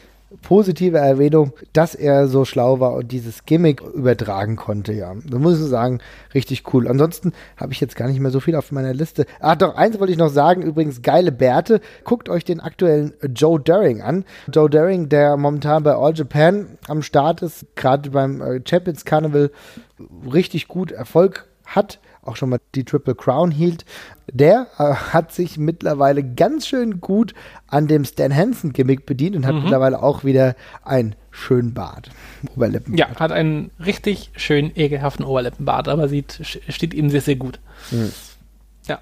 positive 0.41 0.97
Erwähnung, 0.97 1.53
dass 1.73 1.95
er 1.95 2.27
so 2.27 2.45
schlau 2.45 2.79
war 2.79 2.93
und 2.93 3.11
dieses 3.11 3.45
Gimmick 3.45 3.81
übertragen 3.81 4.55
konnte, 4.55 4.93
ja. 4.93 5.13
Da 5.25 5.37
muss 5.37 5.59
ich 5.59 5.67
sagen, 5.67 5.99
richtig 6.33 6.73
cool. 6.73 6.87
Ansonsten 6.87 7.33
habe 7.57 7.73
ich 7.73 7.79
jetzt 7.79 7.95
gar 7.95 8.07
nicht 8.07 8.19
mehr 8.19 8.31
so 8.31 8.39
viel 8.39 8.55
auf 8.55 8.71
meiner 8.71 8.93
Liste. 8.93 9.25
Ah, 9.39 9.55
doch, 9.55 9.75
eins 9.75 9.99
wollte 9.99 10.13
ich 10.13 10.19
noch 10.19 10.29
sagen, 10.29 10.61
übrigens 10.61 11.01
geile 11.01 11.31
Bärte. 11.31 11.81
Guckt 12.03 12.29
euch 12.29 12.43
den 12.43 12.59
aktuellen 12.59 13.13
Joe 13.33 13.59
Daring 13.59 14.01
an. 14.01 14.25
Joe 14.51 14.69
Daring, 14.69 15.09
der 15.09 15.37
momentan 15.37 15.83
bei 15.83 15.95
All 15.95 16.13
Japan 16.13 16.77
am 16.87 17.01
Start 17.01 17.41
ist, 17.41 17.65
gerade 17.75 18.09
beim 18.09 18.41
äh, 18.41 18.61
Champions 18.67 19.05
Carnival 19.05 19.51
richtig 20.31 20.67
gut 20.67 20.91
Erfolg 20.91 21.47
hat, 21.65 21.99
auch 22.25 22.35
schon 22.35 22.49
mal 22.49 22.59
die 22.75 22.83
Triple 22.83 23.15
Crown 23.15 23.51
hielt, 23.51 23.85
der 24.31 24.67
äh, 24.77 24.93
hat 24.93 25.31
sich 25.31 25.57
mittlerweile 25.57 26.23
ganz 26.23 26.67
schön 26.67 27.01
gut 27.01 27.33
an 27.67 27.87
dem 27.87 28.05
Stan 28.05 28.33
Hansen 28.33 28.73
Gimmick 28.73 29.05
bedient 29.05 29.35
und 29.35 29.45
hat 29.45 29.55
mhm. 29.55 29.63
mittlerweile 29.63 30.01
auch 30.01 30.23
wieder 30.23 30.55
einen 30.83 31.15
schönen 31.31 31.73
Bart. 31.73 32.09
Oberlippenbart. 32.55 32.99
Ja, 32.99 33.19
hat 33.19 33.31
einen 33.31 33.71
richtig 33.83 34.31
schön 34.35 34.71
ekelhaften 34.75 35.25
Oberlippenbart, 35.25 35.87
aber 35.87 36.07
sieht, 36.07 36.39
steht 36.69 36.93
ihm 36.93 37.09
sehr, 37.09 37.21
sehr 37.21 37.35
gut. 37.35 37.59
Mhm. 37.91 38.11
Ja. 38.87 38.99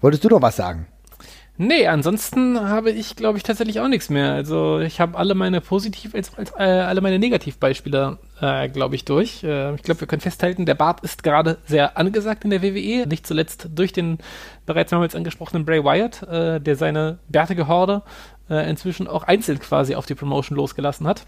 Wolltest 0.00 0.24
du 0.24 0.28
noch 0.28 0.42
was 0.42 0.56
sagen? 0.56 0.86
Nee, 1.58 1.86
ansonsten 1.86 2.60
habe 2.60 2.90
ich, 2.90 3.16
glaube 3.16 3.38
ich, 3.38 3.42
tatsächlich 3.42 3.80
auch 3.80 3.88
nichts 3.88 4.10
mehr. 4.10 4.32
Also 4.32 4.80
ich 4.80 5.00
habe 5.00 5.16
alle 5.16 5.34
meine 5.34 5.60
Positiv- 5.62 6.14
als, 6.14 6.36
als 6.36 6.50
äh, 6.58 6.62
alle 6.62 7.00
meine 7.00 7.18
Negativbeispiele, 7.18 8.18
äh, 8.42 8.68
glaube 8.68 8.94
ich, 8.94 9.06
durch. 9.06 9.42
Äh, 9.42 9.74
ich 9.74 9.82
glaube, 9.82 10.00
wir 10.00 10.06
können 10.06 10.20
festhalten, 10.20 10.66
der 10.66 10.74
Bart 10.74 11.00
ist 11.00 11.22
gerade 11.22 11.56
sehr 11.64 11.96
angesagt 11.96 12.44
in 12.44 12.50
der 12.50 12.62
WWE. 12.62 13.06
Nicht 13.06 13.26
zuletzt 13.26 13.70
durch 13.74 13.92
den 13.94 14.18
bereits 14.66 14.90
mehrmals 14.92 15.14
angesprochenen 15.14 15.64
Bray 15.64 15.82
Wyatt, 15.82 16.22
äh, 16.24 16.60
der 16.60 16.76
seine 16.76 17.18
bärtige 17.28 17.68
Horde 17.68 18.02
äh, 18.50 18.68
inzwischen 18.68 19.08
auch 19.08 19.22
einzeln 19.24 19.58
quasi 19.58 19.94
auf 19.94 20.04
die 20.04 20.14
Promotion 20.14 20.56
losgelassen 20.56 21.06
hat. 21.06 21.24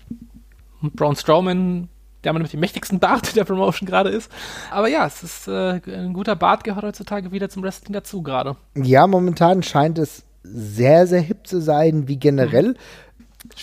Und 0.83 0.95
Braun 0.95 1.17
Strowman 1.17 1.89
der 2.25 2.33
man 2.33 2.43
mit 2.43 2.53
dem 2.53 2.61
mächtigsten 2.61 2.99
Bart 2.99 3.37
der 3.37 3.45
Promotion 3.45 3.87
gerade 3.87 4.11
ist. 4.11 4.31
Aber 4.71 4.89
ja, 4.89 5.07
es 5.07 5.23
ist 5.23 5.49
äh, 5.49 5.81
ein 5.87 6.13
guter 6.13 6.37
Bart 6.37 6.65
gehört 6.65 6.85
heutzutage 6.85 7.33
wieder 7.33 7.49
zum 7.49 7.63
Wrestling 7.63 7.93
dazu 7.93 8.23
gerade. 8.23 8.57
Ja, 8.75 9.07
momentan 9.07 9.63
scheint 9.63 9.99
es 9.99 10.25
sehr, 10.43 11.07
sehr 11.07 11.21
hip 11.21 11.47
zu 11.47 11.61
sein, 11.61 12.09
wie 12.09 12.17
generell. 12.17 12.71
Mhm. 12.71 12.77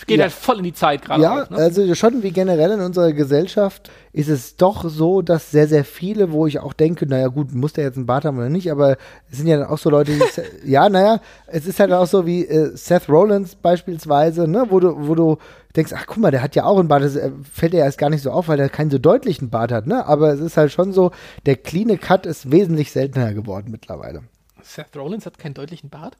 Geht 0.07 0.17
ja. 0.17 0.23
halt 0.23 0.33
voll 0.33 0.57
in 0.57 0.63
die 0.63 0.73
Zeit 0.73 1.03
gerade. 1.03 1.23
Ja, 1.23 1.43
auch, 1.43 1.49
ne? 1.49 1.57
also 1.57 1.95
schon 1.95 2.21
wie 2.23 2.31
generell 2.31 2.71
in 2.71 2.81
unserer 2.81 3.13
Gesellschaft 3.13 3.89
ist 4.11 4.29
es 4.29 4.55
doch 4.55 4.87
so, 4.89 5.21
dass 5.21 5.51
sehr, 5.51 5.67
sehr 5.67 5.83
viele, 5.83 6.31
wo 6.31 6.47
ich 6.47 6.59
auch 6.59 6.73
denke, 6.73 7.05
naja 7.05 7.27
gut, 7.27 7.53
muss 7.53 7.73
der 7.73 7.85
jetzt 7.85 7.97
einen 7.97 8.05
Bart 8.05 8.25
haben 8.25 8.37
oder 8.37 8.49
nicht, 8.49 8.71
aber 8.71 8.97
es 9.29 9.37
sind 9.37 9.47
ja 9.47 9.57
dann 9.57 9.67
auch 9.67 9.77
so 9.77 9.89
Leute, 9.89 10.11
die, 10.13 10.21
ja, 10.71 10.89
naja, 10.89 11.19
es 11.47 11.65
ist 11.65 11.79
halt 11.79 11.91
auch 11.91 12.07
so 12.07 12.25
wie 12.25 12.45
äh, 12.45 12.75
Seth 12.75 13.09
Rollins 13.09 13.55
beispielsweise, 13.55 14.47
ne, 14.47 14.65
wo 14.69 14.79
du, 14.79 15.07
wo 15.07 15.15
du 15.15 15.37
denkst, 15.75 15.93
ach 15.95 16.05
guck 16.07 16.17
mal, 16.17 16.31
der 16.31 16.41
hat 16.41 16.55
ja 16.55 16.65
auch 16.65 16.79
einen 16.79 16.87
Bart, 16.87 17.03
das 17.03 17.15
äh, 17.15 17.31
fällt 17.51 17.73
dir 17.73 17.79
erst 17.79 17.97
gar 17.97 18.09
nicht 18.09 18.21
so 18.21 18.31
auf, 18.31 18.47
weil 18.47 18.57
der 18.57 18.69
keinen 18.69 18.91
so 18.91 18.97
deutlichen 18.97 19.49
Bart 19.49 19.71
hat, 19.71 19.87
ne, 19.87 20.05
aber 20.05 20.33
es 20.33 20.39
ist 20.39 20.57
halt 20.57 20.71
schon 20.71 20.93
so, 20.93 21.11
der 21.45 21.57
clean 21.57 21.99
Cut 21.99 22.25
ist 22.25 22.51
wesentlich 22.51 22.91
seltener 22.91 23.33
geworden 23.33 23.67
mittlerweile. 23.71 24.23
Seth 24.61 24.95
Rollins 24.95 25.25
hat 25.25 25.37
keinen 25.37 25.53
deutlichen 25.53 25.89
Bart? 25.89 26.17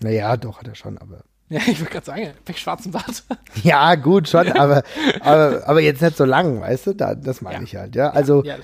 Naja, 0.00 0.36
doch, 0.36 0.58
hat 0.58 0.68
er 0.68 0.74
schon, 0.74 0.98
aber. 0.98 1.24
Ja, 1.50 1.60
ich 1.66 1.80
würde 1.80 1.90
gerade 1.90 2.04
sagen, 2.04 2.28
weg 2.44 2.58
schwarzen 2.58 2.92
Bart. 2.92 3.24
Ja, 3.62 3.94
gut, 3.94 4.28
schon, 4.28 4.52
aber, 4.52 4.82
aber, 5.20 5.66
aber 5.66 5.80
jetzt 5.80 6.02
nicht 6.02 6.16
so 6.16 6.26
lang, 6.26 6.60
weißt 6.60 6.88
du? 6.88 6.94
Da, 6.94 7.14
das 7.14 7.40
meine 7.40 7.56
ja. 7.56 7.62
ich 7.62 7.76
halt, 7.76 7.96
ja. 7.96 8.10
Also, 8.10 8.44
ja, 8.44 8.56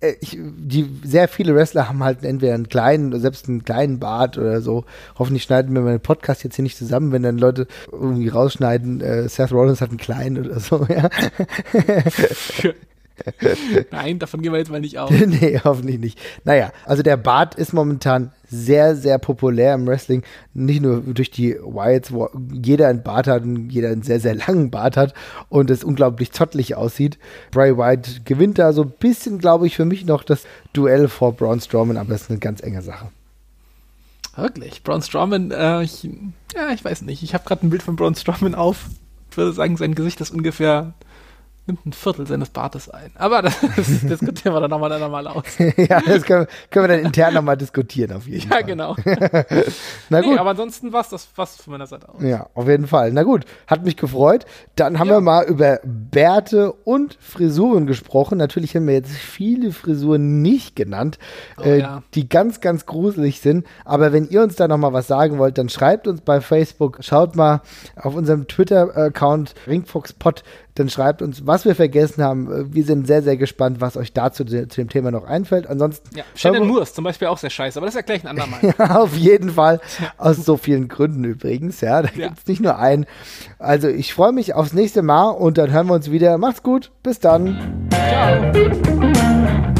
äh, 0.00 0.14
ich, 0.20 0.36
die, 0.40 0.90
sehr 1.04 1.28
viele 1.28 1.54
Wrestler 1.54 1.88
haben 1.88 2.02
halt 2.02 2.24
entweder 2.24 2.54
einen 2.54 2.68
kleinen, 2.68 3.18
selbst 3.20 3.48
einen 3.48 3.64
kleinen 3.64 4.00
Bart 4.00 4.36
oder 4.36 4.60
so. 4.60 4.84
Hoffentlich 5.16 5.44
schneiden 5.44 5.72
wir 5.74 5.82
meinen 5.82 6.00
Podcast 6.00 6.42
jetzt 6.42 6.56
hier 6.56 6.64
nicht 6.64 6.76
zusammen, 6.76 7.12
wenn 7.12 7.22
dann 7.22 7.38
Leute 7.38 7.68
irgendwie 7.92 8.28
rausschneiden, 8.28 9.00
äh, 9.00 9.28
Seth 9.28 9.52
Rollins 9.52 9.80
hat 9.80 9.90
einen 9.90 9.98
kleinen 9.98 10.44
oder 10.44 10.58
so, 10.58 10.86
ja. 10.88 11.08
Nein, 13.90 14.18
davon 14.18 14.42
gehen 14.42 14.52
wir 14.52 14.58
jetzt 14.58 14.70
mal 14.70 14.80
nicht 14.80 14.98
aus. 14.98 15.10
nee, 15.26 15.60
hoffentlich 15.62 15.98
nicht. 15.98 16.18
Naja, 16.44 16.72
also 16.84 17.02
der 17.02 17.16
Bart 17.16 17.54
ist 17.54 17.72
momentan 17.72 18.32
sehr, 18.48 18.96
sehr 18.96 19.18
populär 19.18 19.74
im 19.74 19.86
Wrestling. 19.86 20.22
Nicht 20.52 20.82
nur 20.82 21.00
durch 21.00 21.30
die 21.30 21.54
Wyatts, 21.54 22.12
wo 22.12 22.28
jeder 22.52 22.88
einen 22.88 23.02
Bart 23.02 23.26
hat 23.26 23.42
und 23.42 23.70
jeder 23.70 23.90
einen 23.90 24.02
sehr, 24.02 24.20
sehr 24.20 24.34
langen 24.34 24.70
Bart 24.70 24.96
hat 24.96 25.14
und 25.48 25.70
es 25.70 25.84
unglaublich 25.84 26.32
zottelig 26.32 26.74
aussieht. 26.74 27.18
Bray 27.50 27.76
Wyatt 27.76 28.24
gewinnt 28.24 28.58
da 28.58 28.72
so 28.72 28.82
ein 28.82 28.92
bisschen, 28.98 29.38
glaube 29.38 29.66
ich, 29.66 29.76
für 29.76 29.84
mich 29.84 30.04
noch 30.04 30.24
das 30.24 30.44
Duell 30.72 31.08
vor 31.08 31.32
Braun 31.32 31.60
Strowman, 31.60 31.96
aber 31.96 32.14
es 32.14 32.22
ist 32.22 32.30
eine 32.30 32.40
ganz 32.40 32.62
enge 32.62 32.82
Sache. 32.82 33.08
Wirklich? 34.36 34.82
Braun 34.82 35.02
Strowman, 35.02 35.52
äh, 35.52 35.84
ich, 35.84 36.08
ja, 36.54 36.70
ich 36.72 36.84
weiß 36.84 37.02
nicht. 37.02 37.22
Ich 37.22 37.34
habe 37.34 37.44
gerade 37.44 37.64
ein 37.66 37.70
Bild 37.70 37.82
von 37.82 37.94
Braun 37.94 38.16
Strowman 38.16 38.56
auf. 38.56 38.86
Ich 39.30 39.36
würde 39.36 39.52
sagen, 39.52 39.76
sein 39.76 39.94
Gesicht 39.94 40.20
ist 40.20 40.32
ungefähr 40.32 40.94
nimmt 41.66 41.86
ein 41.86 41.92
Viertel 41.92 42.26
seines 42.26 42.50
Bartes 42.50 42.90
ein. 42.90 43.10
Aber 43.14 43.40
das, 43.40 43.56
das 43.76 43.86
diskutieren 44.02 44.54
wir 44.54 44.60
dann 44.60 44.70
nochmal 44.70 44.90
dann 44.90 45.26
aus. 45.26 45.44
ja, 45.76 46.00
das 46.00 46.22
können, 46.24 46.46
können, 46.70 46.88
wir 46.88 46.96
dann 46.96 47.06
intern 47.06 47.34
nochmal 47.34 47.56
diskutieren, 47.56 48.12
auf 48.12 48.26
jeden 48.26 48.42
ja, 48.50 48.56
Fall. 48.56 48.60
Ja, 48.60 48.66
genau. 48.66 48.96
Na 50.10 50.20
gut. 50.20 50.32
Nee, 50.32 50.38
aber 50.38 50.50
ansonsten 50.50 50.92
war 50.92 51.00
es 51.00 51.08
das 51.08 51.24
fast 51.24 51.62
von 51.62 51.72
meiner 51.72 51.86
Seite 51.86 52.08
aus. 52.08 52.22
Ja, 52.22 52.48
auf 52.54 52.68
jeden 52.68 52.86
Fall. 52.86 53.12
Na 53.12 53.22
gut, 53.22 53.44
hat 53.66 53.84
mich 53.84 53.96
gefreut. 53.96 54.44
Dann 54.76 54.98
haben 54.98 55.08
ja. 55.08 55.16
wir 55.16 55.20
mal 55.20 55.46
über 55.46 55.80
Bärte 55.84 56.72
und 56.72 57.16
Frisuren 57.20 57.86
gesprochen. 57.86 58.38
Natürlich 58.38 58.76
haben 58.76 58.86
wir 58.86 58.94
jetzt 58.94 59.12
viele 59.12 59.72
Frisuren 59.72 60.42
nicht 60.42 60.76
genannt, 60.76 61.18
oh, 61.58 61.62
äh, 61.62 61.80
ja. 61.80 62.02
die 62.14 62.28
ganz, 62.28 62.60
ganz 62.60 62.84
gruselig 62.84 63.40
sind. 63.40 63.66
Aber 63.84 64.12
wenn 64.12 64.28
ihr 64.28 64.42
uns 64.42 64.56
da 64.56 64.68
nochmal 64.68 64.92
was 64.92 65.06
sagen 65.06 65.38
wollt, 65.38 65.56
dann 65.56 65.70
schreibt 65.70 66.06
uns 66.08 66.20
bei 66.20 66.42
Facebook. 66.42 66.98
Schaut 67.00 67.36
mal 67.36 67.62
auf 67.96 68.14
unserem 68.14 68.46
Twitter-Account 68.48 69.54
ringfoxpot 69.66 70.42
dann 70.74 70.88
schreibt 70.88 71.22
uns, 71.22 71.46
was 71.46 71.64
wir 71.64 71.74
vergessen 71.74 72.22
haben. 72.22 72.74
Wir 72.74 72.84
sind 72.84 73.06
sehr, 73.06 73.22
sehr 73.22 73.36
gespannt, 73.36 73.80
was 73.80 73.96
euch 73.96 74.12
dazu 74.12 74.44
zu 74.44 74.66
dem 74.66 74.88
Thema 74.88 75.10
noch 75.12 75.24
einfällt. 75.24 75.68
Ansonsten. 75.68 76.16
Ja, 76.16 76.24
Shannon 76.34 76.66
Moore 76.66 76.82
ist 76.82 76.96
zum 76.96 77.04
Beispiel 77.04 77.28
auch 77.28 77.38
sehr 77.38 77.50
scheiße, 77.50 77.78
aber 77.78 77.86
das 77.86 77.94
ist 77.94 78.00
ja 78.00 78.02
gleich 78.02 78.24
ein 78.24 78.28
andermal. 78.28 78.58
ja, 78.78 78.96
auf 79.00 79.16
jeden 79.16 79.50
Fall. 79.50 79.80
Aus 80.18 80.36
so 80.36 80.56
vielen 80.56 80.88
Gründen 80.88 81.22
übrigens. 81.22 81.80
Ja, 81.80 82.02
da 82.02 82.08
ja. 82.16 82.28
gibt 82.28 82.40
es 82.40 82.46
nicht 82.46 82.60
nur 82.60 82.78
einen. 82.78 83.06
Also 83.58 83.88
ich 83.88 84.14
freue 84.14 84.32
mich 84.32 84.54
aufs 84.54 84.72
nächste 84.72 85.02
Mal 85.02 85.30
und 85.30 85.58
dann 85.58 85.70
hören 85.70 85.86
wir 85.86 85.94
uns 85.94 86.10
wieder. 86.10 86.38
Macht's 86.38 86.62
gut. 86.62 86.90
Bis 87.02 87.20
dann. 87.20 87.88
Ciao. 87.90 89.73